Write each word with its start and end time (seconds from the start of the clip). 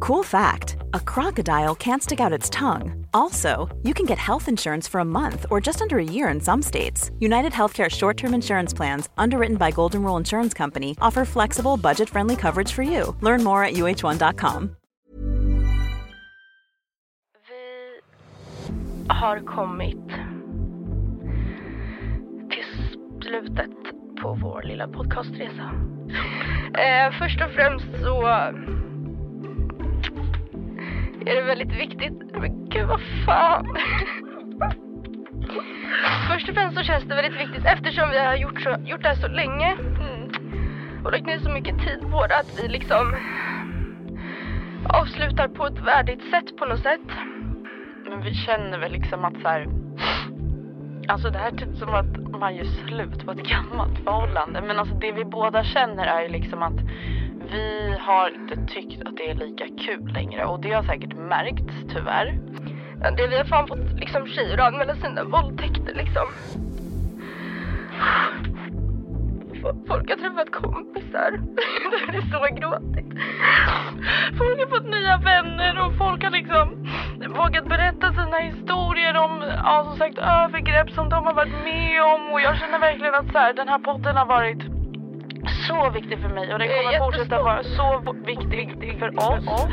Cool 0.00 0.22
fact 0.22 0.76
a 0.94 1.00
crocodile 1.00 1.74
can't 1.74 2.02
stick 2.02 2.20
out 2.20 2.32
its 2.32 2.50
tongue. 2.50 3.06
Also, 3.14 3.68
you 3.82 3.94
can 3.94 4.06
get 4.06 4.18
health 4.18 4.48
insurance 4.48 4.88
for 4.88 5.00
a 5.00 5.04
month 5.04 5.46
or 5.50 5.60
just 5.60 5.80
under 5.80 5.98
a 5.98 6.04
year 6.04 6.28
in 6.28 6.40
some 6.40 6.62
states. 6.62 7.10
United 7.20 7.52
Healthcare 7.52 7.90
short 7.90 8.16
term 8.16 8.34
insurance 8.34 8.74
plans, 8.76 9.08
underwritten 9.16 9.56
by 9.56 9.70
Golden 9.70 10.02
Rule 10.02 10.16
Insurance 10.16 10.54
Company, 10.54 10.96
offer 11.00 11.24
flexible, 11.24 11.76
budget 11.76 12.08
friendly 12.08 12.36
coverage 12.36 12.72
for 12.72 12.82
you. 12.82 13.16
Learn 13.20 13.42
more 13.44 13.64
at 13.64 13.74
uh1.com. 13.74 14.76
Vi 19.12 19.18
har 19.18 19.38
kommit 19.40 20.08
till 22.50 22.98
slutet 23.22 23.70
på 24.22 24.34
vår 24.34 24.62
lilla 24.62 24.88
podcastresa. 24.88 25.70
Eh, 26.74 27.12
först 27.18 27.40
och 27.42 27.50
främst 27.50 27.86
så 28.02 28.26
är 31.28 31.34
det 31.34 31.42
väldigt 31.42 31.72
viktigt. 31.72 32.12
Men 32.32 32.68
gud 32.68 32.86
vad 32.86 33.00
fan. 33.26 33.66
Först 36.30 36.48
och 36.48 36.54
främst 36.54 36.78
så 36.78 36.84
känns 36.84 37.04
det 37.04 37.14
väldigt 37.14 37.40
viktigt 37.40 37.64
eftersom 37.64 38.10
vi 38.10 38.18
har 38.18 38.36
gjort, 38.36 38.60
så, 38.60 38.76
gjort 38.84 39.02
det 39.02 39.08
här 39.08 39.14
så 39.14 39.28
länge 39.28 39.76
och 41.04 41.12
lagt 41.12 41.26
ner 41.26 41.38
så 41.38 41.50
mycket 41.50 41.78
tid 41.78 42.00
på 42.10 42.26
det 42.26 42.38
att 42.38 42.62
vi 42.62 42.68
liksom 42.68 43.16
avslutar 44.88 45.48
på 45.48 45.66
ett 45.66 45.78
värdigt 45.78 46.30
sätt 46.30 46.56
på 46.56 46.64
något 46.64 46.82
sätt. 46.82 47.08
Men 48.08 48.22
vi 48.22 48.34
känner 48.34 48.78
väl 48.78 48.92
liksom 48.92 49.24
att 49.24 49.42
så 49.42 49.48
här, 49.48 49.66
Alltså 51.08 51.30
det 51.30 51.38
här 51.38 51.52
är 51.52 51.56
typ 51.56 51.76
som 51.76 51.94
att 51.94 52.40
man 52.40 52.56
gör 52.56 52.64
slut 52.64 53.26
på 53.26 53.32
ett 53.32 53.48
gammalt 53.48 53.98
förhållande. 54.04 54.62
Men 54.66 54.78
alltså 54.78 54.94
det 54.94 55.12
vi 55.12 55.24
båda 55.24 55.64
känner 55.64 56.06
är 56.06 56.22
ju 56.22 56.28
liksom 56.28 56.62
att 56.62 56.80
vi 57.52 57.96
har 58.00 58.30
inte 58.34 58.56
tyckt 58.74 59.02
att 59.02 59.16
det 59.16 59.30
är 59.30 59.34
lika 59.34 59.64
kul 59.78 60.12
längre. 60.12 60.44
Och 60.44 60.60
det 60.60 60.72
har 60.72 60.82
säkert 60.82 61.14
märkts 61.16 61.74
tyvärr. 61.94 62.38
Det 63.16 63.26
vi 63.26 63.36
har 63.36 63.44
fan 63.44 63.66
fått 63.66 64.00
liksom 64.00 64.26
tjejer 64.26 64.58
att 64.58 64.72
anmäla 64.72 64.94
sina 64.94 65.24
våldtäkter 65.24 65.94
liksom. 65.94 66.26
Folk 69.88 70.10
har 70.10 70.16
träffat 70.16 70.50
kompisar. 70.50 71.30
Det 72.12 72.16
är 72.16 72.30
så 72.30 72.54
gråtigt. 72.60 73.12
Folk 74.38 74.58
har 74.60 74.66
fått 74.76 74.90
nya 74.90 75.16
vänner 75.16 75.86
och 75.86 75.98
folk 75.98 76.24
har 76.24 76.30
liksom 76.30 76.86
vågat 77.28 77.68
berätta 77.68 78.12
sina 78.12 78.38
historier 78.38 79.16
om 79.16 79.42
ja, 79.64 79.84
som 79.84 79.96
sagt 79.96 80.18
övergrepp 80.18 80.90
som 80.90 81.08
de 81.08 81.26
har 81.26 81.34
varit 81.34 81.64
med 81.64 82.02
om. 82.02 82.32
Och 82.32 82.40
jag 82.40 82.58
känner 82.58 82.78
verkligen 82.78 83.14
att 83.14 83.32
så 83.32 83.38
här, 83.38 83.54
den 83.54 83.68
här 83.68 83.78
podden 83.78 84.16
har 84.16 84.26
varit 84.26 84.71
så 85.68 85.90
viktig 85.90 86.18
för 86.22 86.28
mig 86.28 86.52
och 86.52 86.58
den 86.58 86.68
kommer 86.68 86.98
fortsätta 86.98 87.42
vara 87.42 87.62
så 87.64 88.12
viktig 88.26 88.98
för 88.98 89.18
oss. 89.18 89.68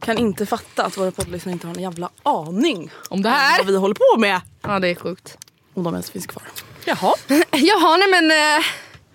Kan 0.00 0.18
inte 0.18 0.46
fatta 0.46 0.84
att 0.84 0.98
våra 0.98 1.10
poddlyssnare 1.10 1.52
inte 1.52 1.66
har 1.66 1.74
en 1.74 1.82
jävla 1.82 2.08
aning 2.22 2.90
Om 3.10 3.22
det 3.22 3.28
här? 3.28 3.58
vad 3.58 3.66
vi 3.66 3.76
håller 3.76 3.94
på 3.94 4.20
med. 4.20 4.40
Ja 4.62 4.78
det 4.78 4.88
är 4.88 4.94
sjukt. 4.94 5.38
Om 5.74 5.82
de 5.82 5.94
ens 5.94 6.10
finns 6.10 6.26
kvar. 6.26 6.42
Jaha. 6.84 7.14
Jaha 7.52 7.96
nej 7.96 8.08
men 8.08 8.30
eh, 8.30 8.64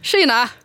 tjena. 0.02 0.50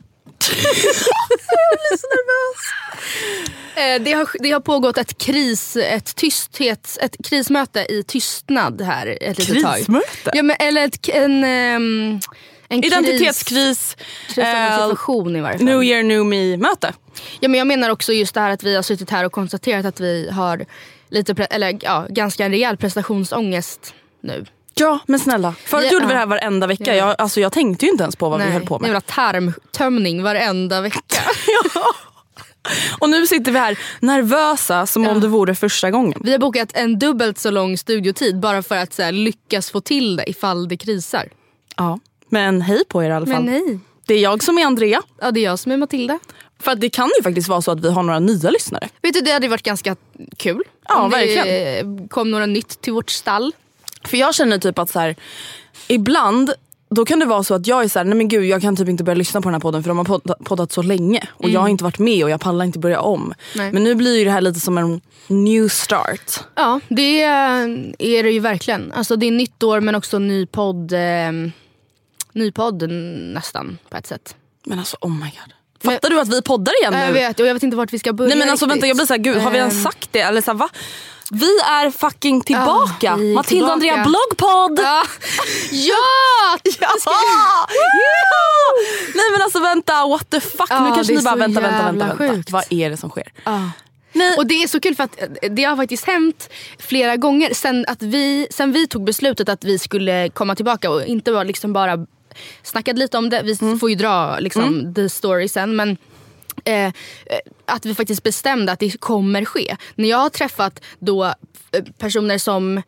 Eh, 3.76 4.02
Det 4.02 4.12
har, 4.12 4.28
det 4.42 4.50
har 4.50 4.60
pågått 4.60 4.98
ett 4.98 5.18
kris, 5.18 5.76
ett 5.76 6.16
tysthets, 6.16 6.98
ett 7.02 7.16
krismöte 7.24 7.80
i 7.80 8.02
tystnad 8.02 8.80
här 8.80 9.18
ett 9.20 9.38
litet 9.38 9.62
tag. 9.62 9.76
Krismöte? 9.76 10.30
Ja, 10.34 10.42
men, 10.42 10.56
eller 10.58 10.84
ett, 10.84 11.08
en, 11.08 11.44
ehm, 11.44 12.20
en 12.68 12.84
Identitetskris. 12.84 13.94
Kris, 13.94 14.34
kris 14.34 14.44
eh, 14.44 15.36
i 15.36 15.40
varje 15.40 15.58
fall. 15.58 15.64
New 15.66 15.82
year 15.84 16.02
new 16.02 16.24
me 16.24 16.56
möte. 16.56 16.92
Ja, 17.40 17.48
men 17.48 17.58
jag 17.58 17.66
menar 17.66 17.90
också 17.90 18.12
just 18.12 18.34
det 18.34 18.40
här 18.40 18.50
att 18.50 18.62
vi 18.62 18.74
har 18.74 18.82
suttit 18.82 19.10
här 19.10 19.24
och 19.24 19.32
konstaterat 19.32 19.86
att 19.86 20.00
vi 20.00 20.30
har 20.30 20.64
lite, 21.08 21.46
eller, 21.50 21.78
ja, 21.80 22.06
ganska 22.08 22.48
rejäl 22.48 22.76
prestationsångest 22.76 23.94
nu. 24.20 24.44
Ja 24.74 24.98
men 25.06 25.20
snälla. 25.20 25.54
Förut 25.64 25.84
Ja. 25.86 25.92
gjorde 25.92 26.06
vi 26.06 26.12
det 26.12 26.18
här 26.18 26.26
varenda 26.26 26.66
vecka. 26.66 26.96
Jag, 26.96 27.14
alltså, 27.18 27.40
jag 27.40 27.52
tänkte 27.52 27.86
ju 27.86 27.92
inte 27.92 28.02
ens 28.04 28.16
på 28.16 28.28
vad 28.28 28.40
vi 28.40 28.50
höll 28.50 28.66
på 28.66 28.78
med. 28.78 28.90
är 28.90 29.00
tarmtömning 29.00 30.22
varenda 30.22 30.80
vecka. 30.80 31.20
Och 32.98 33.10
nu 33.10 33.26
sitter 33.26 33.52
vi 33.52 33.58
här 33.58 33.78
nervösa 34.00 34.86
som 34.86 35.06
om 35.08 35.20
det 35.20 35.28
vore 35.28 35.54
första 35.54 35.90
gången. 35.90 36.20
Vi 36.24 36.32
har 36.32 36.38
bokat 36.38 36.68
en 36.74 36.98
dubbelt 36.98 37.38
så 37.38 37.50
lång 37.50 37.78
studiotid 37.78 38.40
bara 38.40 38.62
för 38.62 38.76
att 38.76 38.92
så 38.92 39.02
här, 39.02 39.12
lyckas 39.12 39.70
få 39.70 39.80
till 39.80 40.16
det 40.16 40.30
ifall 40.30 40.68
det 40.68 40.76
krisar. 40.76 41.28
Ja. 41.76 41.98
Men 42.28 42.62
hej 42.62 42.84
på 42.88 43.02
er 43.04 43.10
i 43.10 43.12
alla 43.12 43.26
fall. 43.26 43.44
Men 43.44 43.52
nej. 43.52 43.78
Det 44.06 44.14
är 44.14 44.18
jag 44.18 44.42
som 44.42 44.58
är 44.58 44.66
Andrea. 44.66 45.02
Ja, 45.20 45.30
det 45.30 45.40
är 45.40 45.44
jag 45.44 45.58
som 45.58 45.72
är 45.72 45.76
Matilda. 45.76 46.18
För 46.60 46.74
det 46.74 46.90
kan 46.90 47.10
ju 47.18 47.22
faktiskt 47.22 47.48
vara 47.48 47.62
så 47.62 47.70
att 47.70 47.80
vi 47.80 47.90
har 47.90 48.02
några 48.02 48.18
nya 48.18 48.50
lyssnare. 48.50 48.88
Vet 49.02 49.14
du, 49.14 49.20
det 49.20 49.32
hade 49.32 49.48
varit 49.48 49.62
ganska 49.62 49.96
kul. 50.36 50.62
Ja, 50.88 51.02
om 51.02 51.10
verkligen. 51.10 51.46
det 51.46 52.08
kom 52.08 52.30
några 52.30 52.46
nytt 52.46 52.80
till 52.80 52.92
vårt 52.92 53.10
stall. 53.10 53.52
För 54.04 54.16
jag 54.16 54.34
känner 54.34 54.58
typ 54.58 54.78
att 54.78 54.90
så 54.90 54.98
här, 55.00 55.16
ibland 55.88 56.52
då 56.90 57.04
kan 57.04 57.18
det 57.18 57.26
vara 57.26 57.42
så 57.42 57.54
att 57.54 57.66
jag 57.66 57.84
är 57.84 57.88
så 57.88 57.98
här, 57.98 58.04
nej 58.04 58.14
men 58.16 58.28
gud 58.28 58.44
jag 58.44 58.62
kan 58.62 58.76
typ 58.76 58.88
inte 58.88 59.04
börja 59.04 59.16
lyssna 59.16 59.40
på 59.40 59.48
den 59.48 59.54
här 59.54 59.60
podden 59.60 59.82
för 59.82 59.88
de 59.90 59.98
har 59.98 60.04
poddat, 60.04 60.38
poddat 60.44 60.72
så 60.72 60.82
länge. 60.82 61.28
Och 61.30 61.48
jag 61.48 61.60
har 61.60 61.68
inte 61.68 61.84
varit 61.84 61.98
med 61.98 62.24
och 62.24 62.30
jag 62.30 62.40
pallar 62.40 62.64
inte 62.64 62.78
börja 62.78 63.00
om. 63.00 63.34
Nej. 63.54 63.72
Men 63.72 63.84
nu 63.84 63.94
blir 63.94 64.18
ju 64.18 64.24
det 64.24 64.30
här 64.30 64.40
lite 64.40 64.60
som 64.60 64.78
en 64.78 65.00
new 65.26 65.68
start. 65.68 66.40
Ja, 66.54 66.80
det 66.88 67.22
är 67.22 68.22
det 68.22 68.30
ju 68.30 68.40
verkligen. 68.40 68.92
Alltså, 68.92 69.16
det 69.16 69.26
är 69.26 69.30
nytt 69.30 69.62
år 69.62 69.80
men 69.80 69.94
också 69.94 70.18
ny 70.18 70.46
podd. 70.46 70.92
Eh, 70.92 71.32
ny 72.32 72.52
podd 72.52 72.90
nästan 73.34 73.78
på 73.90 73.96
ett 73.96 74.06
sätt. 74.06 74.36
Men 74.66 74.78
alltså 74.78 74.96
oh 75.00 75.10
my 75.10 75.20
god. 75.30 75.54
Fattar 75.92 76.10
du 76.10 76.20
att 76.20 76.28
vi 76.28 76.42
poddar 76.42 76.72
igen 76.80 76.92
nu? 76.92 76.98
jag 76.98 77.12
vet 77.12 77.40
och 77.40 77.46
jag 77.46 77.54
vet 77.54 77.62
inte 77.62 77.76
vart 77.76 77.92
vi 77.92 77.98
ska 77.98 78.12
börja 78.12 78.28
Nej 78.28 78.38
men 78.38 78.50
alltså 78.50 78.66
riktigt. 78.66 78.76
vänta 78.76 78.86
jag 78.86 78.96
blir 78.96 79.06
såhär, 79.06 79.18
gud 79.20 79.36
har 79.36 79.50
vi 79.50 79.58
ens 79.58 79.74
Ehm, 79.74 79.82
sagt 79.82 80.08
det? 80.12 80.20
Eller 80.20 80.40
så 80.40 80.50
här, 80.50 80.58
va? 80.58 80.68
Vi 81.30 81.58
är 81.60 81.90
fucking 81.90 82.40
tillbaka! 82.40 82.94
Ja, 83.00 83.12
är 83.12 83.34
Matilda. 83.34 83.72
Andrea 83.72 83.94
bloggpodd! 84.04 84.78
Ja! 84.78 85.02
ja! 86.78 86.98
Ja! 87.06 87.68
Nej 89.14 89.24
men 89.32 89.42
alltså 89.42 89.60
vänta, 89.60 90.06
what 90.06 90.30
the 90.30 90.40
fuck. 90.40 90.70
Nu 90.70 90.76
kanske 90.94 91.12
det 91.12 91.16
ni 91.18 91.22
bara 91.24 91.36
vänta, 91.36 91.60
vänta, 91.60 91.92
vänta, 91.92 92.14
vänta. 92.16 92.52
Vad 92.52 92.64
är 92.70 92.90
det 92.90 92.96
som 92.96 93.10
sker? 93.10 93.32
Ja. 93.44 93.70
Nej. 94.12 94.36
Och 94.36 94.46
det 94.46 94.54
är 94.62 94.68
så 94.68 94.80
kul 94.80 94.94
för 94.94 95.04
att 95.04 95.18
det 95.50 95.64
har 95.64 95.76
faktiskt 95.76 96.04
hänt 96.06 96.48
flera 96.78 97.16
gånger 97.16 97.54
sen, 97.54 97.84
att 97.88 98.02
vi, 98.02 98.46
sen 98.50 98.72
vi 98.72 98.86
tog 98.86 99.04
beslutet 99.04 99.48
att 99.48 99.64
vi 99.64 99.78
skulle 99.78 100.28
komma 100.28 100.54
tillbaka 100.54 100.90
och 100.90 101.04
inte 101.04 101.32
bara, 101.32 101.42
liksom 101.44 101.72
bara 101.72 102.06
snackat 102.62 102.98
lite 102.98 103.18
om 103.18 103.30
det. 103.30 103.42
Vi 103.42 103.58
Mm. 103.62 103.78
får 103.78 103.90
ju 103.90 103.96
dra 103.96 104.38
liksom, 104.38 104.94
the 104.94 105.08
story 105.08 105.48
sen. 105.48 105.76
Men 105.76 105.96
eh, 106.64 106.84
eh, 106.84 106.90
att 107.66 107.86
vi 107.86 107.94
faktiskt 107.94 108.22
bestämde 108.22 108.72
att 108.72 108.80
det 108.80 109.00
kommer 109.00 109.44
ske. 109.44 109.76
När 109.94 110.08
jag 110.08 110.18
har 110.18 110.30
träffat 110.30 110.80
då 110.98 111.24
eh, 111.24 111.32
personer 111.98 112.38
som 112.38 112.82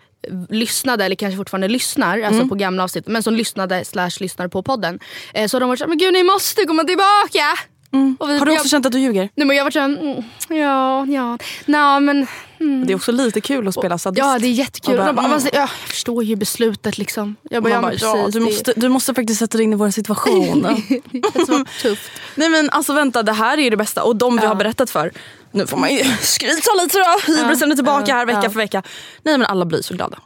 lyssnade 0.51 1.05
eller 1.05 1.17
kanske 1.17 1.37
fortfarande 1.37 1.69
lyssnar 1.69 2.21
alltså 2.21 2.39
Mm. 2.41 2.49
på 2.49 2.55
gamla 2.55 2.85
avsnitt 2.85 3.07
men 3.07 3.23
som 3.23 3.35
lyssnade 3.35 3.85
slash 3.85 4.11
lyssnar 4.21 4.49
på 4.49 4.63
podden. 4.63 4.99
Eh, 5.35 5.47
så 5.49 5.57
har 5.57 5.61
de 5.61 5.69
varit 5.69 5.79
såhär, 5.79 5.89
men 5.89 5.99
gud 5.99 6.13
ni 6.13 6.23
måste 6.23 6.65
komma 6.65 6.85
tillbaka! 6.85 7.43
Och 8.19 8.29
vi, 8.31 8.39
Har 8.39 8.47
du 8.47 8.53
också 8.53 8.65
jag, 8.65 8.71
känt 8.71 8.87
att 8.87 8.93
du 8.93 8.99
ljuger? 8.99 9.29
Nej, 9.35 9.47
men 9.47 9.57
jag 9.57 9.65
har 9.65 9.67
varit 9.67 9.73
såhär, 9.73 9.89
mm, 9.89 10.23
ja, 10.63 11.07
ja, 11.07 11.39
nej 11.67 12.01
men 12.01 12.27
Det 12.59 12.93
är 12.93 12.95
också 12.95 13.13
lite 13.13 13.41
kul 13.41 13.69
att 13.69 13.75
spela 13.75 13.99
sadist. 13.99 14.19
Ja 14.19 14.39
det 14.39 14.47
är 14.47 14.51
jättekul. 14.51 14.97
Bara, 14.97 15.13
bara, 15.13 15.27
mm. 15.27 15.41
ja, 15.53 15.59
jag 15.61 15.71
förstår 15.71 16.25
ju 16.25 16.37
beslutet 16.37 16.99
liksom. 16.99 17.37
Jag 17.51 17.63
bara, 17.63 17.73
ja, 17.73 17.83
bara, 17.83 17.95
ja, 17.95 18.29
du, 18.33 18.41
måste, 18.41 18.73
du 18.77 18.89
måste 18.89 19.15
faktiskt 19.15 19.39
sätta 19.39 19.59
dig 19.59 19.65
in 19.65 19.73
i 19.73 19.77
vår 19.77 19.91
situation. 19.91 20.63
det 21.11 21.65
tufft. 21.83 22.11
Nej 22.35 22.49
men 22.49 22.71
alltså 22.71 22.93
vänta, 22.93 23.23
det 23.23 23.33
här 23.33 23.59
är 23.59 23.63
ju 23.63 23.71
det 23.71 23.77
bästa. 23.77 24.03
Och 24.03 24.17
de 24.17 24.37
vi 24.37 24.47
har 24.47 24.55
berättat 24.55 24.91
för, 24.91 25.13
nu 25.51 25.67
får 25.67 25.77
man 25.77 25.95
ju 25.95 26.05
skryta 26.21 26.75
lite 26.83 26.99
då. 26.99 27.33
Hybrisen 27.33 27.73
är 27.73 27.77
tillbaka 27.77 28.15
här 28.15 28.27
vecka 28.27 28.41
ja. 28.43 28.51
för 28.51 28.57
vecka. 28.59 28.83
Nej 29.23 29.39
men 29.39 29.47
alla 29.47 29.65
blir 29.65 29.83
så 29.83 29.95
glada. 29.95 30.19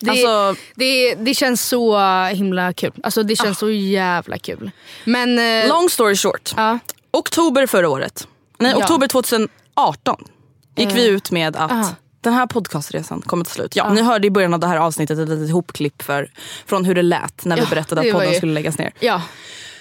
Det, 0.00 0.10
Alltså- 0.10 0.54
det, 0.74 1.14
det 1.14 1.34
känns 1.34 1.68
så 1.68 1.98
himla 2.24 2.72
kul. 2.72 2.92
Alltså 3.02 3.22
det 3.22 3.36
känns 3.36 3.58
så 3.58 3.70
jävla 3.70 4.38
kul. 4.38 4.70
Men... 5.04 5.38
eh, 5.38 5.68
Long 5.68 5.90
story 5.90 6.16
short. 6.16 6.52
ja. 6.56 6.78
Oktober 7.10 7.66
förra 7.66 7.88
året, 7.88 8.28
nej 8.58 8.70
Ja. 8.70 8.84
oktober 8.84 9.08
2018 9.08 10.24
gick 10.78 10.94
vi 10.94 11.06
ut 11.06 11.30
med 11.30 11.56
att 11.56 11.70
aha. 11.72 11.90
den 12.20 12.32
här 12.32 12.46
podcastresan 12.46 13.20
kommer 13.26 13.44
till 13.44 13.52
slut. 13.54 13.76
Ja, 13.76 13.92
Ni 13.92 14.02
hörde 14.02 14.26
i 14.26 14.30
början 14.30 14.54
av 14.54 14.60
det 14.60 14.66
här 14.66 14.76
avsnittet 14.76 15.18
ett 15.18 15.28
litet 15.28 15.50
hopklipp 15.52 16.02
för, 16.02 16.30
från 16.66 16.84
hur 16.84 16.94
det 16.94 17.02
lät 17.02 17.44
när 17.44 17.56
vi 17.56 17.62
Ja, 17.62 17.68
berättade 17.70 18.00
att 18.00 18.12
podden 18.12 18.30
ju- 18.30 18.36
skulle 18.36 18.52
läggas 18.52 18.78
ner. 18.78 18.92
ja, 19.00 19.22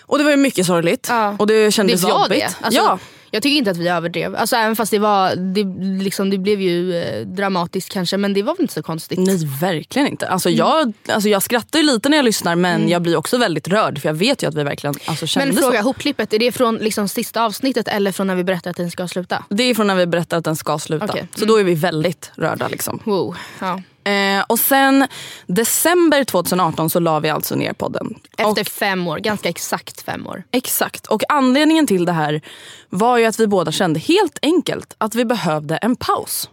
Och 0.02 0.18
det 0.18 0.24
var 0.24 0.32
ju 0.32 0.38
mycket 0.38 0.66
sorgligt 0.66 1.08
Ja. 1.10 1.36
och 1.40 1.48
det 1.48 1.72
kändes 1.72 2.02
det 2.02 2.08
var 2.08 2.24
jobbigt. 2.24 2.40
det. 2.40 2.66
Alltså, 2.66 2.82
ja. 2.82 3.00
Jag 3.32 3.44
tycker 3.44 3.58
inte 3.58 3.72
att 3.72 3.78
vi 3.78 3.88
överdrev. 3.88 4.36
Alltså, 4.36 4.56
även 4.56 4.76
fast 4.76 4.92
det 4.92 5.00
var, 5.00 5.36
det, 5.36 5.64
liksom, 6.04 6.30
det 6.30 6.38
blev 6.38 6.62
ju 6.62 6.96
eh, 7.02 7.26
dramatiskt 7.28 7.94
kanske 7.94 8.18
men 8.18 8.34
det 8.34 8.44
var 8.44 8.56
väl 8.56 8.62
inte 8.62 8.74
så 8.74 8.84
konstigt. 8.84 9.20
Nej 9.20 9.38
verkligen 9.62 10.08
inte. 10.08 10.28
Alltså, 10.28 10.50
Mm. 10.50 10.58
jag, 10.58 10.94
alltså, 11.16 11.30
jag 11.30 11.44
skrattar 11.44 11.80
ju 11.80 11.86
lite 11.86 12.10
när 12.10 12.18
jag 12.18 12.24
lyssnar 12.26 12.56
men 12.56 12.90
jag 12.90 13.02
blir 13.02 13.16
också 13.18 13.38
väldigt 13.38 13.68
rörd 13.68 14.00
för 14.02 14.10
jag 14.10 14.14
vet 14.14 14.44
ju 14.44 14.48
att 14.48 14.56
vi 14.56 14.64
verkligen 14.64 14.96
alltså, 15.06 15.28
kände 15.28 15.54
Men 15.54 15.64
fråga, 15.64 15.78
så. 15.80 15.84
hopklippet, 15.84 16.34
är 16.34 16.40
det 16.40 16.52
från 16.52 16.76
liksom, 16.78 17.08
sista 17.08 17.44
avsnittet 17.46 17.88
eller 17.88 18.12
från 18.12 18.28
när 18.28 18.36
vi 18.36 18.44
berättade 18.44 18.70
att 18.70 18.78
den 18.78 18.92
ska 18.92 19.08
sluta? 19.08 19.44
Det 19.50 19.64
är 19.64 19.76
från 19.76 19.88
när 19.88 19.96
vi 19.96 20.06
berättar 20.06 20.38
att 20.38 20.46
den 20.46 20.56
ska 20.56 20.80
sluta. 20.80 21.06
Okej. 21.06 21.28
Så 21.36 21.46
då 21.46 21.56
är 21.58 21.64
vi 21.64 21.74
väldigt 21.76 22.32
rörda. 22.36 22.68
Liksom. 22.68 23.00
Wow. 23.06 23.36
Ja. 23.60 23.82
Eh, 24.08 24.44
och 24.48 24.60
sen 24.60 25.08
december 25.48 26.24
2018 26.24 26.90
så 26.90 27.00
la 27.00 27.20
vi 27.20 27.30
alltså 27.30 27.56
ner 27.56 27.74
podden. 27.74 28.16
Efter 28.38 28.62
Och, 28.62 28.68
fem 28.68 29.08
år, 29.08 29.18
ganska 29.18 29.50
exakt 29.50 30.02
fem 30.02 30.28
år. 30.28 30.44
exakt. 30.52 31.08
Och 31.08 31.24
anledningen 31.30 31.88
till 31.88 32.06
det 32.06 32.12
här 32.12 32.42
var 32.90 33.18
ju 33.18 33.26
att 33.26 33.40
vi 33.40 33.48
båda 33.48 33.72
kände 33.72 34.00
helt 34.00 34.40
enkelt 34.42 34.96
att 34.98 35.16
vi 35.16 35.26
behövde 35.26 35.78
en 35.78 35.96
paus. 35.96 36.50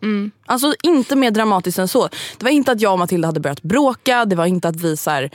Alltså 0.47 0.75
inte 0.83 1.17
mer 1.17 1.31
dramatiskt 1.31 1.79
än 1.79 1.89
så. 1.89 2.09
Det 2.39 2.45
var 2.45 2.51
inte 2.51 2.73
att 2.73 2.81
jag 2.81 2.93
och 2.93 2.99
Matilda 2.99 3.29
hade 3.29 3.41
börjat 3.41 3.63
bråka. 3.63 4.25
Det 4.25 4.37
var 4.37 4.47
inte 4.47 4.69
att 4.69 4.77
vi 4.77 4.97
så 4.97 5.11
här, 5.11 5.31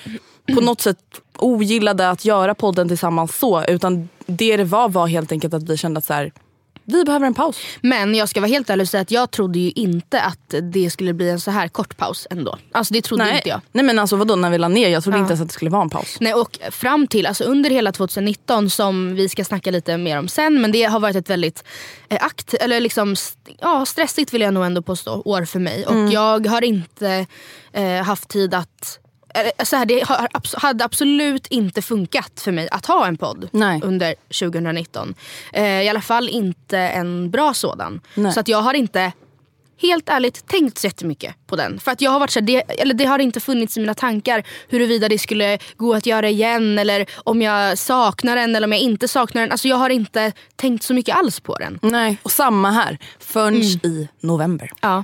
på 0.56 0.62
något 0.62 0.82
sätt 0.82 0.98
ogillade 1.38 2.10
att 2.10 2.26
göra 2.26 2.56
podden 2.56 2.88
tillsammans 2.88 3.38
så. 3.40 3.64
Utan 3.66 4.10
det 4.26 4.58
det 4.58 4.64
var 4.64 4.90
var 4.90 5.08
helt 5.08 5.32
enkelt 5.32 5.54
att 5.54 5.70
vi 5.70 5.78
kände 5.78 5.98
att 5.98 6.06
så 6.06 6.14
här, 6.14 6.32
vi 6.92 7.04
behöver 7.04 7.28
en 7.28 7.34
paus. 7.34 7.58
Men 7.82 8.16
jag 8.16 8.30
ska 8.30 8.42
vara 8.42 8.50
helt 8.50 8.70
ärlig 8.70 8.84
och 8.84 8.90
säga 8.90 9.02
att 9.02 9.12
jag 9.12 9.32
trodde 9.32 9.60
ju 9.60 9.72
inte 9.72 10.22
att 10.22 10.56
det 10.74 10.90
skulle 10.90 11.14
bli 11.14 11.30
en 11.30 11.40
så 11.40 11.52
här 11.52 11.68
kort 11.68 11.98
paus 11.98 12.28
ändå. 12.30 12.58
Alltså 12.72 12.94
det 12.94 13.02
trodde 13.02 13.24
Nej. 13.24 13.36
inte 13.36 13.50
jag. 13.50 13.62
Nej 13.72 13.86
men 13.86 14.00
alltså 14.00 14.16
vadå 14.16 14.36
när 14.36 14.50
vi 14.50 14.58
la 14.58 14.68
ner? 14.68 14.90
Jag 14.90 15.04
trodde 15.04 15.18
inte 15.20 15.30
ens 15.32 15.42
att 15.42 15.48
det 15.48 15.54
skulle 15.54 15.72
vara 15.72 15.82
en 15.82 15.90
paus. 15.90 16.18
Nej, 16.20 16.34
och 16.34 16.60
fram 16.72 17.08
till, 17.08 17.26
alltså 17.26 17.44
under 17.44 17.70
hela 17.70 17.92
2019 17.92 18.70
som 18.70 19.16
vi 19.16 19.30
ska 19.30 19.44
snacka 19.46 19.72
lite 19.72 19.98
mer 19.98 20.20
om 20.20 20.28
sen 20.28 20.62
men 20.62 20.72
det 20.72 20.84
har 20.84 21.00
varit 21.00 21.16
ett 21.16 21.30
väldigt 21.30 21.64
eh, 22.10 22.24
akt, 22.26 22.54
eller 22.54 22.80
liksom, 22.80 23.16
ja, 23.60 23.86
stressigt 23.86 24.34
vill 24.34 24.42
jag 24.42 24.54
nog 24.54 24.66
ändå 24.66 24.82
påstå, 24.82 25.22
år 25.26 25.46
för 25.46 25.60
mig. 25.60 25.86
Och 25.86 25.92
Mm. 25.94 26.12
jag 26.12 26.48
har 26.48 26.64
inte 26.64 27.26
eh, 27.74 28.04
haft 28.04 28.30
tid 28.30 28.54
att 28.54 29.00
så 29.64 29.76
här, 29.76 29.86
det 29.86 30.04
hade 30.58 30.86
absolut 30.86 31.48
inte 31.48 31.82
funkat 31.82 32.40
för 32.40 32.52
mig 32.52 32.68
att 32.72 32.86
ha 32.86 33.08
en 33.08 33.18
podd 33.18 33.50
Nej. 33.52 33.82
under 33.84 34.16
2019. 34.40 35.16
Eh, 35.54 35.82
I 35.82 35.90
alla 35.90 36.02
fall 36.02 36.30
inte 36.30 36.78
en 36.78 37.32
bra 37.32 37.54
sådan. 37.54 38.02
Nej. 38.16 38.34
Så 38.34 38.40
att 38.40 38.48
jag 38.48 38.62
har 38.62 38.74
inte 38.74 39.12
helt 39.82 40.10
ärligt 40.10 40.48
tänkt 40.48 40.78
så 40.78 40.88
jättemycket 40.88 41.36
på 41.48 41.56
den. 41.56 41.80
För 41.80 41.92
att 41.92 42.02
jag 42.02 42.12
har 42.12 42.20
varit 42.20 42.32
så 42.32 42.40
här, 42.40 42.48
det, 42.48 42.56
eller 42.58 42.94
det 42.94 43.06
har 43.06 43.20
inte 43.20 43.40
funnits 43.40 43.78
i 43.78 43.80
mina 43.80 43.94
tankar 43.94 44.44
huruvida 44.70 45.10
det 45.10 45.20
skulle 45.20 45.58
gå 45.78 45.94
att 45.94 46.06
göra 46.06 46.30
igen 46.30 46.80
eller 46.80 47.06
om 47.16 47.42
jag 47.42 47.78
saknar 47.78 48.36
den 48.36 48.56
eller 48.56 48.68
om 48.68 48.72
jag 48.72 48.82
inte 48.82 49.08
saknar 49.08 49.42
den. 49.42 49.52
Alltså 49.52 49.68
jag 49.68 49.76
har 49.76 49.90
inte 49.90 50.32
tänkt 50.56 50.84
så 50.84 50.94
mycket 50.94 51.16
alls 51.16 51.40
på 51.40 51.56
den. 51.58 51.80
Nej, 51.82 52.18
och 52.24 52.32
samma 52.32 52.72
här. 52.72 52.98
Förrän 53.20 53.56
i 53.56 54.08
november. 54.22 54.72
Ja. 54.82 55.04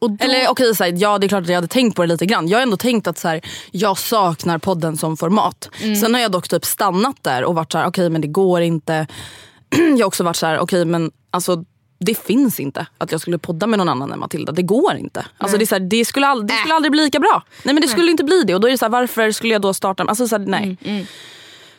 Då, 0.00 0.16
Eller 0.20 0.48
okej, 0.48 0.72
här, 0.78 0.92
ja 0.96 1.18
det 1.18 1.26
är 1.26 1.28
klart 1.28 1.42
att 1.42 1.48
jag 1.48 1.54
hade 1.54 1.68
tänkt 1.68 1.96
på 1.96 2.02
det 2.02 2.08
lite 2.08 2.26
grann. 2.26 2.48
Jag 2.48 2.58
har 2.58 2.62
ändå 2.62 2.76
tänkt 2.76 3.06
att 3.06 3.18
så 3.18 3.28
här, 3.28 3.40
jag 3.70 3.98
saknar 3.98 4.58
podden 4.58 4.96
som 4.96 5.16
format. 5.16 5.68
Sen 6.00 6.14
har 6.14 6.20
jag 6.20 6.32
dock 6.32 6.48
typ 6.48 6.64
stannat 6.64 7.16
där 7.22 7.44
och 7.44 7.54
varit 7.54 7.72
så 7.72 7.78
här, 7.78 7.86
okej 7.86 8.10
men 8.10 8.20
det 8.20 8.28
går 8.28 8.60
inte. 8.60 9.06
jag 9.76 9.98
har 9.98 10.04
också 10.04 10.24
varit 10.24 10.36
så 10.36 10.46
här, 10.46 10.58
okej 10.58 10.84
men 10.84 11.10
alltså 11.30 11.64
det 11.98 12.14
finns 12.18 12.60
inte 12.60 12.86
att 12.98 13.12
jag 13.12 13.20
skulle 13.20 13.38
podda 13.38 13.66
med 13.66 13.78
någon 13.78 13.88
annan 13.88 14.12
än 14.12 14.18
Matilda. 14.18 14.52
Det 14.52 14.62
går 14.62 14.96
inte. 14.96 15.26
Alltså, 15.38 15.58
det, 15.58 15.64
är 15.64 15.66
så 15.66 15.74
här, 15.74 15.80
det, 15.80 16.04
skulle 16.04 16.26
ald- 16.26 16.46
det 16.46 16.54
skulle 16.54 16.74
aldrig 16.74 16.92
bli 16.92 17.04
lika 17.04 17.20
bra. 17.20 17.42
Nej 17.62 17.74
men 17.74 17.82
det 17.82 17.88
skulle 17.88 18.10
inte 18.10 18.24
bli 18.24 18.42
det. 18.46 18.54
Och 18.54 18.60
då 18.60 18.68
är 18.68 18.72
det 18.72 18.78
så 18.78 18.84
här, 18.84 18.90
varför 18.90 19.30
skulle 19.30 19.52
jag 19.52 19.62
då 19.62 19.74
starta? 19.74 20.02
Alltså, 20.02 20.28
så 20.28 20.38
här, 20.38 20.44
nej. 20.46 20.76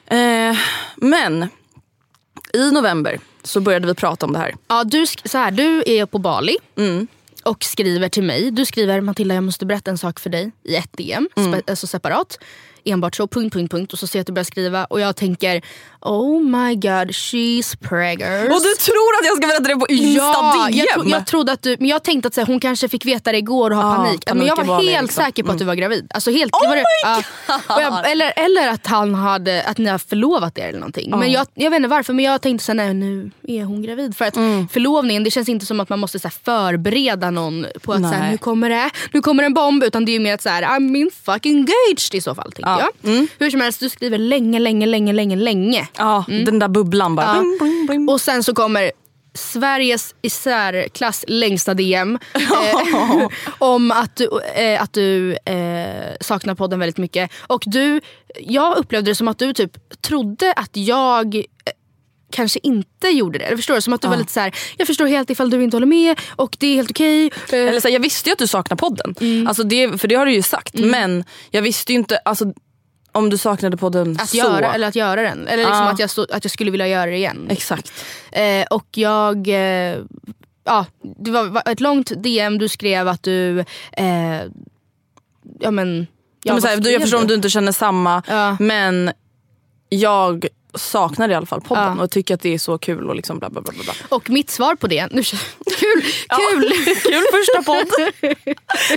Eh, 0.05 0.57
men 0.95 1.49
i 2.53 2.71
november 2.71 3.19
så 3.43 3.59
började 3.59 3.87
vi 3.87 3.93
prata 3.93 4.25
om 4.25 4.33
det 4.33 4.39
här. 4.39 4.55
ja, 4.67 4.83
du, 4.83 5.05
så 5.25 5.37
här, 5.37 5.51
du 5.51 5.83
är 5.85 6.05
på 6.05 6.17
Bali 6.19 6.57
och 7.47 7.63
skriver 7.63 8.09
till 8.09 8.23
mig. 8.23 8.51
Du 8.51 8.65
skriver 8.65 9.01
Matilda 9.01 9.35
jag 9.35 9.43
måste 9.43 9.65
berätta 9.65 9.91
en 9.91 9.97
sak 9.97 10.19
för 10.19 10.29
dig 10.29 10.51
i 10.63 10.75
ett 10.75 10.97
DM, 10.97 11.29
spe- 11.35 11.69
alltså 11.69 11.87
separat. 11.87 12.39
Enbart 12.83 13.15
så, 13.15 13.27
punkt, 13.27 13.53
punkt, 13.53 13.71
punkt. 13.71 13.93
Och 13.93 13.99
så 13.99 14.07
ser 14.07 14.19
jag 14.19 14.21
att 14.21 14.27
du 14.27 14.33
börjar 14.33 14.43
skriva 14.43 14.85
och 14.85 14.99
jag 14.99 15.15
tänker 15.15 15.61
Oh 16.01 16.41
my 16.43 16.75
god, 16.75 17.09
she's 17.11 17.77
preggers. 17.89 18.43
Och 18.55 18.61
du 18.61 18.73
tror 18.75 19.09
att 19.19 19.25
jag 19.25 19.37
ska 19.37 19.47
berätta 19.47 19.67
det 19.73 19.75
på 19.75 19.87
Insta 19.87 20.23
Ja, 20.25 20.67
DM? 20.69 20.77
jag, 20.77 20.89
tro, 20.93 21.09
jag 21.09 21.25
trodde 21.25 21.51
att 21.51 21.61
du, 21.61 21.75
men 21.79 21.87
jag 21.87 22.03
tänkte 22.03 22.27
att 22.27 22.33
så 22.33 22.41
här, 22.41 22.45
hon 22.47 22.59
kanske 22.59 22.89
fick 22.89 23.05
veta 23.05 23.31
det 23.31 23.37
igår 23.37 23.71
och 23.71 23.77
har 23.77 23.91
Ja, 23.91 23.95
panik. 23.95 24.23
Men 24.33 24.45
jag 24.47 24.65
var 24.65 24.81
helt 24.83 25.01
liksom. 25.01 25.23
säker 25.23 25.43
på 25.43 25.51
att 25.51 25.59
du 25.59 25.65
var 25.65 25.75
gravid. 25.75 26.07
Alltså 26.13 26.31
helt, 26.31 26.53
Oh 26.53 26.61
det 26.61 26.67
var 26.67 26.75
det, 26.75 26.83
my 27.75 27.81
jag, 27.81 28.11
eller, 28.11 28.33
eller 28.35 28.67
att, 28.69 28.87
han 28.87 29.15
hade, 29.15 29.63
att 29.63 29.77
ni 29.77 29.89
har 29.89 29.97
förlovat 29.97 30.57
er 30.57 30.67
eller 30.67 30.79
någonting. 30.79 31.09
Men 31.19 31.31
jag, 31.31 31.47
jag 31.53 31.69
vet 31.71 31.77
inte 31.77 31.89
varför 31.89 32.13
men 32.13 32.25
jag 32.25 32.41
tänkte 32.41 32.65
så 32.65 32.71
här, 32.71 32.77
nej 32.77 32.93
nu 32.93 33.31
är 33.47 33.63
hon 33.63 33.81
gravid. 33.81 34.17
För 34.17 34.25
att 34.25 34.35
Mm. 34.37 34.67
förlovningen 34.67 35.23
det 35.23 35.31
känns 35.31 35.49
inte 35.49 35.65
som 35.65 35.79
att 35.79 35.89
man 35.89 35.99
måste 35.99 36.19
så 36.19 36.27
här, 36.27 36.35
förbereda 36.43 37.31
någon 37.31 37.65
på 37.81 37.93
att 37.93 38.01
så 38.01 38.07
här, 38.07 38.31
nu 38.31 38.37
kommer 38.37 38.69
det, 38.69 38.89
nu 39.11 39.21
kommer 39.21 39.43
en 39.43 39.53
bomb. 39.53 39.83
Utan 39.83 40.05
det 40.05 40.15
är 40.15 40.19
mer 40.19 40.33
att 40.33 40.41
så 40.41 40.49
här, 40.49 40.63
I'm 40.63 40.97
in 40.97 41.09
fucking 41.25 41.55
engaged 41.57 42.13
i 42.15 42.21
så 42.21 42.35
fall. 42.35 42.51
Tänkte 42.51 42.61
Ja. 42.79 42.89
jag. 43.01 43.27
Hur 43.39 43.49
som 43.51 43.61
helst, 43.61 43.79
du 43.79 43.89
skriver 43.89 44.17
länge, 44.17 44.59
länge, 44.59 44.85
länge, 44.85 45.13
länge, 45.13 45.35
länge. 45.35 45.86
Ja, 45.97 46.25
den 46.27 46.59
där 46.59 46.67
bubblan 46.67 47.15
bara. 47.15 47.25
Ja. 47.25 47.39
Bling, 47.39 47.57
bling, 47.59 47.85
bling. 47.85 48.09
Och 48.09 48.21
sen 48.21 48.43
så 48.43 48.53
kommer 48.53 48.91
Sveriges 49.33 50.15
i 50.21 50.29
särklass 50.29 51.25
längsta 51.27 51.73
DM. 51.73 52.19
Eh, 52.33 53.27
om 53.57 53.91
att 53.91 54.15
du, 54.15 54.29
eh, 54.55 54.81
att 54.81 54.93
du 54.93 55.33
eh, 55.33 56.15
saknar 56.21 56.55
podden 56.55 56.79
väldigt 56.79 56.97
mycket. 56.97 57.31
Och 57.47 57.63
du, 57.65 58.01
jag 58.39 58.77
upplevde 58.77 59.11
det 59.11 59.15
som 59.15 59.27
att 59.27 59.39
du 59.39 59.53
typ 59.53 60.01
trodde 60.01 60.53
att 60.53 60.71
jag 60.73 61.35
eh, 61.35 61.41
kanske 62.31 62.59
inte 62.63 63.07
gjorde 63.07 63.39
det. 63.39 63.55
Förstår 63.57 63.75
du? 63.75 63.81
Som 63.81 63.93
att 63.93 64.01
du 64.01 64.07
var 64.07 64.17
lite 64.17 64.33
så 64.33 64.39
här, 64.39 64.55
jag 64.77 64.87
förstår 64.87 65.05
helt 65.05 65.29
ifall 65.29 65.49
du 65.49 65.63
inte 65.63 65.75
håller 65.75 65.87
med 65.87 66.19
och 66.35 66.57
det 66.59 66.67
är 66.67 66.75
helt 66.75 66.91
okej. 66.91 67.25
Eh, 67.25 67.59
Eller 67.59 67.79
så 67.79 67.87
här, 67.87 67.93
jag 67.93 68.01
visste 68.01 68.29
ju 68.29 68.33
att 68.33 68.39
du 68.39 68.47
saknar 68.47 68.77
podden. 68.77 69.15
Mm. 69.21 69.47
Alltså 69.47 69.63
det, 69.63 70.01
för 70.01 70.07
det 70.07 70.15
har 70.15 70.25
du 70.25 70.33
ju 70.33 70.41
sagt. 70.41 70.73
Men 70.73 71.23
jag 71.51 71.61
visste 71.61 71.91
ju 71.91 71.99
inte 71.99 72.17
alltså, 72.17 72.53
om 73.17 73.29
du 73.29 73.37
saknade 73.37 73.77
podden 73.77 74.17
att 74.19 74.29
så. 74.29 74.37
göra, 74.37 74.73
eller 74.73 74.87
att 74.87 74.95
göra 74.95 75.21
den. 75.21 75.47
Eller 75.47 75.63
liksom 75.63 75.83
Ja. 75.85 75.91
att, 75.91 75.99
jag 75.99 76.09
stå, 76.09 76.25
att 76.31 76.43
jag 76.45 76.51
skulle 76.51 76.71
vilja 76.71 76.87
göra 76.87 77.05
det 77.05 77.17
igen. 77.17 77.47
Exakt. 77.49 77.91
Eh, 78.31 78.65
och 78.69 78.87
jag... 78.91 79.47
Eh, 79.47 79.97
ja, 80.63 80.85
det 81.19 81.31
var 81.31 81.71
ett 81.71 81.79
långt 81.79 82.11
DM 82.23 82.57
du 82.57 82.67
skrev 82.69 83.07
att 83.07 83.23
du... 83.23 83.59
Eh, 83.91 84.41
ja 85.59 85.71
men... 85.71 86.07
Ja, 86.43 86.53
men 86.53 86.61
så 86.61 86.67
här, 86.67 86.91
jag 86.91 87.01
förstår 87.01 87.17
om 87.21 87.27
du 87.27 87.33
inte 87.33 87.49
känner 87.49 87.71
samma. 87.71 88.23
Ja. 88.27 88.57
Men 88.59 89.11
jag 89.89 90.47
saknar 90.77 91.29
i 91.29 91.33
alla 91.33 91.45
fall 91.45 91.61
podden 91.61 91.97
Ja. 91.97 92.03
och 92.03 92.11
tycker 92.11 92.33
att 92.33 92.41
det 92.41 92.53
är 92.53 92.57
så 92.59 92.77
kul 92.77 93.09
och 93.09 93.15
liksom 93.15 93.39
bla 93.39 93.49
bla 93.49 93.61
bla. 93.61 93.73
bla. 93.83 93.93
Och 94.09 94.29
mitt 94.29 94.49
svar 94.49 94.75
på 94.75 94.87
det... 94.87 95.07
Nu, 95.11 95.23
kul! 95.23 96.01
Kul! 96.29 96.71
kul 97.03 97.23
första 97.31 97.63
podd. 97.65 97.91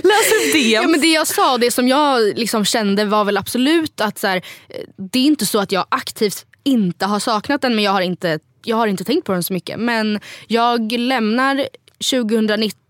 Läs 0.03 0.31
upp 0.31 0.55
Ja, 0.55 0.81
DM. 0.81 0.91
men 0.91 1.01
det 1.01 1.07
jag 1.07 1.27
sa, 1.27 1.57
det 1.57 1.71
som 1.71 1.87
jag 1.87 2.37
liksom 2.37 2.65
kände 2.65 3.05
var 3.05 3.23
väl 3.25 3.37
absolut 3.37 4.01
att 4.01 4.19
så 4.19 4.27
här, 4.27 4.37
eh, 4.69 4.75
det 5.11 5.19
är 5.19 5.23
inte 5.23 5.45
så 5.45 5.59
att 5.59 5.71
jag 5.71 5.85
aktivt 5.89 6.45
inte 6.63 7.05
har 7.05 7.19
saknat 7.19 7.61
den 7.61 7.75
men 7.75 7.83
jag 7.83 7.91
har 7.91 8.01
inte, 8.01 8.39
jag 8.63 8.77
har 8.77 8.87
inte 8.87 9.03
tänkt 9.03 9.25
på 9.25 9.31
den 9.33 9.43
så 9.43 9.53
mycket. 9.53 9.79
Men 9.79 10.19
jag 10.47 10.91
lämnar 10.91 11.65
2019 12.11 12.80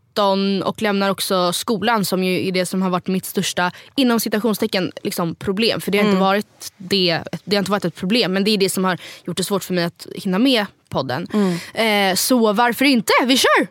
och 0.64 0.82
lämnar 0.82 1.10
också 1.10 1.54
skolan 1.54 2.06
som 2.06 2.24
ju 2.24 2.48
är 2.48 2.52
det 2.52 2.66
som 2.66 2.82
har 2.82 2.90
varit 2.90 3.08
mitt 3.08 3.26
största 3.26 3.72
inom 3.96 4.20
citationstecken 4.20 4.92
liksom, 5.04 5.36
problem. 5.36 5.82
För 5.82 5.92
det 5.92 5.98
har, 5.98 6.06
inte 6.06 6.20
varit 6.20 6.74
det, 6.78 7.20
det 7.46 7.56
har 7.56 7.60
inte 7.60 7.72
varit 7.72 7.86
ett 7.86 7.96
problem 7.96 8.34
men 8.34 8.44
det 8.44 8.52
är 8.52 8.58
det 8.58 8.70
som 8.70 8.84
har 8.84 8.98
gjort 9.26 9.38
det 9.38 9.44
svårt 9.44 9.64
för 9.64 9.74
mig 9.74 9.84
att 9.84 10.08
hinna 10.16 10.40
med 10.40 10.66
podden. 10.90 11.28
Eh, 11.74 12.16
så 12.16 12.54
varför 12.54 12.86
inte? 12.86 13.12
Vi 13.26 13.38
kör! 13.38 13.68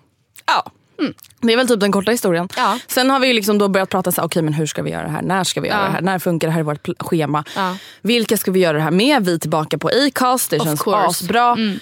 Ja. 0.46 0.70
Det 1.40 1.52
är 1.52 1.56
väl 1.56 1.68
typ 1.68 1.80
den 1.80 1.92
korta 1.92 2.10
historien. 2.10 2.48
Ja. 2.56 2.78
Sen 2.86 3.10
har 3.10 3.20
vi 3.20 3.32
liksom 3.32 3.58
då 3.58 3.68
börjat 3.68 3.88
prata 3.88 4.12
så 4.12 4.20
här, 4.20 4.28
okej 4.28 4.42
men 4.42 4.54
hur 4.54 4.66
ska 4.66 4.82
vi 4.82 4.90
göra 4.90 5.02
det 5.02 5.10
här? 5.10 5.22
När 5.22 5.44
ska 5.44 5.60
vi 5.60 5.68
göra 5.68 5.78
Ja. 5.78 5.84
det 5.86 5.90
här? 5.92 6.00
När 6.00 6.18
funkar 6.18 6.48
det 6.48 6.52
här 6.52 6.60
i 6.60 6.62
vårt 6.62 6.88
schema? 6.98 7.44
Ja. 7.56 7.76
Vilka 8.02 8.36
ska 8.36 8.50
vi 8.50 8.60
göra 8.60 8.76
det 8.76 8.82
här 8.82 8.90
med? 8.90 9.24
Vi 9.24 9.34
är 9.34 9.38
tillbaka 9.38 9.78
på 9.78 9.88
Acast, 10.06 10.50
det 10.50 10.58
Of 10.58 10.64
känns 10.64 10.82
course. 10.82 11.38
Mm. 11.38 11.78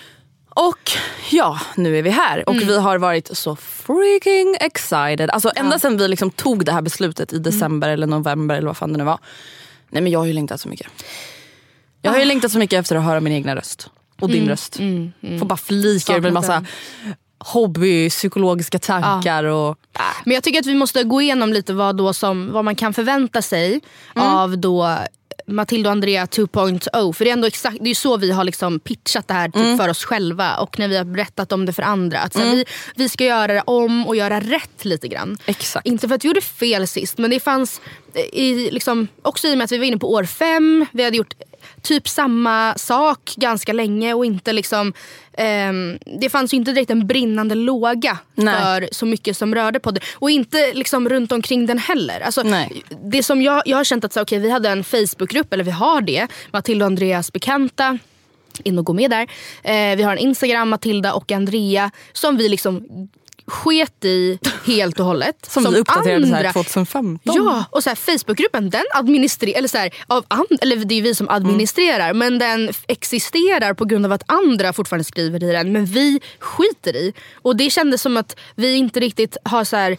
Och 0.58 0.90
ja, 1.30 1.60
nu 1.76 1.98
är 1.98 2.02
vi 2.02 2.10
här 2.10 2.48
och 2.48 2.54
Mm. 2.54 2.68
vi 2.68 2.78
har 2.78 2.98
varit 2.98 3.36
så 3.36 3.56
freaking 3.56 4.56
excited. 4.60 5.30
Alltså 5.30 5.50
ända 5.56 5.78
sedan 5.78 5.96
vi 5.96 6.08
liksom 6.08 6.30
tog 6.30 6.64
det 6.64 6.72
här 6.72 6.82
beslutet 6.82 7.32
Mm. 7.32 7.40
i 7.40 7.44
december 7.44 7.88
eller 7.88 8.06
november 8.06 8.54
eller 8.56 8.66
vad 8.66 8.76
fan 8.76 8.92
det 8.92 8.98
nu 8.98 9.04
var. 9.04 9.18
Nej 9.90 10.02
men 10.02 10.12
jag 10.12 10.18
har 10.18 10.26
ju 10.26 10.32
längtat 10.32 10.60
så 10.60 10.68
mycket. 10.68 10.86
Jag 12.02 12.10
Ah. 12.10 12.14
har 12.14 12.18
ju 12.20 12.24
längtat 12.24 12.52
så 12.52 12.58
mycket 12.58 12.80
efter 12.80 12.96
att 12.96 13.04
höra 13.04 13.20
min 13.20 13.32
egna 13.32 13.56
röst. 13.56 13.90
Och 14.20 14.30
din 14.30 14.48
röst. 14.48 14.76
Får 15.38 15.46
bara 15.46 15.56
flika 15.56 16.12
ur 16.12 16.16
med 16.16 16.24
Mm, 16.24 16.34
massa 16.34 16.52
den. 16.52 16.66
hobby, 17.38 18.10
psykologiska 18.10 18.78
tankar 18.78 19.44
och... 19.44 19.78
Men 20.24 20.34
jag 20.34 20.42
tycker 20.42 20.60
att 20.60 20.66
vi 20.66 20.74
måste 20.74 21.02
gå 21.04 21.22
igenom 21.22 21.52
lite 21.52 21.72
vad, 21.72 21.96
då 21.96 22.12
som, 22.14 22.52
vad 22.52 22.64
man 22.64 22.74
kan 22.76 22.94
förvänta 22.94 23.42
sig 23.42 23.80
Mm. 24.16 24.28
av 24.28 24.58
då 24.58 24.98
Matilda 25.48 25.88
och 25.88 25.92
Andrea 25.92 26.24
2.0. 26.26 27.12
För 27.12 27.24
det 27.24 27.30
är 27.30 27.32
ändå 27.32 27.46
exakt, 27.46 27.76
det 27.80 27.90
är 27.90 27.94
så 27.94 28.16
vi 28.16 28.30
har 28.30 28.44
liksom 28.44 28.80
pitchat 28.80 29.28
det 29.28 29.34
här 29.34 29.48
typ 29.48 29.56
Mm. 29.56 29.78
för 29.78 29.88
oss 29.88 30.04
själva 30.04 30.56
och 30.56 30.78
när 30.78 30.88
vi 30.88 30.96
har 30.96 31.04
berättat 31.04 31.52
om 31.52 31.66
det 31.66 31.72
för 31.72 31.82
andra. 31.82 32.18
Att 32.18 32.32
så 32.32 32.38
här, 32.38 32.50
vi, 32.50 32.64
vi 32.96 33.08
ska 33.08 33.24
göra 33.24 33.52
det 33.54 33.62
om 33.66 34.06
och 34.06 34.16
göra 34.16 34.40
rätt 34.40 34.84
lite 34.84 35.08
grann. 35.08 35.38
Exakt. 35.46 35.86
Inte 35.86 36.08
för 36.08 36.14
att 36.14 36.24
vi 36.24 36.28
gjorde 36.28 36.40
fel 36.40 36.86
sist 36.88 37.18
men 37.18 37.30
det 37.30 37.40
fanns, 37.40 37.80
i, 38.32 38.70
liksom, 38.70 39.08
också 39.22 39.48
i 39.48 39.52
och 39.54 39.58
med 39.58 39.64
att 39.64 39.72
vi 39.72 39.78
var 39.78 39.84
inne 39.84 39.98
på 39.98 40.12
år 40.12 40.24
fem, 40.24 40.86
vi 40.92 41.04
hade 41.04 41.16
gjort 41.16 41.34
typ 41.82 42.08
samma 42.08 42.75
sak 42.76 43.35
ganska 43.37 43.73
länge 43.73 44.14
och 44.14 44.25
inte 44.25 44.52
liksom 44.52 44.92
ehm, 45.32 45.99
det 46.20 46.30
fanns 46.30 46.52
ju 46.52 46.56
inte 46.56 46.73
direkt 46.73 46.90
en 46.90 47.06
brinnande 47.06 47.54
låga 47.54 48.18
Nej. 48.35 48.54
för 48.54 48.88
så 48.92 49.06
mycket 49.06 49.37
som 49.37 49.54
rörde 49.54 49.80
på 49.80 49.90
det. 49.90 50.00
Och 50.14 50.30
inte 50.30 50.73
liksom 50.73 51.08
runt 51.08 51.32
omkring 51.32 51.66
den 51.66 51.78
heller. 51.78 52.20
Alltså, 52.20 52.42
Nej. 52.42 52.82
Det 53.04 53.23
som 53.23 53.42
jag, 53.42 53.62
jag 53.66 53.76
har 53.76 53.85
känt 53.85 54.04
att 54.04 54.12
så, 54.12 54.23
okay, 54.23 54.38
vi 54.38 54.50
hade 54.50 54.68
en 54.68 54.85
Facebookgrupp, 54.85 55.52
eller 55.52 55.64
vi 55.64 55.70
har 55.70 56.00
det, 56.00 56.26
Matilda 56.50 56.85
och 56.85 56.90
Andreas 56.90 57.32
bekanta. 57.32 57.99
In 58.64 58.78
och 58.78 58.85
gå 58.85 58.92
med 58.92 59.11
där. 59.11 59.23
Eh, 59.62 59.97
vi 59.97 60.02
har 60.02 60.12
en 60.12 60.18
Instagram, 60.18 60.68
Matilda 60.68 61.12
och 61.12 61.32
Andrea, 61.32 61.90
som 62.12 62.37
vi 62.37 62.49
liksom 62.49 63.08
sket 63.48 64.04
i 64.04 64.38
helt 64.64 65.00
och 65.00 65.06
hållet. 65.06 65.36
Som, 65.48 65.72
vi 65.72 65.78
uppdaterade 65.80 66.26
så 66.26 66.32
här 66.34 66.38
andra- 66.38 66.52
2015. 66.52 67.34
Ja, 67.36 67.64
och 67.70 67.82
så 67.82 67.90
här, 67.90 67.96
Facebookgruppen 67.96 68.70
den 68.70 68.84
administrerar, 68.94 69.58
eller 69.58 69.68
så 69.68 69.78
här, 69.78 69.94
av 70.06 70.24
and, 70.28 70.46
eller 70.60 70.76
det 70.76 70.94
är 70.94 71.02
vi 71.02 71.14
som 71.14 71.28
administrerar 71.28 72.12
men 72.14 72.38
den 72.38 72.70
existerar 72.86 73.74
på 73.74 73.84
grund 73.84 74.06
av 74.06 74.12
att 74.12 74.22
andra 74.26 74.72
fortfarande 74.72 75.04
skriver 75.04 75.44
i 75.44 75.52
den 75.52 75.72
men 75.72 75.84
vi 75.84 76.20
skiter 76.38 76.96
i. 76.96 77.12
Och 77.42 77.56
det 77.56 77.70
kändes 77.70 78.02
som 78.02 78.16
att 78.16 78.36
vi 78.54 78.74
inte 78.74 79.00
riktigt 79.00 79.36
har 79.44 79.64
så 79.64 79.76
här, 79.76 79.96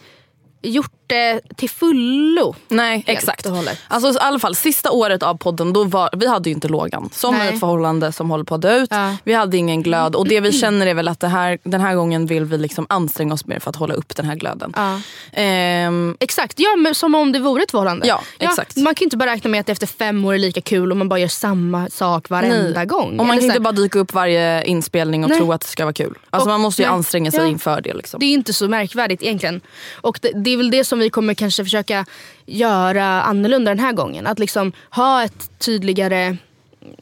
gjort 0.62 0.92
det 1.06 1.40
till 1.56 1.70
fullo. 1.70 2.54
Nej 2.68 3.04
exakt. 3.06 3.46
Alltså, 3.88 4.10
i 4.10 4.16
alla 4.20 4.38
fall 4.38 4.54
sista 4.54 4.90
året 4.90 5.22
av 5.22 5.34
podden, 5.34 5.72
då 5.72 5.84
var, 5.84 6.10
vi 6.16 6.26
hade 6.26 6.48
ju 6.48 6.54
inte 6.54 6.68
lågan. 6.68 7.10
Som 7.12 7.34
Nej. 7.34 7.48
ett 7.54 7.60
förhållande 7.60 8.12
som 8.12 8.30
håller 8.30 8.44
på 8.44 8.54
att 8.54 8.62
dö 8.62 8.76
ut. 8.76 8.88
Ja. 8.90 9.16
Vi 9.24 9.34
hade 9.34 9.56
ingen 9.56 9.82
glöd 9.82 10.14
och 10.14 10.28
det 10.28 10.40
vi 10.40 10.52
känner 10.52 10.86
är 10.86 10.94
väl 10.94 11.08
att 11.08 11.20
det 11.20 11.28
här, 11.28 11.58
den 11.64 11.80
här 11.80 11.94
gången 11.94 12.26
vill 12.26 12.44
vi 12.44 12.58
liksom 12.58 12.86
anstränga 12.88 13.34
oss 13.34 13.46
mer 13.46 13.58
för 13.58 13.70
att 13.70 13.76
hålla 13.76 13.94
upp 13.94 14.16
den 14.16 14.26
här 14.26 14.34
glöden. 14.34 14.72
Ja. 14.76 15.00
Ehm, 15.32 16.16
Exakt, 16.20 16.58
ja, 16.60 16.76
men 16.76 16.94
som 16.94 17.14
om 17.14 17.32
det 17.32 17.38
vore 17.38 17.62
ett 17.62 17.70
förhållande. 17.70 18.06
Ja, 18.06 18.22
exakt. 18.38 18.76
Man 18.76 18.94
kan 18.94 19.00
ju 19.00 19.06
inte 19.06 19.16
bara 19.16 19.30
räkna 19.30 19.50
med 19.50 19.60
att 19.60 19.68
efter 19.68 19.86
fem 19.86 20.24
år 20.24 20.34
är 20.34 20.38
lika 20.38 20.60
kul 20.60 20.90
och 20.90 20.96
man 20.96 21.08
bara 21.08 21.18
gör 21.18 21.28
samma 21.28 21.88
sak 21.90 22.30
varenda 22.30 22.78
nej. 22.78 22.86
gång. 22.86 23.20
Och 23.20 23.26
man 23.26 23.36
kan 23.38 23.46
inte 23.46 23.60
bara 23.60 23.72
dyka 23.72 23.98
upp 23.98 24.12
varje 24.12 24.64
inspelning 24.64 25.24
och 25.24 25.30
Nej. 25.30 25.38
tro 25.38 25.52
att 25.52 25.60
det 25.60 25.66
ska 25.66 25.84
vara 25.84 25.92
kul. 25.92 26.18
Alltså 26.30 26.48
Och- 26.48 26.52
man 26.52 26.60
måste 26.60 26.82
ju 26.82 26.88
anstränga 26.88 27.30
sig 27.30 27.48
inför 27.48 27.80
det. 27.80 27.94
Liksom. 27.94 28.20
Det 28.20 28.26
är 28.26 28.32
inte 28.32 28.52
så 28.52 28.68
märkvärdigt 28.68 29.22
egentligen. 29.22 29.60
Och 30.00 30.18
det, 30.22 30.32
det 30.34 30.49
det 30.50 30.54
är 30.54 30.56
väl 30.56 30.70
det 30.70 30.84
som 30.84 30.98
vi 30.98 31.10
kommer 31.10 31.34
kanske 31.34 31.64
försöka 31.64 32.06
göra 32.46 33.04
annorlunda 33.22 33.70
den 33.70 33.78
här 33.78 33.92
gången. 33.92 34.26
Att 34.26 34.38
liksom 34.38 34.72
ha 34.90 35.24
ett 35.24 35.58
tydligare, 35.58 36.36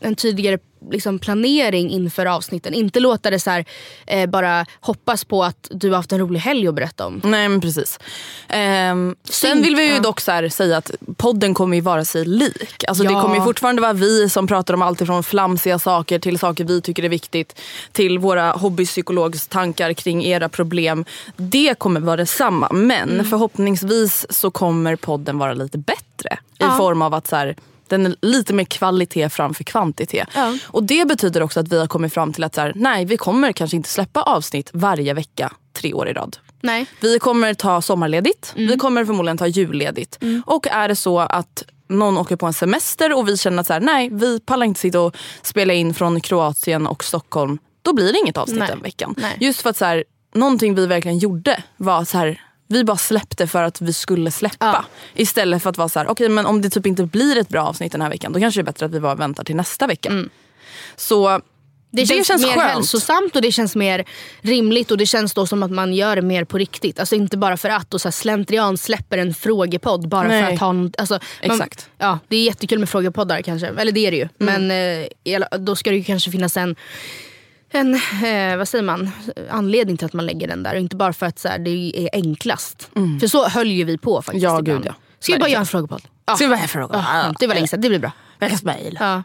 en 0.00 0.14
tydligare 0.14 0.58
liksom 0.90 1.18
planering 1.18 1.90
inför 1.90 2.26
avsnitten. 2.26 2.74
Inte 2.74 3.00
låta 3.00 3.30
det 3.30 3.40
så 3.40 3.50
här, 3.50 3.64
eh, 4.06 4.26
bara 4.30 4.66
hoppas 4.80 5.24
på 5.24 5.44
att 5.44 5.68
du 5.70 5.88
har 5.88 5.96
haft 5.96 6.12
en 6.12 6.18
rolig 6.18 6.40
helg 6.40 6.68
att 6.68 6.74
berätta 6.74 7.06
om. 7.06 7.20
Nej 7.24 7.48
men 7.48 7.60
precis. 7.60 7.98
Ehm, 8.48 9.16
sen 9.24 9.62
vill 9.62 9.76
vi 9.76 9.92
ju 9.94 9.98
dock 9.98 10.20
så 10.20 10.48
säga 10.50 10.76
att 10.76 10.90
podden 11.16 11.54
kommer 11.54 11.76
ju 11.76 11.80
vara 11.80 12.04
sig 12.04 12.24
lik. 12.24 12.84
Alltså 12.88 13.04
Det 13.04 13.12
Ja. 13.12 13.22
kommer 13.22 13.36
ju 13.36 13.42
fortfarande 13.42 13.82
vara 13.82 13.92
vi 13.92 14.28
som 14.28 14.46
pratar 14.46 14.74
om 14.74 14.82
allt 14.82 15.00
ifrån 15.00 15.22
flamsiga 15.22 15.78
saker 15.78 16.18
till 16.18 16.38
saker 16.38 16.64
vi 16.64 16.80
tycker 16.80 17.02
är 17.02 17.08
viktigt. 17.08 17.60
Till 17.92 18.18
våra 18.18 18.50
hobbypsykologstankar 18.52 19.92
kring 19.92 20.24
era 20.24 20.48
problem. 20.48 21.04
Det 21.36 21.78
kommer 21.78 22.00
vara 22.00 22.16
detsamma. 22.16 22.68
Men 22.72 23.10
Mm. 23.10 23.24
förhoppningsvis 23.26 24.26
så 24.30 24.50
kommer 24.50 24.96
podden 24.96 25.38
vara 25.38 25.54
lite 25.54 25.78
bättre. 25.78 26.38
I 26.60 26.64
Ja. 26.64 26.76
form 26.76 27.02
av 27.02 27.14
att 27.14 27.26
så 27.26 27.36
här, 27.36 27.56
den 27.90 28.06
är 28.06 28.16
lite 28.22 28.52
mer 28.54 28.64
kvalitet 28.64 29.28
framför 29.28 29.64
kvantitet. 29.64 30.28
Ja. 30.34 30.56
Och 30.66 30.82
det 30.84 31.08
betyder 31.08 31.42
också 31.42 31.60
att 31.60 31.68
vi 31.68 31.78
har 31.78 31.86
kommit 31.86 32.14
fram 32.14 32.32
till 32.32 32.44
att 32.44 32.54
så 32.54 32.60
här, 32.60 32.72
nej 32.76 33.04
vi 33.04 33.16
kommer 33.16 33.52
kanske 33.52 33.76
inte 33.76 33.88
släppa 33.88 34.22
avsnitt 34.22 34.70
varje 34.72 35.14
vecka 35.14 35.52
tre 35.72 35.92
år 35.94 36.08
i 36.08 36.12
rad. 36.12 36.36
Nej. 36.60 36.86
Vi 37.00 37.18
kommer 37.18 37.54
ta 37.54 37.82
sommarledigt, 37.82 38.52
Mm. 38.56 38.68
vi 38.68 38.76
kommer 38.76 39.04
förmodligen 39.04 39.38
ta 39.38 39.46
julledigt. 39.46 40.18
Och 40.46 40.66
är 40.66 40.88
det 40.88 40.96
så 40.96 41.18
att 41.18 41.64
någon 41.88 42.18
åker 42.18 42.36
på 42.36 42.46
en 42.46 42.52
semester 42.52 43.16
och 43.18 43.28
vi 43.28 43.36
känner 43.36 43.60
att 43.60 43.66
så 43.66 43.72
här, 43.72 43.80
nej 43.80 44.08
vi 44.12 44.40
pallar 44.40 44.66
inte 44.66 44.80
sitta 44.80 45.00
och 45.00 45.16
spela 45.42 45.72
in 45.74 45.94
från 45.94 46.20
Kroatien 46.20 46.86
och 46.86 47.04
Stockholm. 47.04 47.58
Då 47.82 47.92
blir 47.94 48.12
det 48.12 48.18
inget 48.18 48.36
avsnitt 48.36 48.58
Nej. 48.58 48.68
den 48.68 48.82
veckan. 48.82 49.14
Nej. 49.18 49.36
Just 49.40 49.60
för 49.62 49.70
att 49.70 49.76
så 49.76 49.84
här, 49.84 50.04
någonting 50.34 50.74
vi 50.74 50.86
verkligen 50.86 51.18
gjorde 51.18 51.62
var 51.76 52.04
så 52.04 52.18
här, 52.18 52.40
vi 52.68 52.84
bara 52.84 52.96
släppte 52.96 53.46
för 53.46 53.62
att 53.62 53.80
vi 53.80 53.92
skulle 53.92 54.30
släppa. 54.30 54.66
Ja. 54.66 54.84
Istället 55.14 55.62
för 55.62 55.70
att 55.70 55.78
vara 55.78 55.88
så 55.88 55.98
här, 55.98 56.08
okej 56.08 56.28
men 56.28 56.46
om 56.46 56.62
det 56.62 56.70
typ 56.70 56.86
inte 56.86 57.02
blir 57.02 57.38
ett 57.38 57.48
bra 57.48 57.62
avsnitt 57.62 57.92
den 57.92 58.02
här 58.02 58.10
veckan 58.10 58.32
då 58.32 58.40
kanske 58.40 58.60
det 58.60 58.62
är 58.62 58.64
bättre 58.72 58.86
att 58.86 58.92
vi 58.92 59.00
bara 59.00 59.14
väntar 59.14 59.44
till 59.44 59.56
nästa 59.56 59.86
vecka. 59.86 60.28
Så 60.96 61.28
Mm. 61.28 61.42
Det 61.90 62.06
känns, 62.06 62.28
mer 62.28 62.54
skönt. 62.54 62.70
hälsosamt 62.70 63.36
och 63.36 63.42
det 63.42 63.52
känns 63.52 63.76
mer 63.76 64.04
rimligt 64.40 64.90
och 64.90 64.98
det 64.98 65.06
känns 65.06 65.34
då 65.34 65.46
som 65.46 65.62
att 65.62 65.70
man 65.70 65.94
gör 65.94 66.16
det 66.16 66.22
mer 66.22 66.44
på 66.44 66.58
riktigt. 66.58 67.00
Alltså 67.00 67.14
inte 67.14 67.36
bara 67.36 67.56
för 67.56 67.68
att 67.68 67.94
och 67.94 68.00
så 68.00 68.12
slentrian 68.12 68.78
släpper 68.78 69.18
en 69.18 69.34
frågepodd 69.34 70.08
bara 70.08 70.28
Nej. 70.28 70.44
för 70.44 70.52
att 70.52 70.60
ha 70.60 70.70
en, 70.70 70.92
alltså, 70.98 71.14
man, 71.14 71.50
Exakt. 71.52 71.90
Ja, 71.98 72.18
det 72.28 72.36
är 72.36 72.44
jättekul 72.44 72.78
med 72.78 72.88
frågepoddar 72.88 73.42
kanske, 73.42 73.66
eller 73.66 73.92
det 73.92 74.06
är 74.06 74.10
det 74.10 74.16
ju. 74.16 74.28
Mm. 74.40 74.68
Men 74.68 75.06
eh, 75.24 75.58
då 75.58 75.76
ska 75.76 75.90
det 75.90 75.96
ju 75.96 76.04
kanske 76.04 76.30
finnas 76.30 76.56
en 76.56 76.76
en, 77.70 77.94
eh, 77.94 78.56
vad 78.56 78.68
säger 78.68 78.84
man, 78.84 79.10
anledning 79.50 79.96
till 79.96 80.06
att 80.06 80.12
man 80.12 80.26
lägger 80.26 80.48
den 80.48 80.62
där. 80.62 80.74
Och 80.74 80.80
inte 80.80 80.96
bara 80.96 81.12
för 81.12 81.26
att 81.26 81.38
så 81.38 81.48
här, 81.48 81.58
det 81.58 81.92
är 81.96 82.08
enklast. 82.12 82.90
För 83.20 83.26
så 83.26 83.48
höll 83.48 83.70
ju 83.70 83.84
vi 83.84 83.98
på 83.98 84.22
faktiskt 84.22 84.44
Mm. 84.46 84.54
Ja, 84.54 84.60
gud, 84.60 84.82
ja. 84.86 84.94
Ska 85.20 85.32
vi 85.32 85.38
bara 85.38 85.48
göra 85.48 85.60
en 85.60 85.66
frågepodd? 85.66 86.02
Ja. 86.26 86.36
Ska 86.36 86.44
vi 86.44 86.48
bara 86.48 86.54
göra 86.56 86.62
en 86.62 86.68
frågepodd? 86.68 87.04
Ja, 87.12 87.34
det 87.38 87.46
var 87.46 87.54
länge 87.54 87.68
sedan, 87.68 87.80
det 87.80 87.88
blir 87.88 87.98
bra. 87.98 88.12
Veckans 88.38 88.62
mejl. 88.62 88.96
Ja. 89.00 89.22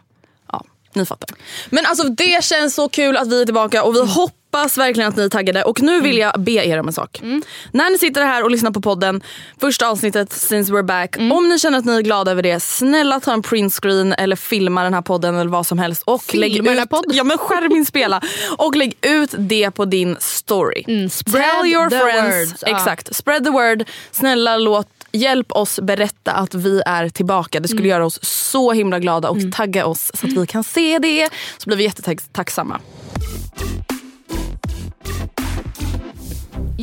Ja, 0.52 0.64
ni 0.94 1.06
fattar. 1.06 1.28
Men 1.70 1.86
alltså 1.86 2.08
det 2.08 2.44
känns 2.44 2.74
så 2.74 2.88
kul 2.88 3.16
att 3.16 3.28
vi 3.28 3.40
är 3.40 3.44
tillbaka 3.44 3.84
och 3.84 3.94
vi 3.94 3.98
Mm. 4.00 4.10
Hoppas 4.54 4.78
verkligen 4.78 5.08
att 5.08 5.16
ni 5.16 5.22
är 5.24 5.28
taggade. 5.28 5.62
Och 5.64 5.80
nu 5.82 6.00
vill 6.00 6.18
jag 6.18 6.40
be 6.40 6.52
er 6.52 6.78
om 6.80 6.86
en 6.86 6.92
sak. 6.92 7.20
Mm. 7.22 7.42
När 7.72 7.90
ni 7.90 7.98
sitter 7.98 8.24
här 8.24 8.42
och 8.44 8.50
lyssnar 8.50 8.70
på 8.70 8.80
podden, 8.80 9.22
första 9.60 9.88
avsnittet 9.88 10.32
since 10.32 10.72
we're 10.72 10.82
back. 10.82 11.16
Mm. 11.16 11.32
Om 11.32 11.48
ni 11.48 11.58
känner 11.58 11.78
att 11.78 11.84
ni 11.84 11.92
är 11.96 12.00
glada 12.00 12.30
över 12.30 12.42
det, 12.42 12.60
snälla 12.60 13.20
ta 13.20 13.32
en 13.32 13.42
printscreen 13.42 14.12
eller 14.12 14.36
filma 14.36 14.82
den 14.84 14.94
här 14.94 15.02
podden 15.02 15.34
eller 15.36 15.50
vad 15.50 15.66
som 15.66 15.78
helst. 15.78 16.02
Och 16.06 16.22
Filma 16.22 16.40
lägg 16.46 16.64
den 16.64 16.76
här 16.76 16.82
ut, 16.84 16.90
podden? 16.90 17.16
Ja 17.16 17.24
men 17.24 17.38
skärminspela. 17.38 18.20
och 18.58 18.76
lägg 18.76 18.94
ut 19.02 19.34
det 19.38 19.70
på 19.70 19.84
din 19.84 20.16
story. 20.20 20.84
Mm, 20.88 21.10
Tell 21.10 21.66
your 21.66 21.90
friends. 21.90 22.52
word. 22.52 22.58
Ja. 22.70 22.76
Exakt, 22.76 23.16
spread 23.16 23.44
the 23.44 23.50
word. 23.50 23.84
Snälla 24.10 24.56
låt 24.56 24.88
Hjälp 25.16 25.52
oss 25.52 25.80
berätta 25.80 26.32
att 26.32 26.54
vi 26.54 26.82
är 26.86 27.08
tillbaka. 27.08 27.60
Det 27.60 27.68
skulle 27.68 27.80
Mm. 27.82 27.90
göra 27.90 28.06
oss 28.06 28.18
så 28.22 28.72
himla 28.72 28.98
glada 28.98 29.28
och 29.30 29.38
tagga 29.52 29.86
oss 29.86 30.10
så 30.14 30.26
att 30.26 30.32
vi 30.32 30.46
kan 30.46 30.64
se 30.64 30.98
det. 30.98 31.28
Så 31.58 31.66
blir 31.66 31.76
vi 31.76 31.84
jättetacksamma. 31.84 32.80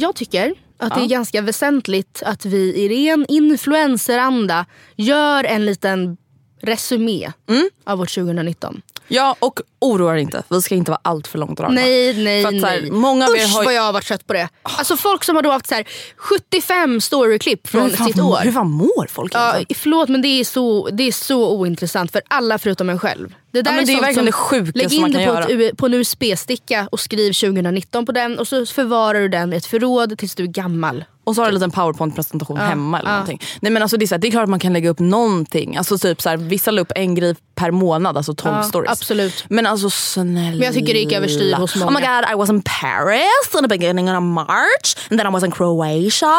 Jag 0.02 0.16
tycker 0.16 0.54
att 0.78 0.96
det 0.96 1.02
är 1.02 1.08
ganska 1.08 1.42
väsentligt 1.42 2.24
att 2.26 2.46
vi 2.46 2.76
i 2.76 2.90
ren 2.90 3.26
influenceranda 3.30 4.66
gör 4.96 5.44
en 5.44 5.66
liten 5.66 6.18
resumé 6.62 7.32
Mm. 7.50 7.70
av 7.84 7.98
vårt 7.98 8.10
2019. 8.16 8.82
Ja 9.08 9.36
och 9.40 9.60
oroa 9.80 10.14
er 10.14 10.18
inte, 10.18 10.44
vi 10.50 10.62
ska 10.62 10.76
inte 10.76 10.92
vara 10.92 11.02
allt 11.04 11.28
för 11.28 11.40
långdragna. 11.40 11.76
Nej, 11.82 12.24
nej, 12.24 12.44
För 12.44 12.56
att 12.56 12.62
så 12.62 12.68
här, 12.68 12.82
nej. 12.82 12.92
många 12.92 13.28
Usch 13.30 13.54
har 13.56 13.64
vad 13.64 13.74
jag 13.74 13.82
har 13.82 13.94
varit 13.94 14.06
trött 14.06 14.28
på 14.28 14.34
det. 14.34 14.50
Alltså 14.64 14.98
folk 14.98 15.24
som 15.24 15.36
har 15.36 15.44
då 15.44 15.52
haft 15.52 15.68
så 15.68 15.76
här 15.76 15.86
75 16.16 17.02
storyklipp 17.02 17.68
från 17.68 17.90
fan, 17.90 18.08
sitt 18.08 18.20
år. 18.20 18.40
hur 18.44 18.52
fan 18.52 18.72
mår 18.72 19.08
folk 19.10 19.36
Ja, 19.36 19.56
förlåt 19.76 20.10
men 20.10 20.22
det 20.22 20.28
är, 20.28 20.44
så, 20.44 20.90
det 20.92 21.04
är 21.04 21.12
så 21.12 21.52
ointressant 21.52 22.12
för 22.12 22.22
alla 22.28 22.58
förutom 22.60 22.90
en 22.90 23.00
själv. 23.00 23.36
Det, 23.52 23.62
där 23.62 23.72
men 23.72 23.86
det 23.86 23.92
är 23.92 23.96
verkligen 23.96 24.16
som- 24.16 24.26
det 24.26 24.32
sjukaste 24.32 24.78
Lägg 24.80 24.94
in 24.94 25.02
man 25.02 25.12
det 25.12 25.26
kan 25.26 25.44
på, 25.44 25.52
ett, 25.52 25.78
på 25.78 25.86
en 25.86 25.94
USB-sticka 25.94 26.88
och 26.92 27.00
skriv 27.00 27.34
2019 27.34 28.06
på 28.06 28.12
den 28.12 28.40
och 28.40 28.48
så 28.48 28.66
förvarar 28.66 29.20
du 29.20 29.28
den 29.28 29.54
i 29.54 29.56
ett 29.56 29.66
förråd 29.66 30.18
tills 30.18 30.36
du 30.36 30.44
är 30.44 30.48
gammal. 30.48 31.04
Och 31.32 31.36
så 31.36 31.42
har 31.42 31.46
du 31.46 31.50
en 31.50 31.54
liten 31.54 31.72
powerpoint-presentation 31.72 32.58
hemma 32.58 33.00
eller 33.00 33.10
ja. 33.10 33.14
någonting. 33.16 33.42
Nej, 33.60 33.72
men 33.72 33.82
alltså, 33.82 33.98
det, 33.98 34.06
är 34.06 34.08
så 34.08 34.16
här, 34.16 34.20
det 34.20 34.28
är 34.28 34.32
klart 34.32 34.44
att 34.44 34.50
man 34.50 34.60
kan 34.60 34.74
lägga 34.74 34.90
upp 34.90 35.00
någonting. 35.00 35.78
Alltså, 35.78 35.98
typ, 35.98 36.22
så 36.22 36.30
här, 36.30 36.38
vissa 36.38 36.72
la 36.72 36.82
upp 36.82 36.92
en 36.96 37.16
grej 37.16 37.36
per 37.56 37.72
månad, 37.72 38.18
alltså 38.18 38.34
12 38.36 38.56
Ja, 38.56 38.64
stories. 38.64 38.92
absolut. 38.92 39.46
Men 39.50 39.66
alltså 39.66 39.90
snälla. 39.90 40.50
Men 40.52 40.60
jag 40.62 40.74
tycker 40.74 40.94
det 40.94 41.00
gick 41.00 41.12
överstyr 41.14 41.54
hos 41.54 41.76
många. 41.76 41.92
Oh 41.92 41.94
my 41.94 42.08
god, 42.08 42.32
I 42.32 42.36
was 42.36 42.50
in 42.50 42.62
Paris 42.82 43.56
in 43.56 43.62
the 43.62 43.68
beginning 43.78 44.10
of 44.18 44.24
March 44.24 44.98
and 45.12 45.20
then 45.20 45.28
I 45.28 45.32
was 45.34 45.44
in 45.44 45.52
Croatia. 45.52 46.36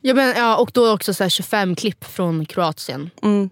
Ja, 0.00 0.14
men, 0.14 0.34
ja, 0.36 0.56
och 0.56 0.70
då 0.74 0.92
också 0.92 1.14
så 1.14 1.24
här 1.24 1.28
25 1.30 1.76
klipp 1.76 2.04
från 2.04 2.46
Kroatien. 2.46 3.10
Mm. 3.22 3.50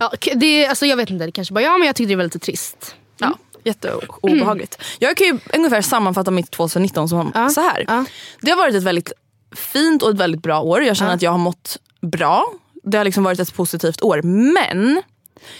Ja, 0.00 0.12
k- 0.24 0.30
det, 0.34 0.66
alltså, 0.66 0.86
jag 0.86 0.96
vet 0.96 1.10
inte, 1.10 1.26
det 1.26 1.32
kanske 1.32 1.54
bara 1.54 1.64
jag 1.64 1.78
men 1.78 1.86
jag 1.86 1.96
tyckte 1.96 2.12
det 2.12 2.16
var 2.16 2.24
lite 2.24 2.38
trist. 2.38 2.94
Ja. 3.18 3.34
Jätteobehagligt. 3.64 4.78
Jag 4.98 5.16
kan 5.16 5.26
ju 5.26 5.38
ungefär 5.54 5.82
sammanfatta 5.82 6.30
mitt 6.30 6.50
2019 6.50 7.08
som 7.08 7.32
Ja. 7.34 7.48
så 7.48 7.60
här. 7.60 7.84
Ja. 7.88 8.04
Det 8.40 8.50
har 8.50 8.58
varit 8.58 8.74
ett 8.74 8.82
väldigt 8.82 9.12
fint 9.56 10.02
och 10.02 10.10
ett 10.10 10.16
väldigt 10.16 10.42
bra 10.42 10.60
år. 10.60 10.82
Jag 10.82 10.96
känner 10.96 11.10
Ja. 11.10 11.14
att 11.16 11.22
jag 11.22 11.30
har 11.30 11.38
mått 11.38 11.76
bra. 12.00 12.44
Det 12.82 12.96
har 12.98 13.04
liksom 13.04 13.24
varit 13.24 13.40
ett 13.40 13.54
positivt 13.54 14.02
år. 14.02 14.22
Men 14.22 15.02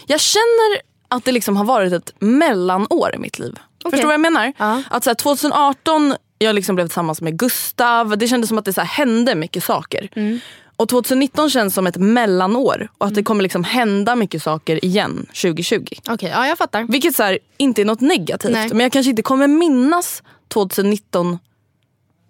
jag 0.05 0.19
känner 0.19 0.81
att 1.07 1.25
det 1.25 1.31
liksom 1.31 1.57
har 1.57 1.65
varit 1.65 1.93
ett 1.93 2.13
mellanår 2.19 3.15
i 3.15 3.17
mitt 3.17 3.39
liv. 3.39 3.55
Okej. 3.83 3.91
Förstår 3.91 3.97
du 3.97 4.05
vad 4.05 4.13
jag 4.13 4.21
menar? 4.33 4.53
Ja. 4.57 4.83
Att 4.89 5.03
så 5.03 5.09
här, 5.09 5.15
2018 5.15 6.15
jag 6.39 6.55
liksom 6.55 6.75
blev 6.75 6.85
tillsammans 6.87 7.21
med 7.21 7.39
Gustav. 7.39 8.17
Det 8.17 8.27
kändes 8.27 8.47
som 8.47 8.57
att 8.57 8.65
det 8.65 8.73
så 8.73 8.81
här, 8.81 8.87
hände 8.87 9.35
mycket 9.35 9.63
saker. 9.63 10.09
Mm. 10.15 10.39
Och 10.75 10.89
2019 10.89 11.49
känns 11.49 11.73
som 11.73 11.87
ett 11.87 11.97
mellanår 11.97 12.89
och 12.97 13.07
att 13.07 13.15
det 13.15 13.23
kommer 13.23 13.43
liksom 13.43 13.63
hända 13.63 14.15
mycket 14.15 14.43
saker 14.43 14.85
igen 14.85 15.25
2020. 15.41 15.85
Okej, 16.09 16.29
ja 16.29 16.47
jag 16.47 16.57
fattar. 16.57 16.83
Vilket 16.83 17.15
så 17.15 17.23
här, 17.23 17.39
inte 17.57 17.81
är 17.81 17.85
något 17.85 18.01
negativt. 18.01 18.51
Nej. 18.51 18.69
Men 18.69 18.79
jag 18.79 18.91
kanske 18.91 19.09
inte 19.09 19.21
kommer 19.21 19.47
minnas 19.47 20.23
2019 20.47 21.39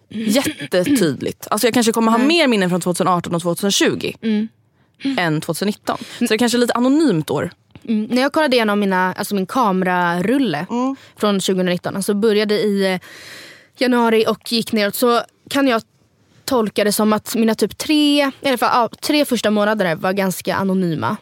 jättetydligt. 0.09 1.47
Alltså 1.51 1.67
jag 1.67 1.73
kanske 1.73 1.91
kommer 1.91 2.11
ha 2.11 2.17
mer 2.17 2.47
minnen 2.47 2.69
från 2.69 2.81
2018 2.81 3.35
och 3.35 3.41
2020 3.41 4.13
än 5.17 5.41
2019. 5.41 5.97
Så 6.19 6.25
det 6.25 6.37
kanske 6.37 6.57
är 6.57 6.59
lite 6.59 6.73
anonymt 6.73 7.29
år. 7.29 7.51
Mm. 7.87 8.07
När 8.09 8.21
jag 8.21 8.33
kollade 8.33 8.55
igenom 8.55 8.79
mina, 8.79 9.13
alltså 9.13 9.35
min 9.35 9.45
kamerarulle 9.45 10.65
från 11.17 11.39
2019, 11.39 11.95
alltså 11.95 12.13
började 12.13 12.55
i 12.55 12.93
eh, 12.93 12.99
januari 13.77 14.25
och 14.27 14.51
gick 14.51 14.71
neråt 14.71 14.95
så 14.95 15.21
kan 15.49 15.67
jag 15.67 15.81
tolka 16.45 16.83
det 16.83 16.91
som 16.91 17.13
att 17.13 17.35
mina 17.35 17.55
typ 17.55 17.77
tre, 17.77 18.31
i 18.41 18.47
alla 18.47 18.57
fall, 18.57 18.69
ja, 18.73 18.97
tre 19.01 19.25
första 19.25 19.51
månader 19.51 19.95
var 19.95 20.13
ganska 20.13 20.55
anonyma. 20.55 21.17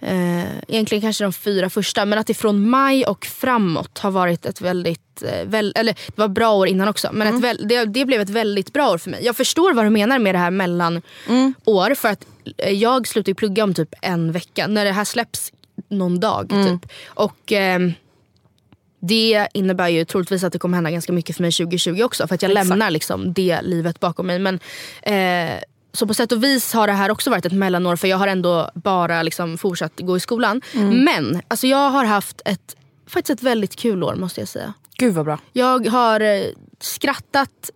Eh, 0.00 0.58
egentligen 0.68 1.02
kanske 1.02 1.24
de 1.24 1.32
fyra 1.32 1.70
första 1.70 2.04
men 2.04 2.18
att 2.18 2.30
ifrån 2.30 2.68
maj 2.68 3.06
och 3.06 3.26
framåt 3.26 3.98
har 3.98 4.10
varit 4.10 4.46
ett 4.46 4.60
väldigt, 4.60 5.22
eh, 5.22 5.46
väl, 5.46 5.72
eller 5.76 5.92
det 5.92 6.18
var 6.18 6.28
bra 6.28 6.52
år 6.52 6.68
innan 6.68 6.88
också 6.88 7.10
men 7.12 7.34
ett 7.34 7.42
väl, 7.42 7.68
det, 7.68 7.84
det 7.84 8.04
blev 8.04 8.20
ett 8.20 8.30
väldigt 8.30 8.72
bra 8.72 8.90
år 8.90 8.98
för 8.98 9.10
mig. 9.10 9.24
Jag 9.24 9.36
förstår 9.36 9.72
vad 9.72 9.84
du 9.84 9.90
menar 9.90 10.18
med 10.18 10.34
det 10.34 10.38
här 10.38 10.50
mellan 10.50 11.02
år 11.64 11.94
för 11.94 12.08
att 12.08 12.26
eh, 12.56 12.72
jag 12.72 13.08
slutar 13.08 13.30
ju 13.30 13.34
plugga 13.34 13.64
om 13.64 13.74
typ 13.74 13.94
en 14.02 14.32
vecka 14.32 14.66
när 14.66 14.84
det 14.84 14.92
här 14.92 15.04
släpps 15.04 15.52
någon 15.88 16.20
dag 16.20 16.48
typ. 16.48 16.92
Och 17.06 17.52
ehm, 17.52 17.92
det 19.00 19.48
innebär 19.54 19.88
ju 19.88 20.04
troligtvis 20.04 20.44
att 20.44 20.52
det 20.52 20.58
kommer 20.58 20.76
hända 20.76 20.90
ganska 20.90 21.12
mycket 21.12 21.36
för 21.36 21.42
mig 21.42 21.52
2020 21.52 22.02
också. 22.02 22.28
För 22.28 22.34
att 22.34 22.42
jag 22.42 22.50
Exakt. 22.50 22.68
lämnar 22.68 22.90
liksom 22.90 23.32
det 23.32 23.62
livet 23.62 24.00
bakom 24.00 24.26
mig. 24.26 24.38
Men, 24.38 24.60
eh, 25.02 25.60
så 25.96 26.06
på 26.06 26.14
sätt 26.14 26.32
och 26.32 26.44
vis 26.44 26.72
har 26.72 26.86
det 26.86 26.92
här 26.92 27.10
också 27.10 27.30
varit 27.30 27.46
ett 27.46 27.52
mellanår 27.52 27.96
för 27.96 28.08
jag 28.08 28.16
har 28.16 28.26
ändå 28.26 28.70
bara 28.74 29.22
liksom 29.22 29.58
fortsatt 29.58 29.92
gå 30.00 30.16
i 30.16 30.20
skolan. 30.20 30.62
Men 31.04 31.42
alltså 31.48 31.66
jag 31.66 31.90
har 31.90 32.04
haft 32.04 32.40
ett, 32.44 32.76
faktiskt 33.06 33.40
ett 33.40 33.42
väldigt 33.42 33.76
kul 33.76 34.02
år 34.02 34.14
måste 34.14 34.40
jag 34.40 34.48
säga. 34.48 34.74
Gud 34.98 35.14
vad 35.14 35.24
bra. 35.24 35.38
Jag 35.52 35.86
har 35.86 36.20
eh, 36.20 36.42
skrattat 36.80 37.70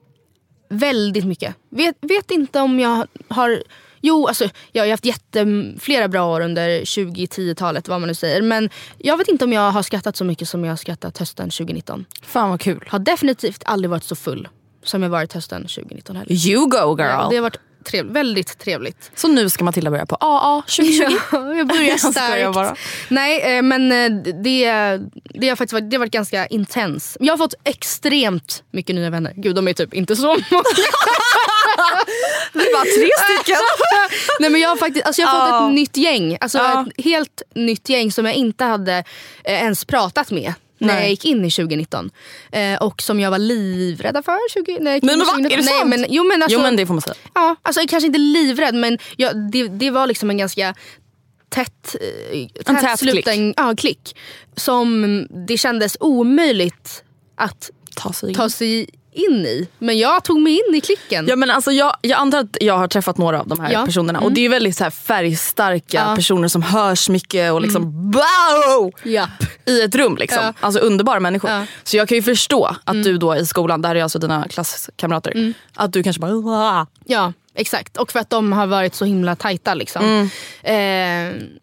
väldigt 0.68 1.24
mycket. 1.24 1.54
Vet, 1.70 1.96
vet 2.00 2.30
inte 2.30 2.60
om 2.60 2.80
jag 2.80 3.06
har... 3.28 3.62
Jo, 4.02 4.26
alltså, 4.26 4.48
jag 4.72 4.84
har 4.84 4.90
haft 4.90 5.04
jätte, 5.04 5.46
flera 5.80 6.08
bra 6.08 6.26
år 6.26 6.40
under 6.40 6.80
2010-talet, 6.80 7.88
vad 7.88 8.00
man 8.00 8.08
nu 8.08 8.14
säger. 8.14 8.42
Men 8.42 8.70
jag 8.98 9.16
vet 9.16 9.28
inte 9.28 9.44
om 9.44 9.52
jag 9.52 9.70
har 9.70 9.82
skrattat 9.82 10.16
så 10.16 10.24
mycket 10.24 10.48
som 10.48 10.64
jag 10.64 10.72
har 10.72 10.76
skrattat 10.76 11.18
hösten 11.18 11.50
2019. 11.50 12.04
Fan 12.22 12.50
vad 12.50 12.60
kul. 12.60 12.84
Har 12.88 12.98
definitivt 12.98 13.62
aldrig 13.64 13.90
varit 13.90 14.04
så 14.04 14.16
full 14.16 14.48
som 14.82 15.02
jag 15.02 15.10
varit 15.10 15.32
hösten 15.32 15.62
2019 15.62 16.16
heller. 16.16 16.32
You 16.32 16.66
go 16.66 16.96
girl. 16.98 17.30
Det 17.30 17.36
har 17.36 17.40
varit 17.40 17.60
trevligt, 17.90 18.16
väldigt 18.16 18.58
trevligt. 18.58 19.10
Så 19.14 19.28
nu 19.28 19.50
ska 19.50 19.64
Matilda 19.64 19.90
börja 19.90 20.06
på 20.06 20.16
AA 20.20 20.62
2020. 20.62 21.02
Ja, 21.32 21.54
jag 21.54 21.66
börjar 21.66 21.82
Jag 21.82 22.00
starkt. 22.00 22.54
bara. 22.54 22.76
Nej, 23.08 23.56
eh, 23.56 23.62
men 23.62 23.92
eh, 23.92 24.10
det, 24.42 24.72
det, 25.34 25.48
har 25.48 25.56
faktiskt 25.56 25.72
varit, 25.72 25.90
det 25.90 25.96
har 25.96 25.98
varit 25.98 26.12
ganska 26.12 26.46
intens. 26.46 27.16
Jag 27.20 27.32
har 27.32 27.38
fått 27.38 27.54
extremt 27.64 28.62
mycket 28.70 28.94
nya 28.94 29.10
vänner. 29.10 29.32
Gud, 29.36 29.56
de 29.56 29.68
är 29.68 29.72
typ 29.72 29.94
inte 29.94 30.16
så 30.16 30.22
många. 30.26 30.36
Det 32.52 32.58
är 32.58 32.72
bara 32.72 32.82
tre 32.84 33.08
stycken. 33.24 33.60
Nej, 34.40 34.50
men 34.50 34.60
jag 34.60 34.68
har, 34.68 34.76
faktiskt, 34.76 35.06
alltså 35.06 35.22
jag 35.22 35.28
har 35.28 35.60
fått 35.60 35.68
ett 35.70 35.74
nytt 35.74 35.96
gäng. 35.96 36.36
Alltså 36.40 36.58
Ja. 36.58 36.86
Ett 36.96 37.04
helt 37.04 37.42
nytt 37.54 37.88
gäng 37.88 38.12
som 38.12 38.24
jag 38.26 38.34
inte 38.34 38.64
hade 38.64 39.04
eh, 39.44 39.54
ens 39.54 39.84
pratat 39.84 40.30
med. 40.30 40.52
När 40.80 40.94
Nej. 40.94 41.02
jag 41.02 41.10
gick 41.10 41.24
in 41.24 41.44
i 41.44 41.50
2019. 41.50 42.10
Eh, 42.52 42.82
och 42.82 43.02
som 43.02 43.20
jag 43.20 43.30
var 43.30 43.38
livrädda 43.38 44.22
för 44.22 44.38
20, 44.54 44.78
när 44.80 44.90
jag 44.90 44.96
gick 44.96 45.04
Men 45.04 45.14
in 45.14 45.20
i 45.20 45.24
va? 45.24 45.30
Är 45.32 45.42
det 45.42 45.48
2019. 45.48 45.64
Nej, 45.64 45.78
sant? 45.78 45.90
men, 45.90 46.06
jo, 46.08 46.24
men 46.24 46.42
alltså, 46.42 46.58
Jo 46.58 46.62
men 46.62 46.76
det 46.76 46.86
får 46.86 46.94
man 46.94 47.00
säga. 47.02 47.14
Ja, 47.34 47.56
alltså 47.62 47.80
kanske 47.88 48.06
inte 48.06 48.18
livrädd 48.18 48.74
men 48.74 48.98
jag, 49.16 49.50
det, 49.52 49.68
det 49.68 49.90
var 49.90 50.06
liksom 50.06 50.30
en 50.30 50.38
ganska 50.38 50.74
tätt, 51.48 51.96
eh, 52.32 52.46
En 52.66 52.80
tät 52.80 52.98
sluten 52.98 53.54
Ja, 53.56 53.74
klick. 53.76 54.16
Som 54.56 55.26
det 55.46 55.56
kändes 55.58 55.96
omöjligt 56.00 57.04
att 57.36 57.70
Ta 57.94 58.12
sig 58.12 58.28
in. 58.28 58.34
ta 58.34 58.50
sig 58.50 58.86
in 59.12 59.46
i. 59.46 59.68
Men 59.78 59.98
jag 59.98 60.24
tog 60.24 60.40
mig 60.40 60.52
in 60.68 60.74
i 60.74 60.80
klicken. 60.80 61.26
Ja, 61.28 61.36
men 61.36 61.50
alltså 61.50 61.72
jag, 61.72 61.96
jag 62.02 62.18
antar 62.20 62.38
att 62.38 62.56
jag 62.60 62.78
har 62.78 62.88
träffat 62.88 63.18
några 63.18 63.40
av 63.40 63.48
de 63.48 63.60
här 63.60 63.72
Ja. 63.72 63.84
personerna 63.86 64.20
och 64.20 64.32
det 64.32 64.44
är 64.44 64.48
väldigt 64.48 64.76
så 64.76 64.84
här 64.84 64.90
färgstarka 64.90 66.04
Ja. 66.08 66.16
personer 66.16 66.48
som 66.48 66.62
hörs 66.62 67.08
mycket 67.08 67.52
och 67.52 67.60
liksom 67.60 68.12
wow! 68.12 68.90
Japp. 69.04 69.30
i 69.66 69.82
ett 69.82 69.94
rum. 69.94 70.16
Liksom. 70.16 70.42
Ja. 70.44 70.52
Alltså 70.60 70.80
underbara 70.80 71.20
människor. 71.20 71.50
Ja. 71.50 71.64
Så 71.84 71.96
jag 71.96 72.08
kan 72.08 72.16
ju 72.16 72.22
förstå 72.22 72.76
att 72.84 73.02
du 73.04 73.18
då 73.18 73.36
i 73.36 73.46
skolan, 73.46 73.82
där 73.82 73.94
är 73.94 74.02
alltså 74.02 74.18
dina 74.18 74.48
klasskamrater, 74.48 75.54
att 75.74 75.92
du 75.92 76.02
kanske 76.02 76.20
bara 76.20 76.32
"Wah." 76.34 76.86
Ja, 77.04 77.32
exakt. 77.60 77.96
Och 77.96 78.12
för 78.12 78.18
att 78.18 78.30
de 78.30 78.52
har 78.52 78.66
varit 78.66 78.94
så 78.94 79.04
himla 79.04 79.36
tajta. 79.36 79.74
Liksom. 79.74 80.30
Eh, 80.62 80.72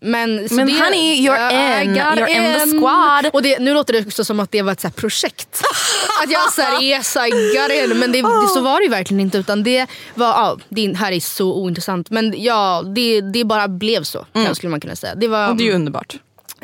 men 0.02 0.50
så 0.50 0.56
Men 0.56 0.68
det, 0.68 0.74
honey, 0.74 1.28
you're 1.28 1.82
in. 1.84 1.96
You're 1.96 2.28
in 2.28 2.60
the 2.60 2.70
in. 2.70 2.80
squad. 2.80 3.26
Och 3.34 3.42
det, 3.42 3.60
nu 3.60 3.74
låter 3.74 3.94
det 3.94 4.06
också 4.08 4.26
som 4.26 4.40
att 4.40 4.52
det 4.52 4.62
var 4.62 4.72
ett 4.72 4.82
så 4.82 4.90
projekt. 4.90 5.62
att 6.24 6.32
jag 6.32 6.54
såhär, 6.54 6.84
yes 6.84 7.16
I 7.16 7.30
got 7.30 7.92
in. 7.92 8.00
Men 8.00 8.12
det, 8.12 8.22
det, 8.22 8.48
så 8.54 8.62
var 8.62 8.80
det 8.80 8.84
ju 8.84 8.90
verkligen 8.90 9.22
inte. 9.22 9.38
Utan 9.38 9.64
det 9.64 9.88
var, 10.16 10.28
ja, 10.28 10.58
det 10.70 10.94
här 10.98 11.12
är 11.12 11.20
så 11.20 11.54
ointressant. 11.54 12.10
Men 12.10 12.34
ja, 12.44 12.84
det, 12.96 13.22
det 13.22 13.44
bara 13.44 13.68
blev 13.68 14.04
så. 14.04 14.26
kan- 14.34 14.56
Skulle 14.56 14.70
man 14.72 14.80
kunna 14.80 14.96
säga. 14.96 15.16
Det 15.16 15.28
var, 15.28 15.50
Och 15.50 15.56
det 15.56 15.64
är 15.64 15.66
ju 15.66 15.74
underbart. 15.74 16.16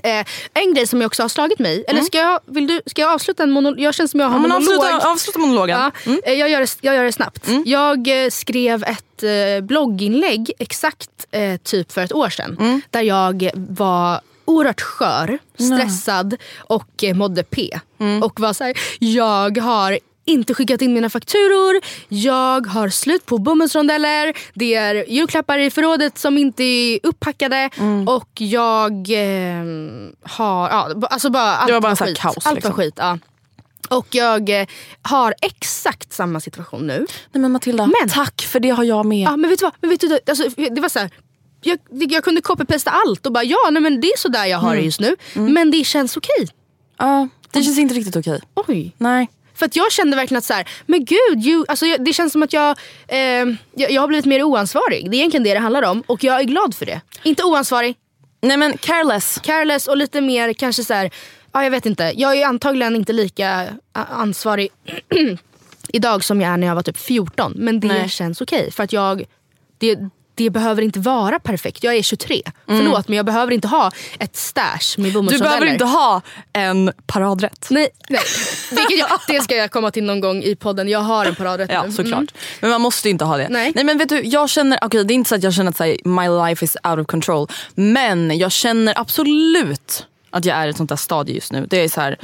Eh, 0.03 0.25
en 0.53 0.73
grej 0.73 0.87
som 0.87 1.01
jag 1.01 1.07
också 1.07 1.21
har 1.23 1.29
slagit 1.29 1.59
mig. 1.59 1.83
Eller 1.87 2.01
ska 2.01 2.17
jag, 2.17 2.39
vill 2.45 2.67
du, 2.67 2.81
ska 2.85 3.01
jag 3.01 3.11
avsluta 3.13 3.43
en 3.43 3.51
monolog? 3.51 3.79
Jag 3.79 3.93
känner 3.93 4.07
som 4.07 4.19
jag 4.19 4.27
har 4.27 4.35
Ja, 4.35 4.41
monolog. 4.41 4.77
avsluta, 4.85 5.11
avsluta 5.11 5.39
monologen. 5.39 5.91
Ja, 6.05 6.11
eh, 6.25 6.33
jag, 6.33 6.49
gör 6.49 6.59
det, 6.61 6.77
jag 6.81 6.95
gör 6.95 7.03
det 7.03 7.11
snabbt. 7.11 7.47
Jag 7.65 8.23
eh, 8.25 8.29
skrev 8.29 8.83
ett 8.83 9.23
eh, 9.23 9.63
blogginlägg 9.65 10.51
exakt 10.59 11.09
eh, 11.31 11.57
typ 11.57 11.91
för 11.91 12.01
ett 12.01 12.13
år 12.13 12.29
sedan. 12.29 12.81
Där 12.89 13.01
jag 13.01 13.49
var 13.55 14.21
oerhört 14.45 14.81
skör, 14.81 15.37
stressad 15.59 16.35
och 16.57 17.03
eh, 17.03 17.13
mådde 17.15 17.43
P. 17.43 17.79
Och 18.23 18.39
var 18.39 18.53
så 18.53 18.63
här, 18.63 18.77
jag 18.99 19.57
har 19.57 19.99
inte 20.25 20.53
skickat 20.53 20.81
in 20.81 20.93
mina 20.93 21.09
fakturor, 21.09 21.81
jag 22.07 22.67
har 22.67 22.89
slut 22.89 23.25
på 23.25 23.37
bomullsrondeller, 23.37 24.33
det 24.53 24.73
är 24.75 25.09
julklappar 25.11 25.57
i 25.59 25.71
förrådet 25.71 26.17
som 26.17 26.37
inte 26.37 26.63
är 26.63 26.99
upppackade 27.03 27.69
och 28.07 28.29
jag 28.41 28.91
eh, 28.93 29.63
har... 30.23 30.69
Ja, 30.69 30.93
alltså 31.09 31.29
bara, 31.29 31.55
allt 31.55 31.67
Det 31.67 31.73
var 31.73 31.81
bara 31.81 31.93
här 31.93 32.05
skit. 32.05 32.17
kaos, 32.19 32.45
Allt 32.45 32.55
liksom. 32.55 32.73
skit, 32.73 32.93
ja. 32.97 33.17
Och 33.89 34.07
jag 34.11 34.61
eh, 34.61 34.67
har 35.01 35.33
exakt 35.41 36.13
samma 36.13 36.39
situation 36.39 36.87
nu. 36.87 37.05
Nej 37.31 37.41
men 37.41 37.51
Matilda, 37.51 37.85
Men- 38.01 38.09
tack 38.09 38.41
för 38.41 38.59
det 38.59 38.69
har 38.69 38.83
jag 38.83 39.05
med. 39.05 39.27
Ja, 39.27 39.37
men 39.37 39.49
vet 39.49 39.59
du 39.59 39.65
vad? 39.65 39.73
Men 39.81 39.89
vet 39.89 39.99
du, 39.99 40.19
alltså, 40.27 40.43
det 40.71 40.81
var 40.81 40.89
så 40.89 40.99
här, 40.99 41.09
jag, 41.61 41.79
jag 41.89 42.23
kunde 42.23 42.41
copy-pasta 42.41 42.89
allt 42.91 43.25
och 43.25 43.31
bara 43.31 43.43
ja, 43.43 43.57
nej, 43.71 43.81
men 43.81 44.01
det 44.01 44.07
är 44.07 44.17
så 44.17 44.27
där 44.27 44.45
jag 44.45 44.57
har 44.57 44.75
det 44.75 44.81
just 44.81 44.99
nu. 44.99 45.15
Men 45.33 45.71
det 45.71 45.83
känns 45.83 46.17
okej. 46.17 46.47
Ja, 46.97 47.27
det 47.51 47.63
känns 47.63 47.77
inte 47.77 47.95
riktigt 47.95 48.15
okej. 48.15 48.41
Oj. 48.67 48.95
Nej. 48.97 49.29
För 49.55 49.65
att 49.65 49.75
jag 49.75 49.91
kände 49.91 50.15
verkligen 50.17 50.37
att 50.37 50.43
så 50.43 50.53
här, 50.53 50.69
men 50.85 51.05
gud, 51.05 51.45
you, 51.45 51.65
alltså, 51.67 51.85
jag, 51.85 52.05
det 52.05 52.13
känns 52.13 52.31
som 52.33 52.43
att 52.43 52.53
jag, 52.53 52.77
eh, 53.07 53.17
jag, 53.75 53.91
jag 53.91 54.01
har 54.01 54.07
blivit 54.07 54.25
mer 54.25 54.43
oansvarig. 54.43 55.11
Det 55.11 55.15
är 55.15 55.19
egentligen 55.19 55.43
det 55.43 55.53
det 55.53 55.59
handlar 55.59 55.83
om 55.83 56.03
och 56.07 56.23
jag 56.23 56.39
är 56.39 56.43
glad 56.43 56.75
för 56.75 56.85
det. 56.85 57.01
Inte 57.23 57.43
oansvarig, 57.43 57.95
Nej 58.41 58.57
men 58.57 58.77
careless. 58.77 59.39
careless 59.43 59.87
och 59.87 59.97
lite 59.97 60.21
mer 60.21 60.53
kanske 60.53 60.83
så 60.83 60.93
här, 60.93 61.11
ja 61.51 61.63
jag 61.63 61.71
vet 61.71 61.85
inte. 61.85 62.13
Jag 62.15 62.35
är 62.35 62.45
antagligen 62.45 62.95
inte 62.95 63.13
lika 63.13 63.67
ansvarig 63.93 64.69
idag 65.87 66.23
som 66.23 66.41
jag 66.41 66.53
är 66.53 66.57
när 66.57 66.67
jag 66.67 66.75
var 66.75 66.81
typ 66.81 66.97
14. 66.97 67.53
Men 67.55 67.79
det 67.79 67.87
Nej. 67.87 68.09
känns 68.09 68.41
okej 68.41 68.71
för 68.71 68.83
att 68.83 68.93
jag, 68.93 69.23
det, 69.77 69.97
det 70.35 70.49
behöver 70.49 70.81
inte 70.81 70.99
vara 70.99 71.39
perfekt. 71.39 71.83
Jag 71.83 71.95
är 71.95 72.01
23. 72.03 72.41
Förlåt 72.67 73.07
men 73.07 73.17
jag 73.17 73.25
behöver 73.25 73.51
inte 73.53 73.67
ha 73.67 73.91
ett 74.19 74.35
stash 74.35 74.97
med 74.97 75.09
Du 75.09 75.13
bomullsrondeller. 75.13 75.39
behöver 75.49 75.65
inte 75.73 75.85
ha 75.85 76.21
en 76.53 76.91
paradrätt. 77.05 77.67
Nej, 77.69 77.87
nej. 78.09 78.21
Jag, 78.99 79.09
det 79.27 79.41
ska 79.41 79.55
jag 79.55 79.71
komma 79.71 79.91
till 79.91 80.03
någon 80.03 80.19
gång 80.21 80.43
i 80.43 80.55
podden. 80.55 80.89
Jag 80.89 80.99
har 80.99 81.25
en 81.25 81.35
paradrätt 81.35 81.69
Ja 81.73 81.83
nu. 81.83 81.91
såklart. 81.91 82.19
Mm. 82.19 82.27
Men 82.61 82.69
man 82.69 82.81
måste 82.81 83.09
inte 83.09 83.25
ha 83.25 83.37
det. 83.37 83.47
Nej. 83.49 83.73
men 83.75 83.97
vet 83.97 84.09
du, 84.09 84.21
jag 84.23 84.49
känner, 84.49 84.79
okej 84.81 85.03
det 85.03 85.13
är 85.13 85.15
inte 85.15 85.29
så 85.29 85.35
att 85.35 85.43
jag 85.43 85.53
känner 85.53 85.71
att 85.71 85.79
här, 85.79 85.97
my 86.03 86.49
life 86.49 86.65
is 86.65 86.77
out 86.83 86.99
of 86.99 87.07
control. 87.07 87.47
Men 87.75 88.37
jag 88.37 88.51
känner 88.51 88.99
absolut 88.99 90.05
att 90.29 90.45
jag 90.45 90.57
är 90.57 90.67
i 90.67 90.69
ett 90.69 90.77
sånt 90.77 90.89
där 90.89 90.95
stadie 90.95 91.35
just 91.35 91.51
nu. 91.51 91.65
Det 91.69 91.77
är 91.83 91.89
så 91.89 92.01
här. 92.01 92.17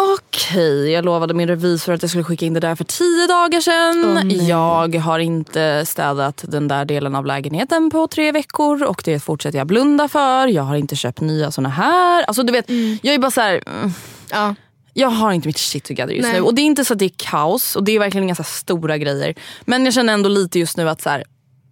Okej, 0.00 0.90
jag 0.90 1.04
lovade 1.04 1.34
min 1.34 1.48
revisor 1.48 1.92
att 1.92 2.02
jag 2.02 2.10
skulle 2.10 2.24
skicka 2.24 2.46
in 2.46 2.54
det 2.54 2.60
där 2.60 2.74
för 2.74 2.84
tio 2.84 3.26
dagar 3.26 3.60
sedan. 3.60 4.30
jag 4.46 4.94
har 4.96 5.18
inte 5.18 5.86
städat 5.86 6.44
den 6.48 6.68
där 6.68 6.84
delen 6.84 7.14
av 7.14 7.26
lägenheten 7.26 7.90
på 7.90 8.06
tre 8.06 8.32
veckor 8.32 8.82
och 8.82 9.02
det 9.04 9.20
fortsätter 9.20 9.58
jag 9.58 9.66
blunda 9.66 10.08
för. 10.08 10.46
Jag 10.46 10.62
har 10.62 10.76
inte 10.76 10.96
köpt 10.96 11.20
nya 11.20 11.50
såna 11.50 11.68
här. 11.68 12.22
Alltså 12.24 12.42
du 12.42 12.52
vet, 12.52 12.68
jag 13.02 13.14
är 13.14 13.18
bara 13.18 13.30
så 13.30 13.40
här. 13.40 13.62
mm, 13.66 13.92
Ja. 14.30 14.54
Jag 14.94 15.08
har 15.08 15.32
inte 15.32 15.48
mitt 15.48 15.58
shit 15.58 15.84
together 15.84 16.12
just 16.14 16.28
Nej. 16.28 16.32
nu. 16.40 16.40
Och 16.46 16.54
det 16.54 16.62
är 16.62 16.64
inte 16.64 16.84
så 16.84 16.92
att 16.92 16.98
det 16.98 17.04
är 17.04 17.12
kaos 17.16 17.76
och 17.76 17.84
det 17.84 17.92
är 17.92 17.98
verkligen 17.98 18.24
inga 18.24 18.34
så 18.34 18.44
stora 18.44 18.98
grejer. 18.98 19.34
Men 19.64 19.84
jag 19.84 19.94
känner 19.94 20.12
ändå 20.12 20.28
lite 20.28 20.58
just 20.58 20.76
nu 20.76 20.88
att 20.88 21.02
så 21.02 21.10
här, 21.10 21.24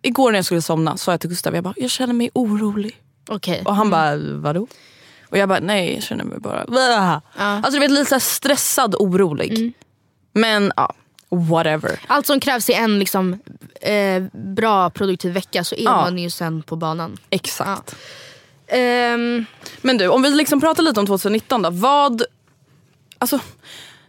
igår 0.02 0.32
när 0.32 0.38
jag 0.38 0.44
skulle 0.44 0.62
somna 0.62 0.96
sa 0.96 1.10
jag 1.12 1.20
till 1.20 1.30
Gustav, 1.30 1.54
jag 1.54 1.64
bara, 1.64 1.74
jag 1.76 1.90
känner 1.90 2.14
mig 2.14 2.30
orolig. 2.34 2.96
Okej. 3.28 3.62
Och 3.64 3.76
han 3.76 3.90
bara, 3.90 4.16
vadå? 4.16 4.66
Och 5.30 5.38
jag 5.38 5.48
bara, 5.48 5.60
nej 5.60 5.94
jag 5.94 6.02
känner 6.02 6.24
mig 6.24 6.38
bara... 6.38 6.64
Blah. 6.64 7.18
Alltså 7.36 7.70
du 7.70 7.78
vet 7.78 7.90
lite 7.90 8.04
så 8.08 8.14
här 8.14 8.20
stressad, 8.20 8.94
orolig. 8.98 9.72
Men 10.32 10.72
ja, 10.76 10.92
whatever. 11.28 12.00
Allt 12.06 12.26
som 12.26 12.40
krävs 12.40 12.70
i 12.70 12.72
en 12.72 12.98
liksom, 12.98 13.38
eh, 13.80 14.22
bra 14.32 14.90
produktiv 14.90 15.32
vecka 15.32 15.64
så 15.64 15.74
är 15.74 15.82
Ja. 15.84 15.96
man 15.96 16.18
ju 16.18 16.30
sen 16.30 16.62
på 16.62 16.76
banan. 16.76 17.16
Exakt. 17.30 17.96
Ehm, 18.66 19.44
Men 19.80 19.98
du, 19.98 20.08
om 20.08 20.22
vi 20.22 20.30
liksom 20.30 20.60
pratar 20.60 20.82
lite 20.82 21.00
om 21.00 21.06
2019 21.06 21.62
då. 21.62 21.70
Vad... 21.70 22.22
Alltså, 23.18 23.40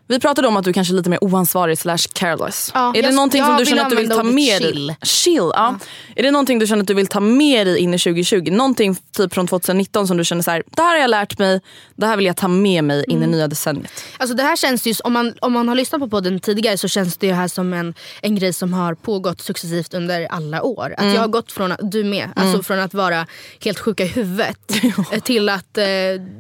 vi 0.09 0.19
pratade 0.19 0.47
om 0.47 0.57
att 0.57 0.63
du 0.63 0.73
kanske 0.73 0.93
är 0.93 0.95
lite 0.95 1.09
mer 1.09 1.23
oansvarig 1.23 1.77
slash 1.77 1.97
careless. 2.13 2.71
Ja, 2.73 2.93
är 2.95 3.01
det 3.01 3.11
någonting 3.11 3.43
som 3.43 3.57
du 3.57 3.65
känner 3.65 3.83
att 3.83 3.89
du 3.89 3.95
vill 3.95 4.09
ta 4.09 4.23
med 4.23 4.61
dig? 4.61 4.73
chill. 4.73 4.95
Chill, 5.01 5.51
ja. 5.53 5.79
Är 6.15 6.23
det 6.23 6.31
någonting 6.31 6.59
du 6.59 6.67
känner 6.67 6.81
att 6.81 6.87
du 6.87 6.93
vill 6.93 7.07
ta 7.07 7.19
med 7.19 7.67
dig 7.67 7.79
in 7.79 7.93
i 7.93 7.99
2020? 7.99 8.51
Någonting 8.51 8.95
typ 9.17 9.33
från 9.33 9.47
2019 9.47 10.07
som 10.07 10.17
du 10.17 10.25
känner 10.25 10.41
så 10.41 10.51
här, 10.51 10.63
det 10.75 10.81
här 10.81 10.89
har 10.89 11.01
jag 11.01 11.09
lärt 11.09 11.39
mig, 11.39 11.61
det 11.95 12.05
här 12.05 12.17
vill 12.17 12.25
jag 12.25 12.37
ta 12.37 12.47
med 12.47 12.83
mig 12.83 13.05
in 13.07 13.23
i 13.23 13.27
nya 13.27 13.47
decenniet. 13.47 13.91
Alltså 14.17 14.35
det 14.35 14.43
här 14.43 14.55
känns 14.55 14.87
ju, 14.87 14.93
om 15.03 15.13
man, 15.13 15.33
om 15.41 15.53
man 15.53 15.67
har 15.67 15.75
lyssnat 15.75 16.01
på 16.01 16.09
podden 16.09 16.39
tidigare 16.39 16.77
så 16.77 16.87
känns 16.87 17.17
det 17.17 17.27
ju 17.27 17.33
här 17.33 17.47
som 17.47 17.73
en, 17.73 17.93
en 18.21 18.35
grej 18.35 18.53
som 18.53 18.73
har 18.73 18.95
pågått 18.95 19.41
successivt 19.41 19.93
under 19.93 20.25
alla 20.25 20.63
år. 20.63 20.95
Att 20.97 21.13
jag 21.13 21.21
har 21.21 21.27
gått 21.27 21.51
från, 21.51 21.73
du 21.79 22.03
med, 22.03 22.29
alltså 22.35 22.63
från 22.63 22.79
att 22.79 22.93
vara 22.93 23.27
helt 23.63 23.79
sjuka 23.79 24.03
i 24.03 24.07
huvudet 24.07 24.59
till 25.23 25.49
att 25.49 25.77
eh, 25.77 25.85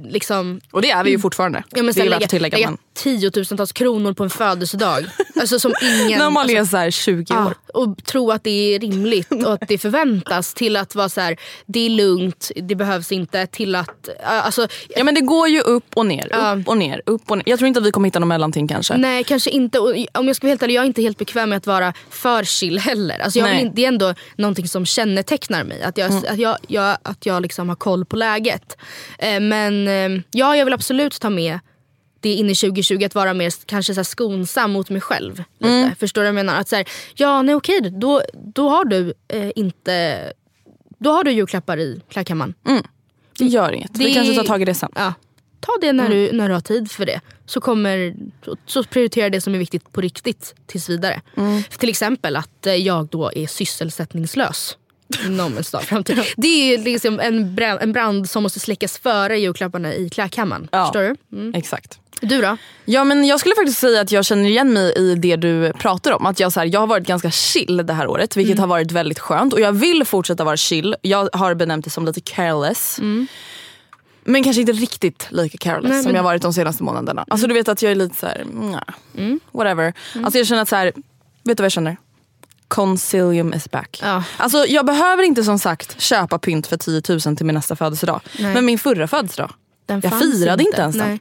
liksom 0.03 0.61
Och 0.71 0.81
det 0.81 0.91
är 0.91 1.03
vi 1.03 1.11
ju 1.11 1.19
fortfarande. 1.19 1.63
Ja, 1.69 1.83
men 1.83 1.93
det 1.93 2.01
är 2.01 2.09
värt 2.09 2.23
att 2.23 2.29
tillägga. 2.29 2.57
lägga 2.57 2.69
Men... 2.69 2.77
tiotusentals 3.03 3.71
kronor 3.71 4.13
på 4.13 4.23
en 4.23 4.29
födelsedag. 4.29 5.05
alltså 5.39 5.59
som 5.59 5.73
ingen... 5.81 6.19
När 6.19 6.29
man 6.29 6.41
alltså, 6.41 6.57
är 6.57 6.65
så 6.65 6.77
här 6.77 6.91
20 6.91 7.25
ja, 7.29 7.45
år. 7.45 7.53
och 7.73 8.05
tro 8.05 8.31
att 8.31 8.43
det 8.43 8.75
är 8.75 8.79
rimligt 8.79 9.31
och 9.45 9.53
att 9.53 9.67
det 9.67 9.77
förväntas 9.77 10.53
till 10.53 10.75
att 10.75 10.95
vara 10.95 11.09
så 11.09 11.21
här, 11.21 11.37
det 11.65 11.85
är 11.85 11.89
lugnt, 11.89 12.51
det 12.55 12.75
behövs 12.75 13.11
inte 13.11 13.47
till 13.47 13.75
att... 13.75 14.09
Alltså, 14.23 14.67
Ja 14.95 15.03
men 15.03 15.15
det 15.15 15.21
går 15.21 15.47
ju 15.47 15.61
upp 15.61 15.85
och 15.95 16.05
ner, 16.05 16.27
Ja. 16.31 16.55
upp 16.55 16.67
och 16.67 16.77
ner, 16.77 17.01
upp 17.05 17.31
och 17.31 17.37
ner. 17.37 17.43
Jag 17.47 17.59
tror 17.59 17.67
inte 17.67 17.79
att 17.79 17.85
vi 17.85 17.91
kommer 17.91 18.07
hitta 18.07 18.19
någon 18.19 18.27
mellanting 18.27 18.67
kanske. 18.67 18.97
Nej 18.97 19.23
kanske 19.23 19.49
inte. 19.49 19.79
Och 19.79 19.95
om 20.13 20.27
jag 20.27 20.35
ska 20.35 20.47
vara 20.47 20.51
helt 20.51 20.63
ärlig, 20.63 20.75
jag 20.75 20.83
är 20.83 20.87
inte 20.87 21.01
helt 21.01 21.17
bekväm 21.17 21.49
med 21.49 21.57
att 21.57 21.67
vara 21.67 21.93
för 22.09 22.43
chill 22.43 22.79
heller. 22.79 23.19
Alltså 23.19 23.39
jag 23.39 23.57
vill 23.57 23.71
det 23.73 23.83
är 23.83 23.87
ändå 23.87 24.13
någonting 24.35 24.67
som 24.67 24.85
kännetecknar 24.85 25.63
mig. 25.63 25.83
Att 25.83 25.97
jag, 25.97 26.11
att 26.11 26.39
jag, 26.39 26.57
jag, 26.67 26.97
att 27.03 27.25
jag 27.25 27.41
liksom 27.41 27.69
har 27.69 27.75
koll 27.75 28.05
på 28.05 28.15
läget. 28.15 28.77
Eh, 29.19 29.39
men 29.39 29.87
eh, 29.87 30.21
ja, 30.31 30.55
jag 30.55 30.65
vill 30.65 30.73
absolut 30.73 31.19
ta 31.19 31.29
med 31.29 31.59
det 32.19 32.33
in 32.33 32.49
i 32.49 32.55
2020 32.55 33.03
att 33.03 33.15
vara 33.15 33.33
mer 33.33 33.53
kanske 33.65 33.95
så 33.95 34.03
skonsam 34.03 34.71
mot 34.71 34.89
mig 34.89 35.01
själv. 35.01 35.43
Lite. 35.59 35.95
Förstår 35.99 36.21
du 36.21 36.25
vad 36.25 36.27
jag 36.39 36.45
menar? 36.45 36.59
Att 36.59 36.67
så 36.67 36.75
här, 36.75 36.85
ja 37.15 37.41
nej 37.41 37.55
okej 37.55 37.81
då, 37.81 38.21
då 38.55 38.69
har 38.69 38.85
du 38.85 39.13
eh, 39.27 39.51
inte 39.55 40.33
då 40.97 41.11
har 41.11 41.23
du 41.23 41.31
julklappar 41.31 41.77
i 41.79 42.01
klädkammaren. 42.09 42.53
Det 43.37 43.45
gör 43.45 43.71
inget. 43.71 43.91
Vi 43.97 44.05
Det- 44.05 44.13
kanske 44.13 44.35
tar 44.35 44.43
tag 44.43 44.61
i 44.61 44.65
det 44.65 44.73
sen. 44.75 44.91
Ja. 44.95 45.13
Ta 45.59 45.71
det 45.81 45.93
när, 45.93 46.09
du, 46.09 46.31
när 46.31 46.47
du 46.47 46.53
har 46.53 46.61
tid 46.61 46.91
för 46.91 47.05
det. 47.05 47.21
Så, 47.45 47.61
kommer, 47.61 48.15
så, 48.45 48.55
så 48.65 48.83
prioritera 48.83 49.29
det 49.29 49.41
som 49.41 49.53
är 49.55 49.57
viktigt 49.57 49.91
på 49.91 50.01
riktigt 50.01 50.55
tills 50.67 50.89
vidare. 50.89 51.21
Till 51.79 51.89
exempel 51.89 52.35
att 52.35 52.67
eh, 52.67 52.73
jag 52.75 53.07
då 53.07 53.31
är 53.35 53.47
sysselsättningslös. 53.47 54.77
Inom 55.25 55.57
en 55.57 55.63
snar 55.63 55.79
framtid. 55.81 56.19
Det 56.37 56.73
är 56.73 56.77
liksom 56.77 57.19
en 57.19 57.55
brand, 57.55 57.79
en 57.81 57.91
brand 57.93 58.29
som 58.29 58.43
måste 58.43 58.59
släckas 58.59 58.97
före 58.97 59.39
julklapparna 59.39 59.93
i 59.93 60.09
klädkammaren. 60.09 60.67
Ja. 60.71 60.85
Förstår 60.85 61.01
du? 61.01 61.37
Mm. 61.37 61.53
Exakt. 61.55 61.99
Du 62.21 62.41
då? 62.41 62.57
Ja 62.85 63.03
men 63.03 63.25
jag 63.25 63.39
skulle 63.39 63.55
faktiskt 63.55 63.79
säga 63.79 64.01
att 64.01 64.11
jag 64.11 64.25
känner 64.25 64.49
igen 64.49 64.73
mig 64.73 64.93
i 64.97 65.15
det 65.15 65.35
du 65.35 65.73
pratar 65.73 66.11
om. 66.11 66.25
Att 66.25 66.39
jag, 66.39 66.53
så 66.53 66.59
här, 66.59 66.67
jag 66.73 66.79
har 66.79 66.87
varit 66.87 67.07
ganska 67.07 67.31
chill 67.31 67.77
det 67.85 67.93
här 67.93 68.07
året 68.07 68.37
vilket 68.37 68.53
Mm. 68.53 68.59
har 68.61 68.67
varit 68.67 68.91
väldigt 68.91 69.19
skönt. 69.19 69.53
Och 69.53 69.59
jag 69.59 69.71
vill 69.71 70.05
fortsätta 70.05 70.43
vara 70.43 70.57
chill. 70.57 70.95
Jag 71.01 71.29
har 71.33 71.53
benämnt 71.53 71.85
det 71.85 71.91
som 71.91 72.05
lite 72.05 72.21
careless. 72.21 72.99
Men 74.23 74.43
kanske 74.43 74.59
inte 74.61 74.73
riktigt 74.73 75.27
lika 75.31 75.57
careless 75.57 75.85
Mm. 75.85 75.95
Nej, 75.97 76.03
som 76.03 76.15
jag 76.15 76.23
varit 76.23 76.41
de 76.41 76.53
senaste 76.53 76.83
månaderna. 76.83 77.25
Alltså 77.27 77.47
du 77.47 77.53
vet 77.53 77.67
att 77.67 77.81
jag 77.81 77.91
är 77.91 77.95
lite 77.95 78.15
så 78.15 78.25
här, 78.25 78.45
nja, 78.53 78.83
Mm. 79.17 79.39
whatever. 79.51 79.93
Alltså 80.23 80.37
jag 80.37 80.47
känner 80.47 80.61
att 80.61 80.69
så 80.69 80.75
här, 80.75 80.85
vet 81.43 81.57
du 81.57 81.61
vad 81.61 81.65
jag 81.65 81.71
känner? 81.71 81.97
Concilium 82.69 83.53
is 83.53 83.71
back. 83.71 83.99
Ja. 84.01 84.23
Alltså 84.37 84.65
jag 84.67 84.85
behöver 84.85 85.23
inte 85.23 85.43
som 85.43 85.59
sagt 85.59 86.01
köpa 86.01 86.39
pynt 86.39 86.67
för 86.67 86.77
10 86.77 87.01
000 87.09 87.19
till 87.37 87.45
min 87.45 87.55
nästa 87.55 87.75
födelsedag. 87.75 88.21
Nej. 88.39 88.53
Men 88.53 88.65
min 88.65 88.79
förra 88.79 89.07
födelsedag, 89.07 89.51
Den 89.85 90.01
jag 90.03 90.19
firade 90.19 90.63
inte 90.63 90.81
ens 90.81 90.95
den. 90.95 91.07
Nej. 91.09 91.19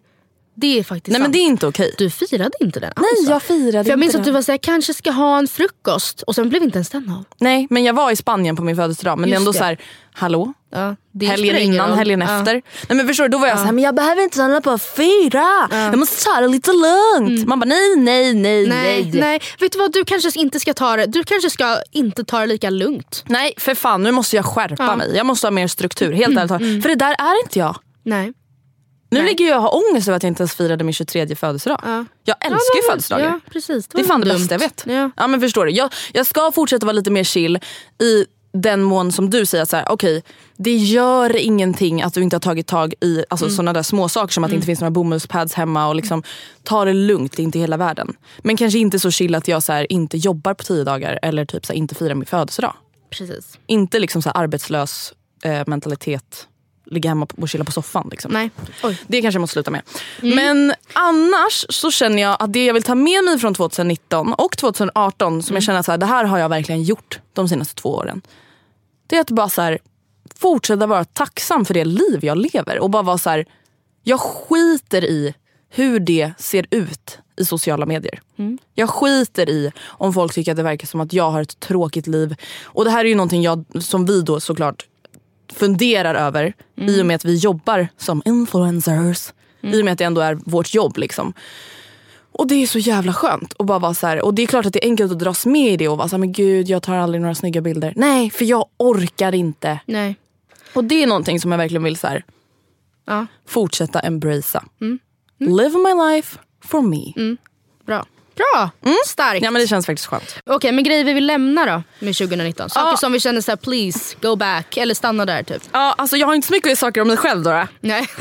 Det 0.61 0.79
är 0.79 0.85
faktiskt 0.85 1.13
Nej 1.13 1.21
men 1.21 1.27
sant. 1.27 1.33
det 1.33 1.39
är 1.39 1.43
inte 1.47 1.67
okej. 1.67 1.95
Du 1.99 2.11
firade 2.11 2.51
inte 2.61 2.81
den 2.81 2.93
Nej 2.97 3.05
alltså. 3.19 3.33
jag 3.33 3.43
firade 3.43 3.85
För 3.85 3.91
jag 3.91 3.99
minns 3.99 4.11
inte 4.11 4.19
att 4.19 4.25
du 4.25 4.29
den. 4.29 4.35
var 4.35 4.43
såhär, 4.43 4.59
kanske 4.59 4.95
ska 4.95 5.11
ha 5.11 5.39
en 5.39 5.49
frukost 5.49 6.23
och 6.23 6.35
sen 6.35 6.49
blev 6.49 6.63
inte 6.63 6.77
ens 6.79 6.89
den 6.91 7.11
av. 7.11 7.25
Nej 7.41 7.67
men 7.71 7.85
jag 7.85 7.95
var 7.95 8.11
i 8.11 8.17
Spanien 8.17 8.57
på 8.57 8.63
min 8.63 8.77
födelsedag 8.77 9.19
men 9.19 9.31
det 9.31 9.35
är 9.37 9.39
Just 9.39 9.41
ändå 9.41 9.53
det. 9.53 9.59
så 9.59 9.65
här, 9.65 9.79
hallå? 10.13 10.53
Ja, 10.70 10.96
det 11.12 11.26
helgen 11.26 11.57
innan, 11.57 11.88
roll. 11.88 11.98
helgen 11.98 12.20
Ja. 12.20 12.38
efter. 12.38 12.52
Nej 12.88 12.96
men 12.96 13.07
förstår 13.07 13.24
du, 13.24 13.28
då 13.28 13.38
var 13.38 13.46
jag 13.48 13.59
så 13.59 13.64
här, 13.64 13.72
men 13.72 13.85
jag 13.85 13.94
behöver 13.94 14.22
inte 14.22 14.42
hålla 14.42 14.61
på 14.61 14.70
och 14.70 14.81
fira. 14.83 15.68
Jag 15.70 15.98
måste 15.98 16.24
ta 16.24 16.40
det 16.40 16.48
lite 16.48 16.70
lugnt. 16.72 17.46
Man 17.48 17.61
bara 17.61 17.64
nej, 17.66 17.96
nej, 17.96 18.35
nej, 18.35 18.64
Mm. 18.64 18.78
Nej, 18.78 19.11
nej. 19.14 19.40
Vet 19.61 19.72
du 19.72 19.78
vad, 19.78 19.92
du 19.92 20.04
kanske 20.04 20.40
inte 20.40 20.61
ska 20.61 20.74
ta 20.74 20.96
det, 20.96 21.07
du 21.07 21.24
kanske 21.24 21.50
ska 21.50 21.76
inte 21.90 22.24
ta 22.24 22.40
det 22.40 22.46
lika 22.46 22.70
lugnt. 22.70 23.24
Nej 23.26 23.54
för 23.59 23.74
fan 23.74 24.02
nu 24.02 24.12
måste 24.12 24.37
jag 24.37 24.44
skärpa 24.44 24.85
Ja. 24.85 24.96
mig. 24.96 25.12
Jag 25.16 25.26
måste 25.26 25.46
ha 25.46 25.50
mer 25.52 25.68
struktur. 25.68 26.12
Helt 26.12 26.37
ärligt 26.38 26.48
talat. 26.48 26.83
För 26.83 26.88
det 26.88 26.94
där 26.94 27.14
är 27.18 27.42
inte 27.44 27.59
jag. 27.59 27.76
Nej. 28.04 28.33
Nu 29.11 29.18
Nej. 29.20 29.28
ligger 29.28 29.48
jag 29.48 29.57
och 29.57 29.62
har 29.62 29.74
ångest 29.90 30.09
över 30.09 30.16
att 30.16 30.22
jag 30.22 30.31
inte 30.31 30.40
ens 30.42 30.54
firade 30.54 30.85
min 30.85 30.92
23 30.94 31.37
födelsedag. 31.37 31.81
Ja. 31.85 32.04
Jag 32.24 32.37
älskar 32.40 32.76
ju 32.76 32.83
födelsedagar. 32.90 33.24
Ja, 33.26 33.40
precis. 33.52 33.88
Det 33.88 33.98
är 33.98 34.02
var 34.02 34.09
fan 34.09 34.20
det 34.20 34.26
dumt. 34.31 34.38
bästa 34.38 34.54
jag 34.54 34.59
vet. 34.59 34.85
Ja. 34.87 35.11
Ja. 35.16 35.26
men 35.26 35.40
förstår 35.40 35.66
du. 35.66 35.72
Jag, 35.72 35.92
jag 36.12 36.26
ska 36.26 36.52
fortsätta 36.52 36.87
vara 36.87 36.92
lite 36.92 37.11
mer 37.11 37.24
chill 37.24 37.57
i 38.02 38.24
den 38.53 38.83
mån 38.83 39.13
som 39.13 39.31
du 39.31 39.47
säger 39.47 39.63
att 39.63 39.71
så 39.71 39.77
här, 39.77 39.89
okej, 39.89 40.23
det 40.57 40.77
gör 40.77 41.37
ingenting 41.37 42.03
att 42.03 42.15
du 42.15 42.23
inte 42.23 42.37
har 42.37 42.41
tagit 42.41 42.67
tag 42.67 42.95
i 43.01 43.25
alltså, 43.31 43.47
Mm. 43.47 43.57
såna 43.57 43.73
där 43.73 43.83
små 43.83 44.09
saker 44.09 44.33
som 44.33 44.45
att 44.45 44.51
det 44.51 44.55
inte 44.55 44.67
finns 44.67 44.81
några 44.81 44.91
bomullspads 44.91 45.55
hemma 45.55 45.89
och 45.89 45.95
liksom 45.95 46.23
ta 46.63 46.85
det 46.85 46.93
lugnt, 46.93 47.33
det 47.37 47.43
är 47.43 47.45
inte 47.45 47.59
hela 47.59 47.77
världen. 47.77 48.17
Men 48.43 48.57
kanske 48.57 48.79
inte 48.79 48.99
så 48.99 49.11
chill 49.11 49.35
att 49.35 49.49
jag 49.49 49.63
så 49.63 49.73
här, 49.73 49.93
inte 49.93 50.17
jobbar 50.17 50.55
på 50.55 50.65
tio 50.65 50.85
dagar 50.85 51.19
eller 51.23 51.45
typ 51.45 51.67
så 51.67 51.73
här, 51.73 51.79
inte 51.79 51.95
firar 51.95 52.15
min 52.15 52.27
födelsedag. 52.27 52.75
Precis. 53.11 53.59
Inte 53.67 53.99
liksom 53.99 54.23
så 54.23 54.31
arbetslös 54.31 55.13
eh, 55.45 55.63
mentalitet, 55.67 56.49
ligga 56.90 57.11
hemma 57.11 57.27
och 57.37 57.48
chilla 57.48 57.64
på 57.64 57.72
soffan. 57.72 58.09
Liksom. 58.11 58.33
Nej. 58.33 58.51
Oj. 58.83 58.98
Det 59.07 59.22
kanske 59.22 59.37
jag 59.37 59.40
måste 59.40 59.53
sluta 59.53 59.70
med. 59.70 59.83
Men 60.22 60.74
annars 60.92 61.66
så 61.68 61.90
känner 61.90 62.22
jag 62.22 62.37
att 62.40 62.53
det 62.53 62.64
jag 62.64 62.74
vill 62.74 62.83
ta 62.83 62.94
med 62.94 63.24
mig 63.24 63.38
från 63.38 63.55
2019 63.55 64.33
och 64.33 64.57
2018 64.57 65.42
som 65.42 65.57
jag 65.57 65.62
känner 65.62 65.79
att 65.79 65.87
så 65.87 65.92
här, 65.92 65.98
det 65.98 66.07
här 66.07 66.24
har 66.24 66.38
jag 66.38 66.48
verkligen 66.48 66.83
gjort 66.83 67.20
de 67.33 67.48
senaste 67.48 67.74
två 67.74 67.88
åren. 67.88 68.22
Det 69.07 69.16
är 69.16 69.20
att 69.20 69.31
bara 69.31 69.48
så 69.48 69.62
här, 69.62 69.79
fortsätta 70.35 70.87
vara 70.87 71.05
tacksam 71.05 71.64
för 71.64 71.74
det 71.74 71.85
liv 71.85 72.18
jag 72.22 72.38
lever 72.38 72.79
och 72.79 72.90
bara 72.90 73.03
vara 73.03 73.18
så 73.18 73.31
här, 73.31 73.46
jag 74.03 74.20
skiter 74.20 75.05
i 75.05 75.35
hur 75.70 76.01
det 76.01 76.33
ser 76.38 76.66
ut 76.70 77.18
i 77.37 77.44
sociala 77.44 77.87
medier. 77.87 78.20
Jag 78.74 78.90
skiter 78.90 79.48
i 79.48 79.72
om 79.85 80.14
folk 80.14 80.35
tycker 80.35 80.53
att 80.53 80.57
det 80.57 80.62
verkar 80.62 80.87
som 80.87 81.01
att 81.01 81.12
jag 81.12 81.31
har 81.31 81.42
ett 81.42 81.61
tråkigt 81.61 82.07
liv. 82.07 82.35
Och 82.64 82.85
det 82.85 82.90
här 82.90 83.05
är 83.05 83.09
ju 83.09 83.14
någonting 83.14 83.42
jag, 83.42 83.64
som 83.81 84.07
vi 84.07 84.22
då 84.22 84.40
såklart 84.40 84.87
funderar 85.53 86.15
över 86.15 86.53
i 86.77 87.03
och 87.03 87.07
med 87.07 87.17
att 87.17 87.25
vi 87.25 87.37
jobbar 87.37 87.89
som 87.97 88.23
influencers. 88.25 89.33
I 89.61 89.81
och 89.81 89.85
med 89.85 89.93
att 89.93 89.99
det 89.99 90.05
ändå 90.05 90.21
är 90.21 90.35
vårt 90.45 90.75
jobb. 90.75 90.97
liksom. 90.99 91.33
Och 92.33 92.47
det 92.49 92.55
är 92.55 92.67
så 92.67 92.79
jävla 92.79 93.13
skönt. 93.13 93.55
att 93.59 93.67
bara 93.67 93.79
vara 93.79 93.95
så 93.95 94.07
här, 94.07 94.25
och 94.25 94.35
det 94.35 94.43
är 94.43 94.47
klart 94.47 94.67
att 94.67 94.73
det 94.73 94.85
är 94.85 94.89
enkelt 94.89 95.13
att 95.13 95.19
dras 95.19 95.47
med 95.47 95.73
i 95.73 95.77
det 95.77 95.89
och 95.89 95.99
vara 95.99 96.09
så 96.09 96.17
här, 96.17 96.19
men 96.21 96.33
gud 96.33 96.69
jag 96.69 96.83
tar 96.83 96.97
aldrig 96.97 97.21
några 97.21 97.35
snygga 97.35 97.61
bilder. 97.61 97.93
Nej, 97.97 98.31
för 98.31 98.45
jag 98.45 98.67
orkar 98.77 99.35
inte. 99.35 99.81
Nej. 99.87 100.17
Och 100.75 100.85
det 100.85 101.03
är 101.03 101.07
någonting 101.07 101.41
som 101.41 101.51
jag 101.51 101.59
verkligen 101.59 101.83
vill 101.83 101.97
så 101.97 102.07
här, 102.07 102.25
Ja. 103.07 103.27
fortsätta 103.47 104.01
embracea. 104.01 104.65
Live 105.39 105.79
my 105.79 106.15
life 106.15 106.39
for 106.65 106.83
me. 106.83 107.37
Bra. 107.87 108.07
Bra. 108.38 108.70
Starkt. 109.07 109.42
Ja 109.44 109.51
men 109.51 109.62
det 109.62 109.68
känns 109.68 109.87
faktiskt 109.87 110.07
skönt. 110.09 110.37
Okej, 110.46 110.72
men 110.72 110.85
grejer 110.85 111.05
vi 111.05 111.12
vill 111.12 111.27
lämna 111.27 111.66
då 111.66 111.83
med 112.07 112.16
2019? 112.16 112.70
Saker 112.70 112.90
Ja. 112.90 112.96
som 112.96 113.12
vi 113.12 113.20
känner 113.20 113.40
såhär, 113.40 113.57
please 113.57 114.16
go 114.22 114.37
back. 114.37 114.77
Eller 114.77 114.94
stanna 114.94 115.27
där 115.27 115.42
typ. 115.42 115.62
Ja, 115.72 115.94
alltså 115.98 116.16
jag 116.16 116.27
har 116.27 116.35
inte 116.35 116.46
så 116.46 116.53
mycket 116.53 116.79
saker 116.79 117.01
om 117.01 117.09
mig 117.09 117.16
själv 117.16 117.42
då. 117.42 117.51
då. 117.51 117.66
Nej. 117.81 118.07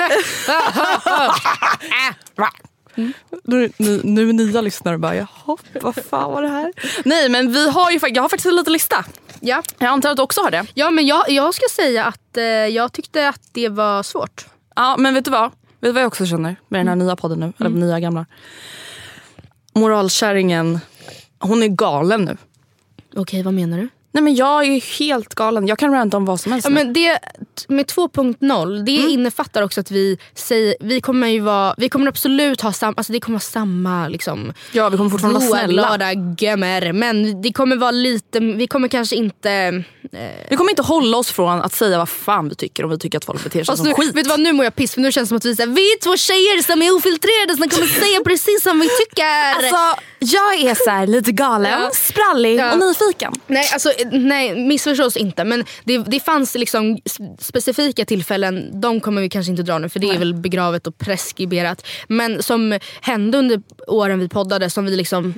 Nu, 3.43 3.71
nu, 3.77 4.01
nu 4.03 4.33
nya 4.33 4.61
lyssnare 4.61 4.97
bara, 4.97 5.15
jaha 5.15 5.57
vad 5.81 5.95
fan 5.95 6.31
var 6.31 6.41
det 6.41 6.47
här? 6.49 6.73
Nej 7.05 7.29
men 7.29 7.51
vi 7.51 7.69
har 7.69 7.91
ju, 7.91 7.99
jag 8.03 8.21
har 8.21 8.29
faktiskt 8.29 8.45
en 8.45 8.55
liten 8.55 8.73
lista. 8.73 9.05
ja. 9.39 9.63
Jag 9.79 9.87
antar 9.89 10.09
att 10.09 10.17
du 10.17 10.23
också 10.23 10.41
har 10.41 10.51
det. 10.51 10.65
ja, 10.73 10.89
men 10.91 11.05
jag, 11.07 11.29
jag 11.29 11.53
ska 11.53 11.65
säga 11.75 12.05
att 12.05 12.37
eh, 12.37 12.43
jag 12.43 12.93
tyckte 12.93 13.29
att 13.29 13.41
det 13.51 13.69
var 13.69 14.03
svårt. 14.03 14.45
Ja 14.75 14.95
men 14.97 15.13
vet 15.13 15.25
du 15.25 15.31
vad? 15.31 15.43
Vet 15.51 15.51
du 15.81 15.91
vad 15.91 16.03
jag 16.03 16.07
också 16.07 16.25
känner 16.25 16.55
med 16.67 16.79
den 16.79 16.87
här 16.87 16.95
nya 16.95 17.15
podden 17.15 17.39
nu? 17.39 17.53
Eller 17.59 17.69
nya 17.69 17.99
gamla. 17.99 18.25
Moralkärringen, 19.77 20.79
hon 21.39 21.63
är 21.63 21.67
galen 21.67 22.25
nu. 22.25 22.37
Okej, 23.15 23.43
vad 23.43 23.53
menar 23.53 23.77
du? 23.77 23.89
Nej 24.11 24.23
men 24.23 24.35
jag 24.35 24.63
är 24.65 24.97
helt 24.99 25.35
galen. 25.35 25.67
Jag 25.67 25.79
kan 25.79 25.91
ranta 25.91 26.17
om 26.17 26.25
vad 26.25 26.39
som 26.39 26.51
helst. 26.51 26.67
Ja, 26.67 26.73
men 26.73 26.93
det, 26.93 27.19
med 27.67 27.85
2.0, 27.85 28.83
det 28.85 28.97
Mm. 28.97 29.09
innefattar 29.09 29.61
också 29.61 29.79
att 29.81 29.91
vi 29.91 30.17
säger, 30.35 30.75
vi 30.79 31.01
kommer 31.01 31.27
ju 31.27 31.39
vara, 31.39 31.75
vi 31.77 31.89
kommer 31.89 32.07
absolut 32.07 32.61
ha 32.61 32.73
samma, 32.73 32.93
alltså 32.97 33.13
det 33.13 33.19
kommer 33.19 33.35
vara 33.35 33.39
samma 33.41 34.07
liksom 34.07 34.53
ja, 34.71 34.89
vi 34.89 34.97
kommer 34.97 35.09
fortfarande 35.09 35.39
vara 35.39 35.59
snälla. 35.59 35.81
glada 35.97 36.13
gömmer. 36.39 36.93
Men 36.93 37.41
det 37.41 37.53
kommer 37.53 37.75
vara 37.75 37.91
lite, 37.91 38.39
vi 38.39 38.67
kommer 38.67 38.87
kanske 38.87 39.15
inte... 39.15 39.83
Vi 40.49 40.55
kommer 40.57 40.69
inte 40.69 40.81
hålla 40.81 41.17
oss 41.17 41.31
från 41.31 41.61
att 41.61 41.73
säga 41.73 41.97
vad 41.97 42.09
fan 42.09 42.49
vi 42.49 42.55
tycker 42.55 42.83
om 42.83 42.89
vi 42.89 42.97
tycker 42.99 43.17
att 43.17 43.25
folk 43.25 43.43
beter 43.43 43.63
sig 43.63 43.71
Alltså, 43.71 43.75
som 43.75 43.87
nu, 43.89 43.93
skit. 43.93 44.15
vet 44.15 44.23
du 44.23 44.29
vad, 44.29 44.39
nu 44.39 44.53
mår 44.53 44.63
jag 44.65 44.75
piss 44.75 44.93
för 44.93 45.01
nu 45.01 45.11
känns 45.11 45.25
det 45.25 45.27
som 45.29 45.37
att 45.37 45.45
vi, 45.59 45.63
är 45.63 45.67
vi 45.67 45.81
är 45.81 45.99
två 46.03 46.17
tjejer 46.17 46.61
som 46.63 46.81
är 46.81 46.95
ofiltrerade 46.95 47.57
som 47.57 47.69
kommer 47.69 47.87
säga 47.87 48.19
precis 48.25 48.63
som 48.63 48.79
vi 48.79 48.89
tycker. 48.89 49.53
Alltså, 49.55 50.01
jag 50.19 50.55
är 50.71 50.75
så 50.75 50.89
här 50.89 51.07
lite 51.07 51.31
galen, 51.31 51.71
Ja. 51.71 51.89
sprallig 51.93 52.59
Ja. 52.59 52.71
och 52.71 52.79
nyfiken. 52.79 53.33
Nej, 53.47 53.69
alltså, 53.73 53.91
nej, 54.11 54.65
missförstås 54.65 55.17
inte. 55.17 55.43
Men 55.43 55.63
det, 55.83 55.97
det 55.97 56.19
fanns 56.19 56.55
liksom 56.55 56.97
specifika 57.39 58.05
tillfällen, 58.05 58.81
de 58.81 58.99
kommer 58.99 59.21
vi 59.21 59.29
kanske 59.29 59.51
inte 59.51 59.63
dra 59.63 59.77
nu 59.77 59.89
för 59.89 59.99
det 59.99 60.09
är 60.09 60.19
väl 60.19 60.33
begravet 60.33 60.87
och 60.87 60.97
preskriberat. 60.97 61.85
Men 62.07 62.43
som 62.43 62.79
hände 63.01 63.37
under 63.37 63.61
åren 63.87 64.19
vi 64.19 64.29
poddade 64.29 64.69
som 64.69 64.85
vi 64.85 64.95
liksom 64.95 65.33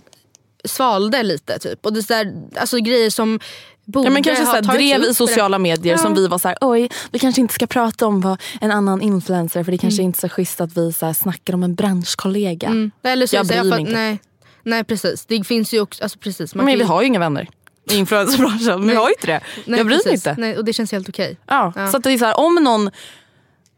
svalde 0.66 1.24
lite. 1.24 1.60
Typ. 1.60 1.86
Och 1.86 1.94
det 1.94 2.08
där, 2.08 2.34
alltså, 2.60 2.78
grejer 2.78 3.10
som 3.10 3.40
borde 3.86 4.08
Ja, 4.08 4.14
men 4.14 4.24
kanske 4.24 4.44
ha 4.44 4.52
så 4.52 4.56
här, 4.56 4.64
tagits 4.64 4.92
drev 4.92 5.12
i 5.12 5.14
sociala 5.14 5.60
medier 5.60 5.94
Ja. 5.94 5.98
som 5.98 6.16
vi 6.16 6.28
var 6.28 6.38
så 6.38 6.48
här, 6.48 6.58
oj 6.62 6.90
vi 7.12 7.20
kanske 7.20 7.42
inte 7.42 7.54
ska 7.54 7.68
prata 7.68 8.08
om 8.08 8.22
vad 8.22 8.42
en 8.62 8.72
annan 8.72 9.02
influencer 9.02 9.64
för 9.64 9.72
det 9.72 9.78
kanske 9.78 10.02
Mm. 10.02 10.06
inte 10.10 10.18
är 10.26 10.30
så 10.30 10.34
schysst 10.34 10.62
att 10.62 10.78
vi 10.78 10.94
så 10.94 11.06
här, 11.06 11.14
snackar 11.14 11.54
om 11.54 11.64
en 11.64 11.76
branschkollega. 11.76 12.68
Mm. 12.68 12.92
Eller 13.04 13.28
så 13.28 13.36
Jag 13.36 13.48
bryr 13.48 13.64
mig 13.64 13.80
inte. 13.80 13.92
Nej, 13.92 14.20
nej 14.64 14.84
precis. 14.84 15.26
Det 15.26 15.44
finns 15.44 15.74
ju 15.74 15.80
också, 15.82 16.04
alltså, 16.04 16.20
precis. 16.20 16.56
Man 16.56 16.66
Men 16.66 16.78
vi 16.78 16.84
har 16.84 17.02
ju 17.02 17.08
inga 17.08 17.20
vänner 17.20 17.48
i 17.92 17.98
influencerbranschen. 17.98 18.88
Vi 18.88 18.96
har 18.96 19.10
ju 19.10 19.14
inte 19.14 19.28
det. 19.28 19.42
nej, 19.66 19.78
jag 19.80 19.88
bryr 19.88 20.02
mig 20.06 20.14
inte. 20.14 20.36
Nej, 20.38 20.58
och 20.58 20.66
det 20.66 20.74
känns 20.74 20.92
helt 20.92 21.10
okej. 21.10 21.38
Ja. 21.48 21.74
Ja. 21.76 21.92
Så 21.92 21.98
att 21.98 22.04
det 22.04 22.12
är 22.12 22.18
så 22.18 22.26
här, 22.26 22.40
om 22.40 22.56
någon 22.56 22.92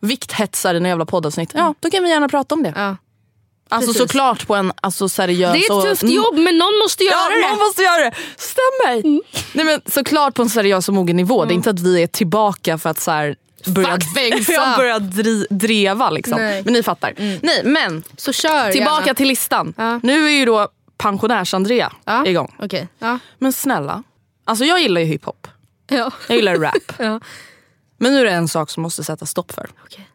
vikthetsar 0.02 0.74
i 0.74 0.78
en 0.78 0.86
jävla 0.86 1.06
poddavsnitt, 1.06 1.52
ja 1.56 1.76
då 1.80 1.90
kan 1.90 2.04
vi 2.04 2.10
gärna 2.10 2.30
prata 2.30 2.56
om 2.56 2.64
det. 2.64 2.74
Ja. 2.76 2.98
Alltså 3.70 3.88
precis. 3.88 4.02
såklart 4.02 4.48
på 4.48 4.56
en 4.56 4.72
alltså, 4.82 5.10
seriös 5.10 5.54
Det 5.54 5.58
är 5.74 5.80
ett 5.80 5.86
tufft 6.00 6.14
jobb 6.14 6.36
men 6.38 6.58
någon 6.58 6.80
måste 6.84 7.04
göra 7.04 7.16
Ja, 7.16 7.30
det. 7.36 7.50
någon 7.50 7.60
måste 7.60 7.82
göra 7.82 8.04
det. 8.04 8.16
Stämmer. 8.38 9.22
Nej, 9.54 9.66
men 9.66 9.82
såklart 9.86 10.34
på 10.34 10.42
en 10.42 10.50
seriös 10.50 10.88
och 10.88 10.94
mogen 10.94 11.16
nivå. 11.18 11.46
Det 11.46 11.54
är 11.54 11.56
inte 11.56 11.70
att 11.70 11.80
vi 11.80 12.04
är 12.04 12.08
tillbaka 12.08 12.78
för 12.78 12.90
att 12.90 13.00
så 13.00 13.12
här, 13.12 13.36
börja, 13.66 13.88
jag 14.48 14.78
börja 14.78 15.00
dri, 15.00 15.48
dreva. 15.50 16.10
Liksom. 16.10 16.38
Nej. 16.38 16.62
Men 16.64 16.74
ni 16.74 16.84
fattar. 16.84 17.14
Nej, 17.42 17.62
men 17.64 18.04
Så 18.18 18.34
kör 18.34 18.72
tillbaka 18.72 19.02
gärna. 19.06 19.14
till 19.14 19.28
listan. 19.28 19.74
Ja. 19.78 20.00
Nu 20.04 20.26
är 20.26 20.30
ju 20.32 20.46
då 20.46 20.68
pensionärs-Andrea 21.02 21.92
Ja. 22.06 22.26
igång. 22.26 22.56
Okej. 22.60 22.88
Ja. 23.00 23.20
Men 23.38 23.54
snälla, 23.54 24.04
alltså 24.46 24.66
jag 24.66 24.82
gillar 24.82 25.02
ju 25.02 25.08
hiphop. 25.08 25.48
Ja. 25.88 26.12
Jag 26.28 26.36
gillar 26.38 26.56
rap. 26.56 26.74
Ja. 27.00 27.20
Men 27.98 28.14
nu 28.14 28.20
är 28.20 28.26
det 28.26 28.32
en 28.32 28.48
sak 28.48 28.70
som 28.70 28.84
måste 28.84 29.04
sätta 29.04 29.26
stopp 29.26 29.52
för. 29.52 29.70
Okej. 29.86 30.08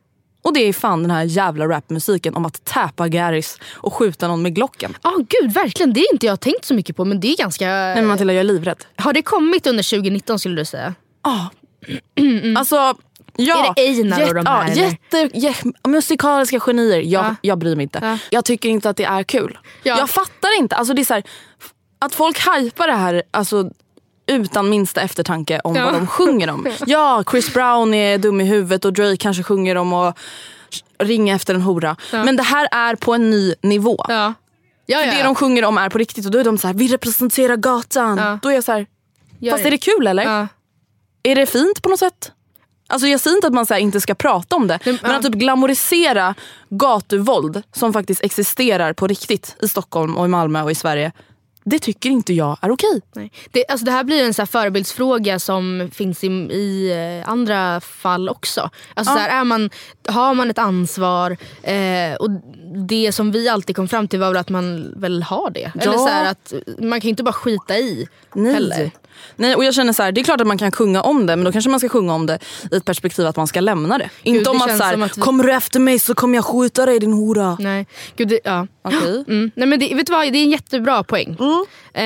Och 0.43 0.55
det 0.55 0.61
är 0.61 0.73
fan 0.73 1.03
den 1.03 1.11
här 1.11 1.23
jävla 1.25 1.69
rapmusiken 1.69 2.35
om 2.35 2.47
att 2.47 2.65
täpa 2.65 3.09
Garris 3.09 3.59
och 3.73 3.95
skjuta 3.95 4.29
någon 4.29 4.43
med 4.43 4.55
Glocken. 4.55 4.97
Ja 5.03 5.17
gud 5.29 5.53
verkligen, 5.53 5.93
det 5.93 6.01
är 6.01 6.13
inte 6.13 6.27
jag 6.27 6.41
tänkt 6.41 6.65
så 6.65 6.75
mycket 6.75 6.97
på 6.97 7.05
men 7.05 7.21
det 7.21 7.29
är 7.29 7.37
ganska... 7.37 7.67
Nej 7.67 7.95
men 7.97 8.07
Matilda 8.07 8.33
jag 8.33 8.41
är 8.41 8.45
livrädd. 8.45 8.85
Har 8.97 9.13
det 9.13 9.23
kommit 9.23 9.67
under 9.67 9.91
2019 9.91 10.39
skulle 10.39 10.57
du 10.61 10.65
säga? 10.65 10.95
Alltså, 12.57 12.95
ja. 13.39 13.75
Är 13.77 13.85
det 13.85 14.01
Einar 14.01 14.29
och 14.29 14.35
de 14.35 14.47
här, 14.47 14.69
ja, 14.69 14.75
jätte, 14.75 15.17
jä- 15.39 15.73
musikaliska 15.89 16.61
genier. 16.61 16.99
Jag, 16.99 17.25
Ja. 17.25 17.35
jag 17.41 17.59
bryr 17.59 17.77
mig 17.77 17.83
inte. 17.83 17.99
Ja. 18.03 18.19
Jag 18.31 18.45
tycker 18.45 18.69
inte 18.69 18.91
att 18.91 18.97
det 18.97 19.05
är 19.05 19.23
kul. 19.23 19.59
Ja. 19.83 19.99
Jag 19.99 20.11
fattar 20.11 20.59
inte. 20.59 20.77
Alltså, 20.77 20.95
det 20.95 21.03
är 21.03 21.05
så 21.05 21.15
här, 21.15 21.23
att 21.99 22.15
folk 22.15 22.39
hypar 22.57 22.87
det 22.87 22.93
här 22.95 23.23
alltså, 23.31 23.71
utan 24.27 24.69
minsta 24.69 25.01
eftertanke 25.01 25.61
om 25.65 25.75
vad 25.75 25.93
de 25.93 26.07
sjunger 26.07 26.51
om. 26.51 26.67
Ja, 26.87 27.25
Chris 27.31 27.53
Brown 27.55 27.95
är 27.95 28.19
dum 28.19 28.41
i 28.41 28.45
huvudet 28.45 28.85
och 28.85 28.93
Drake 28.93 29.17
kanske 29.17 29.43
sjunger 29.43 29.77
om 29.77 29.93
att 29.93 30.19
ringa 30.99 31.35
efter 31.35 31.55
en 31.55 31.63
hora. 31.63 31.97
Men 32.13 32.37
det 32.37 32.43
här 32.43 32.69
är 32.73 32.95
på 32.95 33.15
en 33.15 33.31
ny 33.31 33.55
nivå. 33.63 34.05
Ja. 34.09 34.35
Ja, 34.87 34.99
För 34.99 35.07
Det 35.07 35.23
de 35.23 35.35
sjunger 35.35 35.65
om 35.65 35.79
är 35.79 35.89
på 35.89 35.99
riktigt 35.99 36.25
och 36.27 36.31
då 36.31 36.39
är 36.39 36.45
de 36.45 36.59
så 36.59 36.67
här, 36.67 36.75
vi 36.75 36.89
representerar 36.89 37.57
gatan. 37.57 38.39
Då 38.43 38.49
är 38.49 38.55
jag 38.55 38.65
så 38.65 38.73
här, 38.73 38.87
fast 39.51 39.65
är 39.65 39.71
det 39.71 39.79
kul 39.79 40.07
eller? 40.07 40.49
Är 41.23 41.35
det 41.35 41.47
fint 41.47 41.83
på 41.83 41.89
något 41.89 41.99
sätt? 41.99 42.33
Alltså 42.87 43.09
jag 43.09 43.21
säger 43.21 43.37
inte 43.37 43.47
att 43.47 43.53
man 43.53 43.67
så 43.67 43.75
inte 43.77 44.01
ska 44.01 44.15
prata 44.15 44.57
om 44.57 44.67
det. 44.67 44.79
Nej, 44.85 44.99
Men 45.03 45.11
ja. 45.11 45.17
att 45.17 45.23
typ 45.23 45.35
glamorisera 45.35 46.35
gatuvåld 46.69 47.63
som 47.73 47.93
faktiskt 47.93 48.25
existerar 48.25 48.93
på 48.93 49.07
riktigt 49.07 49.57
i 49.63 49.69
Stockholm 49.69 50.17
och 50.17 50.25
i 50.25 50.29
Malmö 50.29 50.63
och 50.63 50.71
i 50.71 50.75
Sverige. 50.75 51.13
Det 51.69 51.79
tycker 51.79 52.11
inte 52.11 52.33
jag 52.33 52.59
är 52.61 52.71
okej. 52.71 53.01
Nej. 53.15 53.33
Det, 53.51 53.65
alltså 53.69 53.87
det 53.87 53.93
här 53.93 54.05
blir 54.05 54.25
en 54.25 54.35
så 54.35 54.43
här 54.43 54.47
förebildsfråga 54.47 55.39
som 55.39 55.91
finns 55.95 56.25
i, 56.25 56.27
i 56.27 56.93
eh, 57.23 57.31
andra 57.31 57.81
fall 57.81 58.29
också. 58.29 58.71
Alltså 58.95 59.15
så 59.15 59.19
här, 59.21 59.41
är 59.41 59.45
man, 59.45 59.71
har 60.09 60.35
man 60.35 60.51
ett 60.51 60.59
ansvar 60.59 61.37
eh, 61.63 62.15
och 62.21 62.31
det 62.89 63.13
som 63.13 63.33
vi 63.33 63.49
alltid 63.49 63.77
kom 63.77 63.89
fram 63.89 64.09
till 64.09 64.21
var 64.21 64.29
väl 64.29 64.37
att 64.37 64.49
man 64.49 64.93
väl 64.97 65.23
har 65.23 65.51
det. 65.51 65.73
Eller 65.81 65.93
Ja. 65.93 65.99
så 65.99 66.07
här, 66.09 66.31
att 66.31 66.53
man 66.79 67.01
kan 67.01 67.09
ju 67.09 67.11
inte 67.11 67.23
bara 67.23 67.33
skita 67.33 67.79
i 67.79 68.09
heller. 68.35 68.91
Nej. 69.37 69.55
Och 69.55 69.65
jag 69.65 69.75
känner 69.75 69.93
så 69.93 70.03
här, 70.03 70.13
det 70.13 70.21
är 70.21 70.25
klart 70.25 70.41
att 70.41 70.47
man 70.47 70.59
kan 70.59 70.73
sjunga 70.73 71.03
om 71.03 71.27
det 71.27 71.37
men 71.37 71.45
då 71.45 71.53
kanske 71.53 71.71
man 71.71 71.81
ska 71.81 71.89
sjunga 71.89 72.15
om 72.15 72.27
det 72.27 72.39
i 72.73 72.77
ett 72.77 72.85
perspektiv 72.85 73.27
att 73.27 73.37
man 73.37 73.47
ska 73.47 73.61
lämna 73.61 73.99
det. 73.99 74.11
inte 74.23 74.45
det 74.45 74.51
om 74.51 74.57
att, 74.63 74.69
känns 74.69 74.79
så 74.79 74.85
här, 74.85 75.03
att 75.05 75.19
vi- 75.19 75.23
kommer 75.23 75.45
du 75.45 75.53
efter 75.53 75.81
mig 75.81 75.99
så 75.99 76.15
kommer 76.15 76.35
jag 76.35 76.45
skjuta 76.45 76.87
dig 76.87 76.99
din 76.99 77.13
hora. 77.13 77.57
Nej, 77.61 77.87
Gud, 78.17 78.29
det, 78.29 78.41
ja. 78.45 78.67
Okej. 78.85 78.99
Mm. 79.29 79.51
Nej, 79.55 79.69
men 79.69 79.79
det, 79.81 79.95
vet 79.95 80.07
du 80.07 80.13
vad? 80.13 80.33
det 80.33 80.39
är 80.39 80.43
en 80.45 80.51
jättebra 80.51 81.03
poäng. 81.05 81.37
Eh, 81.95 82.05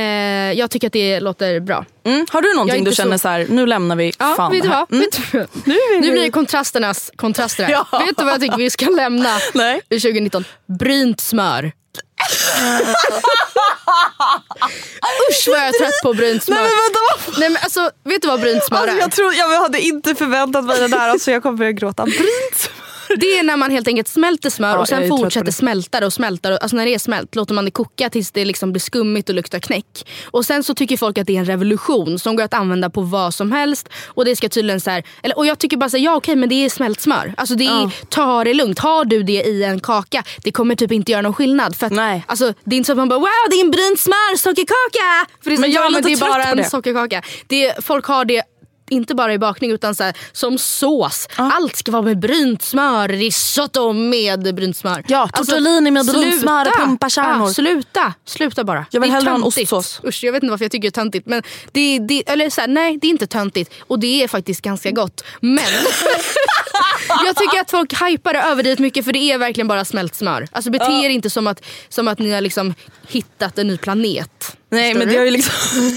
jag 0.53 0.71
tycker 0.71 0.87
att 0.87 0.93
det 0.93 1.21
låter 1.21 1.61
bra. 1.61 1.85
Mm. 2.05 2.27
Har 2.31 2.43
du 2.43 2.55
någonting 2.55 2.79
inte 2.79 2.91
du 2.91 2.95
känner 2.95 3.17
så- 3.17 3.23
så 3.23 3.29
här, 3.29 3.47
nu 3.51 3.67
lämnar 3.67 3.97
vi 3.97 4.13
Ja, 4.19 4.35
fan 4.37 4.53
vet 4.53 4.63
du 4.63 4.69
det 4.69 4.75
vad? 4.75 4.93
Mm. 4.93 5.01
Vet 5.01 5.33
du, 5.33 5.47
Nu 6.01 6.11
blir 6.13 6.23
det 6.23 6.31
kontrasternas 6.31 7.11
kontraster 7.17 7.65
här. 7.65 7.71
Ja. 7.93 7.99
Vet 8.07 8.17
du 8.19 8.25
vad 8.25 8.33
jag 8.35 8.41
tycker 8.41 8.57
vi 8.57 8.71
ska 8.71 8.89
lämna 8.91 9.29
Nej. 9.55 9.81
i 9.91 10.01
2019? 10.01 10.45
Brynt 10.79 11.21
smör. 11.21 11.73
Usch 15.31 15.49
vad 15.49 15.59
jag 15.59 15.67
är 15.69 15.73
trött 15.73 16.03
på 16.03 16.15
brynt 16.15 16.45
smör. 16.45 16.55
Nej 16.57 16.65
men 16.65 16.71
vänta 16.71 16.99
vad 17.27 17.39
Nej, 17.39 17.51
men 17.51 17.63
alltså, 17.63 17.91
vet 18.05 18.23
du 18.23 18.29
vad 18.29 18.41
brynt 18.41 18.65
smör 18.65 18.79
Alltså, 18.79 18.97
är? 18.97 19.01
jag, 19.01 19.13
tror, 19.13 19.35
jag 19.35 19.61
hade 19.61 19.81
inte 19.81 20.15
förväntat 20.15 20.65
mig 20.65 20.79
det 20.81 20.89
där, 20.89 21.09
alltså 21.09 21.31
jag 21.31 21.43
kommer 21.43 21.59
börja 21.59 21.73
gråta. 21.73 22.05
Brynt 22.05 22.70
Det 23.17 23.39
är 23.39 23.43
när 23.43 23.57
man 23.57 23.71
helt 23.71 23.89
enkelt 23.89 24.09
smälter 24.09 24.51
smör 24.51 24.69
Ja, 24.75 24.79
och 24.79 24.89
sen 24.89 25.09
fortsätter 25.09 25.53
smälta 25.53 26.01
det 26.01 26.07
och 26.07 26.13
smälta 26.13 26.51
det. 26.51 26.59
Alltså 26.59 26.77
när 26.77 26.85
det 26.87 26.95
är 26.95 26.99
smält 26.99 27.35
låter 27.35 27.55
man 27.55 27.65
det 27.65 27.71
koka 27.71 28.11
tills 28.11 28.31
det 28.31 28.45
liksom 28.45 28.73
blir 28.73 28.81
skummigt 28.81 29.29
och 29.29 29.35
luktar 29.35 29.59
knäck. 29.59 30.09
Och 30.31 30.47
sen 30.47 30.65
så 30.65 30.75
tycker 30.75 30.97
folk 30.97 31.19
att 31.19 31.27
det 31.27 31.37
är 31.37 31.41
en 31.41 31.45
revolution 31.47 32.19
som 32.19 32.37
går 32.37 32.45
att 32.45 32.55
använda 32.55 32.91
på 32.91 33.01
vad 33.01 33.35
som 33.35 33.53
helst. 33.53 33.89
Och 34.07 34.25
det 34.25 34.37
ska 34.37 34.49
tydligen 34.49 34.81
så 34.81 34.91
här, 34.91 35.03
eller, 35.23 35.39
och 35.39 35.47
jag 35.47 35.59
tycker 35.59 35.77
bara 35.77 35.91
så 35.91 35.97
här, 35.97 36.05
ja 36.05 36.17
okej 36.17 36.37
men 36.37 36.49
det 36.49 36.55
är 36.65 36.69
smält 36.71 37.01
smör. 37.01 37.35
Alltså 37.37 37.55
det 37.55 37.65
är, 37.67 37.69
Ja. 37.81 37.91
ta 38.09 38.45
det 38.45 38.55
lugnt. 38.55 38.79
Har 38.79 39.05
du 39.05 39.23
det 39.23 39.43
i 39.43 39.65
en 39.65 39.81
kaka, 39.81 40.23
det 40.45 40.53
kommer 40.53 40.75
typ 40.75 40.93
inte 40.93 41.13
göra 41.13 41.23
någon 41.23 41.35
skillnad. 41.35 41.77
För 41.77 41.87
att, 41.87 41.93
Nej. 41.93 42.25
Alltså, 42.29 42.55
det 42.65 42.75
är 42.75 42.77
inte 42.77 42.87
så 42.87 42.93
att 42.93 42.99
man 42.99 43.09
bara 43.09 43.19
wow 43.19 43.29
det 43.51 43.57
är 43.57 43.65
en 43.65 43.71
brynt 43.71 44.01
smör 44.01 44.37
sockerkaka. 44.37 45.31
För 45.43 45.51
det 45.51 45.55
är 45.55 45.57
så, 45.57 45.61
Men 45.61 45.71
jag 45.73 45.85
ja, 45.85 45.91
men 45.91 46.03
det 46.03 46.13
är 46.13 46.17
bara 46.21 46.45
en 46.45 46.57
det. 46.57 46.65
sockerkaka. 46.65 47.23
Det, 47.47 47.85
folk 47.85 48.05
har 48.07 48.25
det 48.25 48.43
inte 48.91 49.15
bara 49.15 49.35
i 49.35 49.39
bakning 49.39 49.71
utan 49.71 49.95
så 49.95 50.05
här, 50.05 50.17
som 50.33 50.59
sås. 50.59 51.29
Allt 51.37 51.77
ska 51.77 51.93
vara 51.93 52.03
med 52.03 52.19
brynt 52.19 52.63
smör, 52.63 53.09
risotto 53.09 53.93
med 53.93 54.55
brynt 54.55 54.77
smör. 54.77 55.05
Ja, 55.09 55.29
tortellini 55.29 55.91
med 55.91 56.07
brynt 56.07 56.41
smör 56.41 56.65
pumpakärnor. 56.65 57.49
Ja, 57.49 57.55
sluta, 57.55 58.15
sluta 58.25 58.65
bara. 58.65 58.87
Jag 58.91 59.01
vill 59.01 59.11
hellre 59.11 59.31
ha 59.31 59.37
en 59.37 59.43
ostsås. 59.43 60.01
Usch, 60.05 60.25
jag 60.25 60.33
vet 60.33 60.43
inte 60.43 60.51
varför 60.51 60.65
jag 60.65 60.73
tycker 60.73 60.83
det 60.83 60.89
är 60.89 61.03
töntigt. 61.03 61.27
Men 61.27 61.43
det, 61.73 61.99
det, 61.99 62.29
eller 62.31 62.51
så 62.51 62.61
här, 62.61 62.69
nej, 62.69 62.99
det 63.01 63.07
är 63.07 63.11
inte 63.11 63.27
töntigt. 63.27 63.73
Och 63.81 63.99
det 63.99 64.23
är 64.23 64.29
faktiskt 64.29 64.63
ganska 64.63 64.91
gott. 64.91 65.25
Men 65.41 65.65
jag 67.25 67.37
tycker 67.37 67.61
att 67.61 67.71
folk 67.71 68.03
hypar 68.03 68.33
det 68.33 68.41
överdrivet 68.41 68.79
mycket 68.79 69.05
för 69.05 69.13
det 69.13 69.19
är 69.19 69.39
verkligen 69.39 69.69
bara 69.69 69.85
smält 69.85 70.15
smör. 70.15 70.49
Alltså 70.53 70.71
bete 70.71 70.93
er 70.93 71.09
inte 71.09 71.31
som 71.31 71.47
att, 71.47 71.65
som 71.89 72.09
att 72.09 72.19
ni 72.19 72.33
har 72.33 72.41
liksom 72.41 72.75
hittat 73.09 73.59
en 73.59 73.67
ny 73.67 73.77
planet. 73.79 74.57
Nej 74.71 74.95
men 74.95 75.09
det 75.09 75.17
har 75.17 75.25
ju 75.25 75.31
liksom... 75.31 75.53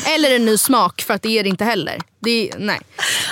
Eller 0.15 0.35
en 0.35 0.45
ny 0.45 0.57
smak 0.57 1.01
för 1.01 1.13
att 1.13 1.21
det 1.21 1.39
är 1.39 1.43
det 1.43 1.49
inte 1.49 1.63
heller. 1.65 1.99
Det 2.19 2.49
är, 2.49 2.57
nej. 2.59 2.79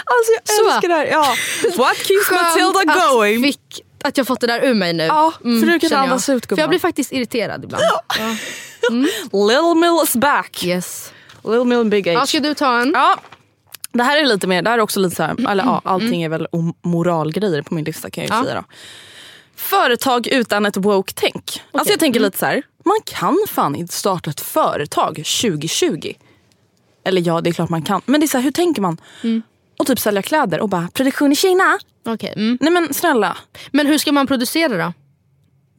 Alltså 0.06 0.32
jag 0.46 0.56
Så. 0.58 0.66
älskar 0.76 0.88
det 0.90 0.96
här. 0.96 1.06
Ja. 1.06 1.36
What 1.78 1.98
keeps 1.98 2.26
Skönt 2.26 2.42
Matilda 2.42 2.94
att, 2.94 3.12
going? 3.12 3.44
fick, 3.44 3.82
att 4.04 4.18
jag 4.18 4.28
fått 4.28 4.40
det 4.42 4.48
där 4.48 4.64
ur 4.66 4.74
mig 4.74 4.94
nu. 4.94 5.04
Ja, 5.04 5.34
för 5.42 5.66
du 5.66 5.80
kan 5.80 5.90
känner 5.90 6.04
andas 6.04 6.28
jag. 6.30 6.38
ut, 6.38 6.48
gumman. 6.48 6.58
För 6.58 6.62
jag 6.64 6.70
blir 6.70 6.80
faktiskt 6.80 7.12
irriterad 7.12 7.64
ibland. 7.64 7.84
Ja. 8.20 8.36
Little 9.48 9.76
Mill 9.76 10.00
is 10.04 10.16
back. 10.16 10.64
Yes. 10.64 11.14
Little 11.44 11.64
Mill 11.66 11.78
and 11.80 11.90
Big 11.90 12.08
H. 12.08 12.14
Ja, 12.14 12.26
ska 12.26 12.40
du 12.40 12.54
ta 12.54 12.80
en? 12.82 12.92
Ja. 12.96 13.18
Det 13.94 14.04
här 14.04 14.18
är 14.18 14.26
lite 14.26 14.48
mer, 14.48 14.62
det 14.62 14.70
här 14.70 14.78
är 14.78 14.82
också 14.82 15.00
lite 15.00 15.16
så 15.16 15.24
här, 15.24 15.50
eller 15.52 15.64
ja, 15.64 15.82
allting 15.86 16.24
är 16.24 16.30
väl 16.30 16.48
om- 16.52 16.74
moralgrejer 16.82 17.62
på 17.62 17.74
min 17.74 17.86
lista 17.86 18.10
kan 18.10 18.24
jag 18.24 18.32
ju 18.32 18.38
Ja. 18.38 18.44
säga 18.44 18.56
då. 18.56 18.64
Företag 19.56 20.28
utan 20.28 20.66
ett 20.66 20.78
woke-tänk. 20.78 21.62
Alltså 21.72 21.94
jag 21.94 22.00
tänker 22.00 22.20
lite 22.20 22.38
så 22.38 22.46
här, 22.46 22.64
man 22.86 22.98
kan 23.06 23.38
fan 23.50 23.76
inte 23.76 23.94
starta 23.94 24.30
ett 24.30 24.42
företag 24.42 25.16
2020. 25.16 26.14
Eller 27.06 27.22
ja, 27.28 27.42
det 27.42 27.50
är 27.50 27.54
klart 27.54 27.70
man 27.70 27.82
kan. 27.82 28.02
Men 28.06 28.20
det 28.20 28.26
är 28.26 28.28
så 28.28 28.38
här, 28.38 28.44
hur 28.44 28.52
tänker 28.52 28.82
man? 28.82 28.98
Och 29.80 29.88
typ 29.88 30.00
sälja 30.00 30.22
kläder 30.22 30.60
och 30.60 30.70
bara, 30.70 30.88
produktion 30.94 31.32
i 31.32 31.36
Kina? 31.36 31.80
Okej. 32.06 32.34
Mm. 32.36 32.58
Nej 32.62 32.72
men 32.74 32.94
snälla, 32.94 33.38
Men 33.72 33.88
hur 33.88 33.98
ska 33.98 34.12
man 34.12 34.28
producera 34.28 34.86
då? 34.86 34.94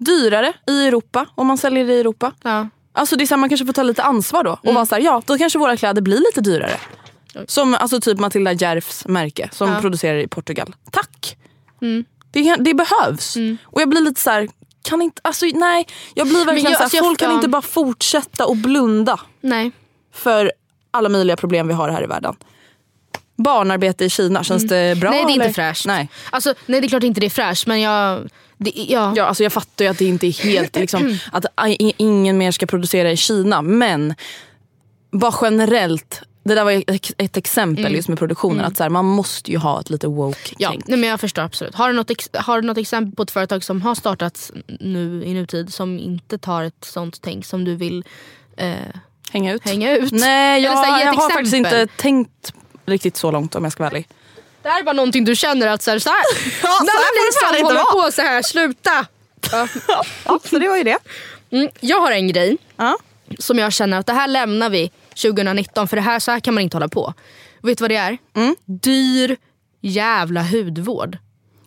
dyrare 0.05 0.53
i 0.67 0.87
Europa 0.87 1.27
om 1.35 1.47
man 1.47 1.59
säljer 1.59 1.87
det 1.87 1.93
i 1.95 2.01
Europa. 2.01 2.33
Ja. 2.43 2.69
Alltså 2.93 3.17
det 3.17 3.25
är 3.25 3.27
så 3.27 3.35
här, 3.35 3.39
man 3.41 3.49
kanske 3.49 3.67
får 3.67 3.73
ta 3.73 3.83
lite 3.83 4.03
ansvar 4.03 4.45
då 4.45 4.59
och 4.63 4.75
vara 4.75 4.87
så 4.87 4.95
här, 4.95 5.03
ja 5.03 5.23
då 5.27 5.39
kanske 5.39 5.59
våra 5.59 5.77
kläder 5.77 6.03
blir 6.03 6.19
lite 6.19 6.41
dyrare. 6.41 6.81
Som 7.47 7.75
alltså 7.75 8.01
typ 8.01 8.19
Matilda 8.19 8.53
Järfs 8.53 9.07
märke 9.07 9.49
som 9.53 9.69
Ja. 9.71 9.81
producerar 9.81 10.19
i 10.19 10.29
Portugal. 10.29 10.75
Tack! 10.91 11.37
Det, 12.31 12.57
det 12.57 12.75
behövs. 12.75 13.37
Och 13.65 13.81
jag 13.81 13.89
blir 13.89 14.01
lite 14.01 14.21
så 14.21 14.31
här, 14.31 14.49
kan 14.83 15.03
inte, 15.03 15.21
alltså 15.25 15.47
nej. 15.55 15.87
Jag 16.15 16.27
blir 16.27 16.37
verkligen 16.45 16.65
jag- 16.65 16.73
så 16.73 16.79
här, 16.79 16.85
alltså 16.85 16.97
jag- 16.97 17.05
folk 17.07 17.19
kan 17.19 17.29
ja. 17.31 17.35
inte 17.37 17.49
bara 17.49 17.63
fortsätta 17.63 18.47
och 18.47 18.57
blunda 18.57 19.21
Nej. 19.41 19.71
för 20.15 20.53
alla 20.91 21.09
möjliga 21.09 21.37
problem 21.37 21.69
vi 21.69 21.75
har 21.75 21.89
här 21.89 22.05
i 22.05 22.07
världen. 22.07 22.35
Barnarbete 23.37 24.05
i 24.05 24.11
Kina, 24.11 24.45
känns 24.45 24.63
det 24.69 24.99
bra? 24.99 25.09
Mm. 25.09 25.17
Nej 25.17 25.25
det 25.27 25.33
är 25.33 25.35
eller? 25.35 25.45
inte 25.45 25.55
fräscht. 25.55 25.87
Nej. 25.87 26.09
Alltså, 26.31 26.55
nej 26.67 26.81
det 26.81 26.87
är 26.87 26.89
klart 26.89 27.03
inte 27.03 27.21
det 27.21 27.27
är 27.27 27.31
fräscht 27.31 27.67
men 27.67 27.81
jag... 27.81 28.29
Det, 28.59 28.71
ja. 28.77 29.13
Ja, 29.17 29.25
alltså 29.25 29.43
jag 29.43 29.53
fattar 29.53 29.85
ju 29.85 29.91
att 29.91 29.99
det 29.99 30.05
inte 30.05 30.27
är 30.27 30.45
helt 30.45 30.77
liksom, 30.77 31.19
att 31.33 31.45
i- 31.69 31.93
ingen 31.97 32.39
mer 32.39 32.51
ska 32.53 32.67
producera 32.67 33.11
i 33.11 33.17
Kina 33.17 33.63
men 33.63 34.15
bara 35.13 35.35
generellt 35.43 36.23
det 36.45 36.55
där 36.55 36.65
var 36.65 36.73
ett, 36.73 37.11
ett 37.19 37.37
exempel 37.37 37.95
just 37.95 38.09
med 38.09 38.19
produktionen. 38.19 38.65
Att 38.65 38.77
så 38.77 38.83
här, 38.83 38.91
man 38.91 39.05
måste 39.05 39.51
ju 39.51 39.59
ha 39.59 39.81
ett 39.81 39.91
lite 39.91 40.07
woke 40.07 40.55
Ja, 40.59 40.69
tänk. 40.71 40.87
nej, 40.87 40.99
men 40.99 41.09
jag 41.09 41.21
förstår 41.21 41.43
absolut. 41.43 41.75
Har 41.75 41.89
du, 41.89 41.95
något 41.95 42.11
ex- 42.11 42.31
har 42.35 42.61
du 42.61 42.67
något 42.67 42.79
exempel 42.79 43.17
på 43.17 43.23
ett 43.23 43.31
företag 43.31 43.65
som 43.65 43.83
har 43.83 43.95
startats 43.95 44.53
nu 44.81 45.25
i 45.25 45.35
nutid 45.35 45.73
som 45.75 45.99
inte 45.99 46.39
tar 46.39 46.63
ett 46.65 46.85
sånt 46.85 47.19
tänk 47.23 47.47
som 47.47 47.65
du 47.65 47.75
vill 47.77 48.05
eh, 48.57 48.73
Hänga 49.31 49.53
ut. 49.53 49.65
hänga 49.65 49.97
ut? 49.97 50.13
Nej, 50.13 50.63
jag, 50.63 50.73
här, 50.77 51.05
jag 51.05 51.13
har 51.13 51.31
faktiskt 51.31 51.55
inte 51.55 51.87
tänkt 51.87 52.53
riktigt 52.87 53.17
så 53.17 53.31
långt 53.31 53.55
om 53.55 53.65
jag 53.65 53.73
ska 53.73 53.83
vara 53.83 53.91
ärlig. 53.91 54.09
Det 54.63 54.69
här 54.69 54.81
är 54.81 54.85
bara 54.85 54.93
någonting 54.93 55.25
du 55.25 55.37
känner 55.37 55.67
att 55.67 55.83
så 55.83 55.91
här, 55.91 55.99
så 55.99 56.09
här, 56.09 56.25
så 56.61 56.67
här 56.67 57.53
ni 57.53 57.59
som 57.59 57.67
håller 57.67 58.07
på 58.07 58.13
så 58.13 58.23
här, 58.23 58.43
sluta! 58.43 59.07
Ja. 59.53 59.69
Ja, 60.25 60.39
så 60.45 60.59
det 60.59 60.69
var 60.69 60.77
ju 60.77 60.85
det. 60.85 60.99
Mm, 61.51 61.69
jag 61.81 62.01
har 62.01 62.11
en 62.13 62.29
grej 62.29 62.57
Ja. 62.77 62.97
som 63.39 63.59
jag 63.59 63.73
känner 63.73 63.99
att 63.99 64.07
det 64.07 64.13
här 64.13 64.29
lämnar 64.29 64.71
vi 64.71 64.91
2019 65.15 65.89
för 65.89 65.97
det 65.97 66.03
här, 66.03 66.19
så 66.19 66.31
här 66.31 66.41
kan 66.41 66.55
man 66.55 66.63
inte 66.63 66.77
hålla 66.77 66.89
på. 66.89 67.15
Vet 67.63 67.79
du 67.79 67.83
vad 67.83 67.91
det 67.91 67.97
är? 67.97 68.19
Mm. 68.37 68.57
Dyr 68.67 69.37
jävla 69.81 70.43
hudvård. 70.43 71.19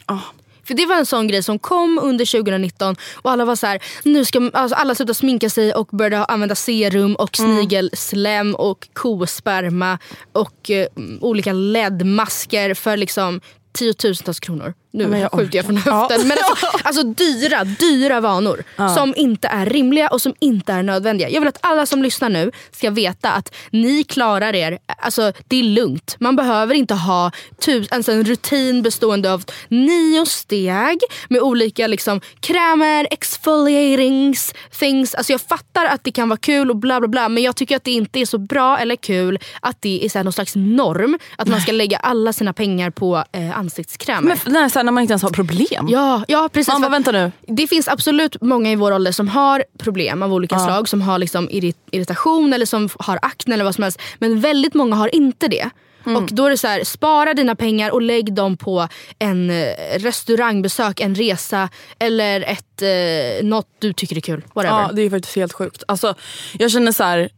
Ah. 0.06 0.20
För 0.64 0.74
det 0.74 0.86
var 0.86 0.96
en 0.96 1.06
sån 1.06 1.28
grej 1.28 1.44
som 1.44 1.60
kom 1.60 2.00
under 2.04 2.26
2019 2.26 2.96
och 3.16 3.32
alla 3.32 3.46
var 3.46 3.56
så 3.56 3.68
här, 3.68 3.80
nu 4.04 4.26
ska 4.26 4.50
alltså 4.54 4.76
alla 4.76 4.96
sluta 4.96 5.14
sminka 5.14 5.50
sig 5.50 5.74
och 5.74 5.88
börja 5.92 6.26
använda 6.26 6.56
serum 6.56 7.16
och 7.16 7.40
Mm. 7.40 7.56
snigelslem 7.58 8.56
och 8.56 8.88
kosperma 8.94 10.00
och 10.32 10.70
eh, 10.70 10.88
olika 11.22 11.54
LED-masker 11.54 12.74
för 12.74 12.98
liksom 12.98 13.42
tiotusentals 13.74 14.40
kronor. 14.40 14.74
Nu 14.96 15.18
jag 15.18 15.32
skjuter 15.32 15.58
jag 15.58 15.66
från 15.66 15.78
höften. 15.78 16.20
Ja. 16.20 16.26
Men 16.26 16.38
alltså, 16.44 16.68
alltså 16.84 17.04
dyra, 17.04 17.64
dyra 17.64 18.20
vanor 18.20 18.64
som 18.96 19.14
inte 19.18 19.48
är 19.48 19.66
rimliga 19.66 20.08
och 20.08 20.22
som 20.22 20.34
inte 20.40 20.74
är 20.74 20.84
nödvändiga. 20.84 21.30
Jag 21.30 21.42
vill 21.42 21.48
att 21.48 21.58
alla 21.62 21.86
som 21.86 22.04
lyssnar 22.04 22.30
nu 22.30 22.52
ska 22.72 22.90
veta 22.90 23.32
att 23.32 23.56
ni 23.70 24.04
klarar 24.04 24.56
er. 24.56 24.80
Alltså 24.98 25.32
det 25.48 25.60
är 25.60 25.64
lugnt. 25.64 26.16
Man 26.20 26.36
behöver 26.36 26.76
inte 26.76 26.94
ha 26.94 27.32
tus, 27.60 27.92
alltså 27.92 28.12
en 28.12 28.24
rutin 28.24 28.82
bestående 28.82 29.34
av 29.34 29.44
nio 29.68 30.26
steg 30.26 31.00
med 31.30 31.42
olika 31.42 31.88
liksom, 31.88 32.22
krämer, 32.40 33.08
exfoliatings, 33.12 34.54
things. 34.80 35.16
Alltså 35.16 35.34
jag 35.34 35.42
fattar 35.42 35.86
att 35.86 36.04
det 36.04 36.12
kan 36.12 36.30
vara 36.30 36.38
kul 36.38 36.70
och 36.70 36.76
bla 36.76 37.00
bla 37.00 37.08
bla 37.08 37.30
men 37.30 37.44
jag 37.44 37.56
tycker 37.56 37.76
att 37.76 37.84
det 37.84 37.92
inte 37.92 38.20
är 38.20 38.26
så 38.26 38.38
bra 38.38 38.78
eller 38.78 38.96
kul 38.96 39.40
att 39.62 39.82
det 39.82 40.06
är 40.06 40.10
så 40.10 40.20
här 40.20 40.24
någon 40.24 40.34
slags 40.34 40.56
norm 40.56 41.20
att 41.38 41.48
man 41.48 41.62
ska 41.62 41.72
lägga 41.72 41.98
alla 41.98 42.34
sina 42.34 42.54
pengar 42.54 42.90
på 42.90 43.24
eh, 43.32 43.58
ansiktskrämer. 43.60 44.40
Men 44.44 44.54
nej, 44.54 44.70
så 44.70 44.85
när 44.86 44.92
man 44.92 45.02
inte 45.02 45.12
ens 45.12 45.24
har 45.24 45.30
problem. 45.30 45.88
Ja, 45.90 46.24
ja 46.28 46.50
precis. 46.54 46.74
Man 46.74 46.82
bara, 46.82 46.90
vänta 46.92 47.12
nu. 47.12 47.32
Det 47.48 47.68
finns 47.68 47.88
absolut 47.88 48.42
många 48.42 48.72
i 48.72 48.76
vår 48.76 48.92
ålder 48.92 49.12
som 49.12 49.28
har 49.28 49.64
problem 49.78 50.24
av 50.24 50.34
olika 50.34 50.60
slag. 50.60 50.90
Som 50.90 51.02
har 51.02 51.20
liksom 51.20 51.50
irrit- 51.50 51.88
irritation 51.92 52.54
eller 52.54 52.66
som 52.66 52.90
har 53.00 53.20
akne 53.22 53.54
eller 53.54 53.64
vad 53.66 53.76
som 53.76 53.84
helst. 53.84 54.02
Men 54.20 54.40
väldigt 54.40 54.74
många 54.74 54.96
har 54.96 55.16
inte 55.16 55.48
det. 55.48 55.70
Mm. 56.06 56.24
Och 56.24 56.30
då 56.32 56.46
är 56.46 56.50
det 56.50 56.58
så 56.58 56.68
här, 56.68 56.84
spara 56.84 57.34
dina 57.34 57.56
pengar 57.56 57.92
och 57.92 58.02
lägg 58.02 58.34
dem 58.34 58.58
på 58.58 58.88
en 59.20 59.50
eh, 59.50 59.66
restaurangbesök, 59.98 61.00
en 61.00 61.16
resa 61.16 61.70
eller 62.00 62.42
ett, 62.42 62.82
eh, 62.82 63.46
något 63.48 63.68
du 63.80 63.94
tycker 63.94 64.16
är 64.16 64.22
kul. 64.22 64.44
Whatever. 64.54 64.82
Ja, 64.82 64.90
det 64.94 65.02
är 65.02 65.10
faktiskt 65.10 65.36
helt 65.36 65.54
sjukt. 65.54 65.84
Alltså, 65.88 66.16
jag 66.54 66.72
känner 66.72 66.92
så 66.92 67.04
här. 67.04 67.30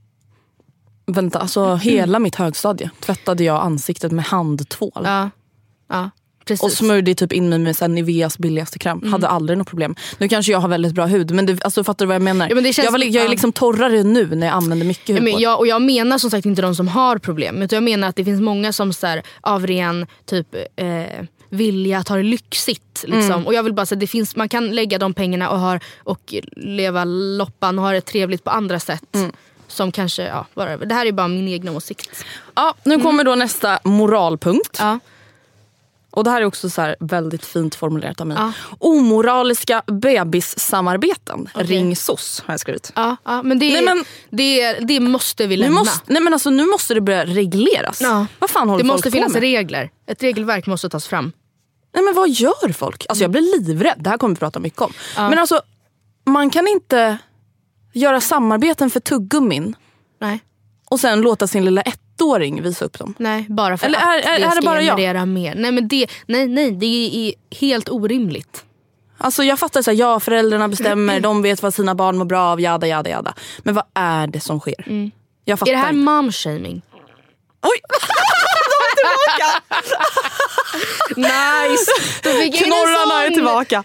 Vänta, 1.12 1.39
alltså 1.39 1.62
Mm. 1.62 1.79
hela 1.79 2.19
mitt 2.19 2.36
högstadie 2.36 2.89
tvättade 2.99 3.43
jag 3.43 3.62
ansiktet 3.62 4.12
med 4.12 4.25
handtvål. 4.25 4.91
ja. 5.03 5.29
ja 5.89 6.10
precis. 6.47 6.63
Och 6.63 6.71
smörjde 6.71 7.15
typ 7.15 7.33
in 7.33 7.49
mig 7.49 7.60
med 7.60 7.77
så 7.77 7.88
Niveas 7.88 8.38
billigaste 8.38 8.79
kräm. 8.79 8.97
Mm. 8.97 9.13
Hade 9.13 9.27
aldrig 9.27 9.57
något 9.57 9.67
problem. 9.67 9.95
Nu 10.17 10.27
kanske 10.27 10.51
jag 10.51 10.60
har 10.60 10.69
väldigt 10.69 10.93
bra 10.93 11.05
hud 11.05 11.31
men 11.31 11.45
det, 11.45 11.63
alltså, 11.63 11.83
fattar 11.83 12.05
du 12.05 12.07
vad 12.07 12.15
jag 12.15 12.21
menar? 12.21 12.49
Ja, 12.49 12.55
men 12.55 12.73
jag, 12.77 12.91
var, 12.91 12.99
jag 12.99 13.25
är 13.25 13.29
liksom 13.29 13.51
torrare 13.51 14.03
nu 14.03 14.36
när 14.36 14.47
jag 14.47 14.55
använder 14.55 14.86
mycket 14.86 15.07
hudvård. 15.07 15.23
men 15.33 15.41
jag, 15.41 15.60
och 15.60 15.67
jag 15.67 15.81
menar 15.81 16.17
som 16.17 16.31
sagt 16.31 16.45
inte 16.45 16.62
de 16.62 16.75
som 16.75 16.88
har 16.88 17.17
problem. 17.17 17.62
Utan 17.62 17.77
jag 17.77 17.83
menar 17.83 18.07
att 18.07 18.15
det 18.15 18.25
finns 18.25 18.41
många 18.41 18.73
som 18.73 18.93
så 18.93 19.07
här, 19.07 19.23
av 19.41 19.67
ren 19.67 20.07
typ, 20.25 20.55
eh, 20.75 21.25
vilja 21.49 22.03
tar 22.03 22.17
det 22.17 22.23
lyxigt. 22.23 23.03
Liksom. 23.03 23.31
Mm. 23.31 23.45
Och 23.45 23.53
jag 23.53 23.63
vill 23.63 23.73
bara 23.73 23.86
säga 23.86 23.99
det 23.99 24.07
finns, 24.07 24.36
man 24.36 24.49
kan 24.49 24.71
lägga 24.71 24.97
de 24.97 25.13
pengarna 25.13 25.49
och, 25.49 25.60
har, 25.60 25.79
och 25.99 26.33
leva 26.51 27.03
loppan 27.05 27.79
och 27.79 27.86
ha 27.86 27.91
det 27.91 28.01
trevligt 28.01 28.43
på 28.43 28.49
andra 28.49 28.79
sätt. 28.79 29.15
Mm. 29.15 29.31
Som 29.67 29.91
kanske, 29.91 30.23
ja. 30.23 30.45
Det 30.86 30.93
här 30.93 31.05
är 31.05 31.12
bara 31.12 31.27
min 31.27 31.47
egna 31.47 31.71
åsikt. 31.71 32.25
Ja, 32.55 32.75
nu 32.83 32.99
kommer 32.99 33.23
då 33.23 33.36
nästa 33.36 33.79
moralpunkt. 33.83 34.77
Ja. 34.79 34.99
Och 36.17 36.23
det 36.23 36.30
här 36.30 36.41
är 36.41 36.45
också 36.45 36.69
så 36.69 36.95
väldigt 36.99 37.45
fint 37.45 37.75
formulerat 37.75 38.21
av 38.21 38.27
mig. 38.27 38.38
Ja. 38.39 38.51
Omoraliska 38.80 39.84
bebissamarbeten. 39.88 41.49
Okej. 41.53 41.67
Ring 41.67 41.95
SOS 41.95 42.43
har 42.45 42.53
jag 42.53 42.60
skrivit. 42.60 42.91
Ja, 42.95 43.15
ja, 43.25 43.43
men, 43.43 43.60
det, 43.60 43.73
Nej, 43.73 43.84
men- 43.86 44.06
det, 44.30 44.73
det 44.73 44.99
måste 44.99 45.47
vi 45.47 45.56
Nu 45.58 45.62
lämna. 45.63 45.80
måste, 45.80 46.13
nej 46.13 46.21
men 46.21 46.34
alltså, 46.34 46.49
nu 46.49 46.65
måste 46.65 46.93
det 46.93 47.01
börja 47.01 47.25
regleras. 47.25 48.01
Ja. 48.01 48.25
Vad 48.39 48.49
fan 48.49 48.69
håller 48.69 48.84
det 48.84 48.88
folk 48.89 48.95
måste 48.97 49.10
på 49.10 49.13
finnas 49.15 49.34
med? 49.34 49.39
regler. 49.41 49.89
Ett 50.08 50.23
regelverk 50.23 50.67
måste 50.67 50.89
tas 50.89 51.08
fram. 51.08 51.32
Nej 51.93 52.03
men 52.03 52.13
vad 52.13 52.30
gör 52.30 52.73
folk? 52.73 53.06
Alltså 53.10 53.23
jag 53.23 53.32
blir 53.32 53.41
livrädd. 53.60 53.97
Det 53.99 54.10
här 54.10 54.17
kommer 54.17 54.36
vi 54.36 54.39
prata 54.39 54.60
mycket 54.60 54.82
om. 54.82 54.93
Men 55.15 55.39
alltså 55.39 55.62
man 56.25 56.49
kan 56.49 56.67
inte 56.67 57.17
göra 57.93 58.21
samarbeten 58.21 58.89
för 58.89 58.99
tuggummin 58.99 59.75
Nej. 60.21 60.39
och 60.89 60.99
sen 60.99 61.21
låta 61.21 61.47
sin 61.47 61.65
lilla 61.65 61.82
ettåring 62.21 62.62
visa 62.62 62.86
upp 62.86 62.99
dem. 62.99 63.13
Nej, 63.17 63.45
bara 63.49 63.77
för 63.77 63.86
Eller 63.88 63.97
att 63.97 64.25
är- 64.25 64.30
är- 64.36 64.39
det 64.39 64.51
ska 64.51 64.62
bara 64.62 64.82
jag? 64.82 64.97
generera 64.97 65.25
mer. 65.25 65.56
Nej, 65.56 65.71
men 65.71 65.88
det, 65.88 66.08
nej, 66.25 66.47
nej, 66.47 66.71
det 66.71 66.86
är 66.86 67.34
helt 67.60 67.89
orimligt. 67.89 68.63
Alltså 69.17 69.43
jag 69.43 69.60
fattar 69.60 69.82
så 69.82 69.91
här, 69.91 69.97
ja 69.97 70.19
föräldrarna 70.19 70.67
bestämmer, 70.67 71.19
de 71.30 71.41
vet 71.41 71.62
vad 71.63 71.73
sina 71.73 71.95
barn 71.95 72.17
mår 72.17 72.25
bra 72.25 72.41
av, 72.43 72.62
jada 72.62 72.88
jada 72.88 73.10
jada. 73.10 73.34
Men 73.60 73.75
vad 73.75 73.84
är 73.93 74.27
det 74.27 74.39
som 74.39 74.60
sker? 74.60 75.12
Jag 75.45 75.60
fattar 75.60 75.71
Är 75.71 75.75
det 75.75 75.82
här 75.82 75.93
momshaming? 75.93 76.82
Oj! 77.62 77.80
Nice! 81.16 81.92
In 82.26 82.42
en 82.42 82.52
Knorrarna 82.52 83.26
är 83.26 83.30
tillbaka. 83.30 83.84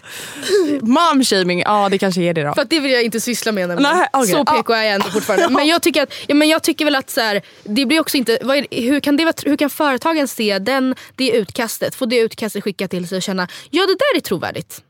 Momshaming, 0.82 1.60
ja 1.60 1.88
det 1.88 1.98
kanske 1.98 2.20
är 2.22 2.34
det 2.34 2.42
då. 2.42 2.54
För 2.54 2.62
att 2.62 2.70
det 2.70 2.80
vill 2.80 2.90
jag 2.92 3.02
inte 3.02 3.20
syssla 3.20 3.52
med 3.52 3.68
nämligen. 3.68 3.96
Nej, 3.98 4.08
okej. 4.12 4.28
Så 4.32 4.44
PK 4.44 4.72
är 4.72 4.82
jag 4.82 4.92
ändå 4.94 5.08
fortfarande. 5.10 5.48
Men 5.50 5.66
jag 5.66 5.82
tycker, 5.82 6.02
att, 6.02 6.14
ja, 6.26 6.34
men 6.34 6.48
jag 6.48 6.62
tycker 6.62 6.84
väl 6.84 6.94
att 6.94 7.10
så 7.10 7.20
här, 7.20 7.42
det 7.64 7.86
blir 7.86 8.00
också 8.00 8.16
inte, 8.16 8.38
vad 8.42 8.56
är, 8.56 8.66
hur, 8.70 9.00
kan 9.00 9.16
det, 9.16 9.24
vara- 9.24 9.34
hur 9.44 9.56
kan 9.56 9.70
företagen 9.70 10.28
se 10.28 10.58
den, 10.58 10.94
det 11.16 11.30
utkastet, 11.30 11.94
få 11.94 12.06
det 12.06 12.16
utkastet 12.18 12.64
skickat 12.64 12.90
till 12.90 13.08
sig 13.08 13.16
och 13.16 13.22
känna 13.22 13.48
ja 13.70 13.82
det 13.86 13.94
där 13.94 14.16
är 14.16 14.20
trovärdigt. 14.20 14.80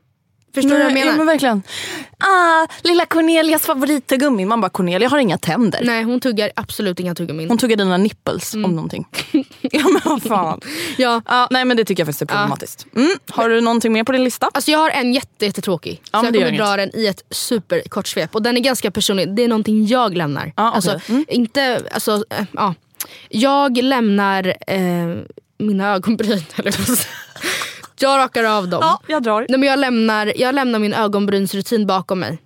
Förstår 0.53 0.69
du 0.69 0.77
vad 0.77 0.85
jag 0.85 0.93
menar? 0.93 1.07
Ja, 1.11 1.17
men 1.17 1.25
verkligen. 1.25 1.63
Ah, 2.17 2.67
lilla 2.83 3.05
Cornelias 3.05 3.61
favorittuggummi. 3.61 4.45
Man 4.45 4.61
bara 4.61 4.69
Cornelia 4.69 5.09
har 5.09 5.17
inga 5.17 5.37
tänder. 5.37 5.81
Nej 5.83 6.03
hon 6.03 6.19
tuggar 6.19 6.51
absolut 6.55 6.99
inga 6.99 7.15
tuggummin. 7.15 7.49
Hon 7.49 7.57
tuggar 7.57 7.77
dina 7.77 7.97
nipples 7.97 8.53
Mm. 8.53 8.65
om 8.65 8.75
någonting. 8.75 9.07
ja 9.61 9.87
men 9.89 10.01
vad 10.05 10.23
fan. 10.23 10.61
Ja. 10.97 11.21
Ja, 11.27 11.47
nej 11.51 11.65
men 11.65 11.77
det 11.77 11.85
tycker 11.85 12.01
jag 12.01 12.07
faktiskt 12.07 12.21
är 12.21 12.25
problematiskt. 12.25 12.85
Mm. 12.95 13.09
Har 13.31 13.49
du 13.49 13.61
någonting 13.61 13.93
mer 13.93 14.03
på 14.03 14.11
din 14.11 14.23
lista? 14.23 14.49
Alltså 14.53 14.71
jag 14.71 14.79
har 14.79 14.89
en 14.89 15.13
jätte, 15.13 15.45
jättetråkig. 15.45 16.01
Ja, 16.11 16.19
så 16.19 16.25
jag 16.25 16.33
kommer 16.33 16.51
dra 16.57 16.75
den 16.75 16.91
i 16.95 17.07
ett 17.07 17.23
superkort 17.31 18.07
svep. 18.07 18.35
Och 18.35 18.41
den 18.41 18.57
är 18.57 18.61
ganska 18.61 18.91
personlig. 18.91 19.35
Det 19.35 19.43
är 19.43 19.47
någonting 19.47 19.85
jag 19.87 20.17
lämnar. 20.17 20.53
Ja, 20.55 20.67
okej. 20.69 20.75
alltså, 20.91 21.13
inte, 21.27 21.81
alltså, 21.91 22.23
äh, 22.29 22.45
ja. 22.51 22.75
Jag 23.29 23.77
lämnar 23.77 24.47
eh, 24.67 24.77
mina 25.57 25.93
ögonbryn. 25.93 26.43
Eller. 26.55 26.73
Jag 28.03 28.17
rakar 28.17 28.43
av 28.43 28.67
dem. 28.67 28.97
jag 29.07 29.23
drar. 29.23 29.45
Nej, 29.49 29.59
men 29.59 29.69
jag, 29.69 29.79
lämnar, 29.79 30.33
jag 30.35 30.55
lämnar 30.55 30.79
min 30.79 30.93
ögonbrynsrutin 30.93 31.87
bakom 31.87 32.19
mig. 32.19 32.37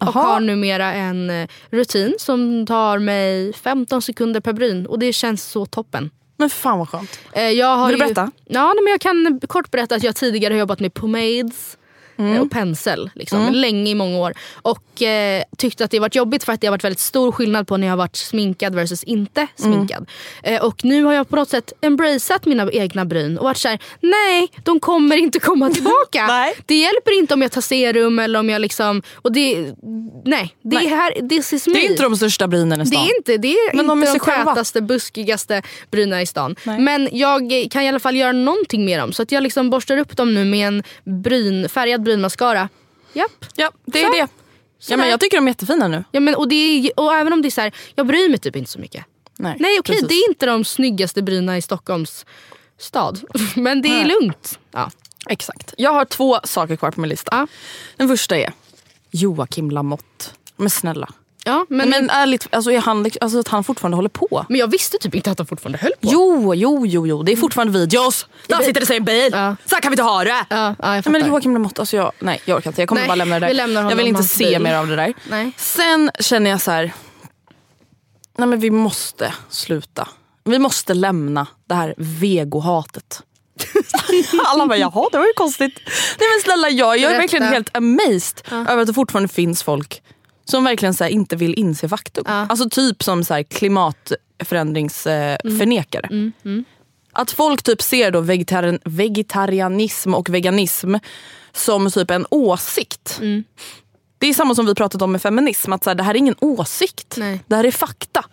Och 0.00 0.08
Aha. 0.08 0.22
har 0.22 0.40
numera 0.40 0.92
en 0.92 1.30
eh, 1.30 1.48
rutin 1.70 2.14
som 2.18 2.66
tar 2.66 2.98
mig 2.98 3.52
15 3.52 4.02
sekunder 4.02 4.40
per 4.40 4.52
bryn. 4.52 4.86
Och 4.86 4.98
det 4.98 5.12
känns 5.12 5.44
så 5.44 5.66
toppen. 5.66 6.10
Men 6.36 6.50
fan 6.50 6.78
vad 6.78 6.88
skönt. 6.88 7.18
Eh, 7.32 7.42
jag 7.50 7.76
har 7.76 7.88
Vill 7.88 7.98
du 7.98 8.06
ju- 8.06 8.14
berätta? 8.14 8.30
Ja, 8.44 8.72
nej, 8.74 8.82
men 8.84 8.90
jag 8.90 9.00
kan 9.00 9.40
kort 9.48 9.70
berätta 9.70 9.94
att 9.94 10.02
jag 10.02 10.16
tidigare 10.16 10.54
har 10.54 10.58
jobbat 10.58 10.80
med 10.80 10.94
pomades. 10.94 11.76
Eh, 12.18 12.40
och 12.40 12.50
pensel. 12.50 13.10
Liksom, 13.14 13.52
Länge 13.52 13.90
i 13.90 13.94
många 13.94 14.18
år. 14.18 14.34
Och 14.62 15.02
eh, 15.02 15.42
tyckte 15.58 15.84
att 15.84 15.90
det 15.90 15.98
varit 15.98 16.14
jobbigt 16.14 16.44
för 16.44 16.52
att 16.52 16.60
det 16.60 16.66
har 16.66 16.72
varit 16.72 16.84
väldigt 16.84 17.00
stor 17.00 17.32
skillnad 17.32 17.66
på 17.68 17.76
när 17.76 17.86
jag 17.86 17.92
har 17.92 17.98
varit 17.98 18.16
sminkad 18.16 18.74
versus 18.74 19.02
inte 19.04 19.46
sminkad. 19.56 20.08
Eh, 20.42 20.62
och 20.64 20.84
nu 20.84 21.04
har 21.04 21.12
jag 21.12 21.28
på 21.28 21.36
något 21.36 21.48
sätt 21.48 21.72
embraceat 21.80 22.46
mina 22.46 22.70
egna 22.72 23.04
bryn 23.04 23.38
och 23.38 23.44
varit 23.44 23.56
såhär, 23.58 23.78
nej 24.00 24.48
de 24.64 24.80
kommer 24.80 25.16
inte 25.16 25.38
komma 25.38 25.70
tillbaka. 25.74 26.52
Det 26.66 26.74
hjälper 26.74 27.18
inte 27.18 27.34
om 27.34 27.42
jag 27.42 27.52
tar 27.52 27.60
serum 27.60 28.18
eller 28.18 28.38
om 28.38 28.50
jag 28.50 28.60
liksom... 28.60 29.02
Och 29.14 29.32
det, 29.32 29.56
nej, 30.24 30.54
det 30.62 30.76
Nej. 30.76 30.86
är 30.86 30.90
här, 30.96 31.28
this 31.28 31.52
is 31.52 31.66
me. 31.66 31.72
Det 31.74 31.86
är 31.86 31.90
inte 31.90 32.02
de 32.02 32.16
största 32.16 32.48
brynen 32.48 32.80
i 32.80 32.84
Det 32.84 32.86
stan. 32.90 33.02
är 33.04 33.16
inte, 33.18 33.36
det 33.36 33.48
är 33.52 33.76
Men 33.76 33.86
de 33.86 33.98
inte 33.98 34.10
är 34.10 34.14
de, 34.14 34.18
själva. 34.20 34.50
tätaste, 34.54 34.80
buskigaste 34.82 35.62
brynen 35.90 36.20
i 36.20 36.26
stan. 36.26 36.56
Nej. 36.64 36.80
Men 36.80 37.08
jag 37.12 37.68
kan 37.70 37.82
i 37.82 37.88
alla 37.88 38.00
fall 38.00 38.16
göra 38.16 38.32
någonting 38.32 38.84
med 38.84 38.98
dem. 38.98 39.12
Så 39.12 39.22
att 39.22 39.32
jag 39.32 39.42
liksom 39.42 39.70
borstar 39.70 39.96
upp 39.96 40.16
dem 40.16 40.34
nu 40.34 40.44
med 40.44 40.68
en 40.68 40.82
bryn, 41.22 41.68
färgad 41.68 42.01
brynmascara. 42.02 42.68
Japp. 43.12 43.44
Ja, 43.54 43.70
det 43.84 44.02
är 44.02 44.06
Så. 44.06 44.12
det. 44.12 44.28
Ja, 44.88 44.96
men 44.96 45.08
jag 45.08 45.20
tycker 45.20 45.36
de 45.36 45.46
är 45.46 45.50
jättefina 45.50 45.88
nu. 45.88 46.04
Ja, 46.12 46.20
men, 46.20 46.34
och, 46.34 46.48
det 46.48 46.54
är, 46.54 47.00
och 47.00 47.14
även 47.14 47.32
om 47.32 47.42
det 47.42 47.48
är 47.48 47.50
så 47.50 47.60
här, 47.60 47.72
jag 47.94 48.06
bryr 48.06 48.28
mig 48.28 48.38
typ 48.38 48.56
inte 48.56 48.70
så 48.70 48.78
mycket. 48.78 49.04
Nej, 49.38 49.56
Nej 49.60 49.78
okej, 49.80 49.94
precis. 49.94 50.08
det 50.08 50.14
är 50.14 50.28
inte 50.28 50.46
de 50.46 50.64
snyggaste 50.64 51.22
bryna 51.22 51.56
i 51.58 51.62
Stockholms 51.62 52.26
stad. 52.78 53.20
Men 53.56 53.82
det 53.82 53.88
är 53.88 54.04
Nej. 54.04 54.16
lugnt. 54.20 54.58
Ja. 54.70 54.90
Exakt. 55.28 55.74
Jag 55.78 55.92
har 55.92 56.04
två 56.04 56.40
saker 56.44 56.76
kvar 56.76 56.90
på 56.90 57.00
min 57.00 57.10
lista. 57.10 57.30
Ja. 57.32 57.46
Den 57.96 58.08
första 58.08 58.36
är 58.36 58.52
Joakim 59.10 59.70
Lamotte. 59.70 60.24
Men 60.56 60.70
snälla. 60.70 61.08
Ja, 61.44 61.66
men, 61.68 61.78
Men, 61.78 62.06
men, 62.06 62.10
ärligt, 62.10 62.48
alltså, 62.50 62.72
är 62.72 62.78
han, 62.78 63.02
lik- 63.02 63.16
alltså, 63.20 63.38
att 63.38 63.48
han 63.48 63.64
fortfarande 63.64 63.96
håller 63.96 64.08
på. 64.08 64.46
jag 64.48 64.70
visste 64.70 64.98
typ 64.98 65.14
inte 65.14 65.30
att 65.30 65.38
de 65.38 65.46
fortfarande 65.46 65.78
höll 65.78 65.90
på. 66.00 66.08
Jo, 66.12 66.54
jo, 66.54 66.86
jo, 66.86 67.06
jo. 67.06 67.22
Det 67.22 67.32
är 67.32 67.36
fortfarande 67.36 67.78
videos. 67.78 68.26
Där 68.46 68.58
sitter 68.58 68.80
det 68.80 68.86
sig 68.86 68.96
en 68.96 69.04
bil. 69.04 69.30
Ja. 69.32 69.56
Så 69.66 69.74
här 69.74 69.82
kan 69.82 69.90
vi 69.90 69.94
inte 69.94 70.02
ha 70.02 70.24
det. 70.24 70.30
Ja, 70.30 70.44
ja, 70.50 70.74
jag 70.78 71.06
Nej, 71.06 71.20
men 71.20 71.28
Joakim 71.28 71.52
Lamotte, 71.52 71.82
alltså 71.82 71.96
jag, 71.96 72.12
nej 72.18 72.40
jag 72.44 72.56
orkar 72.56 72.70
inte. 72.70 72.82
Jag 72.82 72.88
kommer 72.88 73.00
Nej, 73.00 73.08
bara 73.08 73.14
lämna 73.14 73.40
det 73.40 73.52
där. 73.54 73.68
Jag 73.90 73.96
vill 73.96 74.06
inte 74.06 74.22
se 74.22 74.44
bil. 74.44 74.62
mer 74.62 74.74
av 74.74 74.86
det 74.86 74.96
där. 74.96 75.14
Nej. 75.30 75.52
Sen 75.56 76.10
känner 76.20 76.50
jag 76.50 76.60
så 76.60 76.70
här. 76.70 76.92
Nej 78.38 78.48
men 78.48 78.60
vi 78.60 78.70
måste 78.70 79.34
sluta. 79.48 80.08
Vi 80.44 80.58
måste 80.58 80.94
lämna 80.94 81.46
det 81.68 81.74
här 81.74 81.94
vegohatet. 81.98 83.22
Alla 84.46 84.66
bara 84.66 84.78
jaha 84.78 85.08
det 85.12 85.18
var 85.18 85.26
ju 85.26 85.32
konstigt. 85.36 85.80
Nej 86.18 86.28
men 86.34 86.42
snälla 86.44 86.68
jag, 86.68 86.98
jag 86.98 87.12
är 87.12 87.18
verkligen 87.18 87.46
helt 87.46 87.76
amazed 87.76 88.42
över 88.50 88.78
att 88.78 88.86
det 88.86 88.94
fortfarande 88.94 89.28
finns 89.28 89.62
folk 89.62 90.02
som 90.44 90.64
verkligen 90.64 90.94
så 90.94 91.04
inte 91.06 91.36
vill 91.36 91.54
inse 91.58 91.88
faktum. 91.88 92.24
Ja. 92.26 92.32
Alltså 92.32 92.70
typ 92.70 93.02
som 93.02 93.24
så 93.24 93.44
klimatförändringsförnekare. 93.50 96.06
Mm, 96.10 96.32
Att 97.12 97.30
folk 97.30 97.62
typ 97.62 97.82
ser 97.82 98.10
då 98.10 98.20
vegetarian, 98.20 98.78
vegetarianism 98.84 100.14
och 100.14 100.28
veganism 100.30 100.94
som 101.52 101.90
typ 101.90 102.10
en 102.10 102.26
åsikt. 102.30 103.18
Mm. 103.20 103.44
Det 104.18 104.26
är 104.26 104.34
samma 104.34 104.54
som 104.54 104.66
vi 104.66 104.74
pratat 104.74 105.02
om 105.02 105.12
med 105.12 105.22
feminism. 105.22 105.72
Att 105.72 105.84
så 105.84 105.90
här, 105.90 105.94
det 105.94 106.02
här 106.02 106.14
är 106.14 106.18
ingen 106.18 106.34
åsikt. 106.40 107.14
Nej. 107.18 107.40
Det 107.46 107.56
här 107.56 107.64
är 107.64 107.70
fakta. 107.70 108.24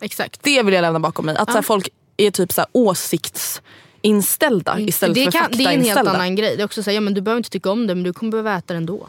Exakt. 0.00 0.42
Det 0.42 0.62
vill 0.62 0.74
jag 0.74 0.82
lämna 0.82 1.00
bakom 1.00 1.26
mig. 1.26 1.36
Att 1.36 1.48
så 1.48 1.54
här, 1.54 1.62
folk 1.62 1.88
är 2.16 2.30
typ 2.30 2.52
så 2.52 2.60
här, 2.60 2.68
åsiktsinställda 2.72 4.78
istället 4.80 5.16
Mm. 5.16 5.26
det, 5.26 5.32
för 5.32 5.38
kan, 5.38 5.50
det 5.58 5.64
är 5.64 5.68
en 5.68 5.74
helt 5.74 5.76
faktainställda. 5.86 6.10
annan 6.10 6.36
grej. 6.36 6.56
Det 6.56 6.62
är 6.62 6.64
också 6.64 6.82
så 6.82 6.90
här, 6.90 6.94
ja, 6.94 7.00
men 7.00 7.14
du 7.14 7.20
behöver 7.20 7.38
inte 7.38 7.50
tycka 7.50 7.70
om 7.70 7.86
det 7.86 7.94
men 7.94 8.04
du 8.04 8.12
kommer 8.12 8.30
behöva 8.30 8.58
äta 8.58 8.74
det 8.74 8.78
ändå. 8.78 9.08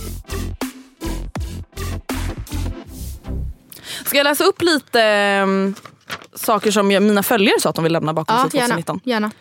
Ska 4.11 4.17
jag 4.17 4.23
läsa 4.23 4.43
upp 4.43 4.61
lite 4.61 5.39
um, 5.43 5.75
saker 6.35 6.71
som 6.71 6.91
jag, 6.91 7.03
mina 7.03 7.23
följare 7.23 7.59
sa 7.59 7.69
att 7.69 7.75
de 7.75 7.83
vill 7.83 7.93
lämna 7.93 8.13
bakom 8.13 8.35
Ja, 8.35 8.49
sig 8.49 8.59
gärna. 8.59 8.67
2019? 8.67 8.99
gärna. 9.03 9.31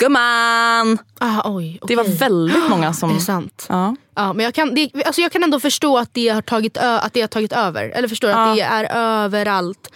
Gumman! 0.00 0.98
Ah, 1.18 1.50
oj, 1.56 1.78
Det 1.86 1.96
var 1.96 2.04
väldigt 2.18 2.68
många 2.70 2.92
som... 2.92 3.10
Är 3.10 3.14
det 3.14 3.20
sant? 3.20 3.66
Ja. 3.68 3.96
Ja, 4.14 4.32
men 4.32 4.44
jag 4.44 4.54
kan, 4.54 4.74
det, 4.74 4.90
alltså 5.06 5.20
jag 5.20 5.32
kan 5.32 5.42
ändå 5.42 5.60
förstå 5.60 5.98
att 5.98 6.08
det 6.14 6.28
har 6.28 6.42
tagit, 6.42 6.76
ö, 6.76 6.98
att 6.98 7.12
det 7.12 7.20
har 7.20 7.28
tagit 7.28 7.52
över. 7.52 7.88
Eller 7.88 8.08
förstår 8.08 8.30
Ja. 8.30 8.50
att 8.50 8.56
det 8.56 8.62
är 8.62 8.84
överallt. 9.24 9.90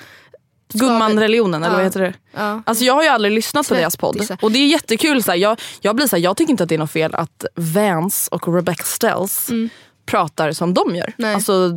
Gumman-religionen 0.73 1.63
eller 1.63 1.73
Ja. 1.73 1.77
vad 1.77 1.85
heter 1.85 2.01
det? 2.01 2.15
Ja. 2.37 2.63
Alltså 2.67 2.85
jag 2.85 2.95
har 2.95 3.03
ju 3.03 3.09
aldrig 3.09 3.33
lyssnat 3.35 3.69
på 3.69 3.75
deras 3.75 3.97
podd. 3.97 4.37
Och 4.43 4.53
det 4.53 4.59
är 4.59 4.67
jättekul. 4.67 5.23
Så 5.23 5.31
här, 5.31 5.39
jag, 5.39 5.61
jag, 5.81 5.97
blir 5.97 6.07
så 6.07 6.17
här, 6.17 6.23
jag 6.23 6.37
tycker 6.37 6.51
inte 6.51 6.63
att 6.63 6.69
det 6.69 6.75
är 6.75 6.79
något 6.79 6.91
fel 6.91 7.15
att 7.15 7.45
Vance 7.55 8.29
och 8.35 8.55
Rebecca 8.55 8.85
Stells 8.85 9.49
pratar 10.07 10.53
som 10.53 10.75
de 10.75 10.97
gör. 10.97 11.05
Mm. 11.05 11.15
Nej. 11.17 11.35
Alltså, 11.35 11.71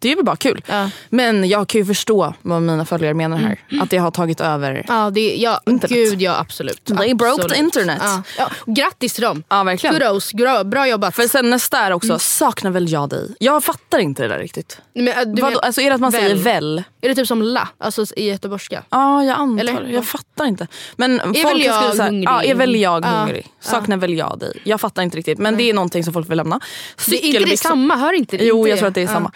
det 0.00 0.12
är 0.12 0.16
väl 0.16 0.24
bara 0.24 0.36
kul. 0.36 0.62
Ja. 0.66 0.74
Mm. 0.74 0.90
Men 1.08 1.48
jag 1.48 1.68
kan 1.68 1.78
ju 1.80 1.84
förstå 1.84 2.34
vad 2.42 2.62
mina 2.62 2.84
följare 2.84 3.14
menar 3.14 3.36
här. 3.36 3.60
Att 3.82 3.90
det 3.90 3.96
har 3.96 4.10
tagit 4.10 4.40
över. 4.40 4.84
Ja, 4.88 5.10
det, 5.10 5.36
ja 5.36 5.60
Internet. 5.66 5.90
gud 5.96 6.22
ja 6.22 6.38
absolut. 6.38 6.84
They 6.84 7.14
broke 7.14 7.36
the 7.36 7.42
Absolut. 7.44 7.58
internet. 7.58 7.98
Ja. 8.02 8.22
Ja, 8.38 8.50
grattis 8.66 9.12
till 9.12 9.22
dem. 9.22 9.42
Ja 9.48 9.62
verkligen. 9.64 9.94
Kudos, 9.98 10.34
bra, 10.34 10.64
bra 10.64 10.88
jobbat. 10.88 11.14
För 11.16 11.22
sen 11.22 11.50
nästa 11.50 11.78
är 11.78 11.86
Mm. 11.86 11.96
också, 11.96 12.18
saknar 12.18 12.70
väl 12.70 12.88
jag 12.92 13.08
dig? 13.08 13.34
Jag 13.40 13.64
fattar 13.64 13.98
inte 13.98 14.22
det 14.22 14.28
där 14.28 14.38
riktigt. 14.38 14.78
Men, 14.94 15.08
äh, 15.08 15.14
du 15.34 15.42
vet, 15.42 15.58
Alltså 15.58 15.80
är 15.80 15.88
det 15.88 15.94
att 15.94 16.00
man 16.00 16.12
säger 16.12 16.34
väl? 16.34 16.82
Är 17.00 17.08
det 17.08 17.14
typ 17.14 17.26
som 17.26 17.42
la, 17.42 17.68
alltså 17.78 18.04
i 18.16 18.28
göteborgska? 18.28 18.82
Ja 18.90 19.24
jag 19.24 19.38
antar 19.38 19.60
Eller? 19.64 19.86
Jag 19.86 20.06
fattar 20.06 20.44
inte. 20.44 20.66
Men 20.96 21.20
folk 21.24 21.36
väl 21.44 21.60
jag 21.62 21.96
så 21.96 22.02
här, 22.02 22.08
hungrig? 22.10 22.28
Ja, 22.28 22.42
är 22.42 22.54
väl 22.54 22.76
jag 22.76 23.04
Ja. 23.04 23.08
hungrig? 23.08 23.46
Saknar 23.60 23.96
väl 23.96 24.14
jag 24.14 24.38
dig? 24.38 24.60
Jag 24.64 24.80
fattar 24.80 25.02
inte 25.02 25.16
riktigt. 25.16 25.38
Men 25.38 25.56
det 25.56 25.70
är 25.70 25.74
någonting 25.74 26.04
som 26.04 26.12
folk 26.12 26.30
vill 26.30 26.36
lämna. 26.36 26.60
Det, 27.06 27.14
är 27.14 27.26
inte 27.26 27.38
det 27.38 27.44
Cykelbyxor- 27.44 27.56
samma? 27.68 27.96
Hör 27.96 28.12
inte 28.12 28.36
det? 28.36 28.44
Jo 28.44 28.68
jag 28.68 28.78
tror 28.78 28.88
att 28.88 28.94
det 28.94 29.02
är 29.02 29.06
samma. 29.06 29.32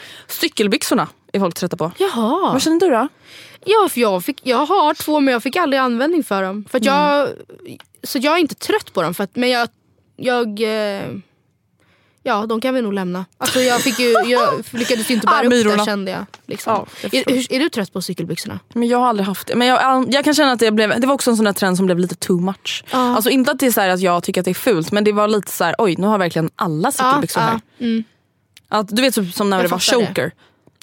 Cykelbyxorna 0.58 1.08
är 1.32 1.40
folk 1.40 1.54
trötta 1.54 1.76
på. 1.76 1.90
Jaha. 1.98 2.52
Vad 2.52 2.62
känner 2.62 2.80
du 2.80 2.90
då? 2.90 3.08
Ja, 3.64 3.88
för 3.88 4.00
jag, 4.00 4.24
fick, 4.24 4.40
jag 4.42 4.66
har 4.66 4.94
två 4.94 5.20
men 5.20 5.32
jag 5.32 5.42
fick 5.42 5.56
aldrig 5.56 5.80
användning 5.80 6.24
för 6.24 6.42
dem. 6.42 6.64
För 6.70 6.80
jag, 6.82 7.28
Mm. 7.66 7.78
så 8.02 8.18
jag 8.18 8.34
är 8.34 8.38
inte 8.38 8.54
trött 8.54 8.92
på 8.92 9.02
dem. 9.02 9.14
För 9.14 9.24
att, 9.24 9.36
men 9.36 9.50
jag, 9.50 9.68
jag 10.16 10.60
eh, 10.60 11.02
Ja, 12.26 12.46
de 12.46 12.60
kan 12.60 12.74
vi 12.74 12.82
nog 12.82 12.92
lämna. 12.92 13.24
Alltså 13.38 13.60
jag, 13.60 13.80
fick 13.80 13.98
ju, 13.98 14.12
jag 14.26 14.64
lyckades 14.70 15.10
ju 15.10 15.14
inte 15.14 15.26
bära 15.26 15.36
Ah, 15.36 15.44
upp 15.44 15.78
det 15.78 15.84
kände 15.84 16.10
jag. 16.10 16.24
Liksom. 16.46 16.72
Ja, 16.72 17.08
jag 17.10 17.14
är, 17.14 17.52
är 17.52 17.58
du 17.60 17.68
trött 17.68 17.92
på 17.92 18.02
cykelbyxorna? 18.02 18.60
Men 18.74 18.88
jag 18.88 18.98
har 18.98 19.06
aldrig 19.06 19.26
haft 19.26 19.46
det. 19.48 19.54
Men 19.54 19.68
jag, 19.68 20.06
jag 20.14 20.24
kan 20.24 20.34
känna 20.34 20.52
att 20.52 20.58
det 20.58 20.70
blev, 20.70 21.00
det 21.00 21.06
var 21.06 21.14
också 21.14 21.30
en 21.30 21.36
sån 21.36 21.44
där 21.44 21.52
trend 21.52 21.76
som 21.76 21.86
blev 21.86 21.98
lite 21.98 22.14
too 22.14 22.40
much. 22.40 22.84
Ja. 22.90 22.98
Alltså 23.16 23.30
inte 23.30 23.50
att 23.50 23.58
det 23.58 23.66
är 23.66 23.70
så 23.70 23.80
att 23.80 24.00
jag 24.00 24.22
tycker 24.22 24.40
att 24.40 24.44
det 24.44 24.50
är 24.50 24.54
fult 24.54 24.92
men 24.92 25.04
det 25.04 25.12
var 25.12 25.28
lite 25.28 25.52
så 25.52 25.64
här: 25.64 25.74
oj 25.78 25.94
nu 25.98 26.06
har 26.06 26.18
verkligen 26.18 26.50
alla 26.56 26.92
cykelbyxor 26.92 27.42
Ja, 27.42 27.48
här. 27.48 27.60
mm. 27.78 28.04
Att, 28.78 28.88
du 28.96 29.02
vet 29.02 29.14
typ 29.14 29.34
som 29.34 29.50
när 29.50 29.56
Jag 29.56 29.64
det 29.64 29.68
var 29.70 29.78
fattar 29.78 30.00
det. 30.00 30.06
choker. 30.06 30.32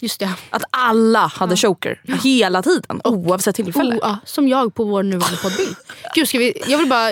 Just 0.04 0.20
det. 0.20 0.30
Att 0.50 0.64
alla 0.70 1.20
hade 1.28 1.58
choker 1.58 2.02
hela 2.24 2.62
tiden 2.64 3.02
oavsett 3.04 3.56
tillfälle. 3.56 3.96
Oh, 3.96 4.00
ja, 4.02 4.18
som 4.26 4.48
jag 4.48 4.76
på 4.76 4.84
vår 4.84 5.04
nuvarande 5.04 5.38
poddbild. 5.38 5.76
Gud, 6.16 6.28
ska 6.28 6.38
vi, 6.38 6.54
jag 6.68 6.78
vill 6.78 6.88
bara, 6.90 7.12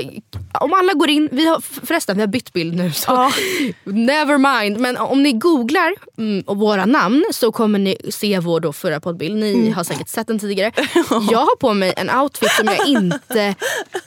om 0.59 0.73
alla 0.73 0.93
går 0.93 1.09
in, 1.09 1.29
vi 1.31 1.45
har, 1.47 1.61
förresten 1.85 2.15
vi 2.15 2.21
har 2.21 2.27
bytt 2.27 2.53
bild 2.53 2.75
nu 2.75 2.91
så 2.91 3.31
never 3.83 4.37
mind. 4.61 4.77
Men 4.79 4.97
om 4.97 5.23
ni 5.23 5.33
googlar 5.33 5.93
mm, 6.17 6.43
och 6.47 6.57
våra 6.57 6.85
namn 6.85 7.25
så 7.31 7.51
kommer 7.51 7.79
ni 7.79 7.97
se 8.09 8.39
vår 8.39 8.59
då 8.59 8.73
förra 8.73 8.99
poddbild. 8.99 9.35
Ni 9.35 9.53
Mm. 9.53 9.73
har 9.73 9.83
säkert 9.83 10.09
sett 10.09 10.27
den 10.27 10.39
tidigare. 10.39 10.71
Jag 11.31 11.39
har 11.39 11.55
på 11.55 11.73
mig 11.73 11.93
en 11.97 12.09
outfit 12.09 12.51
som 12.51 12.67
jag 12.67 12.87
inte, 12.87 13.55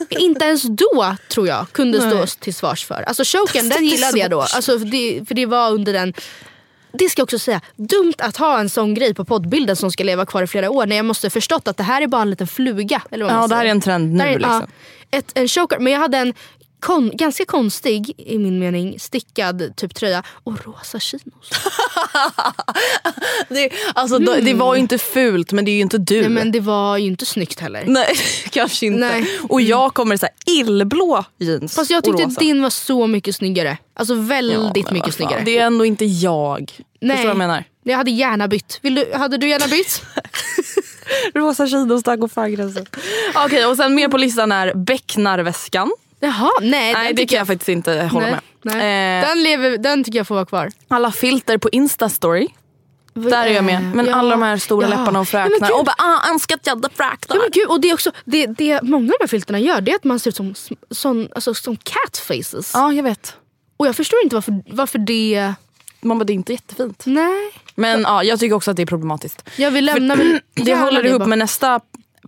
inte 0.08 0.44
ens 0.44 0.62
då 0.62 1.16
tror 1.28 1.48
jag 1.48 1.66
kunde 1.72 1.98
stå 2.00 2.14
Nej. 2.14 2.26
till 2.40 2.54
svars 2.54 2.84
för. 2.84 3.02
Alltså 3.06 3.24
choken 3.24 3.68
den 3.68 3.84
gillade 3.86 4.18
jag 4.18 4.30
då. 4.30 4.40
Alltså, 4.40 4.78
för, 4.78 4.86
det, 4.86 5.28
för 5.28 5.34
det 5.34 5.46
var 5.46 5.70
under 5.70 5.92
den 5.92 6.12
det 6.92 7.08
ska 7.08 7.20
jag 7.20 7.24
också 7.24 7.38
säga, 7.38 7.60
dumt 7.76 8.14
att 8.18 8.36
ha 8.36 8.58
en 8.60 8.68
sån 8.70 8.94
grej 8.94 9.14
på 9.14 9.24
poddbilden 9.24 9.76
som 9.76 9.90
ska 9.92 10.04
leva 10.04 10.26
kvar 10.26 10.42
i 10.42 10.46
flera 10.46 10.70
år 10.70 10.86
när 10.86 10.96
jag 10.96 11.04
måste 11.04 11.30
förstått 11.30 11.68
att 11.68 11.76
det 11.76 11.82
här 11.82 12.02
är 12.02 12.06
bara 12.06 12.22
en 12.22 12.30
liten 12.30 12.46
fluga. 12.46 13.02
Eller 13.10 13.24
vad 13.24 13.34
man 13.34 13.42
Ja, 13.42 13.48
det 13.48 13.54
här 13.54 13.60
säger. 13.62 13.70
är 13.70 13.74
en 13.74 13.80
trend 13.80 14.12
nu. 14.14 14.24
Är- 14.24 14.34
liksom. 14.38 14.66
ja, 15.10 15.18
ett, 15.18 15.32
en 15.34 15.48
choker, 15.48 15.78
men 15.78 15.92
jag 15.92 16.00
hade 16.00 16.18
en 16.18 16.34
kon, 16.82 17.10
ganska 17.14 17.44
konstig, 17.44 18.14
i 18.16 18.38
min 18.38 18.58
mening, 18.58 18.98
stickad 19.00 19.76
typ 19.76 19.94
tröja 19.94 20.22
och 20.44 20.66
rosa 20.66 21.00
chinos. 21.00 21.50
det, 23.48 23.70
alltså, 23.94 24.18
då- 24.18 24.34
det 24.34 24.54
var 24.54 24.74
ju 24.74 24.80
inte 24.80 24.98
fult 24.98 25.52
men 25.52 25.64
det 25.64 25.70
är 25.70 25.74
ju 25.74 25.80
inte 25.80 25.98
du. 25.98 26.20
Nej, 26.20 26.28
men 26.30 26.52
det 26.52 26.60
var 26.60 26.96
ju 26.98 27.06
inte 27.06 27.26
snyggt 27.26 27.60
heller. 27.60 27.84
Nej, 27.86 28.14
kanske 28.50 28.86
inte. 28.86 28.98
Nej. 28.98 29.26
Och 29.48 29.60
jag 29.60 29.94
kommer 29.94 30.14
i 30.14 30.18
så 30.18 30.26
här 30.26 30.58
illblå 30.58 31.24
jeans 31.38 31.74
Fast 31.74 31.90
jag 31.90 32.04
tyckte 32.04 32.26
din 32.38 32.62
var 32.62 32.70
så 32.70 33.06
mycket 33.06 33.34
snyggare. 33.34 33.78
Alltså 33.94 34.14
Ja, 34.14 34.20
väldigt 34.20 34.84
men 34.84 34.94
mycket 34.94 35.14
fan, 35.14 35.26
snyggare. 35.28 35.42
Det 35.44 35.58
är 35.58 35.66
ändå 35.66 35.84
inte 35.84 36.04
jag. 36.04 36.72
Nej. 37.00 37.16
Förstår 37.16 37.16
du 37.16 37.22
vad 37.22 37.30
jag 37.30 37.36
menar? 37.48 37.64
Jag 37.82 37.96
hade 37.96 38.10
gärna 38.10 38.48
bytt. 38.48 38.78
Vill 38.82 38.94
du, 38.94 39.12
hade 39.14 39.36
du 39.36 39.48
gärna 39.48 39.66
bytt? 39.66 40.02
Rosa 41.34 41.66
chinos, 41.66 42.02
tack 42.02 42.20
och 42.20 42.32
fargränsen. 42.32 42.86
Okej, 43.34 43.66
och 43.66 43.76
sen 43.76 43.94
mer 43.94 44.08
på 44.08 44.16
listan 44.16 44.52
är 44.52 44.74
Becknarväskan. 44.74 45.90
Jaha, 46.24 46.50
nej. 46.60 46.92
Nej, 46.92 47.14
det 47.14 47.26
kan 47.26 47.38
jag 47.38 47.46
faktiskt 47.46 47.68
inte 47.68 47.92
hålla 48.12 48.26
nej, 48.26 48.30
med. 48.62 48.74
Nej. 48.76 49.20
Eh, 49.22 49.28
Den, 49.28 49.42
lever, 49.42 49.78
den 49.78 50.04
tycker 50.04 50.18
jag 50.18 50.26
får 50.26 50.34
vara 50.34 50.46
kvar. 50.46 50.70
alla 50.88 51.12
filter 51.12 51.58
på 51.58 51.68
Instastory. 51.70 52.48
Där 53.14 53.46
är 53.46 53.50
jag 53.50 53.64
med. 53.64 53.82
Men 53.94 54.06
Ja. 54.06 54.14
alla 54.14 54.30
de 54.30 54.42
här 54.42 54.56
stora 54.56 54.88
Ja. 54.88 54.90
läpparna 54.90 55.18
och 55.20 55.22
Ja, 55.22 55.30
fräknar. 55.30 55.68
gud. 55.68 55.76
och 55.78 55.84
bara 55.84 55.94
ah, 55.98 56.38
jag 56.48 56.70
hade 56.70 56.88
fräknar. 56.88 57.36
Ja, 57.36 57.42
men 57.42 57.50
gud, 57.52 57.66
och 57.68 57.80
det 57.80 57.90
är 57.90 57.94
också, 57.94 58.12
det, 58.24 58.46
det 58.46 58.82
många 58.82 59.04
av 59.04 59.18
de 59.18 59.22
här 59.24 59.28
filterna 59.28 59.58
gör 59.58 59.80
det 59.80 59.90
är 59.92 59.96
att 59.96 60.04
man 60.04 60.18
ser 60.20 60.30
ut 60.30 60.36
som, 60.36 60.54
som, 60.90 61.28
alltså, 61.34 61.54
som 61.54 61.76
cat 61.76 62.16
faces. 62.18 62.70
Ja, 62.74 62.92
jag 62.92 63.02
vet. 63.02 63.34
Och 63.76 63.86
jag 63.86 63.96
förstår 63.96 64.18
inte 64.24 64.34
varför, 64.36 64.62
varför 64.66 64.98
det... 64.98 65.52
Man 66.00 66.18
bara, 66.18 66.24
det 66.24 66.32
är 66.32 66.34
inte 66.34 66.52
jättefint. 66.52 67.02
Nej. 67.06 67.50
Men 67.74 68.00
ja, 68.02 68.22
jag 68.24 68.40
tycker 68.40 68.54
också 68.56 68.70
att 68.70 68.76
det 68.76 68.82
är 68.82 68.86
problematiskt. 68.86 69.48
Jag 69.56 69.70
vill 69.70 69.84
lämna... 69.84 70.16
För, 70.16 70.40
det 70.64 70.74
håller 70.74 71.06
ihop 71.06 71.18
bara. 71.18 71.28
med 71.28 71.38
nästa 71.38 71.80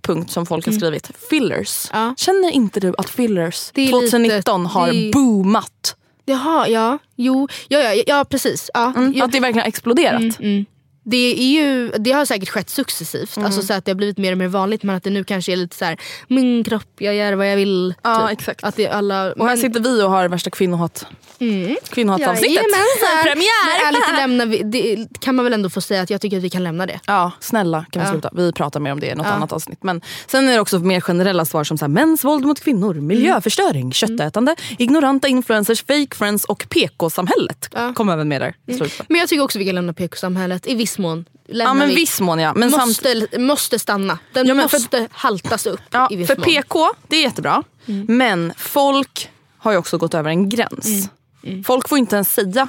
punkt 0.04 0.30
som 0.30 0.46
folk 0.46 0.66
har 0.66 0.72
skrivit. 0.72 1.10
Fillers. 1.30 1.88
Ja. 1.92 2.14
Känner 2.18 2.50
inte 2.50 2.80
du 2.80 2.94
att 2.98 3.10
fillers 3.10 3.70
Det 3.74 3.82
är 3.82 3.90
2019 3.90 4.62
lite- 4.62 4.72
har 4.72 4.92
det 4.92 5.08
är- 5.08 5.12
boomat? 5.12 5.96
Jaha, 6.26 6.68
ja. 6.68 6.98
Jo, 7.16 7.48
ja, 7.68 7.78
ja, 7.78 8.02
ja 8.06 8.24
precis. 8.24 8.70
Ja, 8.74 8.92
Mm, 8.96 9.12
ja. 9.16 9.24
Att 9.24 9.32
det 9.32 9.40
verkligen 9.40 9.62
har 9.62 9.68
exploderat? 9.68 10.40
Mm. 10.40 10.64
Det, 11.06 11.16
är 11.40 11.62
ju, 11.62 11.88
det 11.98 12.12
har 12.12 12.24
säkert 12.24 12.48
skett 12.48 12.70
successivt, 12.70 13.36
Mm. 13.36 13.46
alltså 13.46 13.62
så 13.62 13.72
att 13.74 13.84
det 13.84 13.90
har 13.90 13.96
blivit 13.96 14.18
mer 14.18 14.32
och 14.32 14.38
mer 14.38 14.48
vanligt 14.48 14.82
men 14.82 14.96
att 14.96 15.02
det 15.04 15.10
nu 15.10 15.24
kanske 15.24 15.52
är 15.52 15.56
lite 15.56 15.76
så 15.76 15.84
här: 15.84 15.96
min 16.28 16.64
kropp, 16.64 16.88
jag 16.98 17.14
gör 17.14 17.32
vad 17.32 17.50
jag 17.52 17.56
vill. 17.56 17.94
Ja, 18.02 18.28
typ. 18.28 18.38
exakt. 18.38 18.64
Att 18.64 18.76
det 18.76 18.88
alla, 18.88 19.32
Och 19.32 19.48
här 19.48 19.56
sitter 19.56 19.80
vi 19.80 20.02
och 20.02 20.10
har 20.10 20.28
värsta 20.28 20.50
kvinnohat. 20.50 21.06
Mm. 21.38 21.76
Kvinnohatsavsnittet. 21.90 22.54
Jajamensan. 22.54 23.22
Premiär! 23.24 23.84
Men 23.84 23.86
ärligt 23.94 24.16
lämnar 24.20 24.46
vi, 24.46 24.62
det 24.62 25.06
kan 25.20 25.34
man 25.34 25.44
väl 25.44 25.52
ändå 25.52 25.70
få 25.70 25.80
säga 25.80 26.02
att 26.02 26.10
jag 26.10 26.20
tycker 26.20 26.36
att 26.36 26.42
vi 26.42 26.50
kan 26.50 26.64
lämna 26.64 26.86
det. 26.86 27.00
Ja, 27.06 27.32
snälla 27.40 27.84
kan 27.90 28.02
vi 28.02 28.06
Ja. 28.08 28.12
sluta. 28.12 28.30
Vi 28.32 28.52
pratar 28.52 28.80
mer 28.80 28.92
om 28.92 29.00
det 29.00 29.06
i 29.06 29.14
något 29.14 29.26
Ja. 29.26 29.32
annat 29.32 29.52
avsnitt. 29.52 29.82
Men 29.82 30.00
sen 30.26 30.48
är 30.48 30.52
det 30.54 30.60
också 30.60 30.78
mer 30.78 31.00
generella 31.00 31.44
svar 31.44 31.64
som 31.64 31.78
så 31.78 31.84
här, 31.84 31.88
mäns 31.90 32.24
våld 32.24 32.44
mot 32.44 32.60
kvinnor, 32.60 32.94
miljöförstöring, 32.94 33.92
köttätande, 33.92 34.56
ignoranta 34.78 35.28
influencers, 35.28 35.84
fake 35.84 36.16
friends 36.16 36.44
och 36.44 36.66
PK-samhället. 36.68 37.68
Ja. 37.74 37.92
Kom 37.94 38.08
även 38.08 38.28
med 38.28 38.40
där 38.40 38.54
slutet. 38.76 39.06
Men 39.08 39.18
jag 39.20 39.28
tycker 39.28 39.42
också 39.42 39.58
vi 39.58 39.64
kan 39.66 39.74
lämna 39.74 39.92
PK-samhället 39.92 40.66
i 40.66 40.74
viss 40.74 40.93
mån. 40.98 41.24
Lämnar 41.48 41.70
Ja 41.70 41.74
men 41.74 41.88
vi. 41.88 41.94
viss 41.94 42.20
mån 42.20 42.38
ja. 42.38 42.52
Men 42.54 42.70
samt, 42.70 42.86
måste, 42.86 43.28
måste 43.38 43.78
stanna. 43.78 44.18
Den 44.32 44.46
Ja, 44.46 44.54
men 44.54 44.68
för- 44.68 44.78
måste 44.78 45.08
haltas 45.12 45.66
upp 45.66 45.80
ja, 45.90 46.08
i 46.10 46.16
viss 46.16 46.26
för 46.26 46.36
mån. 46.36 46.44
PK, 46.44 46.88
det 47.08 47.16
är 47.16 47.22
jättebra. 47.22 47.62
Mm. 47.86 48.06
Men 48.18 48.52
folk 48.56 49.30
har 49.58 49.72
ju 49.72 49.78
också 49.78 49.98
gått 49.98 50.14
över 50.14 50.30
en 50.30 50.48
gräns. 50.48 51.08
Mm. 51.44 51.64
Folk 51.64 51.88
får 51.88 51.98
inte 51.98 52.16
ens 52.16 52.34
säga 52.34 52.68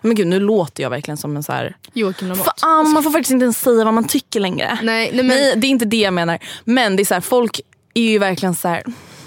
men 0.00 0.14
gud 0.14 0.26
nu 0.26 0.40
låter 0.40 0.82
jag 0.82 0.90
verkligen 0.90 1.16
som 1.16 1.36
en 1.36 1.42
så 1.42 1.52
här. 1.52 1.76
Joakim 1.92 2.28
Lamotte. 2.28 2.50
Fan, 2.60 2.90
man 2.90 3.02
får 3.02 3.10
faktiskt 3.10 3.30
inte 3.30 3.44
ens 3.44 3.60
säga 3.60 3.84
vad 3.84 3.94
man 3.94 4.04
tycker 4.04 4.40
längre. 4.40 4.78
Nej, 4.82 5.10
nej, 5.14 5.24
men, 5.24 5.26
Nej, 5.26 5.56
det 5.56 5.66
är 5.66 5.68
inte 5.68 5.84
det 5.84 5.96
jag 5.96 6.14
menar. 6.14 6.38
Men 6.64 6.96
det 6.96 7.02
är 7.02 7.04
så 7.04 7.14
här, 7.14 7.20
folk 7.20 7.60
är 7.94 8.02
ju 8.02 8.18
verkligen 8.18 8.54
så 8.54 8.68
här. 8.68 8.82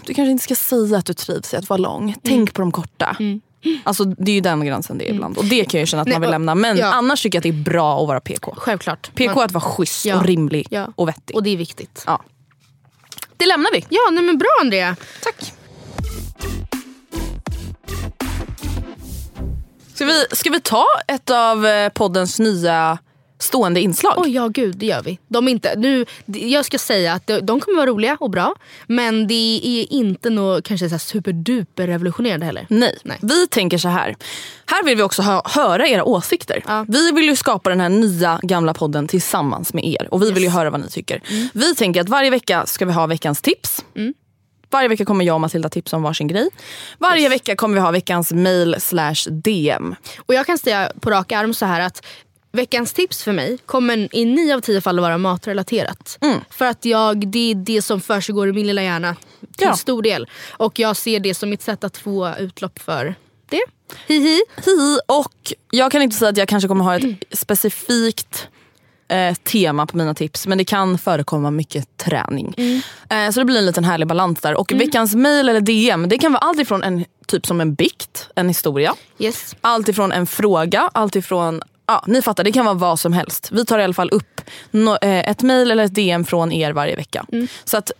Du 0.06 0.14
kanske 0.14 0.32
inte 0.32 0.44
ska 0.44 0.56
säga 0.56 0.98
att 0.98 1.06
du 1.06 1.14
trivs 1.14 1.54
i 1.54 1.58
att 1.58 1.70
vara 1.70 1.78
lång. 1.78 2.04
Mm. 2.04 2.16
Tänk 2.24 2.54
på 2.54 2.62
de 2.62 2.72
korta. 2.72 3.18
Alltså 3.84 4.04
Det 4.06 4.32
är 4.32 4.36
ju 4.36 4.42
den 4.42 4.66
gränsen 4.66 4.98
det 4.98 5.10
är 5.10 5.14
ibland. 5.14 5.38
Och 5.38 5.46
det 5.46 5.66
kan 5.66 5.80
jag 5.80 5.90
känna 5.90 6.02
att 6.02 6.08
Nej, 6.08 6.14
man 6.16 6.22
vill 6.22 6.28
och- 6.28 6.32
lämna. 6.32 6.56
Men 6.56 6.78
ja. 6.78 6.94
annars 6.94 7.22
tycker 7.22 7.36
jag 7.38 7.40
att 7.40 7.44
det 7.44 7.50
är 7.62 7.64
bra 7.64 8.02
att 8.02 8.08
vara 8.08 8.20
PK. 8.20 8.54
Självklart. 8.58 9.12
PK 9.16 9.32
är 9.32 9.36
Man- 9.36 9.46
att 9.46 9.52
vara 9.52 9.62
schysst 9.64 10.06
Ja. 10.06 10.16
och 10.16 10.26
rimlig 10.26 10.68
Ja. 10.70 10.88
och 10.96 11.08
vettig. 11.08 11.36
Och 11.36 11.44
det 11.44 11.50
är 11.50 11.58
viktigt. 11.58 12.04
Ja. 12.08 12.22
Det 13.38 13.46
lämnar 13.46 13.72
vi. 13.74 13.86
Ja, 13.90 14.00
nej, 14.12 14.24
men 14.24 14.38
bra 14.38 14.50
Andrea. 14.62 14.96
Tack. 15.24 15.54
Ska 19.94 20.06
vi, 20.06 20.26
ska 20.32 20.50
vi 20.50 20.62
ta 20.62 20.86
ett 21.08 21.30
av 21.30 21.66
eh, 21.66 21.90
poddens 21.90 22.40
nya 22.40 22.98
stående 23.40 23.82
inslag? 23.82 24.14
Oj, 24.18 24.30
ja 24.30 24.48
gud, 24.48 24.78
det 24.78 24.86
gör 24.86 25.02
vi. 25.02 25.20
De 25.28 25.48
inte, 25.48 25.76
nu, 25.78 26.06
jag 26.26 26.66
ska 26.66 26.78
säga 26.78 27.14
att 27.14 27.28
de, 27.42 27.60
kommer 27.60 27.78
vara 27.78 27.86
roliga 27.90 28.18
och 28.20 28.30
bra. 28.30 28.56
Men 28.88 29.28
det 29.28 29.62
är 29.64 29.94
inte 29.94 30.30
något 30.30 30.64
kanske 30.64 30.90
så 30.90 30.94
här 30.94 31.00
superduper 31.00 31.88
revolutionerande 31.88 32.46
heller. 32.46 32.66
Nej. 32.70 32.98
Nej. 33.04 33.18
vi 33.22 33.48
tänker 33.48 33.78
så 33.78 33.88
här. 33.90 34.16
Här 34.66 34.84
vill 34.84 34.98
vi 34.98 35.04
också 35.04 35.22
hö- 35.22 35.42
höra 35.46 35.88
era 35.88 36.04
åsikter. 36.04 36.64
Ja. 36.68 36.86
Vi 36.88 37.12
vill 37.12 37.26
ju 37.26 37.36
skapa 37.36 37.70
den 37.70 37.80
här 37.80 37.90
nya 37.90 38.40
gamla 38.44 38.74
podden 38.74 39.08
tillsammans 39.08 39.74
med 39.74 39.86
er. 39.86 40.08
Och 40.14 40.24
vi 40.24 40.32
vill 40.32 40.44
ju 40.44 40.50
höra 40.50 40.70
vad 40.70 40.82
ni 40.82 40.88
tycker. 40.88 41.22
Vi 41.54 41.76
tänker 41.76 42.02
att 42.02 42.10
varje 42.10 42.30
vecka 42.30 42.66
ska 42.66 42.86
vi 42.86 42.92
ha 42.92 43.06
veckans 43.08 43.42
tips. 43.42 43.86
Varje 44.72 44.88
vecka 44.88 45.06
kommer 45.06 45.26
jag 45.26 45.34
och 45.34 45.42
Matilda 45.42 45.70
tipsa 45.70 45.98
om 45.98 46.04
varsin 46.04 46.28
grej. 46.28 46.50
Varje 46.98 47.30
vecka 47.30 47.56
kommer 47.56 47.76
vi 47.76 47.82
ha 47.82 47.92
veckans 47.92 48.32
mail 48.32 48.76
slash 48.80 49.16
DM. 49.32 49.96
Och 50.26 50.34
jag 50.34 50.46
kan 50.46 50.58
säga 50.58 50.92
på 51.00 51.10
rak 51.10 51.32
arm 51.32 51.54
så 51.54 51.66
här 51.66 51.80
att 51.82 52.06
veckans 52.52 52.94
tips 52.94 53.24
för 53.24 53.32
mig 53.32 53.58
kommer 53.66 54.16
i 54.16 54.26
nio 54.26 54.56
av 54.56 54.60
tio 54.62 54.82
fall 54.82 55.00
att 55.00 55.04
vara 55.04 55.18
matrelaterat. 55.18 56.18
Mm. 56.22 56.40
För 56.50 56.66
att 56.66 56.86
jag, 56.86 57.28
det 57.28 57.52
är 57.52 57.56
det 57.56 57.82
som 57.82 58.02
försiggår 58.02 58.50
i 58.50 58.54
min 58.54 58.68
lilla 58.68 58.84
hjärna 58.84 59.16
till 59.58 59.68
Ja. 59.68 59.76
stor 59.76 60.02
del. 60.02 60.28
Och 60.52 60.80
jag 60.80 60.98
ser 60.98 61.20
det 61.20 61.34
som 61.34 61.50
mitt 61.50 61.62
sätt 61.62 61.84
att 61.84 61.98
få 61.98 62.34
utlopp 62.40 62.80
för 62.80 63.16
det. 63.50 63.62
Hihi. 64.08 64.42
Hi, 64.66 65.00
och 65.08 65.54
jag 65.72 65.92
kan 65.92 66.02
inte 66.02 66.16
säga 66.16 66.30
att 66.30 66.38
jag 66.38 66.48
kanske 66.48 66.68
kommer 66.68 66.84
ha 66.84 66.96
ett 66.96 67.24
specifikt 67.32 68.48
eh, 69.08 69.34
tema 69.36 69.86
på 69.88 69.98
mina 69.98 70.14
tips 70.14 70.48
men 70.48 70.58
det 70.58 70.66
kan 70.66 70.98
förekomma 70.98 71.52
mycket 71.52 71.98
träning. 71.98 72.54
Eh, 73.10 73.32
så 73.32 73.40
det 73.40 73.46
blir 73.46 73.58
en 73.58 73.66
liten 73.66 73.84
härlig 73.84 74.08
balans 74.08 74.40
där. 74.42 74.54
Och 74.60 74.72
veckans 74.72 75.16
mail 75.16 75.50
eller 75.50 75.62
DM 75.62 76.10
det 76.10 76.18
kan 76.18 76.32
vara 76.34 76.42
allt 76.42 76.60
ifrån 76.60 76.84
en 76.84 77.06
typ 77.28 77.46
som 77.46 77.62
en 77.62 77.74
bikt, 77.74 78.30
en 78.36 78.48
historia. 78.48 78.96
Yes. 79.20 79.56
Allt 79.62 79.90
ifrån 79.90 80.12
en 80.12 80.28
fråga, 80.28 80.90
allt 80.94 81.16
ifrån 81.16 81.62
Ja, 81.90 82.04
ni 82.08 82.22
fattar, 82.22 82.44
det 82.44 82.52
kan 82.52 82.66
vara 82.66 82.76
vad 82.76 83.00
som 83.00 83.14
helst. 83.14 83.50
Vi 83.52 83.66
tar 83.66 83.80
i 83.80 83.84
alla 83.84 83.94
fall 83.94 84.10
upp 84.10 84.42
no, 84.72 84.98
eh, 85.02 85.30
ett 85.30 85.42
mail 85.42 85.72
eller 85.72 85.84
ett 85.84 85.96
DM 85.96 86.26
från 86.26 86.52
er 86.52 86.74
varje 86.74 86.96
vecka. 86.96 87.26
Så 87.64 87.78
att 87.78 87.92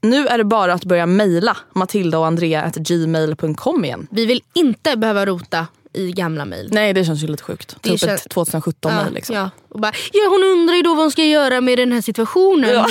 nu 0.00 0.26
är 0.26 0.38
det 0.38 0.44
bara 0.44 0.72
att 0.72 0.84
börja 0.84 1.06
mejla 1.06 1.56
matilda 1.74 2.18
och 2.18 2.26
andrea 2.26 2.72
gmail.com 2.76 3.84
igen. 3.84 4.06
Vi 4.10 4.26
vill 4.26 4.42
inte 4.54 4.96
behöva 4.96 5.26
rota 5.26 5.66
i 5.92 6.12
gamla 6.12 6.44
mejl. 6.44 6.68
Nej 6.72 6.92
det 6.92 7.04
känns 7.04 7.22
ju 7.22 7.26
lite 7.26 7.42
sjukt. 7.42 7.76
Det 7.80 7.90
upp 7.90 7.96
kän- 8.00 8.14
ett 8.14 8.28
2017 8.30 8.92
Ja, 8.92 9.02
mejl 9.02 9.14
liksom. 9.14 9.36
ja. 9.36 9.50
Och 9.68 9.80
bara, 9.80 9.92
ja, 10.12 10.28
hon 10.30 10.42
undrar 10.44 10.74
ju 10.74 10.82
då 10.82 10.94
vad 10.94 11.04
hon 11.04 11.10
ska 11.10 11.24
göra 11.24 11.60
med 11.60 11.78
den 11.78 11.92
här 11.92 12.00
situationen. 12.00 12.70
Ja. 12.70 12.86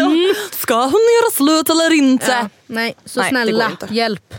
Mm. 0.00 0.34
Ska 0.50 0.74
hon 0.74 1.00
göra 1.20 1.30
slut 1.32 1.70
eller 1.70 1.92
inte? 1.92 2.26
Ja, 2.30 2.48
nej, 2.66 2.94
så 3.04 3.20
Nej, 3.20 3.28
snälla, 3.28 3.70
hjälp. 3.90 4.34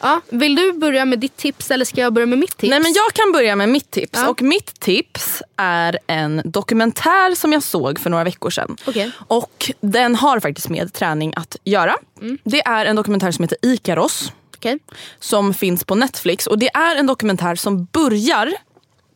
Ja, 0.00 0.20
vill 0.28 0.54
du 0.54 0.72
börja 0.72 1.04
med 1.04 1.18
ditt 1.18 1.36
tips 1.36 1.70
eller 1.70 1.84
ska 1.84 2.00
jag 2.00 2.12
börja 2.12 2.26
med 2.26 2.38
mitt 2.38 2.56
tips? 2.56 2.70
Nej 2.70 2.80
men 2.80 2.92
jag 2.92 3.12
kan 3.12 3.32
börja 3.32 3.56
med 3.56 3.68
mitt 3.68 3.90
tips. 3.90 4.18
Ja. 4.22 4.28
Och 4.28 4.42
mitt 4.42 4.80
tips 4.80 5.42
är 5.56 5.98
en 6.06 6.42
dokumentär 6.44 7.34
som 7.34 7.52
jag 7.52 7.62
såg 7.62 7.98
för 7.98 8.10
några 8.10 8.24
veckor 8.24 8.50
sedan. 8.50 8.76
Okej. 8.86 9.10
Och 9.18 9.72
den 9.80 10.16
har 10.16 10.40
faktiskt 10.40 10.68
med 10.68 10.92
träning 10.92 11.32
att 11.36 11.56
göra. 11.64 11.94
Mm. 12.20 12.38
Det 12.44 12.60
är 12.60 12.86
en 12.86 12.96
dokumentär 12.96 13.30
som 13.30 13.42
heter 13.42 13.58
Ikaros. 13.62 14.32
Okej. 14.56 14.78
Som 15.20 15.54
finns 15.54 15.84
på 15.84 15.94
Netflix. 15.94 16.46
Och 16.46 16.58
det 16.58 16.68
är 16.74 16.96
en 16.96 17.06
dokumentär 17.06 17.54
som 17.54 17.84
börjar 17.84 18.54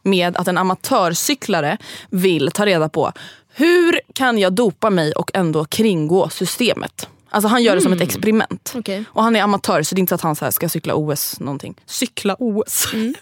med 0.03 0.37
att 0.37 0.49
en 0.49 0.59
amatörcyklare 0.59 1.79
vill 2.11 2.51
ta 2.51 2.67
reda 2.67 2.89
på 2.89 3.13
hur 3.55 4.01
kan 4.13 4.39
jag 4.39 4.53
dopa 4.53 4.91
mig 4.91 5.13
och 5.13 5.31
ändå 5.35 5.65
kringgå 5.65 6.29
systemet. 6.29 7.09
Alltså 7.35 7.49
han 7.49 7.63
gör 7.63 7.75
det 7.77 7.81
som 7.83 7.93
ett 7.93 8.01
experiment. 8.01 8.73
Okej. 8.77 9.05
Och 9.09 9.23
han 9.23 9.37
är 9.37 9.43
amatör 9.43 9.83
så 9.83 9.95
det 9.95 9.99
är 9.99 10.01
inte 10.01 10.11
så 10.11 10.15
att 10.15 10.21
han 10.21 10.37
så 10.37 10.53
ska 10.53 10.69
cykla 10.69 10.95
OS 10.95 11.41
någonting. 11.41 11.75
Cykla 11.87 12.37
OS. 12.39 12.89
Mm. 12.93 13.15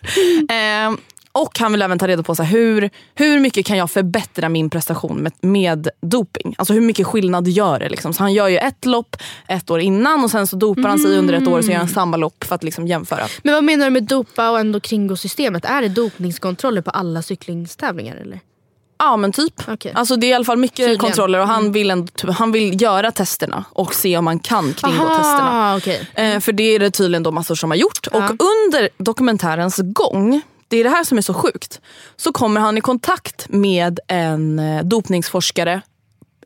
eh, 0.95 0.99
Och 1.33 1.59
han 1.59 1.73
vill 1.73 1.83
även 1.83 1.99
ta 1.99 2.09
reda 2.09 2.23
på 2.23 2.35
så 2.35 2.43
här, 2.43 2.51
hur, 2.59 2.91
hur 3.15 3.41
mycket 3.41 3.67
kan 3.67 3.79
jag 3.79 3.91
förbättra 3.91 4.49
min 4.49 4.71
prestation 4.71 5.17
med, 5.17 5.33
med 5.41 5.89
doping. 6.03 6.55
Alltså 6.59 6.75
hur 6.75 6.81
mycket 6.81 7.07
skillnad 7.07 7.49
gör 7.49 7.79
det? 7.79 7.89
Liksom. 7.89 8.15
Så 8.15 8.23
han 8.23 8.33
gör 8.33 8.49
ju 8.49 8.57
ett 8.59 8.85
lopp 8.85 9.17
ett 9.49 9.71
år 9.71 9.81
innan 9.81 10.25
och 10.25 10.31
sen 10.31 10.47
så 10.47 10.57
dopar 10.57 10.89
han 10.89 10.99
sig 10.99 11.19
under 11.19 11.35
ett 11.35 11.49
år 11.49 11.59
och 11.59 11.65
så 11.65 11.71
gör 11.71 11.79
han 11.79 11.89
samma 11.89 12.17
lopp 12.17 12.45
för 12.45 12.55
att 12.55 12.65
liksom 12.65 12.87
jämföra. 12.87 13.23
Men 13.43 13.55
vad 13.55 13.65
menar 13.65 13.85
du 13.85 13.91
med 13.91 14.03
dopa 14.05 14.51
och 14.51 14.61
ändå 14.61 14.81
kringgå 14.81 15.17
systemet? 15.17 15.65
Är 15.65 15.83
det 15.83 15.89
dopningskontroller 15.89 16.83
på 16.83 16.91
alla 16.91 17.23
cyklingstävlingar 17.23 18.17
eller? 18.17 18.41
Ja 19.05 19.17
men 19.17 19.33
typ. 19.33 19.69
Okej. 19.69 19.93
Alltså, 19.95 20.17
det 20.17 20.27
är 20.27 20.29
i 20.31 20.33
alla 20.33 20.45
fall 20.45 20.59
mycket 20.59 20.77
Tydligen. 20.77 20.99
kontroller 20.99 21.39
och 21.39 21.47
han, 21.47 21.73
vill 21.73 21.91
ändå, 21.91 22.07
typ- 22.15 22.31
han 22.31 22.53
vill 22.53 22.83
göra 22.83 23.11
testerna 23.13 23.65
och 23.71 23.95
se 23.95 24.17
om 24.17 24.25
man 24.25 24.39
kan 24.39 24.75
kringgå 24.75 25.09
testerna. 25.09 25.51
Aha, 25.51 25.77
okej. 25.77 26.09
Eh, 26.15 26.41
för 26.41 26.53
det 26.53 26.63
är 26.63 26.79
det 26.79 26.91
tydligen 26.91 27.23
då 27.23 27.31
massor 27.31 27.55
som 27.55 27.71
har 27.71 27.77
gjort. 27.77 28.09
Ja. 28.13 28.19
Och 28.25 28.31
under 28.71 28.89
dokumentärens 28.99 29.81
gång, 29.83 30.41
det 30.69 30.77
är 30.77 30.85
det 30.85 30.91
här 30.91 31.05
som 31.05 31.19
är 31.19 31.23
så 31.23 31.35
sjukt, 31.35 31.81
så 32.17 32.33
kommer 32.33 32.61
han 32.61 32.79
i 32.79 32.81
kontakt 32.81 33.47
med 33.49 34.01
en 34.09 34.59
eh, 34.59 34.83
dopningsforskare 34.85 35.81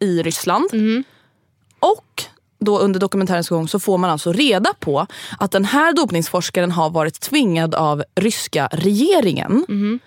i 0.01 0.23
Ryssland. 0.23 0.65
Mhm. 0.73 1.05
Och 1.81 2.23
då 2.61 2.79
under 2.79 3.01
dokumentärens 3.01 3.49
gång 3.49 3.69
så 3.69 3.79
får 3.81 3.99
man 3.99 4.11
alltså 4.11 4.33
reda 4.33 4.73
på 4.81 5.07
att 5.39 5.51
den 5.51 5.65
här 5.65 5.93
dopningsforskaren 5.93 6.73
har 6.73 6.91
varit 6.91 7.21
tvingad 7.21 7.75
av 7.75 8.05
ryska 8.15 8.69
regeringen 8.73 9.65
Mhm. 9.69 9.99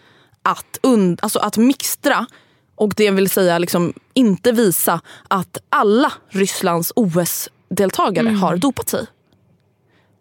Att, 0.52 0.80
und- 0.84 1.20
alltså 1.22 1.40
att 1.40 1.58
mixtra 1.58 2.26
och 2.76 2.94
det 2.96 3.12
vill 3.12 3.30
säga 3.30 3.58
liksom 3.58 3.94
inte 4.14 4.52
visa 4.52 5.02
att 5.28 5.58
alla 5.70 6.12
Rysslands 6.30 6.94
OS-deltagare 6.96 8.28
Mm. 8.28 8.42
har 8.42 8.58
dopat 8.58 8.90
sig. 8.90 9.06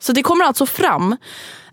Så 0.01 0.13
det 0.13 0.23
kommer 0.23 0.45
alltså 0.45 0.67
fram 0.67 1.17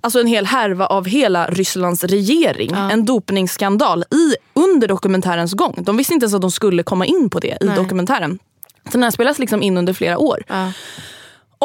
alltså 0.01 0.20
en 0.20 0.28
hel 0.28 0.45
härva 0.45 0.86
av 0.86 1.06
hela 1.06 1.47
Rysslands 1.47 2.03
regering. 2.03 2.72
En 2.91 3.06
dopningsskandal 3.06 4.03
i, 4.03 4.36
under 4.53 4.88
dokumentärens 4.88 5.53
gång. 5.53 5.84
De 5.84 5.97
visste 5.97 6.14
inte 6.14 6.24
ens 6.24 6.34
att 6.34 6.41
de 6.41 6.51
skulle 6.51 6.84
komma 6.84 7.06
in 7.06 7.30
på 7.30 7.39
det 7.39 7.58
i 7.62 7.66
Nej. 7.66 7.76
dokumentären. 7.76 8.39
Så 8.86 8.91
den 8.91 9.03
här 9.03 9.12
spelas 9.12 9.39
liksom 9.39 9.62
in 9.64 9.78
under 9.78 9.93
flera 9.93 10.18
år. 10.18 10.43
Ja. 10.47 10.72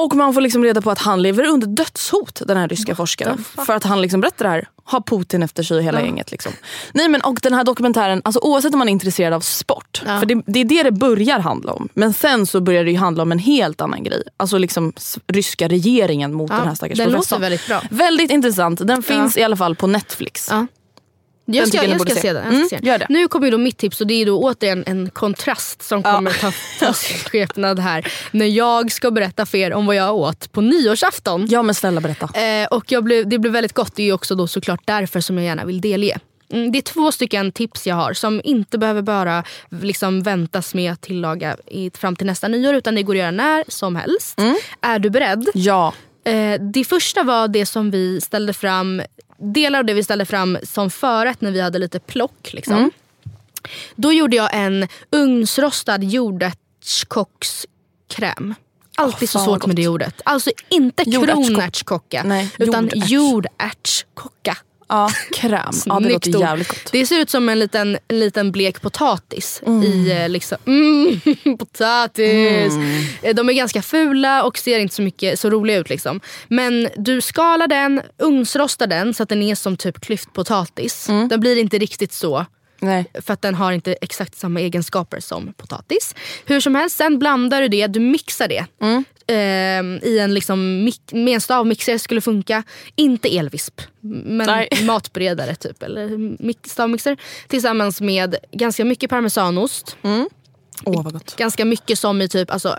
Och 0.05 0.15
man 0.15 0.35
får 0.35 0.41
liksom 0.41 0.65
reda 0.65 0.81
på 0.81 0.91
att 0.91 0.99
han 0.99 1.23
lever 1.23 1.45
under 1.45 1.67
dödshot, 1.67 2.43
den 2.47 2.57
här 2.57 2.69
ryska 2.69 2.95
forskaren. 2.95 3.45
För 3.67 3.73
att 3.73 3.85
han 3.85 4.03
liksom 4.03 4.21
berättar 4.21 4.45
det 4.45 4.51
här. 4.51 4.69
Har 4.85 5.01
Putin 5.01 5.43
efter 5.43 5.63
sig 5.63 5.77
och 5.77 5.83
hela 5.83 6.03
gänget. 6.03 6.31
Liksom. 6.31 6.53
Nej, 6.93 7.09
men, 7.09 7.21
och 7.21 7.39
den 7.43 7.55
här 7.55 7.65
dokumentären, 7.65 8.23
alltså, 8.25 8.41
oavsett 8.41 8.73
om 8.73 8.79
man 8.79 8.89
är 8.89 8.93
intresserad 8.93 9.33
av 9.33 9.41
sport. 9.41 10.03
Ja. 10.07 10.19
För 10.19 10.27
det, 10.27 10.43
det 10.47 10.61
är 10.61 10.65
det 10.65 10.83
det 10.83 10.93
börjar 10.93 11.39
handla 11.39 11.73
om. 11.73 11.89
Men 11.95 12.13
sen 12.13 12.47
så 12.47 12.61
börjar 12.61 12.85
det 12.85 12.91
ju 12.91 12.97
handla 12.97 13.23
om 13.23 13.33
en 13.33 13.39
helt 13.39 13.81
annan 13.81 14.05
grej. 14.05 14.23
Alltså 14.37 14.59
liksom 14.59 14.93
ryska 15.27 15.69
regeringen 15.69 16.35
mot 16.35 16.51
Ja, 16.51 16.57
den 16.57 16.69
här 16.69 16.75
stackars 16.75 16.99
den 16.99 17.11
professorn. 17.11 17.41
låter 17.41 17.51
väldigt 17.51 17.67
bra. 17.67 17.83
Väldigt 17.91 18.31
intressant. 18.31 18.87
Den 18.87 19.03
finns 19.03 19.37
i 19.37 19.43
alla 19.43 19.57
fall 19.57 19.77
på 19.77 19.87
Netflix. 19.87 20.51
Ja. 21.55 21.61
Jag 21.61 21.69
ska, 21.69 21.85
jag 21.85 22.01
ska 22.01 22.15
se. 22.15 22.33
den. 22.33 22.55
Jag 22.55 22.67
ska 22.67 22.77
Mm, 22.77 22.99
se. 22.99 23.07
Nu 23.09 23.29
kommer 23.29 23.47
ju 23.47 23.51
då 23.51 23.59
mitt 23.59 23.79
tips 23.79 24.01
och 24.01 24.07
det 24.07 24.15
är 24.23 24.27
då 24.27 24.39
återigen 24.43 24.85
en 24.87 25.11
kontrast 25.11 25.83
som 25.83 26.03
kommer 26.03 26.31
ta, 26.33 26.53
ta 26.81 26.93
skepnad 27.31 27.79
här. 27.79 28.13
När 28.31 28.47
jag 28.47 28.93
ska 28.93 29.11
berätta 29.11 29.47
för 29.47 29.59
er 29.59 29.73
om 29.73 29.87
vad 29.87 29.97
jag 29.97 30.15
åt 30.15 30.53
på 30.53 30.61
nyårsafton. 30.61 31.47
Ja 31.51 31.63
men 31.63 31.75
snälla 31.75 32.01
berätta. 32.01 32.41
Eh, 32.41 32.67
och 32.67 32.93
jag 32.93 33.05
blev, 33.05 33.29
det 33.29 33.39
blev 33.39 33.53
väldigt 33.53 33.73
gott. 33.73 33.97
Det 33.97 34.03
är 34.03 34.07
ju 34.07 34.13
också 34.13 34.35
då 34.35 34.47
såklart 34.47 34.81
därför 34.85 35.21
som 35.21 35.37
jag 35.39 35.45
gärna 35.47 35.65
vill 35.65 35.81
delge. 35.81 36.19
Mm, 36.53 36.73
det 36.73 36.79
är 36.79 36.83
två 36.83 37.13
stycken 37.13 37.53
tips 37.53 37.87
jag 37.87 37.95
har 37.95 38.13
som 38.13 38.41
inte 38.45 38.79
behöver 38.79 39.03
bara 39.03 39.45
liksom 39.83 40.23
väntas 40.23 40.75
med 40.75 40.93
att 40.93 41.01
tillaga 41.01 41.57
i, 41.67 41.91
fram 41.95 42.17
till 42.17 42.27
nästa 42.27 42.49
nyår 42.49 42.75
utan 42.75 42.95
det 42.95 43.03
går 43.03 43.15
att 43.15 43.19
göra 43.19 43.31
när 43.31 43.65
som 43.69 43.97
helst. 43.97 44.41
Är 44.81 44.99
du 44.99 45.11
beredd? 45.11 45.49
Ja. 45.55 45.95
Eh, 46.25 46.61
det 46.61 46.85
första 46.85 47.23
var 47.23 47.49
det 47.49 47.67
som 47.67 47.91
vi 47.91 48.21
ställde 48.21 48.53
fram, 48.53 49.03
delar 49.39 49.79
av 49.79 49.85
det 49.85 49.95
vi 49.95 50.05
ställde 50.05 50.25
fram 50.25 50.59
som 50.63 50.91
förrätt 50.91 51.41
när 51.41 51.51
vi 51.51 51.61
hade 51.61 51.79
lite 51.79 52.01
plock. 52.01 52.53
Liksom. 52.53 52.91
Då 53.97 54.13
gjorde 54.13 54.37
jag 54.37 54.51
en 54.53 54.89
ugnsrostad 55.11 56.05
jordärtskockskräm. 56.05 58.55
Alltid 58.97 59.31
så 59.31 59.39
fan 59.39 59.47
vad 59.49 59.55
svårt 59.61 59.67
med 59.67 59.77
gott. 59.77 59.83
det 59.85 59.89
ordet. 59.89 60.21
Alltså 60.25 60.51
inte 60.69 61.05
kronärtskocka 61.05 62.23
utan 62.59 62.89
jordärts- 62.89 63.07
jordärtskocka. 63.07 64.57
Ja, 64.91 65.11
kräm. 65.33 65.73
Ja, 65.87 66.01
det 66.01 66.09
låter 66.13 66.41
jävligt 66.41 66.69
gott. 66.69 66.93
Det 66.93 67.07
ser 67.07 67.21
ut 67.21 67.31
som 67.31 67.49
en 67.49 67.59
liten, 67.59 67.99
en 68.09 68.21
liten 68.21 68.53
blek 68.53 68.81
potatis. 68.83 69.63
I, 69.85 70.11
eh, 70.11 70.29
liksom, 70.29 70.59
mm, 70.67 71.21
potatis! 71.59 72.73
Eh, 73.23 73.35
De 73.35 73.49
är 73.49 73.53
ganska 73.53 73.83
fula 73.83 74.43
och 74.43 74.59
ser 74.59 74.79
inte 74.79 74.95
så, 74.95 75.03
mycket, 75.03 75.41
så 75.41 75.51
roliga 75.51 75.77
ut. 75.77 75.91
Liksom. 75.91 76.21
Men 76.49 76.89
du 76.97 77.21
skalar 77.21 77.67
den, 77.67 78.03
ugnsrostar 78.19 78.87
den 78.87 79.15
så 79.15 79.23
att 79.23 79.29
den 79.29 79.43
är 79.43 79.55
som 79.55 79.77
typ 79.77 80.01
klyftpotatis. 80.01 81.07
Den 81.07 81.41
blir 81.41 81.57
inte 81.59 81.79
riktigt 81.79 82.13
så. 82.13 82.47
Nej. 82.83 83.05
För 83.27 83.33
att 83.33 83.43
den 83.43 83.55
har 83.55 83.73
inte 83.73 83.93
exakt 84.01 84.39
samma 84.39 84.61
egenskaper 84.61 85.21
som 85.21 85.53
potatis. 85.53 86.15
Hur 86.47 86.61
som 86.61 86.75
helst, 86.75 86.97
sen 86.97 87.19
blandar 87.19 87.63
du 87.63 87.69
det, 87.69 87.87
du 87.87 88.01
mixar 88.01 88.49
det. 88.49 88.67
Ehm, 88.83 89.05
I 89.33 90.19
en 90.19 90.35
liksom, 90.35 90.85
med 91.13 91.35
en 91.35 91.41
stavmixer 91.41 91.99
skulle 91.99 92.21
funka. 92.21 92.63
Inte 92.97 93.37
elvisp, 93.39 93.81
men 94.01 94.47
Nej. 94.47 94.69
matberedare 94.85 95.55
typ. 95.55 95.83
Eller 95.83 96.09
mix- 96.43 96.71
stavmixer. 96.71 97.17
Tillsammans 97.49 98.01
med 98.01 98.37
ganska 98.53 98.85
mycket 98.85 99.11
parmesanost. 99.11 99.97
Vad 100.85 101.13
gott. 101.13 101.37
Ganska 101.37 101.65
mycket 101.65 101.99
som 101.99 102.23
i 102.23 102.29
typ, 102.29 102.51
alltså, 102.51 102.79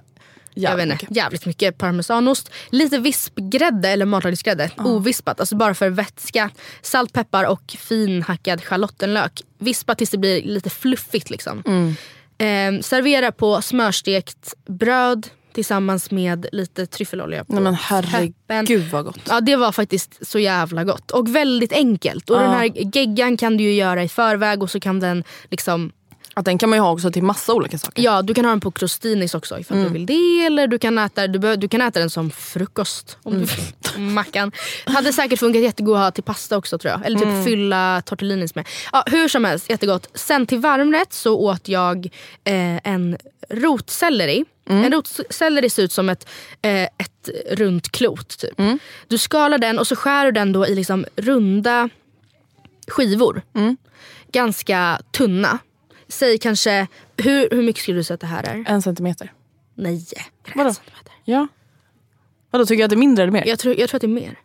jag 0.54 0.64
Jävligt 0.64 0.86
vet 0.88 0.93
inte, 0.93 1.04
mycket. 1.06 1.18
jävligt 1.18 1.45
mycket 1.45 1.78
parmesanost. 1.78 2.52
Lite 2.70 2.97
vispgrädde 2.97 3.89
eller 3.89 4.06
matlagningsgrädde. 4.06 4.70
Ovispat, 4.78 5.39
alltså 5.39 5.56
bara 5.56 5.74
för 5.74 5.89
vätska. 5.89 6.49
Salt, 6.82 7.14
peppar 7.14 7.43
och 7.45 7.76
finhackad 7.80 8.64
schalottenlök. 8.64 9.41
Vispa 9.58 9.95
tills 9.95 10.10
det 10.10 10.18
blir 10.18 10.43
lite 10.43 10.70
fluffigt. 10.70 11.30
Liksom. 11.30 11.64
Mm. 11.68 11.95
Ehm, 12.38 12.84
servera 12.84 13.32
på 13.32 13.62
smörstekt 13.62 14.54
bröd 14.68 15.28
tillsammans 15.54 16.12
med 16.12 16.45
lite 16.52 16.86
tryffelolja 16.86 17.43
på 17.45 17.54
Nej 17.54 17.64
men 17.64 17.74
herregud 17.76 18.89
vad 18.91 19.06
gott. 19.06 19.20
Ja 19.30 19.41
det 19.41 19.56
var 19.56 19.72
faktiskt 19.72 20.28
så 20.28 20.39
jävla 20.39 20.84
gott. 20.84 21.12
Och 21.12 21.36
väldigt 21.36 21.74
enkelt. 21.74 22.30
Och 22.30 22.36
Ja. 22.38 22.41
den 22.41 22.52
här 22.52 22.66
geggan 22.95 23.38
kan 23.38 23.58
du 23.58 23.64
ju 23.64 23.74
göra 23.74 24.04
i 24.04 24.08
förväg 24.10 24.64
och 24.64 24.72
så 24.72 24.80
kan 24.80 24.99
den 24.99 25.24
liksom 25.49 25.91
Att 26.34 26.45
den 26.45 26.58
kan 26.58 26.70
man 26.70 26.78
ju 26.78 26.84
ha 26.84 26.91
också 26.91 27.12
till 27.12 27.24
massa 27.24 27.54
olika 27.54 27.78
saker. 27.78 28.04
Ja, 28.04 28.22
du 28.22 28.34
kan 28.34 28.45
ha 28.45 28.49
den 28.52 28.60
på 28.60 28.72
crostinis 28.72 29.36
också 29.36 29.60
ifall 29.60 29.78
Mm. 29.78 29.88
du 29.88 29.93
vill 29.99 30.06
det. 30.06 30.45
Eller 30.45 30.68
du 30.68 30.80
kan, 30.80 30.97
äta, 30.97 31.28
du, 31.28 31.39
bör, 31.39 31.58
du 31.58 31.68
kan 31.68 31.82
äta 31.82 31.99
den 31.99 32.10
som 32.10 32.32
frukost. 32.32 33.18
Om 33.24 33.34
Mm. 33.34 33.45
du 33.45 33.56
vill. 33.56 34.10
Mackan. 34.12 34.52
Hade 34.86 35.14
säkert 35.14 35.39
funkat 35.39 35.62
jättegod 35.62 35.95
att 35.95 36.02
ha 36.04 36.12
till 36.12 36.24
pasta 36.24 36.58
också 36.58 36.78
tror 36.78 36.91
jag. 36.91 37.06
Eller 37.06 37.20
typ 37.20 37.28
Mm. 37.28 37.43
fylla 37.43 38.02
tortellinis 38.06 38.56
med. 38.56 38.68
Ja, 38.91 39.04
hur 39.08 39.28
som 39.28 39.45
helst, 39.45 39.70
jättegott. 39.70 40.08
Sen 40.14 40.45
till 40.47 40.60
varmrätt 40.60 41.14
så 41.14 41.36
åt 41.39 41.68
jag 41.68 42.06
eh, 42.43 42.78
en 42.91 43.18
rotselleri. 43.49 44.45
Mm. 44.72 44.86
En 44.86 44.91
rotselleri 44.91 45.69
ser 45.69 45.84
ut 45.84 45.91
som 45.91 46.09
ett, 46.09 46.30
eh, 46.61 46.84
ett 46.84 47.30
runt 47.51 47.91
klot. 47.91 48.38
Typ. 48.38 48.59
Mm. 48.59 48.80
Du 49.07 49.17
skalar 49.17 49.57
den 49.57 49.80
och 49.80 49.88
så 49.88 49.95
skär 49.95 50.26
du 50.26 50.32
den 50.32 50.51
då 50.51 50.67
i 50.67 50.76
liksom 50.76 51.05
runda 51.15 51.89
skivor. 52.88 53.41
Mm. 53.55 53.78
Ganska 54.32 55.01
tunna. 55.11 55.59
Säg 56.07 56.38
kanske, 56.38 56.88
hur, 57.17 57.49
hur 57.51 57.63
mycket 57.63 57.82
skulle 57.82 57.97
du 57.97 58.03
säga 58.03 58.15
att 58.15 58.22
det 58.22 58.28
här 58.28 58.43
är? 58.43 58.63
En 58.67 58.82
centimeter. 58.82 59.34
Nej. 59.76 60.05
Vadå? 60.55 60.74
Ja. 61.24 61.47
Vadå, 62.51 62.65
tycker 62.65 62.80
jag 62.80 62.86
att 62.86 62.89
det 62.89 62.95
är 62.95 62.97
mindre 62.97 63.24
eller 63.24 63.34
mer? 63.34 63.47
Jag 63.47 63.59
tror, 63.59 63.80
jag 63.80 63.89
tror 63.89 63.97
att 63.97 64.01
det 64.01 64.07
är 64.07 64.09
mer. 64.09 64.39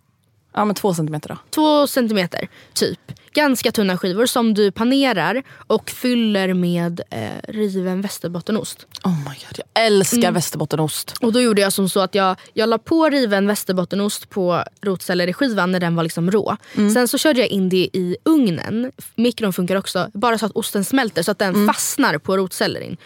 Ja 0.57 0.65
men 0.65 0.75
två 0.75 0.95
centimeter 0.95 1.29
då. 1.29 1.37
Två 1.51 1.87
centimeter, 1.87 2.49
typ. 2.73 3.01
Ganska 3.33 3.73
tunna 3.73 3.99
skivor 3.99 4.27
som 4.27 4.55
du 4.55 4.71
panerar 4.71 5.43
och 5.67 5.91
fyller 5.91 6.55
med 6.55 7.01
eh, 7.11 7.21
riven 7.49 8.01
västerbottenost. 8.03 8.87
Oh 9.05 9.19
my 9.19 9.25
god, 9.25 9.59
jag 9.75 9.85
älskar 9.85 10.19
Mm. 10.19 10.35
västerbottenost. 10.35 11.15
Och 11.21 11.33
då 11.33 11.41
gjorde 11.41 11.61
jag 11.63 11.73
som 11.73 11.89
så 11.89 12.01
att 12.01 12.15
jag, 12.15 12.37
jag 12.53 12.69
la 12.69 12.79
på 12.79 13.09
riven 13.09 13.47
västerbottenost 13.47 14.31
på 14.31 14.65
rotselleri-skivan 14.83 15.73
när 15.73 15.81
den 15.81 15.97
var 15.97 16.03
liksom 16.03 16.31
rå. 16.31 16.57
Sen 16.75 17.09
så 17.09 17.19
körde 17.19 17.41
jag 17.41 17.49
in 17.49 17.69
det 17.69 17.89
i 17.93 18.17
ugnen. 18.25 18.93
Mikron 19.15 19.53
funkar 19.53 19.77
också, 19.77 20.11
bara 20.15 20.39
så 20.39 20.47
att 20.47 20.53
osten 20.53 20.85
smälter 20.85 21.23
så 21.23 21.31
att 21.31 21.39
den 21.39 21.67
fastnar 21.67 22.19
på 22.19 22.37
rotsellerin. 22.37 22.97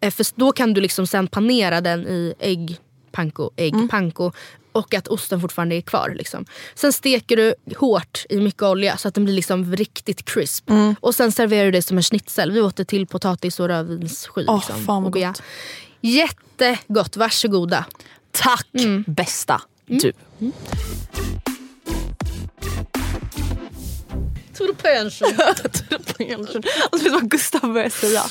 Eh, 0.00 0.10
för 0.10 0.26
då 0.34 0.52
kan 0.52 0.74
du 0.74 0.80
liksom 0.80 1.06
sen 1.06 1.26
panera 1.26 1.80
den 1.80 2.06
i 2.06 2.34
äggpanko, 2.40 3.50
äggpanko 3.56 4.32
och 4.78 4.94
att 4.94 5.08
osten 5.08 5.40
fortfarande 5.40 5.76
är 5.76 5.80
kvar. 5.80 6.14
Liksom. 6.16 6.44
Sen 6.74 6.92
steker 6.92 7.36
du 7.36 7.54
hårt 7.76 8.24
i 8.28 8.40
mycket 8.40 8.62
olja 8.62 8.96
så 8.96 9.08
att 9.08 9.14
den 9.14 9.24
blir 9.24 9.34
liksom 9.34 9.76
riktigt 9.76 10.24
crisp. 10.24 10.70
Och 11.00 11.14
sen 11.14 11.32
serverar 11.32 11.64
du 11.64 11.70
det 11.70 11.82
som 11.82 11.96
en 11.96 12.02
schnitzel. 12.02 12.50
Vi 12.52 12.60
åt 12.60 12.76
det 12.76 12.84
till 12.84 13.06
potatis 13.06 13.60
och 13.60 13.68
rödvinssky. 13.68 14.44
Åh, 14.48 14.56
liksom, 14.56 14.84
fan 14.84 15.02
vad 15.02 15.04
och 15.04 15.12
bea. 15.12 15.28
gott. 15.28 15.42
Jättegott, 16.00 17.16
varsågoda. 17.16 17.84
Tack 18.32 18.68
bästa 19.06 19.62
du. 19.86 20.12
To 24.58 24.66
the 24.66 24.82
pension. 24.82 25.34
Alltså 26.90 27.04
vet 27.04 27.04
du 27.04 27.10
vad 27.10 27.30
Gustav 27.30 27.72
började 27.72 27.90
säga? 27.90 28.22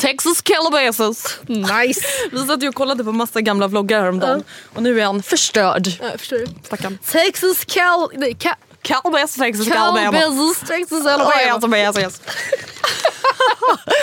Texas 0.00 0.42
Calabasas. 0.42 1.38
Nice. 1.46 2.00
Vi 2.32 2.46
satt 2.46 2.62
ju 2.62 2.68
och 2.68 2.74
kollade 2.74 3.04
på 3.04 3.12
massa 3.12 3.40
gamla 3.40 3.68
vloggar 3.68 4.00
häromdagen 4.00 4.44
och 4.74 4.82
nu 4.82 5.00
är 5.00 5.04
han 5.04 5.22
förstörd. 5.22 5.88
Ja, 6.00 6.10
du. 6.30 6.46
Stackarn. 6.64 6.98
Texas 7.10 7.64
Cal... 7.64 8.08
Nej, 8.14 8.36
Ca- 8.40 8.54
Cal 8.82 9.12
bäst 9.12 9.38
Texas 9.38 9.68
Cal 9.68 9.76
Alabama. 9.76 10.12
Bezos, 10.18 10.58
Texas 10.68 11.04
Oh, 11.06 11.12
Alabama. 11.12 11.78
yes, 11.78 11.96
yes, 11.98 12.04
yes. 12.04 12.20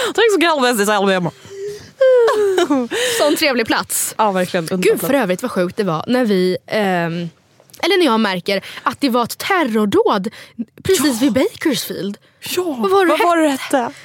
Texas 0.05 0.37
Cal 0.41 0.61
bäst 0.61 0.89
Alabama. 0.89 1.31
Sån 3.19 3.35
trevlig 3.35 3.65
plats. 3.67 4.15
Ja 4.17 4.31
verkligen. 4.31 4.67
Gud 4.71 4.99
för 5.01 5.13
övrigt 5.13 5.41
vad 5.41 5.51
sjukt 5.51 5.77
det 5.77 5.83
var 5.83 6.03
när 6.07 6.25
vi 6.25 6.57
ehm, 6.67 7.29
eller 7.85 7.97
när 7.97 8.05
jag 8.05 8.19
märker 8.19 8.63
att 8.83 9.01
det 9.01 9.09
var 9.09 9.23
ett 9.23 9.37
terrordåd 9.37 10.27
precis 10.83 11.21
vid 11.21 11.33
Bakersfield. 11.33 12.17
Ja, 12.55 12.63
Vad 12.63 12.91
var 12.91 13.05
det 13.05 13.09
vad 13.11 13.19
var 13.19 13.37
det 13.37 13.47
hette? 13.49 13.91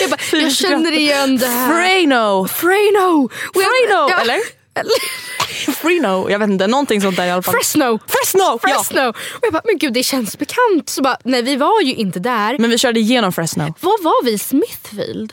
Jag, 0.00 0.10
bara, 0.10 0.38
jag 0.38 0.52
känner 0.52 0.92
igen 0.92 1.38
det 1.38 1.46
här. 1.46 1.68
Freno. 1.68 2.48
Freno! 2.48 3.28
Freno, 3.54 4.08
ja, 4.10 4.20
eller? 4.20 4.40
Freno, 5.74 6.30
jag 6.30 6.38
vet 6.38 6.48
inte. 6.48 6.66
Någonting 6.66 7.00
sånt 7.00 7.16
där 7.16 7.26
i 7.26 7.30
alla 7.30 7.42
fall. 7.42 7.54
Fresno! 7.54 7.98
Fresno! 8.08 8.40
Ja. 8.40 8.58
Fresno! 8.62 9.08
Och 9.10 9.40
jag 9.42 9.52
bara, 9.52 9.62
men 9.64 9.78
gud 9.78 9.92
det 9.92 10.02
känns 10.02 10.38
bekant. 10.38 10.88
Så 10.88 11.02
bara, 11.02 11.16
nej 11.24 11.42
vi 11.42 11.56
var 11.56 11.80
ju 11.80 11.94
inte 11.94 12.18
där. 12.18 12.58
Men 12.58 12.70
vi 12.70 12.78
körde 12.78 13.00
igenom 13.00 13.32
Fresno. 13.32 13.74
Var 13.80 14.02
var 14.04 14.24
vi? 14.24 14.38
Smithfield? 14.38 15.32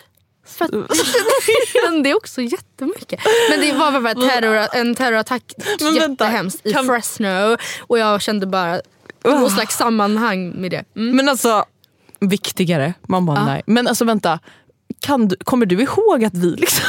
För 0.51 0.65
att, 0.65 0.71
men 1.89 2.03
det 2.03 2.15
också 2.15 2.41
jättemycket. 2.41 3.19
Men 3.49 3.59
det 3.59 3.71
var 3.71 3.91
bara 4.01 4.11
en, 4.11 4.29
terror, 4.29 4.67
en 4.73 4.95
terrorattack 4.95 5.53
Men 5.79 5.93
vänta, 5.93 6.25
jättehemskt 6.25 6.65
i 6.65 6.73
kan- 6.73 6.85
Fresno. 6.85 7.57
Och 7.81 7.99
jag 7.99 8.21
kände 8.21 8.45
bara 8.45 8.81
någon 9.25 9.49
slags 9.51 9.77
sammanhang 9.77 10.49
med 10.49 10.71
det. 10.71 10.83
Mm. 10.95 11.15
Men 11.15 11.29
alltså, 11.29 11.65
viktigare. 12.19 12.93
Man 13.07 13.25
bara 13.25 13.45
nej. 13.45 13.61
Men 13.65 13.87
alltså 13.87 14.05
vänta. 14.05 14.39
Kan 14.99 15.27
du, 15.27 15.35
kommer 15.35 15.65
du 15.65 15.81
ihåg 15.81 16.23
att 16.25 16.33
vi 16.33 16.47
liksom 16.55 16.85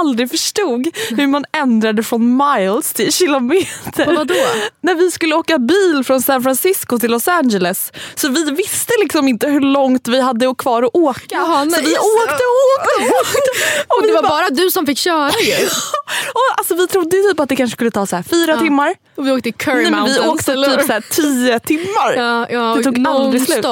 aldrig 0.00 0.30
förstod 0.30 0.86
hur 1.10 1.26
man 1.26 1.44
ändrade 1.56 2.02
från 2.02 2.36
miles 2.42 2.92
till 2.92 3.12
kilometer? 3.12 4.08
Och 4.08 4.14
vadå? 4.14 4.34
När 4.80 4.94
vi 4.94 5.10
skulle 5.10 5.34
åka 5.34 5.58
bil 5.58 6.02
från 6.06 6.22
San 6.22 6.42
Francisco 6.42 6.98
till 6.98 7.10
Los 7.10 7.28
Angeles. 7.28 7.92
Så 8.14 8.28
vi 8.28 8.50
visste 8.50 8.92
liksom 9.00 9.28
inte 9.28 9.46
hur 9.48 9.60
långt 9.60 10.08
vi 10.08 10.20
hade 10.20 10.54
kvar 10.58 10.82
att 10.82 10.90
åka. 10.94 11.20
Jaha, 11.30 11.64
så 11.64 11.70
nej, 11.70 11.80
vi 11.82 11.90
just- 11.90 12.00
åkte 12.00 12.34
och 12.34 12.80
åkte 12.80 12.94
och 13.04 13.20
åkte. 13.20 13.40
Och 13.88 14.06
det 14.06 14.12
var 14.12 14.22
bara 14.28 14.48
du 14.50 14.70
som 14.70 14.86
fick 14.86 14.98
köra 14.98 15.30
ju. 15.42 15.66
och 16.34 16.58
alltså, 16.58 16.74
vi 16.74 16.86
trodde 16.86 17.10
typ 17.10 17.40
att 17.40 17.48
det 17.48 17.56
kanske 17.56 17.76
skulle 17.76 17.90
ta 17.90 18.06
så 18.06 18.16
här 18.16 18.22
fyra 18.22 18.56
timmar. 18.58 18.94
Och 19.16 19.26
vi 19.26 19.30
åkte 19.32 19.48
i 19.48 19.52
Curry 19.52 19.82
Nej, 19.82 19.90
men 19.90 20.04
vi 20.04 20.10
Mountains. 20.10 20.32
åkte 20.40 20.52
eller 20.52 20.76
typ 20.76 20.86
så 20.86 20.92
här 20.92 21.04
tio 21.10 21.58
timmar. 21.60 22.14
Ja, 22.16 22.46
ja, 22.50 22.74
Det 22.76 22.82
tog 22.82 23.06
aldrig 23.06 23.42
slut. 23.46 23.66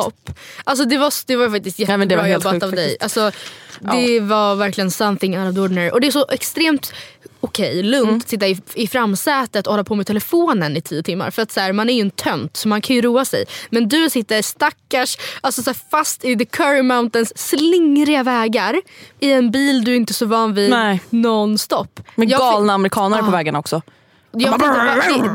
Alltså 0.64 0.84
det 0.84 0.98
var, 0.98 1.12
det 1.26 1.36
var 1.36 1.50
faktiskt 1.50 1.78
jättebra 1.78 1.96
men 1.96 2.08
det 2.08 2.16
var 2.16 2.22
helt 2.24 2.44
jobbat 2.44 2.52
sjukt 2.54 2.64
av 2.64 2.70
dig. 2.70 2.84
faktiskt. 2.98 3.02
Alltså, 3.18 3.38
det 3.80 4.20
var 4.20 4.54
verkligen 4.56 4.90
something 4.90 5.38
out 5.38 5.48
of 5.48 5.54
the 5.54 5.60
ordinary. 5.60 5.90
Och 5.90 6.00
det 6.00 6.06
är 6.06 6.10
så 6.10 6.26
extremt 6.30 6.92
okej, 7.40 7.82
lugnt 7.82 8.08
Mm. 8.08 8.18
att 8.18 8.28
sitta 8.28 8.48
i, 8.48 8.58
i 8.74 8.86
framsätet 8.88 9.66
och 9.66 9.72
hålla 9.72 9.84
på 9.84 9.94
med 9.94 10.06
telefonen 10.06 10.76
i 10.76 10.80
tio 10.80 11.02
timmar. 11.02 11.30
För 11.30 11.42
att 11.42 11.50
så 11.52 11.60
här, 11.60 11.72
man 11.72 11.90
är 11.90 11.94
ju 11.94 12.00
en 12.00 12.10
tönt 12.10 12.56
så 12.56 12.68
man 12.68 12.80
kan 12.80 12.96
ju 12.96 13.02
roa 13.02 13.24
sig. 13.24 13.44
Men 13.70 13.88
du 13.88 14.10
sitter 14.10 14.42
stackars 14.42 15.18
alltså, 15.40 15.62
så 15.62 15.70
här, 15.70 15.78
fast 15.90 16.24
i 16.24 16.36
the 16.36 16.44
Curry 16.44 16.82
Mountains 16.82 17.32
slingriga 17.38 18.22
vägar 18.22 18.80
i 19.20 19.32
en 19.32 19.50
bil 19.50 19.84
du 19.84 19.96
inte 19.96 20.10
är 20.10 20.14
så 20.14 20.26
van 20.26 20.54
vid 20.54 20.70
Nej. 20.70 21.00
non-stop. 21.10 22.00
Med 22.14 22.30
Jag 22.30 22.38
galna 22.40 22.72
amerikanare 22.74 23.20
på 23.22 23.28
Ah. 23.28 23.30
vägarna 23.30 23.58
också. 23.58 23.82
Jag 24.32 24.60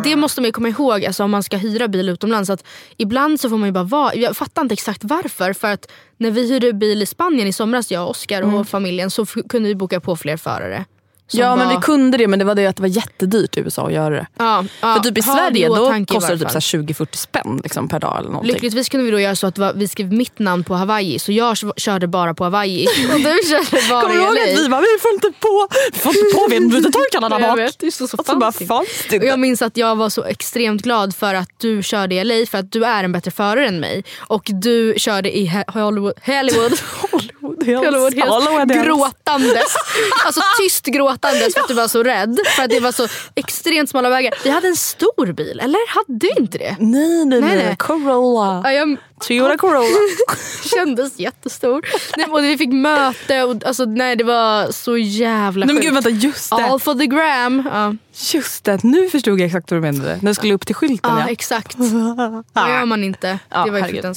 det, 0.03 0.09
det 0.09 0.15
måste 0.15 0.41
man 0.41 0.45
ju 0.45 0.51
komma 0.51 0.69
ihåg 0.69 1.05
alltså, 1.05 1.23
om 1.23 1.31
man 1.31 1.43
ska 1.43 1.57
hyra 1.57 1.87
bil 1.87 2.09
utomlands. 2.09 2.49
Att 2.49 2.63
ibland 2.97 3.39
så 3.39 3.49
får 3.49 3.57
man 3.57 3.67
ju 3.67 3.73
bara 3.73 3.83
vara. 3.83 4.15
Jag 4.15 4.37
fattar 4.37 4.61
inte 4.61 4.73
exakt 4.73 5.03
varför. 5.03 5.53
För 5.53 5.71
att 5.73 5.91
när 6.17 6.31
vi 6.31 6.49
hyrde 6.49 6.73
bil 6.73 7.01
i 7.01 7.05
Spanien 7.05 7.47
i 7.47 7.53
somras, 7.53 7.91
jag 7.91 8.09
Oskar 8.09 8.41
och 8.41 8.67
familjen, 8.67 9.11
så 9.11 9.25
kunde 9.25 9.69
vi 9.69 9.75
boka 9.75 9.99
på 9.99 10.15
fler 10.15 10.37
förare. 10.37 10.85
Ja 11.31 11.55
men 11.55 11.67
var- 11.67 11.75
vi 11.75 11.81
kunde 11.81 12.17
det 12.17 12.27
men 12.27 12.39
det 12.39 12.45
var 12.45 12.55
det 12.55 12.65
att 12.67 12.75
det 12.75 12.81
var 12.81 12.89
jättedyrt 12.89 13.57
i 13.57 13.59
USA 13.59 13.85
att 13.87 13.93
göra 13.93 14.09
det. 14.15 14.27
Ja, 14.37 14.65
ja, 14.81 14.93
För 14.95 14.99
typ 15.03 15.17
i 15.17 15.21
Sverige 15.21 15.67
då 15.67 15.75
kostar 16.07 16.31
det 16.33 16.37
typ 16.39 16.51
fall. 16.51 16.61
så 16.61 16.77
här 16.77 16.83
20-40 16.83 17.17
spänn 17.17 17.59
liksom, 17.63 17.87
per 17.87 17.99
dag 17.99 18.17
eller 18.19 18.29
någonting. 18.29 18.53
Lyckligtvis 18.53 18.89
kunde 18.89 19.05
vi 19.05 19.11
då 19.11 19.19
göra 19.19 19.35
så 19.35 19.47
att 19.47 19.59
vi 19.75 19.87
skrev 19.87 20.13
mitt 20.13 20.39
namn 20.39 20.63
på 20.63 20.73
Hawaii 20.75 21.19
så 21.19 21.31
jag 21.31 21.57
körde 21.77 22.07
bara 22.07 22.33
på 22.33 22.43
Hawaii 22.43 22.87
och 23.13 23.19
du 23.19 23.39
körde 23.49 23.89
bara 23.89 24.01
Kommer 24.01 24.15
du 24.15 24.21
ihåg 24.21 24.37
att 24.39 24.59
vi 24.65 24.69
bara, 24.69 24.81
vi 24.81 24.87
får 25.01 25.11
inte 25.13 25.31
på, 25.39 25.67
vi 25.93 25.99
får 25.99 26.15
inte 26.17 26.35
på 26.35 26.47
vindrutetorkarna 26.49 27.29
där 27.29 27.39
bak. 27.47 27.57
vet, 27.59 27.79
det 27.79 27.87
är 27.87 27.91
så, 27.91 28.07
så 28.07 28.17
Och 28.17 28.25
så 28.25 28.35
bara 28.37 28.51
fanns 28.51 28.87
det 29.09 29.17
Och 29.19 29.23
jag 29.25 29.29
inte. 29.31 29.37
minns 29.37 29.61
att 29.61 29.77
jag 29.77 29.95
var 29.95 30.09
så 30.09 30.23
extremt 30.23 30.81
glad 30.81 31.15
för 31.15 31.33
att 31.33 31.49
du 31.57 31.83
körde 31.83 32.15
i 32.15 32.23
LA 32.23 32.45
för 32.51 32.57
att 32.57 32.71
du 32.71 32.85
är 32.85 33.03
en 33.03 33.11
bättre 33.11 33.31
förare 33.31 33.67
än 33.67 33.79
mig. 33.79 34.03
Och 34.17 34.43
du 34.47 34.93
körde 34.97 35.37
i 35.37 35.63
Hollywood, 35.67 36.13
Hollywood, 36.25 36.71
Hills 37.65 37.79
Hollywood 37.85 38.71
Hills. 38.71 38.85
gråtandes. 38.85 39.75
Alltså 40.25 40.41
tyst 40.59 40.85
gråtandes 40.85 41.53
för 41.53 41.61
att 41.61 41.67
du 41.67 41.73
var 41.73 41.87
så 41.87 42.03
rädd. 42.03 42.39
För 42.55 42.63
att 42.63 42.69
det 42.69 42.79
var 42.79 42.91
så 42.91 43.07
extremt 43.35 43.89
smala 43.89 44.09
vägar. 44.09 44.33
Vi 44.43 44.49
hade 44.49 44.67
en 44.67 44.75
stor 44.75 45.31
bil, 45.31 45.59
eller 45.59 45.89
hade 45.95 46.27
vi 46.27 46.41
inte 46.41 46.57
det? 46.57 46.75
Nej 46.79 47.25
nej 47.25 47.41
Nej, 47.41 47.55
nej. 47.55 47.75
Corolla. 47.77 48.61
Ja, 48.63 48.71
jag 48.71 48.97
Toyota 49.19 49.57
Corolla. 49.57 49.97
kändes 50.75 51.19
jättestor. 51.19 51.85
Nej, 52.17 52.25
och 52.29 52.43
vi 52.43 52.57
fick 52.57 52.73
möte 52.73 53.43
och 53.43 53.65
alltså, 53.65 53.85
nej, 53.85 54.15
det 54.15 54.23
var 54.23 54.71
så 54.71 54.97
jävla 54.97 55.65
Nej 55.65 55.73
men 55.75 55.83
sjukt. 55.83 55.93
gud 55.95 56.03
vänta 56.03 56.09
just 56.27 56.49
det. 56.49 56.55
All 56.55 56.79
for 56.79 56.93
the 56.95 57.05
gram. 57.07 57.69
Ja, 57.73 57.95
Just 58.33 58.63
det, 58.63 58.83
nu 58.83 59.09
förstod 59.09 59.39
jag 59.39 59.45
exakt 59.45 59.71
vad 59.71 59.77
du 59.77 59.81
menade. 59.81 60.19
När 60.21 60.31
du 60.31 60.35
skulle 60.35 60.53
upp 60.53 60.65
till 60.65 60.75
skylten 60.75 61.11
ja 61.11 61.19
ja. 61.19 61.27
exakt. 61.29 61.77
Det 62.53 62.69
gör 62.69 62.85
man 62.85 63.03
inte. 63.03 63.39
Ja, 63.49 63.65
det 63.65 63.71
var 63.71 63.77
ju 63.77 63.83
herregud. 63.83 64.15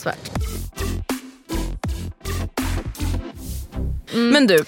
Fruktansvärt. 4.10 4.32
Men 4.32 4.46
du, 4.46 4.64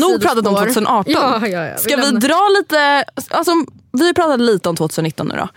nog 0.00 0.22
pratat 0.22 0.46
om 0.46 0.56
Sidospår. 0.56 0.64
2018. 0.66 1.12
Ja, 1.12 1.48
ja, 1.48 1.64
ja. 1.66 1.76
Ska 1.78 1.96
vi 1.96 2.02
lämnar- 2.02 2.20
dra 2.20 2.48
lite, 2.58 3.04
alltså 3.30 3.52
vi 3.92 4.14
pratade 4.14 4.42
lite 4.44 4.68
om 4.68 4.76
2019 4.76 5.28
nu 5.28 5.34
då. 5.36 5.48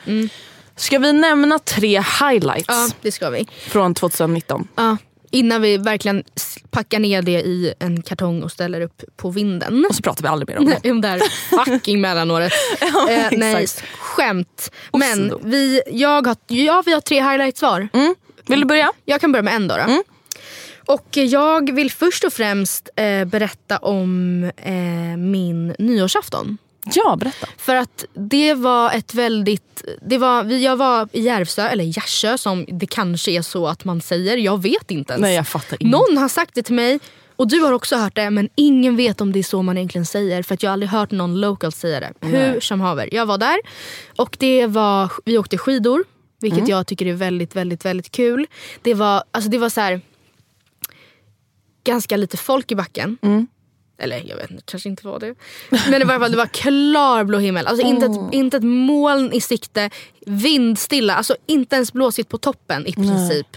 Ska 0.76 1.00
vi 1.00 1.14
nämna 1.14 1.60
tre 1.60 2.04
highlights 2.22 2.66
Ja, 2.68 2.90
det 3.02 3.12
ska 3.12 3.30
vi. 3.30 3.48
från 3.68 3.94
2019? 3.94 4.68
Ja, 4.76 4.98
innan 5.32 5.62
vi 5.62 5.78
verkligen 5.78 6.24
packar 6.72 7.00
ner 7.00 7.22
det 7.22 7.32
i 7.42 7.74
en 7.80 8.02
kartong 8.02 8.44
och 8.44 8.52
ställer 8.52 8.82
upp 8.82 9.04
på 9.18 9.30
vinden. 9.32 9.86
Och 9.90 9.96
så 9.96 10.02
pratar 10.02 10.22
vi 10.24 10.28
aldrig 10.28 10.50
mer 10.50 10.58
om 10.58 10.66
det. 10.82 10.92
Om 10.92 11.02
det 11.02 11.08
här 11.08 11.20
fucking 11.66 12.02
mellanåret. 12.02 12.52
eh, 13.10 13.28
nej, 13.32 13.68
skämt. 14.00 14.72
Men 14.94 15.34
vi, 15.44 15.82
jag 15.92 16.28
har, 16.28 16.36
ja, 16.48 16.84
vi 16.86 16.94
har 16.94 17.02
tre 17.02 17.22
highlights 17.22 17.62
var. 17.62 17.88
Mm. 17.94 18.16
Vill 18.48 18.60
du 18.60 18.66
börja? 18.66 18.92
Jag 19.06 19.22
kan 19.22 19.32
börja 19.32 19.44
med 19.44 19.56
en 19.56 19.68
då. 19.68 19.76
då. 19.76 19.82
Mm. 19.82 20.04
Och 20.90 21.18
jag 21.18 21.76
vill 21.76 21.92
först 21.92 22.24
och 22.24 22.34
främst 22.34 22.90
eh, 22.96 23.26
berätta 23.26 23.78
om 23.78 24.44
eh, 24.58 24.74
min 25.18 25.76
nyårsafton. 25.80 26.58
Ja, 26.94 27.16
berätta. 27.20 27.48
För 27.58 27.76
att 27.76 28.06
det 28.14 28.54
var 28.54 28.92
ett 28.92 29.14
väldigt... 29.14 29.84
Det 30.02 30.18
var, 30.18 30.44
jag 30.44 30.76
var 30.76 31.10
i 31.12 31.22
Järvsö, 31.22 31.68
eller 31.68 31.84
Gärsö 31.84 32.38
som 32.38 32.66
det 32.68 32.86
kanske 32.86 33.32
är 33.32 33.42
så 33.42 33.68
att 33.68 33.86
man 33.86 34.02
säger. 34.02 34.38
Jag 34.38 34.62
vet 34.62 34.92
inte 34.92 35.14
ens. 35.14 35.22
Nej 35.22 35.36
jag 35.36 35.48
fattar 35.48 35.84
inte. 35.84 35.98
Någon 35.98 36.18
har 36.18 36.30
sagt 36.30 36.56
det 36.56 36.64
till 36.64 36.76
mig 36.76 37.00
och 37.36 37.48
du 37.48 37.60
har 37.60 37.74
också 37.74 37.96
hört 37.96 38.16
det 38.16 38.30
men 38.30 38.50
ingen 38.56 38.96
vet 38.96 39.22
om 39.22 39.32
det 39.32 39.40
är 39.40 39.44
så 39.44 39.62
man 39.62 39.78
egentligen 39.78 40.06
säger 40.06 40.44
för 40.44 40.54
att 40.54 40.64
jag 40.64 40.70
har 40.70 40.74
aldrig 40.74 40.90
hört 40.90 41.12
någon 41.12 41.42
local 41.42 41.72
säga 41.72 42.00
det. 42.00 42.14
Hur 42.28 42.60
som 42.60 42.82
haver. 42.82 43.10
Jag 43.12 43.26
var 43.26 43.38
där 43.38 43.58
och 44.16 44.38
det 44.40 44.66
var, 44.66 45.12
vi 45.26 45.38
åkte 45.38 45.58
skidor 45.58 46.04
vilket 46.42 46.68
jag 46.68 46.88
tycker 46.88 47.06
är 47.06 47.14
väldigt 47.14 47.56
väldigt 47.56 47.86
väldigt 47.86 48.12
kul. 48.12 48.48
Det 48.82 48.94
var, 48.94 49.24
alltså 49.32 49.50
det 49.50 49.58
var 49.58 49.70
så 49.70 49.82
här 49.82 50.02
ganska 51.90 52.18
lite 52.18 52.38
folk 52.38 52.72
i 52.72 52.76
backen. 52.76 53.18
Eller 54.02 54.24
jag 54.30 54.36
vet 54.36 54.52
inte, 54.52 54.64
kanske 54.66 54.90
inte 54.90 55.08
var 55.08 55.20
det. 55.20 55.36
Men 55.70 56.02
i 56.02 56.06
varje 56.06 56.20
fall 56.20 56.32
det 56.32 56.38
var 56.38 56.46
klarblå 56.46 57.38
himmel. 57.38 57.68
Alltså 57.68 57.86
inte, 57.86 58.06
ett, 58.06 58.34
inte 58.34 58.58
ett 58.58 58.64
moln 58.64 59.34
i 59.34 59.42
sikte. 59.42 59.90
Vindstilla, 60.26 61.16
alltså 61.16 61.36
inte 61.46 61.76
ens 61.76 61.94
blåsigt 61.94 62.30
på 62.30 62.38
toppen 62.38 62.88
i 62.88 62.94
princip. 62.94 63.48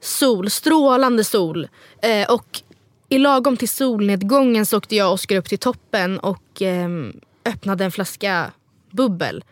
Sol, 0.00 0.50
strålande 0.50 1.24
sol. 1.24 1.68
Eh, 2.02 2.30
och 2.30 2.62
i 3.08 3.18
lagom 3.18 3.56
till 3.56 3.68
solnedgången 3.68 4.66
så 4.66 4.76
åkte 4.76 4.96
jag 4.96 5.08
och 5.08 5.14
Oskar 5.14 5.36
upp 5.36 5.48
till 5.48 5.58
toppen 5.58 6.18
och 6.18 6.62
ehm, 6.62 7.20
öppnade 7.44 7.84
en 7.84 7.90
flaska 7.92 8.52
bubbel. 8.90 9.44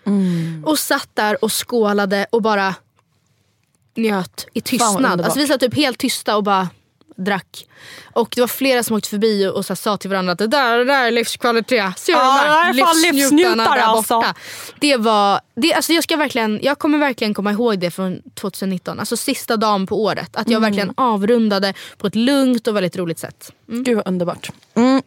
Och 0.64 0.78
satt 0.78 1.08
där 1.14 1.44
och 1.44 1.52
skålade 1.52 2.26
och 2.30 2.42
bara 2.42 2.74
njöt 3.96 4.46
i 4.52 4.60
tystnad. 4.60 5.20
Alltså 5.20 5.38
vi 5.38 5.46
satt 5.46 5.60
typ 5.60 5.74
helt 5.76 5.98
tysta 5.98 6.36
och 6.36 6.42
bara 6.42 6.68
drack. 7.16 7.66
Och 8.12 8.32
det 8.34 8.40
var 8.40 8.48
flera 8.48 8.82
som 8.82 8.96
åkte 8.96 9.08
förbi 9.08 9.46
och, 9.46 9.52
och 9.56 9.64
så 9.66 9.70
här, 9.70 9.76
sa 9.76 9.96
till 9.96 10.10
varandra 10.10 10.32
att 10.32 10.38
det 10.38 10.46
där, 10.46 10.78
det 10.78 10.84
där 10.84 11.06
är 11.06 11.10
livskvalitet. 11.10 11.98
Se 11.98 12.12
Ja, 12.12 12.62
de 12.72 12.78
det 12.78 12.84
där 12.84 13.12
livsnjutare, 13.12 13.54
där 13.54 13.82
alltså. 13.82 14.14
borta. 14.16 14.34
Det 14.80 14.96
var, 14.96 15.40
det, 15.54 15.74
alltså 15.74 15.92
jag, 15.92 16.04
ska 16.04 16.16
verkligen, 16.16 16.60
jag 16.62 16.78
kommer 16.78 16.98
verkligen 16.98 17.34
komma 17.34 17.52
ihåg 17.52 17.78
det 17.78 17.90
från 17.90 18.22
2019. 18.34 19.00
Alltså 19.00 19.16
sista 19.16 19.56
dagen 19.56 19.86
på 19.86 20.02
året. 20.02 20.36
Att 20.36 20.50
jag 20.50 20.58
Mm. 20.58 20.62
verkligen 20.62 20.92
avrundade 20.96 21.74
på 21.98 22.06
ett 22.06 22.14
lugnt 22.14 22.66
och 22.68 22.76
väldigt 22.76 22.96
roligt 22.96 23.18
sätt. 23.18 23.52
Gud 23.66 23.96
vad 23.96 24.08
underbart. 24.08 24.50
Mm. 24.74 25.02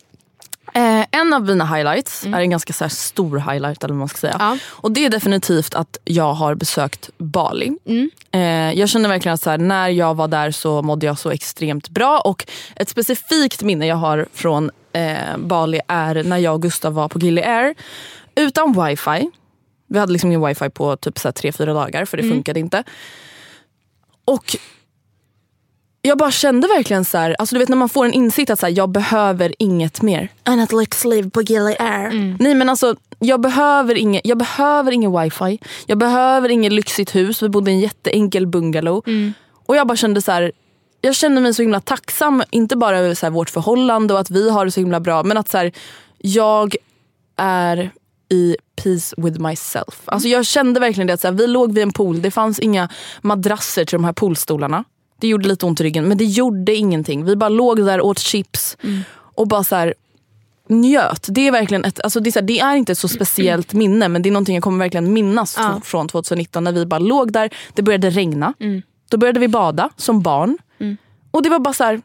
Eh, 0.74 1.06
en 1.12 1.34
av 1.34 1.42
mina 1.46 1.66
highlights 1.76 2.24
Mm. 2.26 2.34
är 2.38 2.42
en 2.42 2.50
ganska 2.50 2.74
så 2.74 2.90
stor 2.90 3.38
highlight 3.52 3.84
eller 3.84 3.94
vad 3.94 4.00
man 4.00 4.08
ska 4.08 4.18
säga. 4.18 4.36
Ja. 4.40 4.58
Och 4.68 4.92
det 4.92 5.06
är 5.06 5.10
definitivt 5.10 5.76
att 5.76 5.98
jag 6.06 6.34
har 6.34 6.56
besökt 6.56 7.10
Bali. 7.18 7.78
Mm. 7.86 8.10
Eh, 8.32 8.80
jag 8.80 8.90
känner 8.90 9.10
verkligen 9.10 9.34
att 9.34 9.42
så 9.42 9.50
här, 9.50 9.58
när 9.58 9.88
jag 9.90 10.16
var 10.16 10.28
där 10.28 10.52
så 10.52 10.82
mådde 10.82 11.06
jag 11.06 11.20
så 11.20 11.30
extremt 11.32 11.90
bra. 11.90 12.20
Och 12.20 12.46
ett 12.76 12.90
specifikt 12.90 13.62
minne 13.64 13.88
jag 13.88 13.96
har 13.96 14.28
från 14.34 14.72
eh, 14.94 15.38
Bali 15.38 15.80
är 15.88 16.24
när 16.24 16.38
jag 16.38 16.54
och 16.54 16.62
Gustav 16.62 16.94
var 16.94 17.10
på 17.10 17.20
Gili 17.20 17.42
Air. 17.44 17.76
Utan 18.36 18.86
wifi. 18.86 19.32
Vi 19.90 20.00
hade 20.00 20.12
liksom 20.12 20.30
ingen 20.32 20.46
wifi 20.48 20.70
på 20.70 20.98
typ 20.98 21.20
så 21.20 21.28
här 21.28 21.34
tre, 21.34 21.52
fyra 21.52 21.74
dagar 21.74 22.06
för 22.06 22.18
det 22.18 22.24
Mm. 22.24 22.36
funkade 22.36 22.60
inte. 22.60 22.84
Och 24.26 24.56
jag 26.08 26.18
bara 26.18 26.32
kände 26.32 26.68
verkligen 26.68 27.06
så 27.06 27.18
här, 27.18 27.36
alltså 27.40 27.56
du 27.56 27.60
vet 27.60 27.70
när 27.70 27.78
man 27.78 27.90
får 27.90 28.06
en 28.06 28.14
insikt 28.14 28.50
att 28.50 28.60
så 28.60 28.66
här, 28.66 28.74
jag 28.74 28.90
behöver 28.90 29.54
inget 29.60 30.02
mer. 30.02 30.30
And 30.44 30.62
att 30.62 30.74
lyx 30.74 31.06
live 31.06 31.30
på 31.30 31.42
Gilly 31.42 31.76
Air. 31.80 32.38
Nej 32.40 32.56
men 32.56 32.70
alltså 32.70 32.96
jag 33.20 33.42
behöver, 33.42 33.96
inget, 33.96 34.22
jag 34.26 34.38
behöver 34.38 34.92
ingen 34.92 35.22
wifi. 35.22 35.60
Jag 35.86 35.98
behöver 35.98 36.50
inget 36.50 36.74
lyxigt 36.74 37.16
hus. 37.16 37.44
Vi 37.44 37.50
bodde 37.50 37.72
i 37.72 37.74
en 37.74 37.80
jätteenkel 37.80 38.48
bungalow. 38.48 39.04
Och 39.66 39.76
jag 39.76 39.88
bara 39.88 39.98
kände 39.98 40.22
så 40.22 40.32
här, 40.32 40.52
jag 41.02 41.16
kände 41.16 41.42
mig 41.42 41.54
så 41.54 41.62
himla 41.62 41.80
tacksam. 41.80 42.44
Inte 42.50 42.76
bara 42.76 43.00
över 43.00 43.14
så 43.14 43.26
här, 43.26 43.32
vårt 43.32 43.50
förhållande 43.50 44.14
och 44.14 44.20
att 44.20 44.32
vi 44.32 44.50
har 44.50 44.66
det 44.66 44.72
så 44.72 44.80
himla 44.80 45.00
bra. 45.00 45.24
Men 45.24 45.38
att 45.38 45.50
så 45.50 45.58
här, 45.58 45.72
jag 46.18 46.76
är 47.38 47.92
i 48.30 48.56
peace 48.84 49.16
with 49.18 49.40
myself. 49.40 50.02
Alltså 50.06 50.28
jag 50.28 50.46
kände 50.46 50.80
verkligen 50.80 51.08
det 51.08 51.14
att 51.14 51.22
så 51.22 51.28
här, 51.28 51.36
vi 51.36 51.48
låg 51.48 51.74
vid 51.74 51.84
en 51.84 51.94
pool. 51.94 52.22
Det 52.22 52.32
fanns 52.32 52.60
inga 52.60 52.90
madrasser 53.22 53.86
till 53.86 53.96
de 53.98 54.04
här 54.04 54.14
poolstolarna. 54.14 54.84
Det 55.20 55.28
gjorde 55.28 55.48
lite 55.48 55.66
ont 55.66 55.82
i 55.82 55.84
ryggen 55.84 56.08
men 56.08 56.18
det 56.18 56.26
gjorde 56.26 56.76
ingenting. 56.76 57.26
Vi 57.26 57.36
bara 57.36 57.50
låg 57.50 57.86
där 57.86 58.02
åt 58.02 58.20
chips 58.20 58.78
och 59.36 59.48
bara 59.48 59.64
så 59.64 59.76
här, 59.76 59.94
njöt. 60.70 61.28
Det 61.30 61.48
är 61.48 61.52
verkligen 61.52 61.86
ett, 61.86 62.00
alltså 62.04 62.20
det, 62.20 62.30
är 62.30 62.32
så 62.32 62.40
här, 62.40 62.46
det 62.48 62.60
är 62.60 62.76
inte 62.76 62.92
ett 62.92 62.98
så 62.98 63.08
speciellt 63.08 63.74
minne 63.74 64.08
men 64.08 64.22
det 64.22 64.30
är 64.30 64.32
någonting 64.32 64.56
jag 64.56 64.64
kommer 64.64 64.80
verkligen 64.86 65.14
minnas 65.14 65.56
Ja. 65.58 65.64
från- 65.64 65.82
från 65.82 66.08
2019 66.08 66.64
när 66.64 66.72
vi 66.72 66.86
bara 66.86 67.00
låg 67.00 67.32
där. 67.34 67.50
Det 67.74 67.82
började 67.82 68.10
regna. 68.10 68.54
Då 69.10 69.18
började 69.18 69.40
vi 69.40 69.48
bada 69.48 69.90
som 69.96 70.22
barn. 70.22 70.58
Och 71.32 71.44
det 71.44 71.50
var 71.50 71.60
bara 71.60 71.74
så 71.74 71.84
här, 71.84 72.02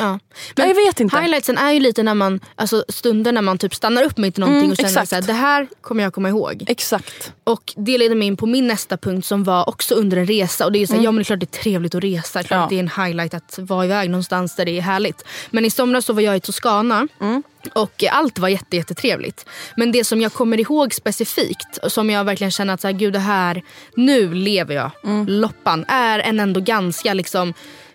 Ja. 0.00 0.18
Ja, 0.54 0.66
jag 0.66 0.74
vet 0.74 1.00
inte. 1.00 1.18
Highlightsen 1.18 1.58
är 1.58 1.72
ju 1.72 1.80
lite 1.80 2.02
när 2.02 2.14
man, 2.14 2.40
alltså 2.56 2.84
stunder 2.88 3.32
när 3.32 3.42
man 3.42 3.58
typ 3.58 3.74
stannar 3.74 4.02
upp 4.02 4.16
mitt 4.18 4.38
i 4.38 4.40
någonting 4.40 4.58
Mm, 4.60 4.70
och 4.70 4.76
känner 4.76 4.88
exakt. 4.90 5.08
så 5.08 5.14
här, 5.14 5.22
det 5.22 5.32
här 5.32 5.68
kommer 5.80 6.02
jag 6.02 6.14
komma 6.14 6.28
ihåg. 6.28 6.64
Exakt. 6.68 7.32
Och 7.44 7.74
det 7.76 7.98
leder 7.98 8.14
mig 8.14 8.28
in 8.28 8.36
på 8.36 8.46
min 8.46 8.66
nästa 8.66 8.96
punkt 8.96 9.26
som 9.26 9.44
var 9.44 9.68
också 9.68 9.94
under 9.94 10.16
en 10.16 10.26
resa. 10.26 10.64
Och 10.64 10.72
det 10.72 10.78
är 10.82 10.86
så 10.86 10.94
här, 10.94 11.02
Ja 11.02 11.10
men 11.10 11.16
det 11.16 11.22
är 11.22 11.24
klart 11.24 11.40
det 11.40 11.56
är 11.56 11.62
trevligt 11.62 11.94
att 11.94 12.04
resa. 12.04 12.42
Klart 12.42 12.50
Mm. 12.50 12.58
Ja. 12.60 12.64
att 12.64 12.70
det 12.70 12.76
är 12.76 13.02
en 13.02 13.06
highlight 13.06 13.34
att 13.34 13.58
vara 13.58 13.84
iväg 13.84 14.10
någonstans 14.10 14.56
där 14.56 14.64
det 14.64 14.78
är 14.78 14.82
härligt. 14.82 15.24
Men 15.50 15.64
i 15.64 15.70
somras 15.70 16.04
så 16.04 16.12
var 16.12 16.22
jag 16.22 16.36
i 16.36 16.40
Toscana. 16.40 17.08
Mm. 17.20 17.42
Och 17.74 18.04
allt 18.10 18.38
var 18.38 18.48
jätte, 18.48 18.76
jättetrevligt. 18.76 19.46
Men 19.76 19.92
det 19.92 20.04
som 20.04 20.20
jag 20.20 20.32
kommer 20.32 20.60
ihåg 20.60 20.94
specifikt, 20.94 21.78
som 21.88 22.10
jag 22.10 22.24
verkligen 22.24 22.50
känner 22.50 22.74
att 22.74 22.80
så 22.80 22.86
här, 22.88 22.92
gud 22.94 23.12
det 23.12 23.18
här, 23.18 23.62
nu 23.94 24.34
lever 24.34 24.74
jag 24.74 24.90
Mm. 25.04 25.26
loppan. 25.28 25.84
Är 25.88 26.18
en 26.18 26.40
ändå 26.40 26.60
ganska 26.60 27.14
liksom 27.14 27.54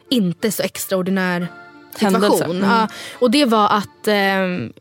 inte 0.09 0.51
så 0.51 0.63
extraordinär. 0.63 1.47
Situation. 1.99 2.57
Mm. 2.57 2.69
Ja, 2.69 2.87
och 3.19 3.31
det 3.31 3.45
var 3.45 3.69
att 3.69 4.07
ehm, 4.07 4.73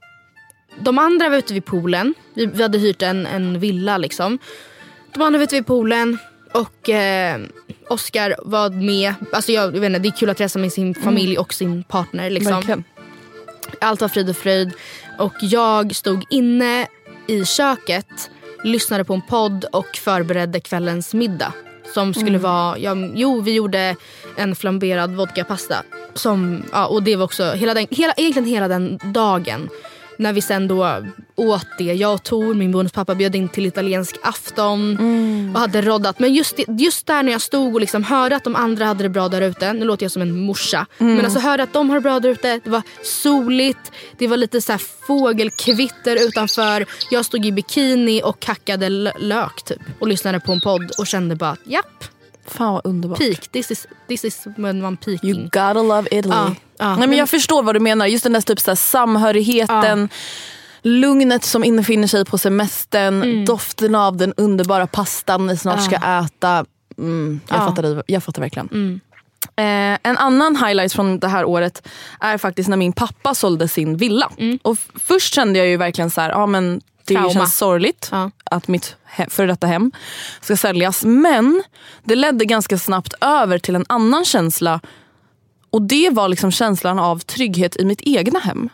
de 0.81 0.99
andra 0.99 1.29
var 1.29 1.37
ute 1.37 1.55
vid 1.55 1.65
poolen. 1.65 2.15
Vi, 2.35 2.47
vi 2.47 2.63
hade 2.63 2.79
hyrt 2.79 3.03
en, 3.03 3.27
en 3.27 3.61
villa 3.61 3.99
liksom. 3.99 4.39
De 5.15 5.23
andra 5.23 5.39
var 5.39 5.45
ute 5.45 5.55
vid 5.55 5.67
poolen 5.67 6.19
och 6.53 6.89
eh, 6.89 7.41
Oscar 7.89 8.37
var 8.43 8.71
med. 8.71 9.15
Alltså 9.33 9.53
jag, 9.53 9.65
jag 9.77 9.81
vet 9.81 9.89
inte, 9.89 9.99
det 9.99 10.09
är 10.09 10.17
kul 10.17 10.31
att 10.31 10.41
resa 10.41 10.59
med 10.59 10.73
sin 10.73 10.95
familj 10.95 11.39
och 11.39 11.55
sin 11.55 11.83
partner. 11.85 12.31
Liksom. 12.31 12.53
Verkligen. 12.53 12.85
Allt 13.81 14.01
var 14.01 14.09
frid 14.09 14.31
och 14.31 14.37
fröjd. 14.37 14.73
Och 15.19 15.35
jag 15.41 15.95
stod 15.95 16.25
inne 16.31 16.87
i 17.27 17.45
köket, 17.45 18.31
lyssnade 18.65 19.05
på 19.05 19.15
en 19.15 19.23
podd 19.23 19.65
och 19.73 19.97
förberedde 19.97 20.61
kvällens 20.61 21.15
middag. 21.15 21.53
Som 21.93 22.15
skulle 22.15 22.39
vara, 22.39 22.79
ja, 22.79 22.97
jo 23.15 23.41
vi 23.41 23.55
gjorde 23.55 23.97
en 24.37 24.57
flamberad 24.57 25.15
vodkapasta. 25.15 25.83
Som, 26.15 26.63
ja, 26.73 26.87
och 26.87 27.03
det 27.03 27.17
var 27.17 27.25
också 27.25 27.53
hela 27.53 27.75
den, 27.75 27.87
hela, 27.91 28.13
egentligen 28.17 28.49
hela 28.49 28.69
den 28.69 28.99
dagen. 29.05 29.69
När 30.19 30.33
vi 30.33 30.41
sen 30.41 30.69
då 30.69 31.05
åt 31.37 31.67
det. 31.79 31.85
Jag 31.85 32.15
och 32.15 32.23
Tor, 32.23 32.55
min 32.55 32.73
bonuspappa, 32.73 33.15
bjöd 33.15 33.35
in 33.35 33.49
till 33.49 33.67
italiensk 33.67 34.17
afton. 34.23 34.99
Och 35.55 35.61
hade 35.61 35.83
roddat. 35.83 36.19
Men 36.19 36.35
just, 36.35 36.61
just 36.69 37.07
där 37.07 37.23
när 37.23 37.33
jag 37.33 37.41
stod 37.41 37.75
och 37.75 37.81
liksom 37.81 38.05
hörde 38.05 38.37
att 38.37 38.45
de 38.45 38.57
andra 38.57 38.85
hade 38.85 39.03
det 39.03 39.09
bra 39.09 39.29
där 39.29 39.41
ute. 39.41 39.73
Nu 39.73 39.85
låter 39.85 40.05
jag 40.05 40.11
som 40.13 40.23
en 40.23 40.41
morsa. 40.41 40.87
Men 40.99 41.25
alltså 41.25 41.41
hörde 41.41 41.63
att 41.63 41.73
de 41.73 41.89
har 41.91 41.97
det 41.97 42.03
bra 42.03 42.21
där 42.21 42.29
ute. 42.29 42.61
Det 42.65 42.71
var 42.71 42.83
soligt. 43.03 43.93
Det 44.19 44.27
var 44.27 44.37
lite 44.37 44.61
så 44.61 44.73
här 44.73 44.83
fågelkvitter 45.07 46.27
utanför. 46.29 46.87
Jag 47.11 47.25
stod 47.25 47.47
i 47.47 47.53
bikini 47.53 48.23
och 48.25 48.47
hackade 48.47 48.89
lök 49.19 49.63
typ. 49.65 49.81
Och 49.99 50.09
lyssnade 50.09 50.41
på 50.41 50.53
en 50.53 50.61
podd 50.61 50.91
och 50.99 51.07
kände 51.07 51.37
bara 51.37 51.57
japp. 51.65 52.05
Fan 52.47 52.73
vad 52.73 52.87
underbart. 52.87 53.19
Peak. 53.19 53.49
This 53.53 53.71
is, 53.71 53.87
this 54.09 54.25
is 54.25 54.47
when 54.57 54.83
man 54.83 54.97
peaking. 54.97 55.31
You 55.31 55.43
gotta 55.45 55.83
love 55.83 56.09
Italy. 56.11 56.35
Ja, 56.35 56.55
ja. 56.79 56.97
Nej, 56.97 57.09
men 57.09 57.19
jag 57.19 57.31
förstår 57.31 57.63
vad 57.63 57.75
du 57.77 57.81
menar. 57.81 58.07
Just 58.07 58.23
den 58.25 58.33
där 58.33 58.41
typ 58.41 58.61
så 58.61 58.71
här, 58.71 58.77
samhörigheten. 58.77 60.09
Lugnet 60.83 61.45
som 61.45 61.65
infinner 61.65 62.07
sig 62.07 62.25
på 62.25 62.39
semestern. 62.39 63.23
Mm. 63.23 63.45
Doften 63.45 63.95
av 63.95 64.17
den 64.17 64.35
underbara 64.37 64.87
pastan 64.87 65.47
ni 65.47 65.57
snart 65.57 65.83
ska 65.85 65.97
äta. 65.97 66.65
Mm, 66.99 67.41
jag, 67.49 67.57
Ja. 67.59 67.67
fattar, 67.69 68.03
jag 68.07 68.25
fattar 68.25 68.43
verkligen. 68.43 69.01
Eh, 69.57 69.99
en 70.03 70.17
annan 70.19 70.57
highlight 70.57 70.93
från 70.93 71.19
det 71.19 71.29
här 71.29 71.45
året 71.45 71.89
är 72.21 72.39
faktiskt 72.39 72.69
när 72.69 72.77
min 72.77 72.93
pappa 72.93 73.35
sålde 73.35 73.69
sin 73.69 73.97
villa. 73.97 74.31
Och 74.63 74.73
f- 74.73 74.89
först 74.95 75.35
kände 75.35 75.59
jag 75.59 75.69
ju 75.69 75.77
verkligen 75.77 76.11
så 76.11 76.21
här, 76.21 76.31
ja 76.31 76.47
men 76.47 76.81
det 77.07 77.15
Trauma. 77.15 77.31
känns 77.31 77.57
sorgligt 77.57 78.09
Ja. 78.13 78.31
att 78.45 78.69
mitt 78.69 78.97
he- 79.17 79.31
före 79.31 79.47
detta 79.47 79.67
hem 79.67 79.93
ska 80.41 80.57
säljas. 80.57 81.05
Men 81.05 81.63
det 82.05 82.15
ledde 82.15 82.45
ganska 82.45 82.79
snabbt 82.79 83.15
över 83.21 83.59
till 83.59 83.75
en 83.77 83.85
annan 83.89 84.25
känsla. 84.25 84.81
Och 85.71 85.83
det 85.83 86.11
var 86.11 86.29
liksom 86.29 86.51
känslan 86.51 86.99
av 86.99 87.19
trygghet 87.19 87.77
i 87.77 87.85
mitt 87.85 88.01
egna 88.03 88.39
hem. 88.39 88.69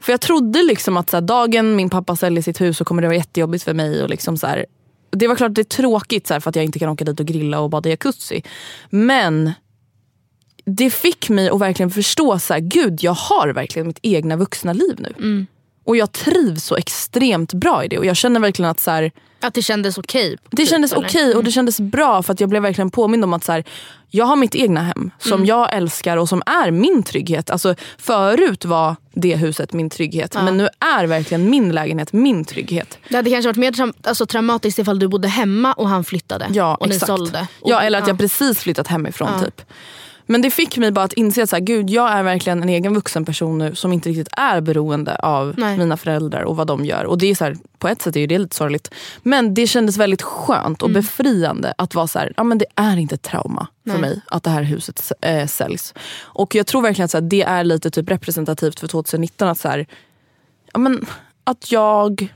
För 0.00 0.12
jag 0.12 0.20
trodde 0.20 0.62
liksom 0.62 0.96
att 0.96 1.10
så 1.10 1.16
här, 1.16 1.22
dagen 1.22 1.76
min 1.76 1.90
pappa 1.90 2.16
säljer 2.16 2.42
sitt 2.42 2.60
hus 2.60 2.76
så 2.76 2.84
kommer 2.84 3.02
det 3.02 3.08
vara 3.08 3.16
jättejobbigt 3.16 3.64
för 3.64 3.74
mig. 3.74 4.02
Och 4.02 4.08
liksom 4.10 4.36
så 4.36 4.46
här, 4.46 4.66
det 5.10 5.28
var 5.28 5.36
klart 5.36 5.54
det 5.54 5.60
är 5.62 5.64
tråkigt 5.64 6.26
så 6.26 6.32
här, 6.34 6.40
för 6.40 6.50
att 6.50 6.56
jag 6.56 6.64
inte 6.64 6.78
kan 6.78 6.88
åka 6.88 7.04
dit 7.04 7.20
och 7.20 7.26
grilla 7.26 7.60
och 7.60 7.70
bada 7.70 7.88
i 7.88 7.92
jacuzzi. 7.92 8.42
Men 8.90 9.52
det 10.64 10.90
fick 10.90 11.28
mig 11.28 11.48
att 11.50 11.60
verkligen 11.60 11.90
förstå 11.90 12.38
så 12.38 12.52
här, 12.54 12.60
gud 12.60 12.98
jag 13.02 13.12
har 13.14 13.48
verkligen 13.48 13.86
mitt 13.86 13.98
egna 14.02 14.36
vuxna 14.36 14.72
liv 14.72 14.96
nu. 14.98 15.46
Och 15.86 15.96
jag 15.96 16.12
trivs 16.12 16.64
så 16.64 16.76
extremt 16.76 17.52
bra 17.54 17.84
i 17.84 17.88
det. 17.88 17.98
Och 17.98 18.06
jag 18.06 18.16
känner 18.16 18.40
verkligen 18.40 18.70
att 18.70 18.80
så 18.80 18.90
här, 18.90 19.12
Att 19.40 19.54
det 19.54 19.62
kändes 19.62 19.98
okej. 19.98 20.36
det 20.50 20.56
typ, 20.56 20.68
kändes 20.68 20.92
okej 20.92 21.34
och 21.34 21.44
det 21.44 21.50
kändes 21.50 21.80
bra 21.80 22.22
för 22.22 22.32
att 22.32 22.40
jag 22.40 22.48
blev 22.50 22.62
verkligen 22.62 22.90
påmind 22.90 23.24
om 23.24 23.32
att 23.32 23.44
så 23.44 23.52
här, 23.52 23.64
jag 24.10 24.24
har 24.24 24.36
mitt 24.36 24.54
egna 24.54 24.82
hem 24.82 25.10
som 25.18 25.32
Mm. 25.32 25.46
jag 25.46 25.74
älskar 25.74 26.16
och 26.16 26.28
som 26.28 26.42
är 26.46 26.70
min 26.70 27.02
trygghet. 27.02 27.50
Alltså, 27.50 27.74
förut 27.98 28.64
var 28.64 28.96
det 29.14 29.36
huset 29.36 29.72
min 29.72 29.90
trygghet 29.90 30.34
men 30.34 30.56
nu 30.56 30.68
är 30.98 31.06
verkligen 31.06 31.50
min 31.50 31.72
lägenhet 31.72 32.12
min 32.12 32.44
trygghet. 32.44 32.98
Det 33.08 33.16
hade 33.16 33.30
kanske 33.30 33.48
varit 33.48 33.56
mer 33.56 33.72
traum- 33.72 33.94
alltså, 34.02 34.26
traumatiskt 34.26 34.78
ifall 34.78 34.98
du 34.98 35.08
bodde 35.08 35.28
hemma 35.28 35.72
och 35.72 35.88
han 35.88 36.04
flyttade. 36.04 36.46
Ja, 36.52 36.74
och 36.74 36.88
ni 36.88 36.94
exakt. 36.94 37.06
sålde. 37.06 37.46
Och, 37.60 37.70
Ja, 37.70 37.80
eller 37.80 37.98
att 37.98 38.08
jag 38.08 38.18
precis 38.18 38.58
flyttat 38.58 38.88
hemifrån. 38.88 39.28
Ja. 39.38 39.44
typ. 39.44 39.60
Men 40.26 40.42
det 40.42 40.50
fick 40.50 40.78
mig 40.78 40.92
bara 40.92 41.04
att 41.04 41.12
inse 41.12 41.42
att 41.42 41.50
så 41.50 41.56
här, 41.56 41.62
gud, 41.62 41.90
jag 41.90 42.12
är 42.12 42.22
verkligen 42.22 42.62
en 42.62 42.68
egen 42.68 42.94
vuxen 42.94 43.24
person 43.24 43.58
nu 43.58 43.74
som 43.74 43.92
inte 43.92 44.08
riktigt 44.08 44.28
är 44.32 44.60
beroende 44.60 45.16
av 45.16 45.54
Nej. 45.58 45.78
mina 45.78 45.96
föräldrar 45.96 46.42
och 46.42 46.56
vad 46.56 46.66
de 46.66 46.84
gör. 46.84 47.04
Och 47.04 47.18
det 47.18 47.26
är 47.26 47.34
så 47.34 47.44
här, 47.44 47.56
På 47.78 47.88
ett 47.88 48.02
sätt 48.02 48.16
är 48.16 48.20
ju 48.20 48.26
det 48.26 48.38
lite 48.38 48.56
sorgligt. 48.56 48.94
Men 49.22 49.54
det 49.54 49.66
kändes 49.66 49.96
väldigt 49.96 50.22
skönt 50.22 50.82
och 50.82 50.90
befriande 50.90 51.74
att 51.78 51.94
vara 51.94 52.06
så 52.06 52.18
här, 52.18 52.32
ja, 52.36 52.44
men 52.44 52.58
det 52.58 52.66
är 52.74 52.96
inte 52.96 53.14
ett 53.14 53.22
trauma 53.22 53.66
för 53.84 53.90
Nej. 53.90 54.00
mig 54.00 54.20
att 54.26 54.42
det 54.42 54.50
här 54.50 54.62
huset 54.62 55.12
äh, 55.20 55.46
säljs. 55.46 55.94
Och 56.22 56.54
jag 56.54 56.66
tror 56.66 56.82
verkligen 56.82 57.04
att 57.04 57.10
så 57.10 57.16
här, 57.16 57.22
det 57.28 57.42
är 57.42 57.64
lite 57.64 57.90
typ 57.90 58.10
representativt 58.10 58.80
för 58.80 58.88
2019. 58.88 59.48
Att, 59.48 59.58
så 59.58 59.68
här, 59.68 59.86
ja, 60.72 60.78
men, 60.78 61.06
att 61.44 61.72
jag 61.72 62.28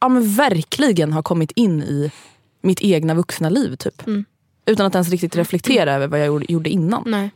ja, 0.00 0.08
men 0.08 0.34
verkligen 0.34 1.12
har 1.12 1.22
kommit 1.22 1.50
in 1.50 1.82
i 1.82 2.10
mitt 2.60 2.80
egna 2.80 3.14
vuxna 3.14 3.48
liv. 3.48 3.76
Typ. 3.76 4.02
Utan 4.66 4.86
att 4.86 4.94
ens 4.94 5.08
riktigt 5.10 5.36
reflektera 5.36 5.94
över 5.94 6.06
vad 6.06 6.20
jag 6.20 6.50
gjorde- 6.50 6.70
innan. 6.70 7.02
Nej. 7.06 7.30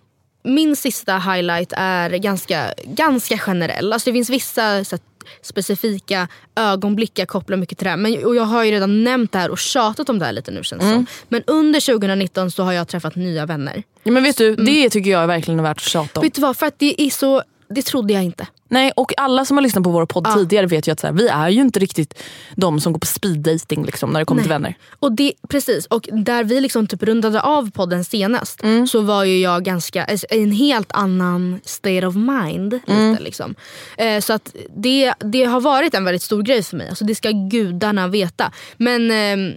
Min 0.45 0.77
sista 0.77 1.18
highlight 1.18 1.72
är 1.77 2.11
ganska, 2.11 2.74
ganska 2.85 3.39
generell. 3.39 3.93
Alltså 3.93 4.11
det 4.11 4.14
finns 4.14 4.31
vissa 4.31 4.85
så 4.85 4.99
specifika 5.43 6.29
ögonblick 6.57 7.18
jag 7.18 7.29
kopplar 7.29 7.57
mycket 7.57 7.79
till 7.79 7.85
det 7.85 7.91
här. 7.91 7.97
Men, 7.97 8.24
och 8.24 8.37
jag 8.37 8.43
har 8.45 8.64
ju 8.64 8.70
redan 8.70 9.05
nämnt 9.05 9.33
det 9.33 9.39
här 9.39 9.51
och 9.51 9.59
tjatat 9.59 10.09
om 10.09 10.18
det 10.18 10.24
här 10.24 10.33
lite 10.33 10.51
nu 10.51 10.64
känns 10.64 10.83
det 10.83 10.91
som. 10.91 11.07
Men 11.29 11.43
under 11.47 11.81
2019 11.81 12.51
så 12.51 12.62
har 12.62 12.72
jag 12.72 12.89
träffat 12.89 13.14
nya 13.16 13.47
vänner. 13.47 13.83
Ja, 14.03 14.12
men 14.12 14.22
vet 14.22 14.37
du, 14.37 14.57
Det 14.57 14.91
tycker 14.91 15.11
jag 15.11 15.22
är 15.22 15.27
verkligen 15.27 15.62
värt 15.62 15.77
att 15.77 15.83
tjata 15.83 16.20
om. 16.20 16.24
Vet 16.24 16.35
du 16.35 16.41
vad? 16.41 16.57
För 16.57 16.66
att 16.66 16.79
det 16.79 17.03
är 17.03 17.11
så... 17.11 17.43
Det 17.69 17.83
trodde 17.83 18.12
jag 18.12 18.25
inte. 18.25 18.47
Nej, 18.69 18.93
och 18.97 19.12
alla 19.17 19.45
som 19.45 19.57
har 19.57 19.62
lyssnat 19.62 19.85
på 19.85 19.91
vår 19.91 20.07
podd 20.07 20.29
tidigare 20.35 20.67
vet 20.67 20.89
ju 20.89 20.93
att 20.93 21.01
så 21.01 21.07
här, 21.07 21.14
vi 21.14 21.29
är 21.29 21.49
ju 21.49 21.61
inte 21.61 21.79
riktigt 21.81 22.23
de 22.55 22.81
som 22.81 22.93
går 22.93 23.01
på 23.01 23.07
speed 23.07 23.39
dating 23.39 23.85
liksom, 23.85 24.11
när 24.11 24.21
det 24.21 24.27
kommer 24.27 24.43
till 24.43 24.49
vänner. 24.49 24.75
Och 25.01 25.12
det, 25.12 25.33
precis, 25.49 25.87
och 25.87 26.09
där 26.12 26.45
vi 26.45 26.61
liksom 26.61 26.87
typ 26.87 27.03
rundade 27.03 27.41
av 27.41 27.71
podden 27.71 28.05
senast 28.05 28.62
Mm. 28.62 28.87
så 28.87 29.01
var 29.01 29.25
ju 29.25 29.41
jag 29.41 29.64
ganska 29.64 30.05
alltså, 30.05 30.27
i 30.31 30.43
en 30.43 30.53
helt 30.53 30.93
annan 30.93 31.61
state 31.64 32.07
of 32.07 32.14
mind. 32.14 32.81
Mm. 32.87 33.11
Lite, 33.11 33.23
liksom. 33.23 33.55
eh, 33.99 34.21
så 34.21 34.33
att 34.33 34.55
det, 34.77 35.14
det 35.19 35.45
har 35.45 35.61
varit 35.61 35.95
en 35.95 36.05
väldigt 36.05 36.23
stor 36.23 36.43
grej 36.43 36.62
för 36.62 36.77
mig. 36.77 36.89
Alltså, 36.89 37.05
det 37.05 37.14
ska 37.14 37.31
gudarna 37.31 38.09
veta. 38.09 38.53
Men, 38.77 39.11
ehm, 39.11 39.53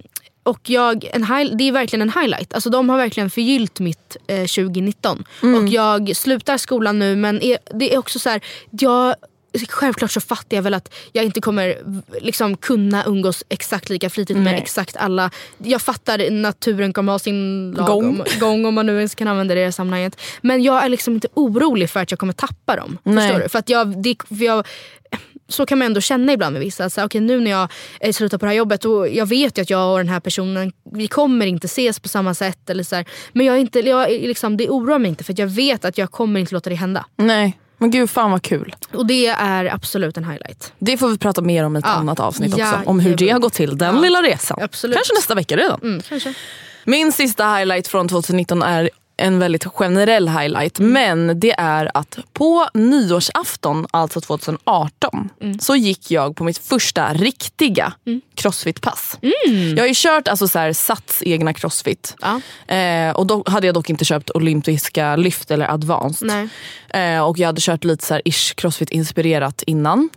och 0.50 0.70
jag, 0.70 1.10
en 1.14 1.24
high, 1.24 1.56
det 1.56 1.64
är 1.64 1.72
verkligen 1.72 2.02
en 2.10 2.22
highlight. 2.22 2.54
Alltså, 2.54 2.70
de 2.70 2.90
har 2.90 2.98
verkligen 2.98 3.30
förgyllt 3.30 3.80
mitt 3.80 4.18
eh, 4.28 4.38
2019. 4.38 5.24
Mm. 5.44 5.64
Och 5.64 5.70
jag 5.70 6.16
slutar 6.16 6.58
skolan 6.58 7.00
nu 7.00 7.16
men 7.16 7.42
är, 7.42 7.58
det 7.74 7.94
är 7.94 7.98
också 7.98 8.20
så 8.20 8.30
här, 8.30 8.42
jag 8.70 9.16
Självklart 9.70 10.12
så 10.12 10.22
fattar 10.22 10.58
jag 10.58 10.62
väl 10.62 10.74
att 10.74 10.94
jag 11.12 11.26
inte 11.26 11.42
kommer 11.42 11.78
liksom 12.22 12.58
kunna 12.58 13.04
umgås 13.06 13.44
exakt 13.50 13.90
lika 13.90 14.10
flitigt 14.10 14.38
med 14.38 14.54
Nej. 14.54 14.62
exakt 14.62 14.98
alla. 14.98 15.32
Jag 15.58 15.82
fattar 15.82 16.32
naturen 16.32 16.94
kommer 16.94 17.12
ha 17.12 17.20
sin 17.20 17.74
Gång. 17.74 18.06
Om, 18.06 18.24
gång 18.40 18.66
om 18.66 18.74
man 18.74 18.86
nu 18.86 18.98
ens 18.98 19.16
kan 19.16 19.28
använda 19.28 19.56
det 19.56 19.62
i 19.62 19.66
det 19.66 19.72
sammanhanget. 19.72 20.22
Men 20.42 20.64
jag 20.64 20.86
är 20.86 20.90
liksom 20.90 21.14
inte 21.14 21.28
orolig 21.34 21.90
för 21.90 22.00
att 22.00 22.12
jag 22.12 22.20
kommer 22.20 22.34
tappa 22.34 22.76
dem. 22.76 22.98
Nej. 23.04 23.28
Förstår 23.28 23.44
du? 23.44 23.50
För 23.50 23.60
att 23.60 23.70
jag, 23.70 24.04
det, 24.04 24.16
för 24.28 24.44
jag, 24.46 24.68
så 25.50 25.66
kan 25.66 25.78
man 25.78 25.86
ändå 25.86 26.02
känna 26.02 26.34
ibland 26.34 26.54
med 26.54 26.60
vissa. 26.60 26.84
Alltså, 26.84 27.04
okay, 27.04 27.22
nu 27.22 27.40
när 27.42 27.52
jag 27.52 27.70
slutar 28.16 28.38
på 28.38 28.46
det 28.46 28.50
här 28.50 28.58
jobbet 28.58 28.86
och 28.86 29.10
jag 29.10 29.26
vet 29.26 29.58
ju 29.58 29.62
att 29.62 29.70
jag 29.70 29.92
och 29.92 29.98
den 29.98 30.10
här 30.10 30.20
personen 30.20 30.72
vi 30.94 31.08
kommer 31.08 31.46
inte 31.46 31.66
ses 31.66 32.00
på 32.00 32.08
samma 32.08 32.34
sätt. 32.34 32.70
Eller 32.70 32.84
så 32.84 32.96
här. 32.96 33.06
Men 33.34 33.46
jag 33.46 33.56
är 33.56 33.60
inte, 33.60 33.80
jag, 33.80 34.10
liksom, 34.12 34.58
det 34.58 34.70
oroar 34.70 35.00
mig 35.00 35.10
inte 35.10 35.24
för 35.24 35.36
jag 35.38 35.48
vet 35.48 35.86
att 35.86 35.98
jag 35.98 36.12
kommer 36.12 36.40
inte 36.40 36.54
låta 36.54 36.70
det 36.70 36.76
hända. 36.76 37.06
Nej, 37.16 37.60
men 37.78 37.92
gud 37.92 38.10
fan 38.10 38.32
vad 38.32 38.42
kul. 38.42 38.76
Och 38.94 39.06
det 39.06 39.28
är 39.28 39.66
absolut 39.74 40.18
en 40.18 40.24
highlight. 40.24 40.74
Det 40.80 40.98
får 40.98 41.08
vi 41.10 41.18
prata 41.18 41.42
mer 41.42 41.64
om 41.64 41.76
i 41.76 41.80
ett 41.80 41.86
Ja. 41.88 41.92
annat 41.92 42.20
avsnitt 42.20 42.58
Ja, 42.58 42.74
också. 42.74 42.90
Om 42.90 43.00
hur 43.00 43.16
det 43.16 43.30
har 43.30 43.40
gått 43.40 43.54
till, 43.54 43.78
den 43.78 43.96
Ja. 43.96 44.02
lilla 44.02 44.22
resan. 44.22 44.60
Absolut. 44.62 44.96
Kanske 44.96 45.14
nästa 45.14 45.36
vecka 45.36 45.58
redan. 45.58 45.80
Mm, 45.84 46.02
kanske. 46.02 46.34
Min 46.84 47.12
sista 47.12 47.56
highlight 47.56 47.88
från 47.88 48.08
2019 48.08 48.62
är 48.62 48.90
en 49.20 49.40
väldigt 49.40 49.66
generell 49.66 50.30
highlight. 50.30 50.80
Men 50.80 51.40
det 51.40 51.52
är 51.58 51.92
att 51.94 52.20
på 52.34 52.68
nyårsafton, 52.74 53.88
alltså 53.92 54.22
2018, 54.22 55.30
så 55.60 55.76
gick 55.76 56.12
jag 56.12 56.36
på 56.36 56.44
mitt 56.44 56.58
första 56.58 57.14
riktiga 57.14 57.94
crossfit-pass. 58.36 59.18
Jag 59.76 59.84
har 59.84 59.88
ju 59.88 59.94
kört 59.96 60.28
alltså 60.28 60.48
så 60.48 60.60
här, 60.60 60.74
Sats 60.74 61.24
egna 61.26 61.54
crossfit. 61.54 62.16
Ja. 62.22 62.42
Eh, 62.76 63.12
och 63.16 63.28
då 63.28 63.44
hade 63.46 63.68
jag 63.68 63.74
dock 63.74 63.90
inte 63.90 64.06
köpt 64.06 64.30
olympiska 64.30 65.16
lyft 65.16 65.52
eller 65.52 65.72
advanced. 65.72 66.50
Eh, 66.90 67.20
och 67.20 67.40
jag 67.40 67.48
hade 67.48 67.62
kört 67.62 67.84
lite 67.84 68.06
så 68.06 68.14
här 68.14 68.22
ish 68.26 68.54
crossfit 68.56 68.90
inspirerat 68.90 69.64
innan. 69.68 70.10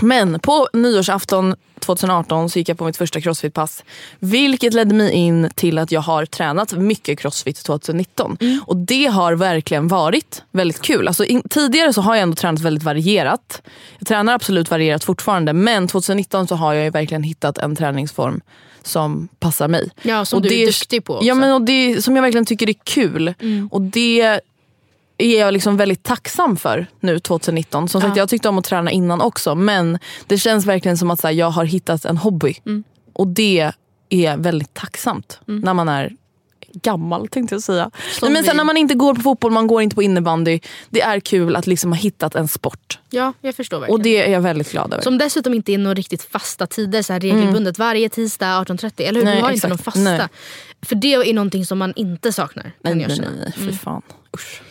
Men 0.00 0.40
på 0.40 0.68
nyårsafton 0.72 1.54
2018 1.80 2.50
så 2.50 2.58
gick 2.58 2.68
jag 2.68 2.78
på 2.78 2.84
mitt 2.84 2.96
första 2.96 3.20
crossfit-pass. 3.20 3.84
Vilket 4.18 4.74
ledde 4.74 4.94
mig 4.94 5.12
in 5.12 5.50
till 5.54 5.78
att 5.78 5.92
jag 5.92 6.00
har 6.00 6.26
tränat 6.26 6.72
mycket 6.72 7.18
crossfit 7.18 7.64
2019. 7.64 8.36
Och 8.66 8.76
det 8.76 9.06
har 9.06 9.32
verkligen 9.32 9.88
varit 9.88 10.42
väldigt 10.50 10.82
kul. 10.82 11.08
Alltså 11.08 11.24
in, 11.24 11.42
tidigare 11.50 11.92
så 11.92 12.00
har 12.00 12.14
jag 12.14 12.22
ändå 12.22 12.34
tränat 12.34 12.60
väldigt 12.60 12.84
varierat. 12.84 13.62
Jag 13.98 14.08
tränar 14.08 14.34
absolut 14.34 14.70
varierat 14.70 15.04
fortfarande. 15.04 15.52
Men 15.52 15.88
2019 15.88 16.46
så 16.46 16.54
har 16.54 16.74
jag 16.74 16.84
ju 16.84 16.90
verkligen 16.90 17.22
hittat 17.22 17.58
en 17.58 17.76
träningsform 17.76 18.40
som 18.82 19.28
passar 19.38 19.68
mig. 19.68 19.90
Ja, 20.02 20.24
som 20.24 20.36
Och 20.36 20.42
du 20.42 20.48
det 20.48 20.62
är 20.62 20.66
duktig 20.66 21.04
på 21.04 21.14
också. 21.14 21.24
Mm. 21.24 21.28
Ja, 21.28 21.46
men 21.46 21.54
och 21.54 21.62
det 21.62 22.04
som 22.04 22.16
jag 22.16 22.22
verkligen 22.22 22.46
tycker 22.46 22.68
är 22.68 22.74
kul. 22.84 23.34
Och 23.70 23.82
det 23.82 24.40
är 25.18 25.40
jag 25.40 25.52
liksom 25.52 25.76
väldigt 25.76 26.02
tacksam 26.02 26.56
för 26.56 26.86
nu 27.00 27.18
2019. 27.18 27.88
Som 27.88 28.00
sagt, 28.00 28.16
Ja. 28.16 28.22
jag 28.22 28.28
tyckte 28.28 28.48
om 28.48 28.58
att 28.58 28.64
träna 28.64 28.90
innan 28.90 29.20
också 29.20 29.54
men 29.54 29.98
det 30.26 30.38
känns 30.38 30.66
verkligen 30.66 30.96
som 30.98 31.10
att 31.10 31.22
här, 31.22 31.30
jag 31.30 31.50
har 31.50 31.64
hittat 31.64 32.04
en 32.04 32.16
hobby. 32.16 32.54
Mm. 32.66 32.84
Och 33.12 33.26
det 33.26 33.72
är 34.08 34.36
väldigt 34.36 34.74
tacksamt 34.74 35.40
när 35.44 35.74
man 35.74 35.88
är 35.88 36.12
gammal 36.82 37.28
tänkte 37.28 37.54
jag 37.54 37.62
säga. 37.62 37.90
Som 38.20 38.32
men 38.32 38.44
sen 38.44 38.56
när 38.56 38.64
man 38.64 38.76
inte 38.76 38.94
går 38.94 39.14
på 39.14 39.20
fotboll, 39.22 39.52
man 39.52 39.66
går 39.66 39.82
inte 39.82 39.94
på 39.96 40.02
innebandy. 40.02 40.60
Det 40.90 41.00
är 41.02 41.20
kul 41.20 41.56
att 41.56 41.66
liksom 41.66 41.92
ha 41.92 41.96
hittat 41.98 42.34
en 42.34 42.48
sport. 42.48 42.98
Ja, 43.10 43.32
jag 43.40 43.54
förstår 43.54 43.78
verkligen. 43.78 43.98
Och 43.98 44.02
det 44.02 44.22
är 44.26 44.32
jag 44.32 44.40
väldigt 44.40 44.72
glad 44.72 44.92
över. 44.92 45.02
Som 45.02 45.18
dessutom 45.18 45.54
inte 45.54 45.72
är 45.72 45.78
några 45.78 45.94
riktigt 45.94 46.22
fasta 46.22 46.66
tider 46.66 47.02
så 47.02 47.12
här 47.12 47.20
regelbundet. 47.20 47.78
Varje 47.78 48.08
tisdag 48.08 48.46
18.30. 48.64 48.92
Eller 49.02 49.20
hur? 49.20 49.24
Nej, 49.24 49.36
du 49.36 49.42
har 49.42 49.50
exakt. 49.50 49.54
inte 49.54 49.68
någon 49.68 49.78
fasta. 49.78 50.00
Nej. 50.00 50.20
För 50.82 50.94
det 50.94 51.14
är 51.14 51.34
någonting 51.34 51.66
som 51.66 51.78
man 51.78 51.92
inte 51.96 52.32
saknar. 52.32 52.72
nej, 52.82 52.94
nej, 52.94 53.06
nej, 53.18 53.52
fy 53.56 53.62
Mm. 53.62 53.74
fan. 53.78 54.02
Usch. 54.36 54.62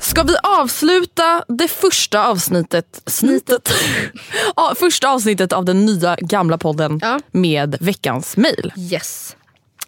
Ska 0.00 0.22
vi 0.22 0.34
avsluta 0.42 1.44
det 1.48 1.68
första 1.68 2.26
avsnittet, 2.26 3.02
snitet, 3.06 3.72
ja, 4.56 4.74
första 4.78 5.08
avsnittet 5.08 5.52
av 5.52 5.64
den 5.64 5.86
nya 5.86 6.16
gamla 6.20 6.58
podden 6.58 6.98
Ja. 7.02 7.20
med 7.32 7.76
veckans 7.80 8.36
mail. 8.36 8.72
Yes. 8.76 9.36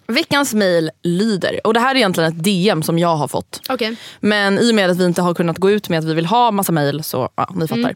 Veckans 0.06 0.54
mail 0.54 0.90
lyder, 1.02 1.60
och 1.64 1.74
det 1.74 1.80
här 1.80 1.90
är 1.94 1.96
egentligen 1.96 2.32
ett 2.32 2.44
DM 2.44 2.82
som 2.82 2.98
jag 2.98 3.16
har 3.16 3.28
fått. 3.28 3.60
Okej. 3.68 3.96
Men 4.20 4.58
i 4.58 4.70
och 4.70 4.74
med 4.74 4.90
att 4.90 4.96
vi 4.96 5.04
inte 5.04 5.22
har 5.22 5.34
kunnat 5.34 5.58
gå 5.58 5.70
ut 5.70 5.88
med 5.88 5.98
att 5.98 6.04
vi 6.04 6.14
vill 6.14 6.26
ha 6.26 6.50
massa 6.50 6.72
mail 6.72 7.04
så 7.04 7.28
ja, 7.36 7.50
ni 7.54 7.68
fattar. 7.68 7.94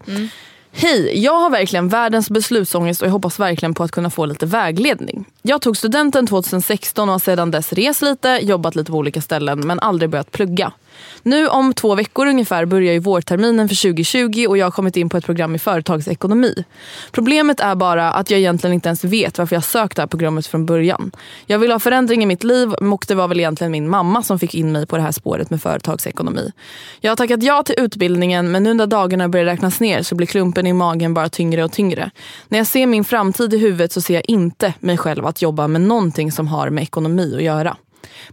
Hej, 0.73 1.23
jag 1.25 1.41
har 1.41 1.51
verkligen 1.51 1.89
världens 1.89 2.31
beslutsångest 2.31 3.03
och 3.03 3.09
jag 3.09 3.12
hoppas 3.12 3.41
verkligen 3.41 3.75
på 3.75 3.83
att 3.83 3.91
kunna 3.91 4.11
få 4.11 4.27
lite 4.27 4.47
vägledning. 4.47 5.25
Jag 5.43 5.62
tog 5.62 5.77
studenten 5.77 6.27
2016 6.27 7.09
och 7.09 7.12
har 7.12 7.18
sedan 7.18 7.51
dess 7.51 7.73
rest 7.73 8.03
lite, 8.03 8.39
jobbat 8.43 8.75
lite 8.77 8.91
på 8.91 8.99
olika 8.99 9.21
ställen 9.21 9.66
men 9.66 9.81
aldrig 9.81 10.11
börjat 10.11 10.33
plugga. 10.33 10.73
Nu 11.22 11.48
om 11.48 11.74
två 11.74 11.94
veckor 11.94 12.26
ungefär 12.26 12.64
börjar 12.64 12.92
ju 12.92 12.98
vårterminen 12.98 13.68
för 13.68 13.76
2020 13.82 14.46
och 14.48 14.59
jag 14.59 14.66
har 14.66 14.70
kommit 14.70 14.96
in 14.96 15.09
på 15.09 15.16
ett 15.16 15.24
program 15.24 15.55
i 15.55 15.59
företagsekonomi. 15.59 16.64
Problemet 17.12 17.61
är 17.61 17.74
bara 17.74 18.12
att 18.12 18.30
jag 18.30 18.40
egentligen 18.40 18.74
inte 18.74 18.88
ens 18.88 19.05
vet 19.05 19.38
varför 19.38 19.57
jag 19.57 19.64
sökt 19.64 19.96
det 19.96 20.03
här 20.03 20.07
programmet 20.07 20.46
från 20.46 20.66
början. 20.66 21.11
Jag 21.46 21.59
vill 21.59 21.72
ha 21.72 21.78
förändring 21.78 22.22
i 22.22 22.26
mitt 22.26 22.44
liv 22.44 22.72
och 22.72 23.05
det 23.09 23.14
var 23.14 23.28
väl 23.28 23.40
egentligen 23.40 23.72
min 23.72 23.88
mamma 23.88 24.22
som 24.22 24.38
fick 24.38 24.55
in 24.55 24.72
mig 24.72 24.86
på 24.86 24.96
det 24.96 25.03
här 25.03 25.12
spåret 25.12 25.51
med 25.51 25.62
företagsekonomi. 25.62 26.53
Jag 27.01 27.11
har 27.11 27.16
tackat 27.16 27.42
ja 27.42 27.62
till 27.62 27.74
utbildningen 27.78 28.51
men 28.51 28.62
nu 28.62 28.74
när 28.74 28.86
dagarna 28.86 29.28
börjar 29.28 29.46
räknas 29.46 29.80
ner 29.80 30.03
så 30.03 30.14
blir 30.14 30.26
klumpen 30.26 30.66
i 30.66 30.72
magen 30.72 31.14
bara 31.14 31.28
tyngre 31.28 31.64
och 31.64 31.72
tyngre. 31.72 32.11
När 32.48 32.59
jag 32.59 32.66
ser 32.66 32.86
min 32.86 33.05
framtid 33.05 33.55
i 33.55 33.59
huvudet 33.59 33.92
så 33.92 34.01
ser 34.01 34.14
jag 34.14 34.24
inte 34.28 34.74
mig 34.80 34.96
själv 34.96 35.26
att 35.26 35.42
jobba 35.42 35.68
med 35.68 35.80
någonting 35.80 36.32
som 36.32 36.48
har 36.48 36.70
med 36.70 36.82
ekonomi 36.82 37.34
att 37.36 37.42
göra. 37.42 37.76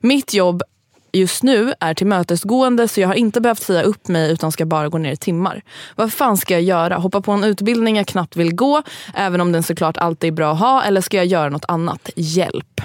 Mitt 0.02 0.34
jobb 0.34 0.64
just 1.12 1.44
nu 1.44 1.74
är 1.80 1.94
tillmötesgående 1.94 2.88
så 2.88 3.02
jag 3.02 3.08
har 3.08 3.16
inte 3.16 3.42
behövt 3.42 3.62
säga 3.62 3.84
upp 3.84 4.08
mig 4.08 4.32
utan 4.32 4.52
ska 4.52 4.66
bara 4.66 4.90
gå 4.90 4.98
ner 4.98 5.12
i 5.12 5.18
timmar. 5.18 5.62
Vad 5.96 6.14
fan 6.14 6.38
ska 6.38 6.54
jag 6.54 6.64
göra? 6.64 6.96
Hoppa 6.96 7.22
på 7.22 7.32
en 7.32 7.44
utbildning 7.44 7.98
jag 7.98 8.08
knappt 8.08 8.36
vill 8.36 8.56
gå 8.56 8.84
även 9.14 9.42
om 9.42 9.52
den 9.52 9.64
såklart 9.64 9.98
alltid 9.98 10.28
är 10.28 10.32
bra 10.32 10.52
att 10.52 10.60
ha 10.60 10.84
eller 10.84 11.02
ska 11.02 11.18
jag 11.18 11.26
göra 11.26 11.50
något 11.50 11.66
annat? 11.68 12.10
Hjälp. 12.16 12.82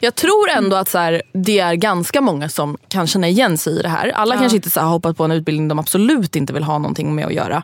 Jag 0.00 0.14
tror 0.14 0.50
ändå 0.50 0.76
att 0.76 0.88
så 0.88 0.98
här, 0.98 1.22
det 1.32 1.58
är 1.58 1.74
ganska 1.74 2.20
många 2.20 2.48
som 2.48 2.78
kan 2.88 3.06
känna 3.06 3.28
igen 3.28 3.58
sig 3.58 3.78
i 3.78 3.82
det 3.82 3.88
här. 3.88 4.08
Alla 4.08 4.36
kanske 4.36 4.56
inte 4.56 4.70
så 4.70 4.80
här, 4.80 4.86
har 4.86 4.92
hoppat 4.92 5.16
på 5.16 5.24
en 5.24 5.30
utbildning 5.30 5.68
de 5.68 5.78
absolut 5.78 6.36
inte 6.36 6.52
vill 6.52 6.62
ha 6.62 6.78
någonting 6.78 7.14
med 7.14 7.26
att 7.26 7.34
göra. 7.34 7.62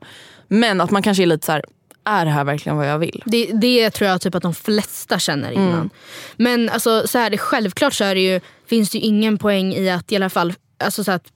Men 0.48 0.80
att 0.80 0.90
man 0.90 1.02
kanske 1.02 1.22
är 1.22 1.26
lite 1.26 1.46
så 1.46 1.52
här, 1.52 1.64
är 2.04 2.24
det 2.24 2.30
här 2.30 2.44
verkligen 2.44 2.76
vad 2.76 2.88
jag 2.88 2.98
vill? 2.98 3.22
Det, 3.26 3.50
det 3.52 3.90
tror 3.90 4.10
jag 4.10 4.20
typ 4.20 4.34
att 4.34 4.42
de 4.42 4.54
flesta 4.54 5.18
känner 5.18 5.50
innan. 5.50 5.90
Men 6.36 6.68
alltså, 6.68 7.06
så 7.06 7.18
här, 7.18 7.36
självklart 7.36 7.94
så 7.94 8.04
är 8.04 8.14
det 8.14 8.20
ju, 8.20 8.40
finns 8.66 8.90
det 8.90 8.98
ju 8.98 9.04
ingen 9.04 9.38
poäng 9.38 9.72
i 9.72 9.90
att 9.90 10.12
i 10.12 10.16
alla 10.16 10.30
fall 10.30 10.54
alltså, 10.78 11.04
så 11.04 11.12
att 11.12 11.32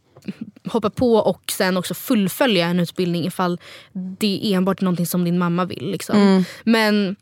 hoppa 0.65 0.91
på 0.91 1.15
och 1.15 1.53
sen 1.53 1.77
också 1.77 1.95
fullfölja 1.95 2.67
en 2.67 2.81
utbildning 2.81 3.27
ifall 3.27 3.61
det 3.93 4.41
är 4.43 4.57
enbart 4.57 4.81
någonting 4.81 5.07
som 5.07 5.25
din 5.25 5.39
mamma 5.39 5.65
vill. 5.65 5.91
Liksom. 5.91 6.45
Men 6.65 7.17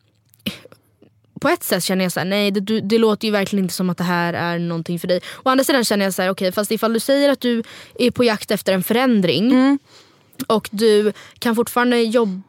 på 1.41 1.49
ett 1.49 1.63
sätt 1.63 1.85
känner 1.85 2.05
jag 2.05 2.13
så 2.13 2.21
här, 2.21 2.27
nej 2.27 2.51
det, 2.51 2.81
det 2.81 2.99
låter 2.99 3.29
ju 3.29 3.33
verkligen 3.33 3.65
inte 3.65 3.75
som 3.75 3.91
att 3.91 3.99
det 3.99 4.05
här 4.05 4.35
är 4.35 4.59
någonting 4.59 4.99
för 4.99 5.09
dig. 5.09 5.21
Å 5.45 5.49
andra 5.49 5.65
sidan 5.65 5.85
känner 5.85 6.05
jag 6.05 6.15
så 6.15 6.23
här, 6.23 6.31
okej 6.31 6.53
fast 6.53 6.71
ifall 6.71 6.93
du 6.93 7.01
säger 7.01 7.29
att 7.29 7.41
du 7.41 7.63
är 7.99 8.11
på 8.11 8.25
jakt 8.25 8.51
efter 8.51 8.73
en 8.73 8.83
förändring 8.83 9.79
och 10.47 10.69
du 10.73 11.13
kan 11.39 11.57
fortfarande 11.57 12.03
jobba, 12.03 12.43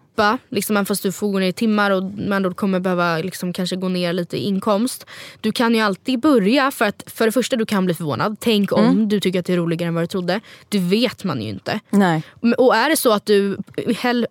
liksom, 0.49 0.77
även 0.77 0.85
fast 0.85 1.03
du 1.03 1.11
får 1.11 1.31
gå 1.31 1.39
ner 1.39 1.47
i 1.47 1.53
timmar 1.53 1.91
och 1.91 2.03
man 2.03 2.43
då 2.43 2.53
kommer 2.53 2.79
behöva 2.79 3.17
liksom, 3.17 3.53
kanske 3.53 3.75
gå 3.75 3.89
ner 3.89 4.13
lite 4.13 4.37
i 4.37 4.39
inkomst. 4.39 5.05
Du 5.41 5.51
kan 5.51 5.75
ju 5.75 5.81
alltid 5.81 6.19
börja 6.19 6.71
för 6.71 6.85
att 6.85 7.03
för 7.07 7.25
det 7.25 7.31
första 7.31 7.55
du 7.55 7.65
kan 7.65 7.85
bli 7.85 7.93
förvånad. 7.93 8.37
Tänk 8.39 8.71
om 8.71 9.09
du 9.09 9.19
tycker 9.19 9.39
att 9.39 9.45
det 9.45 9.53
är 9.53 9.57
roligare 9.57 9.87
än 9.87 9.93
vad 9.93 10.03
du 10.03 10.07
trodde. 10.07 10.39
Det 10.69 10.79
vet 10.79 11.23
man 11.23 11.41
ju 11.41 11.49
inte. 11.49 11.79
Nej. 11.89 12.23
Och 12.57 12.75
är 12.75 12.89
det 12.89 12.97
så 12.97 13.13
att 13.13 13.25
du 13.25 13.57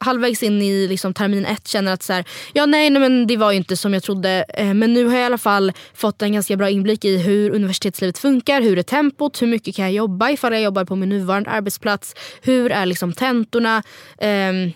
halvvägs 0.01 0.43
in 0.43 0.63
i 0.63 0.89
liksom 0.89 1.15
termin 1.15 1.45
ett 1.45 1.69
känner 1.69 1.93
att 1.93 2.03
så 2.03 2.13
här, 2.13 2.25
ja 2.53 2.67
nej, 2.67 2.91
nej 2.91 3.01
men 3.01 3.27
det 3.27 3.37
var 3.37 3.51
ju 3.51 3.57
inte 3.57 3.77
som 3.77 3.95
jag 3.95 4.03
trodde 4.03 4.45
eh, 4.55 4.75
men 4.75 4.93
nu 4.93 5.05
har 5.05 5.15
jag 5.15 5.23
i 5.23 5.27
alla 5.27 5.39
fall 5.39 5.73
fått 5.95 6.23
en 6.23 6.33
ganska 6.33 6.57
bra 6.57 6.71
inblick 6.71 7.05
i 7.05 7.17
hur 7.19 7.51
universitetslivet 7.51 8.19
funkar, 8.19 8.61
hur 8.61 8.79
är 8.79 8.83
tempot, 8.83 9.43
hur 9.43 9.47
mycket 9.47 9.77
kan 9.77 9.85
jag 9.85 9.95
jobba 9.95 10.31
ifall 10.31 10.53
jag 10.53 10.63
jobbar 10.63 10.85
på 10.85 10.97
min 10.97 11.09
nuvarande 11.09 11.51
arbetsplats, 11.51 12.15
hur 12.43 12.73
är 12.73 12.87
liksom 12.87 13.13
tentorna, 13.13 13.83
ehm, 14.19 14.73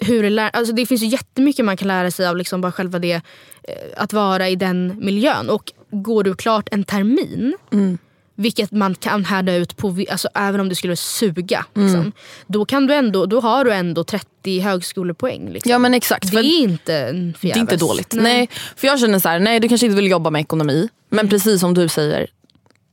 hur 0.00 0.24
är 0.24 0.30
lär- 0.30 0.50
alltså 0.52 0.74
det 0.74 0.86
finns 0.86 1.02
ju 1.02 1.06
jättemycket 1.06 1.64
man 1.64 1.76
kan 1.76 1.88
lära 1.88 2.10
sig 2.10 2.26
av 2.26 2.36
liksom 2.36 2.60
bara 2.60 2.72
själva 2.72 2.98
det, 2.98 3.12
eh, 3.12 3.20
att 3.96 4.12
vara 4.12 4.48
i 4.48 4.56
den 4.56 4.96
miljön. 5.00 5.50
Och 5.50 5.72
går 5.90 6.24
du 6.24 6.34
klart 6.34 6.68
en 6.72 6.84
termin, 6.84 7.56
vilket 8.34 8.70
man 8.70 8.94
kan 8.94 9.24
härda 9.24 9.54
ut 9.54 9.76
på, 9.76 10.04
alltså, 10.10 10.28
även 10.34 10.60
om 10.60 10.68
du 10.68 10.74
skulle 10.74 10.96
suga. 10.96 11.64
Liksom, 11.74 12.12
då, 12.46 12.64
kan 12.64 12.86
du 12.86 12.94
ändå, 12.94 13.26
då 13.26 13.40
har 13.40 13.64
du 13.64 13.72
ändå 13.72 14.04
30 14.04 14.60
högskolepoäng. 14.60 15.50
Liksom. 15.50 15.70
Ja 15.72 15.78
men 15.78 15.94
exakt. 15.94 16.30
det 16.30 16.36
är 16.38 16.60
inte 16.62 16.92
förgäves. 17.12 17.40
det 17.40 17.50
är 17.50 17.58
inte 17.58 17.76
dåligt. 17.76 18.12
Nej. 18.12 18.48
för 18.76 18.86
jag 18.86 19.00
känner 19.00 19.18
så 19.18 19.28
här, 19.28 19.38
nej 19.38 19.60
du 19.60 19.68
kanske 19.68 19.86
inte 19.86 19.96
vill 19.96 20.10
jobba 20.10 20.30
med 20.30 20.40
ekonomi. 20.40 20.88
Men 21.08 21.28
precis 21.28 21.60
som 21.60 21.74
du 21.74 21.88
säger, 21.88 22.26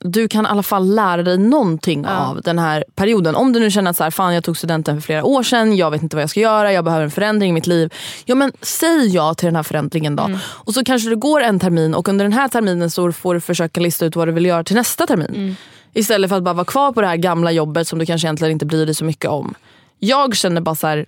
du 0.04 0.28
kan 0.28 0.46
i 0.46 0.48
alla 0.48 0.64
fall 0.64 0.96
lära 0.96 1.24
dig 1.24 1.38
någonting 1.38 2.08
av 2.08 2.42
den 2.42 2.60
här 2.60 2.86
perioden. 2.96 3.36
Om 3.36 3.54
du 3.54 3.60
nu 3.60 3.72
känner 3.72 3.90
att 3.90 3.98
så 3.98 4.04
här, 4.04 4.12
fan 4.12 4.34
jag 4.34 4.44
tog 4.44 4.58
studenten 4.58 4.96
för 4.96 5.06
flera 5.06 5.24
år 5.24 5.44
sedan, 5.44 5.76
jag 5.76 5.92
vet 5.92 6.04
inte 6.04 6.16
vad 6.16 6.24
jag 6.24 6.30
ska 6.30 6.40
göra, 6.40 6.74
jag 6.74 6.86
behöver 6.86 7.04
en 7.04 7.12
förändring 7.12 7.50
i 7.50 7.54
mitt 7.54 7.68
liv. 7.68 7.94
Ja 8.26 8.36
men 8.36 8.52
säg 8.62 9.08
ja 9.08 9.34
till 9.34 9.46
den 9.46 9.56
här 9.56 9.64
förändringen 9.64 10.16
då. 10.16 10.30
Och 10.44 10.74
så 10.74 10.84
kanske 10.84 11.10
det 11.10 11.16
går 11.16 11.42
en 11.42 11.60
termin 11.60 11.94
och 11.94 12.10
under 12.10 12.26
den 12.26 12.34
här 12.34 12.48
terminen 12.48 12.92
så 12.92 13.12
får 13.12 13.34
du 13.34 13.40
försöka 13.40 13.82
lista 13.82 14.06
ut 14.06 14.16
vad 14.16 14.28
du 14.28 14.32
vill 14.32 14.46
göra 14.46 14.64
till 14.64 14.76
nästa 14.76 15.08
termin. 15.08 15.56
Istället 15.94 16.30
för 16.30 16.38
att 16.38 16.44
bara 16.44 16.54
vara 16.54 16.66
kvar 16.66 16.92
på 16.92 17.02
det 17.02 17.08
här 17.08 17.16
gamla 17.16 17.52
jobbet 17.52 17.88
som 17.88 18.00
du 18.00 18.06
kanske 18.06 18.28
egentligen 18.28 18.52
inte 18.52 18.66
bryr 18.66 18.86
dig 18.86 18.96
så 18.96 19.06
mycket 19.06 19.30
om. 19.30 19.54
Jag 20.00 20.36
känner 20.36 20.62
bara 20.62 20.76
så 20.76 20.88
här, 20.88 21.06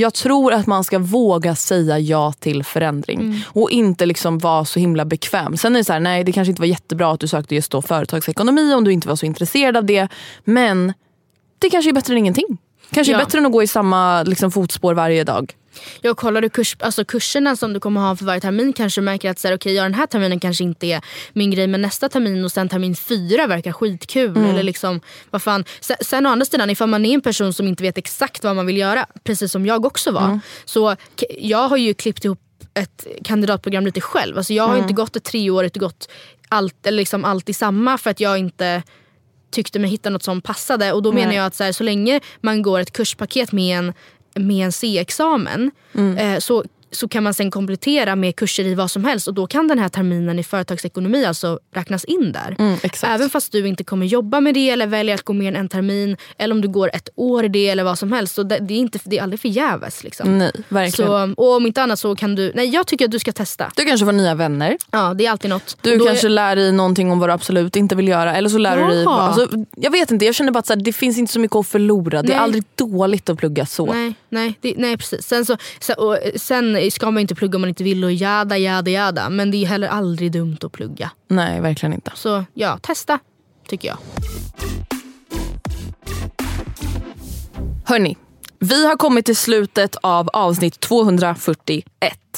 jag 0.00 0.14
tror 0.14 0.52
att 0.52 0.66
man 0.66 0.84
ska 0.84 0.98
våga 0.98 1.54
säga 1.54 1.98
ja 1.98 2.32
till 2.32 2.64
förändring. 2.64 3.20
Mm. 3.20 3.38
Och 3.46 3.70
inte 3.70 4.06
liksom 4.06 4.38
vara 4.38 4.64
så 4.64 4.80
himla 4.80 5.04
bekväm. 5.04 5.56
Sen 5.56 5.74
är 5.76 5.80
det 5.80 5.84
så 5.84 5.92
här, 5.92 6.00
nej 6.00 6.24
det 6.24 6.32
kanske 6.32 6.50
inte 6.50 6.62
var 6.62 6.66
jättebra 6.66 7.12
att 7.12 7.20
du 7.20 7.28
sökte 7.28 7.54
just 7.54 7.70
då 7.70 7.82
företagsekonomi 7.82 8.74
om 8.74 8.84
du 8.84 8.92
inte 8.92 9.08
var 9.08 9.16
så 9.16 9.26
intresserad 9.26 9.76
av 9.76 9.84
det. 9.84 10.08
Men 10.44 10.92
det 11.58 11.70
kanske 11.70 11.90
är 11.90 11.92
bättre 11.92 12.14
än 12.14 12.18
ingenting. 12.18 12.58
Kanske 12.90 13.12
Ja. 13.12 13.20
är 13.20 13.24
bättre 13.24 13.38
än 13.38 13.46
att 13.46 13.52
gå 13.52 13.62
i 13.62 13.66
samma 13.66 14.22
liksom, 14.22 14.50
fotspår 14.50 14.94
varje 14.94 15.24
dag. 15.24 15.54
Jag 16.00 16.16
kollade 16.16 16.48
kurs, 16.48 16.76
alltså 16.80 17.04
kurserna 17.04 17.56
som 17.56 17.72
du 17.72 17.80
kommer 17.80 18.00
ha 18.00 18.16
för 18.16 18.24
varje 18.24 18.40
termin 18.40 18.72
kanske 18.72 19.00
du 19.00 19.04
märker 19.04 19.30
att 19.30 19.38
så 19.38 19.48
här, 19.48 19.54
okay, 19.54 19.72
ja, 19.72 19.82
den 19.82 19.94
här 19.94 20.06
terminen 20.06 20.40
kanske 20.40 20.64
inte 20.64 20.86
är 20.86 21.00
min 21.32 21.50
grej 21.50 21.66
men 21.66 21.82
nästa 21.82 22.08
termin 22.08 22.44
och 22.44 22.52
sen 22.52 22.68
termin 22.68 22.96
fyra 22.96 23.46
verkar 23.46 23.72
skitkul. 23.72 24.36
Mm. 24.36 24.50
Eller 24.50 24.62
liksom, 24.62 25.00
vad 25.30 25.42
fan. 25.42 25.64
Sen, 25.80 25.96
sen 26.00 26.26
å 26.26 26.30
andra 26.30 26.46
sidan 26.46 26.70
ifall 26.70 26.88
man 26.88 27.04
är 27.06 27.14
en 27.14 27.20
person 27.20 27.52
som 27.52 27.66
inte 27.68 27.82
vet 27.82 27.98
exakt 27.98 28.44
vad 28.44 28.56
man 28.56 28.66
vill 28.66 28.76
göra, 28.76 29.06
precis 29.24 29.52
som 29.52 29.66
jag 29.66 29.86
också 29.86 30.10
var. 30.10 30.24
Mm. 30.24 30.40
Så 30.64 30.96
jag 31.38 31.68
har 31.68 31.76
ju 31.76 31.94
klippt 31.94 32.24
ihop 32.24 32.40
ett 32.74 33.06
kandidatprogram 33.24 33.86
lite 33.86 34.00
själv. 34.00 34.36
Alltså 34.36 34.52
jag 34.52 34.64
har 34.64 34.74
Mm. 34.74 34.82
inte 34.84 34.94
gått 34.94 35.16
ett 35.16 35.24
treårigt 35.24 35.76
och 35.76 35.80
gått 35.80 36.08
allt, 36.48 36.86
eller 36.86 36.96
liksom 36.96 37.24
allt 37.24 37.48
i 37.48 37.52
samma 37.54 37.98
för 37.98 38.10
att 38.10 38.20
jag 38.20 38.38
inte 38.38 38.82
tyckte 39.50 39.78
mig 39.78 39.90
hitta 39.90 40.10
något 40.10 40.22
som 40.22 40.40
passade. 40.40 40.92
Och 40.92 41.02
då 41.02 41.12
menar 41.12 41.32
jag 41.32 41.46
att 41.46 41.54
så, 41.54 41.64
här, 41.64 41.72
så 41.72 41.84
länge 41.84 42.20
man 42.40 42.62
går 42.62 42.80
ett 42.80 42.92
kurspaket 42.92 43.52
med 43.52 43.78
en, 43.78 43.92
med 44.36 44.64
en 44.64 44.72
C-examen 44.72 45.70
Mm. 45.94 46.16
eh, 46.18 46.38
så, 46.38 46.64
så 46.90 47.08
kan 47.08 47.22
man 47.22 47.34
sen 47.34 47.50
komplettera 47.50 48.16
med 48.16 48.36
kurser 48.36 48.64
i 48.64 48.74
vad 48.74 48.90
som 48.90 49.04
helst 49.04 49.28
och 49.28 49.34
då 49.34 49.46
kan 49.46 49.68
den 49.68 49.78
här 49.78 49.88
terminen 49.88 50.38
i 50.38 50.42
företagsekonomi 50.42 51.24
alltså 51.24 51.58
räknas 51.74 52.04
in 52.04 52.32
där. 52.32 52.56
Mm. 52.58 52.76
Även 53.02 53.30
fast 53.30 53.52
du 53.52 53.68
inte 53.68 53.84
kommer 53.84 54.06
jobba 54.06 54.40
med 54.40 54.54
det 54.54 54.70
eller 54.70 54.86
väljer 54.86 55.14
att 55.14 55.22
gå 55.22 55.32
mer 55.32 55.48
än 55.48 55.56
en 55.56 55.68
termin 55.68 56.16
eller 56.38 56.54
om 56.54 56.60
du 56.60 56.68
går 56.68 56.90
ett 56.94 57.08
år 57.16 57.44
i 57.44 57.48
det 57.48 57.68
eller 57.68 57.84
vad 57.84 57.98
som 57.98 58.12
helst. 58.12 58.34
Så 58.34 58.42
det, 58.42 58.58
det, 58.58 58.74
är, 58.74 58.78
inte, 58.78 58.98
det 59.04 59.18
är 59.18 59.22
aldrig 59.22 59.40
förgäves. 59.40 60.04
Liksom. 60.04 60.38
Nej, 60.38 60.52
verkligen. 60.68 61.34
Så, 61.34 61.42
och 61.42 61.56
om 61.56 61.66
inte 61.66 61.82
annat 61.82 61.98
så 61.98 62.16
kan 62.16 62.34
du, 62.34 62.52
nej 62.54 62.68
jag 62.68 62.86
tycker 62.86 63.04
att 63.04 63.10
du 63.10 63.18
ska 63.18 63.32
testa. 63.32 63.72
Du 63.76 63.84
kanske 63.84 64.06
får 64.06 64.12
nya 64.12 64.34
vänner. 64.34 64.76
Ja 64.92 65.14
det 65.14 65.26
är 65.26 65.30
alltid 65.30 65.50
något. 65.50 65.76
Du 65.80 65.98
kanske 65.98 66.26
är, 66.26 66.28
lär 66.28 66.56
dig 66.56 66.72
någonting 66.72 67.10
om 67.10 67.18
vad 67.18 67.28
du 67.28 67.32
absolut 67.32 67.76
inte 67.76 67.94
vill 67.94 68.08
göra. 68.08 68.36
Eller 68.36 68.48
så 68.48 68.58
lär 68.58 68.76
du 68.76 68.86
dig... 68.86 69.04
Alltså, 69.06 69.48
jag 69.76 69.90
vet 69.90 70.10
inte, 70.10 70.24
jag 70.24 70.34
känner 70.34 70.52
bara 70.52 70.58
att 70.58 70.84
det 70.84 70.92
finns 70.92 71.18
inte 71.18 71.32
så 71.32 71.40
mycket 71.40 71.56
att 71.56 71.66
förlora. 71.66 72.22
Det 72.22 72.32
är 72.32 72.36
Nej. 72.36 72.44
aldrig 72.44 72.64
dåligt 72.74 73.28
att 73.28 73.38
plugga 73.38 73.66
så. 73.66 73.92
Nej, 73.92 74.14
nej, 74.36 74.58
det, 74.60 74.74
nej 74.76 74.96
precis. 74.96 75.26
Sen, 75.26 75.44
så, 75.44 75.56
sen, 75.80 75.96
och, 75.98 76.16
eh, 76.16 76.32
sen 76.34 76.90
ska 76.90 77.10
man 77.10 77.20
inte 77.20 77.34
plugga 77.34 77.56
om 77.56 77.60
man 77.60 77.68
inte 77.68 77.84
vill 77.84 78.04
och 78.04 78.12
jada 78.12 78.58
jada 78.58 78.90
jada. 78.90 79.30
Men 79.30 79.50
det 79.50 79.56
är 79.56 79.66
heller 79.66 79.88
aldrig 79.88 80.32
dumt 80.32 80.56
att 80.62 80.72
plugga. 80.72 81.10
Nej, 81.28 81.60
verkligen 81.60 81.92
inte. 81.92 82.10
Så 82.14 82.44
ja, 82.54 82.78
testa 82.82 83.18
tycker 83.68 83.88
jag. 83.88 83.98
Hörni, 87.84 88.16
vi 88.60 88.86
har 88.86 88.96
kommit 88.96 89.26
till 89.26 89.36
slutet 89.36 89.96
av 90.00 90.28
avsnitt 90.32 90.80
241. 90.80 91.84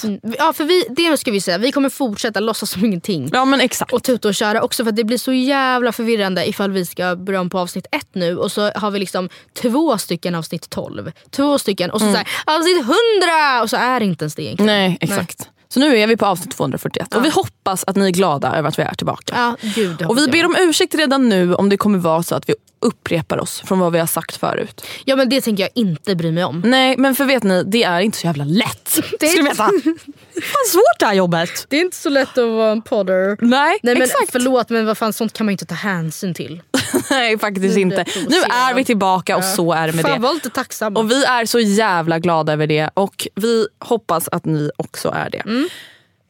Mm. 0.05 0.21
Ja, 0.39 0.53
för 0.53 0.65
vi, 0.65 0.85
det 0.91 1.17
ska 1.17 1.31
vi 1.31 1.41
säga, 1.41 1.59
vi 1.59 1.73
kommer 1.73 1.89
fortsätta 1.89 2.41
låtsas 2.41 2.71
som 2.71 2.85
ingenting. 2.85 3.31
Ja 3.33 3.45
men 3.45 3.61
exakt. 3.61 3.93
Och 3.93 4.03
tuta 4.03 4.29
och 4.29 4.35
köra 4.35 4.63
också 4.63 4.85
för 4.85 4.91
att 4.91 4.97
det 4.97 5.05
blir 5.05 5.19
så 5.19 5.33
jävla 5.33 5.93
förvirrande 5.93 6.49
ifall 6.49 6.71
vi 6.71 6.87
ska 6.87 7.17
börja 7.17 7.41
om 7.41 7.51
på 7.51 7.59
avsnitt 7.59 7.87
ett 7.93 8.09
nu 8.13 8.37
och 8.37 8.53
så 8.53 8.71
har 8.75 8.91
vi 8.91 8.99
liksom 8.99 9.29
två 9.63 9.99
stycken 9.99 10.35
avsnitt 10.35 10.71
12. 10.71 11.13
Två 11.31 11.59
stycken 11.59 11.91
och 11.91 12.01
så, 12.01 12.07
Mm. 12.07 12.15
så 12.15 12.19
här, 12.47 12.57
avsnitt 12.59 12.77
100! 12.79 13.63
Och 13.63 13.71
så 13.71 13.77
är 13.77 14.01
det 14.01 14.07
inte 14.07 14.25
ens 14.25 14.35
det 14.35 14.43
egentligen. 14.43 14.67
Nej, 14.67 14.99
exakt. 15.01 15.49
Så 15.71 15.81
nu 15.81 15.99
är 15.99 16.07
vi 16.07 16.17
på 16.17 16.27
avsnitt 16.27 16.51
241 16.57 17.15
och 17.15 17.25
vi 17.25 17.29
hoppas 17.31 17.85
att 17.87 17.97
ni 17.97 18.07
är 18.07 18.11
glada 18.11 18.57
över 18.57 18.69
att 18.69 18.79
vi 18.79 18.83
är 18.83 18.95
tillbaka. 18.95 19.35
Ja, 19.37 19.57
gud, 19.75 20.03
och 20.03 20.19
vi 20.19 20.29
ber 20.29 20.47
om 20.47 20.57
ursäkt 20.59 20.95
redan 20.95 21.29
nu 21.29 21.55
om 21.55 21.69
det 21.69 21.77
kommer 21.77 21.99
vara 21.99 22.23
så 22.23 22.35
att 22.35 22.49
vi 22.49 22.55
upprepar 22.81 23.39
oss 23.39 23.61
från 23.67 23.79
vad 23.79 23.93
vi 23.93 23.99
har 23.99 24.07
sagt 24.07 24.37
förut. 24.37 24.87
Ja 25.05 25.17
men 25.17 25.29
det 25.29 25.41
tänker 25.41 25.63
jag 25.63 25.71
inte 25.75 26.15
bry 26.15 26.33
mig 26.33 26.45
om. 26.45 26.63
Nej 26.65 26.95
men 26.99 27.15
för 27.15 27.25
vet 27.25 27.43
ni, 27.43 27.63
det 27.65 27.83
är 27.83 28.01
inte 28.01 28.19
så 28.19 28.27
jävla 28.27 28.45
lätt. 28.45 28.99
Det 29.21 29.27
är 29.27 29.31
Ska 29.31 29.43
ni 29.43 29.51
inte- 29.51 29.63
veta. 29.63 29.99
Fan 30.43 30.67
svårt 30.73 30.99
det 30.99 31.07
här 31.07 31.15
jobbet. 31.15 31.67
Det 31.69 31.77
är 31.77 31.81
inte 31.81 31.97
så 31.97 32.09
lätt 32.09 32.39
att 32.39 32.49
vara 32.49 32.73
en 32.73 32.83
podder. 32.83 33.37
Nej, 33.41 33.79
Nej 33.83 33.95
men 33.95 34.03
exakt. 34.03 34.33
förlåt 34.33 34.71
men 34.71 34.87
vad 34.87 34.99
fan 34.99 35.13
sånt 35.13 35.33
kan 35.33 35.47
man 35.47 35.51
ju 35.51 35.55
inte 35.55 35.67
ta 35.67 35.75
hänsyn 35.75 36.35
till. 36.35 36.63
Nej 37.11 37.39
faktiskt 37.39 37.75
Nu 37.77 37.81
inte. 37.83 38.05
Nu 38.29 38.37
är 38.37 38.75
vi 38.75 38.85
tillbaka 38.85 39.37
och 39.37 39.45
så 39.45 39.73
är 39.73 39.87
det 39.87 39.93
med 39.93 40.05
fan, 40.05 40.13
det. 40.15 40.19
var 40.27 40.35
lite 40.35 40.51
tacksam. 40.51 40.97
Och 40.97 41.11
vi 41.11 41.25
är 41.25 41.45
så 41.47 41.59
jävla 41.61 42.19
glada 42.19 42.53
över 42.53 42.67
det 42.67 42.91
och 42.95 43.29
vi 43.35 43.67
hoppas 43.79 44.29
att 44.33 44.45
ni 44.45 44.71
också 44.77 45.09
är 45.17 45.31
det. 45.31 45.39
Mm. 45.39 45.69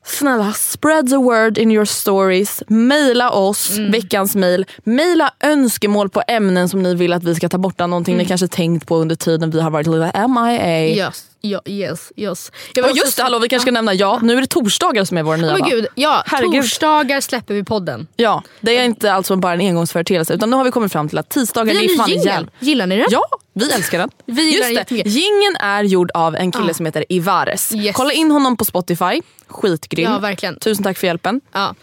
Snälla, 0.09 0.53
spread 0.53 1.09
the 1.09 1.17
word 1.17 1.59
in 1.59 1.71
your 1.71 1.85
stories. 1.85 2.63
Maila 2.69 3.31
oss, 3.31 3.79
Mm. 3.79 3.91
veckans 3.93 4.35
mail. 4.37 4.65
Maila 4.85 5.31
önskemål 5.41 6.09
på 6.09 6.23
ämnen 6.29 6.69
som 6.69 6.83
ni 6.83 6.95
vill 6.95 7.13
att 7.13 7.25
vi 7.25 7.35
ska 7.35 7.49
ta 7.49 7.59
bort. 7.59 7.79
Någonting 7.79 8.15
Mm. 8.15 8.23
ni 8.25 8.29
kanske 8.29 8.49
tänkt 8.49 8.87
på 8.87 8.97
under 8.97 9.17
tiden 9.17 9.51
vi 9.51 9.61
har 9.61 9.71
varit 9.71 9.87
lite 9.87 10.11
MIA. 10.29 10.87
Yes, 10.89 11.25
ja, 11.41 11.61
yes, 11.67 12.13
yes. 12.17 12.53
Jag 12.75 12.85
Och 12.91 12.97
just 12.97 13.17
det, 13.17 13.23
hallå, 13.23 13.39
vi 13.39 13.49
kanske 13.49 13.65
ska 13.65 13.71
nämna, 13.73 13.95
ja 13.95 14.19
nu 14.23 14.37
är 14.37 14.41
det 14.41 14.47
torsdagar 14.47 15.05
som 15.05 15.17
är 15.19 15.23
vår 15.23 15.37
nya 15.37 15.51
dag. 15.59 15.71
gud, 15.71 15.87
ja, 15.95 16.23
Herregud. 16.27 16.63
torsdagar 16.63 17.21
släpper 17.21 17.55
vi 17.55 17.65
podden. 17.65 18.07
Ja, 18.17 18.43
det 18.61 18.79
är 18.79 18.85
inte 18.85 19.13
alltså 19.13 19.37
bara 19.37 19.53
en 19.53 19.61
engångsföreteelse 19.61 20.35
utan 20.35 20.51
nu 20.51 20.57
har 20.57 20.65
vi 20.65 20.71
kommit 20.71 20.93
fram 20.93 21.09
till 21.09 21.19
att 21.19 21.29
tisdagar 21.29 21.75
Vi 21.75 21.93
är 21.93 21.97
fan 21.97 22.07
ny 22.09 22.13
en 22.15 22.19
jingle. 22.19 22.33
hjälp. 22.35 22.51
Gillar 22.59 22.87
ni 22.87 22.97
den? 22.97 23.07
Ja, 23.11 23.23
vi 23.55 23.73
älskar 23.73 23.99
den. 23.99 24.11
Vi 24.27 24.57
Just 24.57 24.89
det. 24.89 24.97
Gingen 25.07 25.57
är 25.61 25.83
gjord 25.85 26.11
av 26.15 26.37
en 26.37 26.53
kille 26.53 26.71
Ah. 26.71 26.75
som 26.75 26.87
heter 26.87 27.05
Ivares. 27.09 27.73
Yes. 27.75 27.97
Kolla 27.97 28.13
in 28.13 28.31
honom 28.31 28.57
på 28.57 28.65
Spotify, 28.65 29.23
skitgrym. 29.49 30.11
Ja, 30.13 30.19
verkligen. 30.19 30.59
Tusen 30.59 30.85
tack 30.85 30.99
för 30.99 31.07
hjälpen. 31.07 31.41
Ja. 31.53 31.75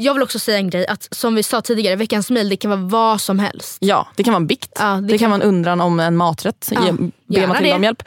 Jag 0.00 0.14
vill 0.14 0.22
också 0.22 0.38
säga 0.38 0.58
en 0.58 0.70
grej, 0.70 0.86
att 0.86 1.08
som 1.10 1.34
vi 1.34 1.42
sa 1.42 1.60
tidigare, 1.60 1.96
veckans 1.96 2.30
mail 2.30 2.48
det 2.48 2.56
kan 2.56 2.70
vara 2.70 2.80
vad 2.80 3.20
som 3.20 3.38
helst. 3.38 3.76
Ja, 3.80 4.08
det 4.16 4.24
kan 4.24 4.32
vara 4.32 4.40
en 4.40 4.46
bikt. 4.46 4.72
Ja, 4.78 4.86
det, 4.86 5.08
det 5.08 5.18
kan 5.18 5.30
vara 5.30 5.42
en 5.42 5.48
undran 5.48 5.80
om 5.80 6.00
en 6.00 6.16
maträtt. 6.16 6.68
Ja, 6.70 6.92
Be 7.26 7.46
Matilda 7.46 7.76
om 7.76 7.84
hjälp. 7.84 8.02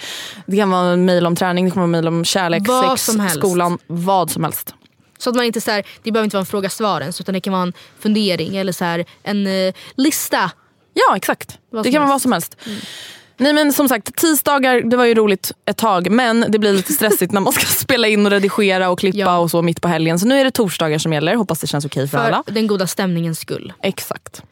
Det 0.46 0.58
kan 0.58 0.70
vara 0.70 0.94
en 0.94 1.06
mail 1.06 1.26
om 1.26 1.36
träning, 1.36 1.66
det 1.66 1.72
kan 1.72 1.80
vara 1.80 1.84
en 1.84 1.92
mail 1.92 2.08
om 2.08 2.26
kärlek, 2.26 2.64
Vad 2.68 3.00
sex, 3.00 3.34
skolan. 3.34 3.78
Vad 3.88 4.32
som 4.32 4.44
helst. 4.44 4.74
Så 5.18 5.30
att 5.30 5.36
man 5.36 5.46
inte 5.46 5.62
så 5.62 5.72
här, 5.72 5.86
det 6.04 6.12
behöver 6.12 6.24
inte 6.24 6.36
vara 6.36 6.42
en 6.42 6.46
fråga 6.46 6.70
svar 6.70 7.02
ens 7.02 7.22
utan 7.22 7.34
det 7.34 7.42
kan 7.42 7.54
vara 7.54 7.64
en 7.64 7.74
fundering 8.00 8.58
eller 8.58 8.74
så 8.74 8.86
här, 8.86 9.06
en 9.24 9.48
eh, 9.48 9.74
lista. 9.96 10.52
Ja 10.94 11.18
exakt. 11.18 11.60
Vad 11.70 11.84
det 11.84 11.92
kan 11.92 12.02
vara 12.02 12.12
vad 12.12 12.22
som 12.22 12.32
helst. 12.32 12.58
Nej 13.42 13.54
men 13.54 13.74
som 13.74 13.90
sagt, 13.90 14.16
tisdagar 14.16 14.82
det 14.82 14.98
var 14.98 15.06
ju 15.06 15.14
roligt 15.14 15.52
ett 15.66 15.78
tag 15.78 16.12
men 16.12 16.46
det 16.50 16.60
blir 16.60 16.74
lite 16.74 16.94
stressigt 16.94 17.32
när 17.34 17.42
man 17.42 17.54
ska 17.54 17.66
spela 17.66 18.08
in 18.08 18.26
och 18.26 18.32
redigera 18.32 18.90
och 18.90 19.00
klippa 19.00 19.18
Ja. 19.20 19.38
och 19.38 19.52
så 19.52 19.62
mitt 19.62 19.82
på 19.82 19.88
helgen. 19.88 20.20
Så 20.20 20.28
nu 20.28 20.40
är 20.40 20.44
det 20.44 20.52
torsdagar 20.52 20.98
som 20.98 21.14
gäller, 21.14 21.36
hoppas 21.36 21.60
det 21.60 21.68
känns 21.68 21.86
okej 21.86 22.08
för, 22.08 22.18
För 22.18 22.26
alla. 22.26 22.44
den 22.48 22.68
goda 22.68 22.88
stämningens 22.88 23.40
skull. 23.40 23.74
Exakt. 23.84 24.44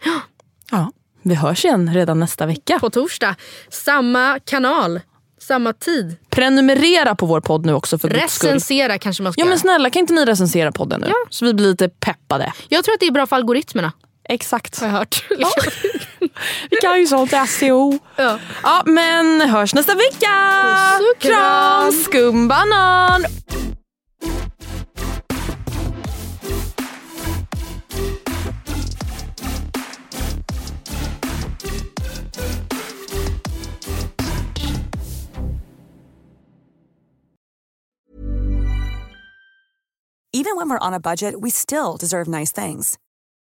Ja, 0.71 0.91
vi 1.23 1.35
hörs 1.35 1.65
igen 1.65 1.93
redan 1.93 2.19
nästa 2.19 2.45
vecka. 2.45 2.79
På 2.79 2.89
torsdag, 2.89 3.35
samma 3.69 4.39
kanal, 4.45 4.99
samma 5.41 5.73
tid. 5.73 6.15
Prenumerera 6.29 7.15
på 7.15 7.25
vår 7.25 7.41
podd 7.41 7.65
nu 7.65 7.73
också 7.73 7.97
för. 7.99 8.09
Recensera 8.09 8.97
kanske 8.97 9.23
man 9.23 9.33
ska 9.33 9.41
Ja 9.41 9.45
men 9.45 9.59
snälla 9.59 9.89
kan 9.89 9.99
inte 9.99 10.13
ni 10.13 10.25
recensera 10.25 10.71
podden 10.71 11.01
nu? 11.01 11.07
Ja. 11.07 11.15
Så 11.29 11.45
vi 11.45 11.53
blir 11.53 11.67
lite 11.67 11.89
peppade. 11.89 12.53
Jag 12.69 12.83
tror 12.83 12.93
att 12.93 12.99
det 12.99 13.05
är 13.07 13.11
bra 13.11 13.27
för 13.27 13.35
algoritmerna. 13.35 13.91
Exakt. 14.29 14.79
Har 14.79 14.87
jag 14.87 14.93
hört. 14.93 15.23
Vi 16.69 16.77
kan 16.81 16.99
ju 16.99 17.07
sånt 17.07 17.33
SEO. 17.49 17.99
ja. 18.15 18.39
Ja 18.63 18.83
men 18.85 19.41
hörs 19.41 19.73
nästa 19.73 19.95
vecka! 19.95 20.27
Puss. 20.97 21.29
Kram, 21.29 21.91
skumbanan! 21.91 23.25
Even 40.31 40.55
when 40.55 40.69
we're 40.69 40.79
on 40.79 40.93
a 40.93 40.99
budget, 40.99 41.41
we 41.41 41.49
still 41.49 41.97
deserve 41.97 42.27
nice 42.27 42.51
things. 42.51 42.97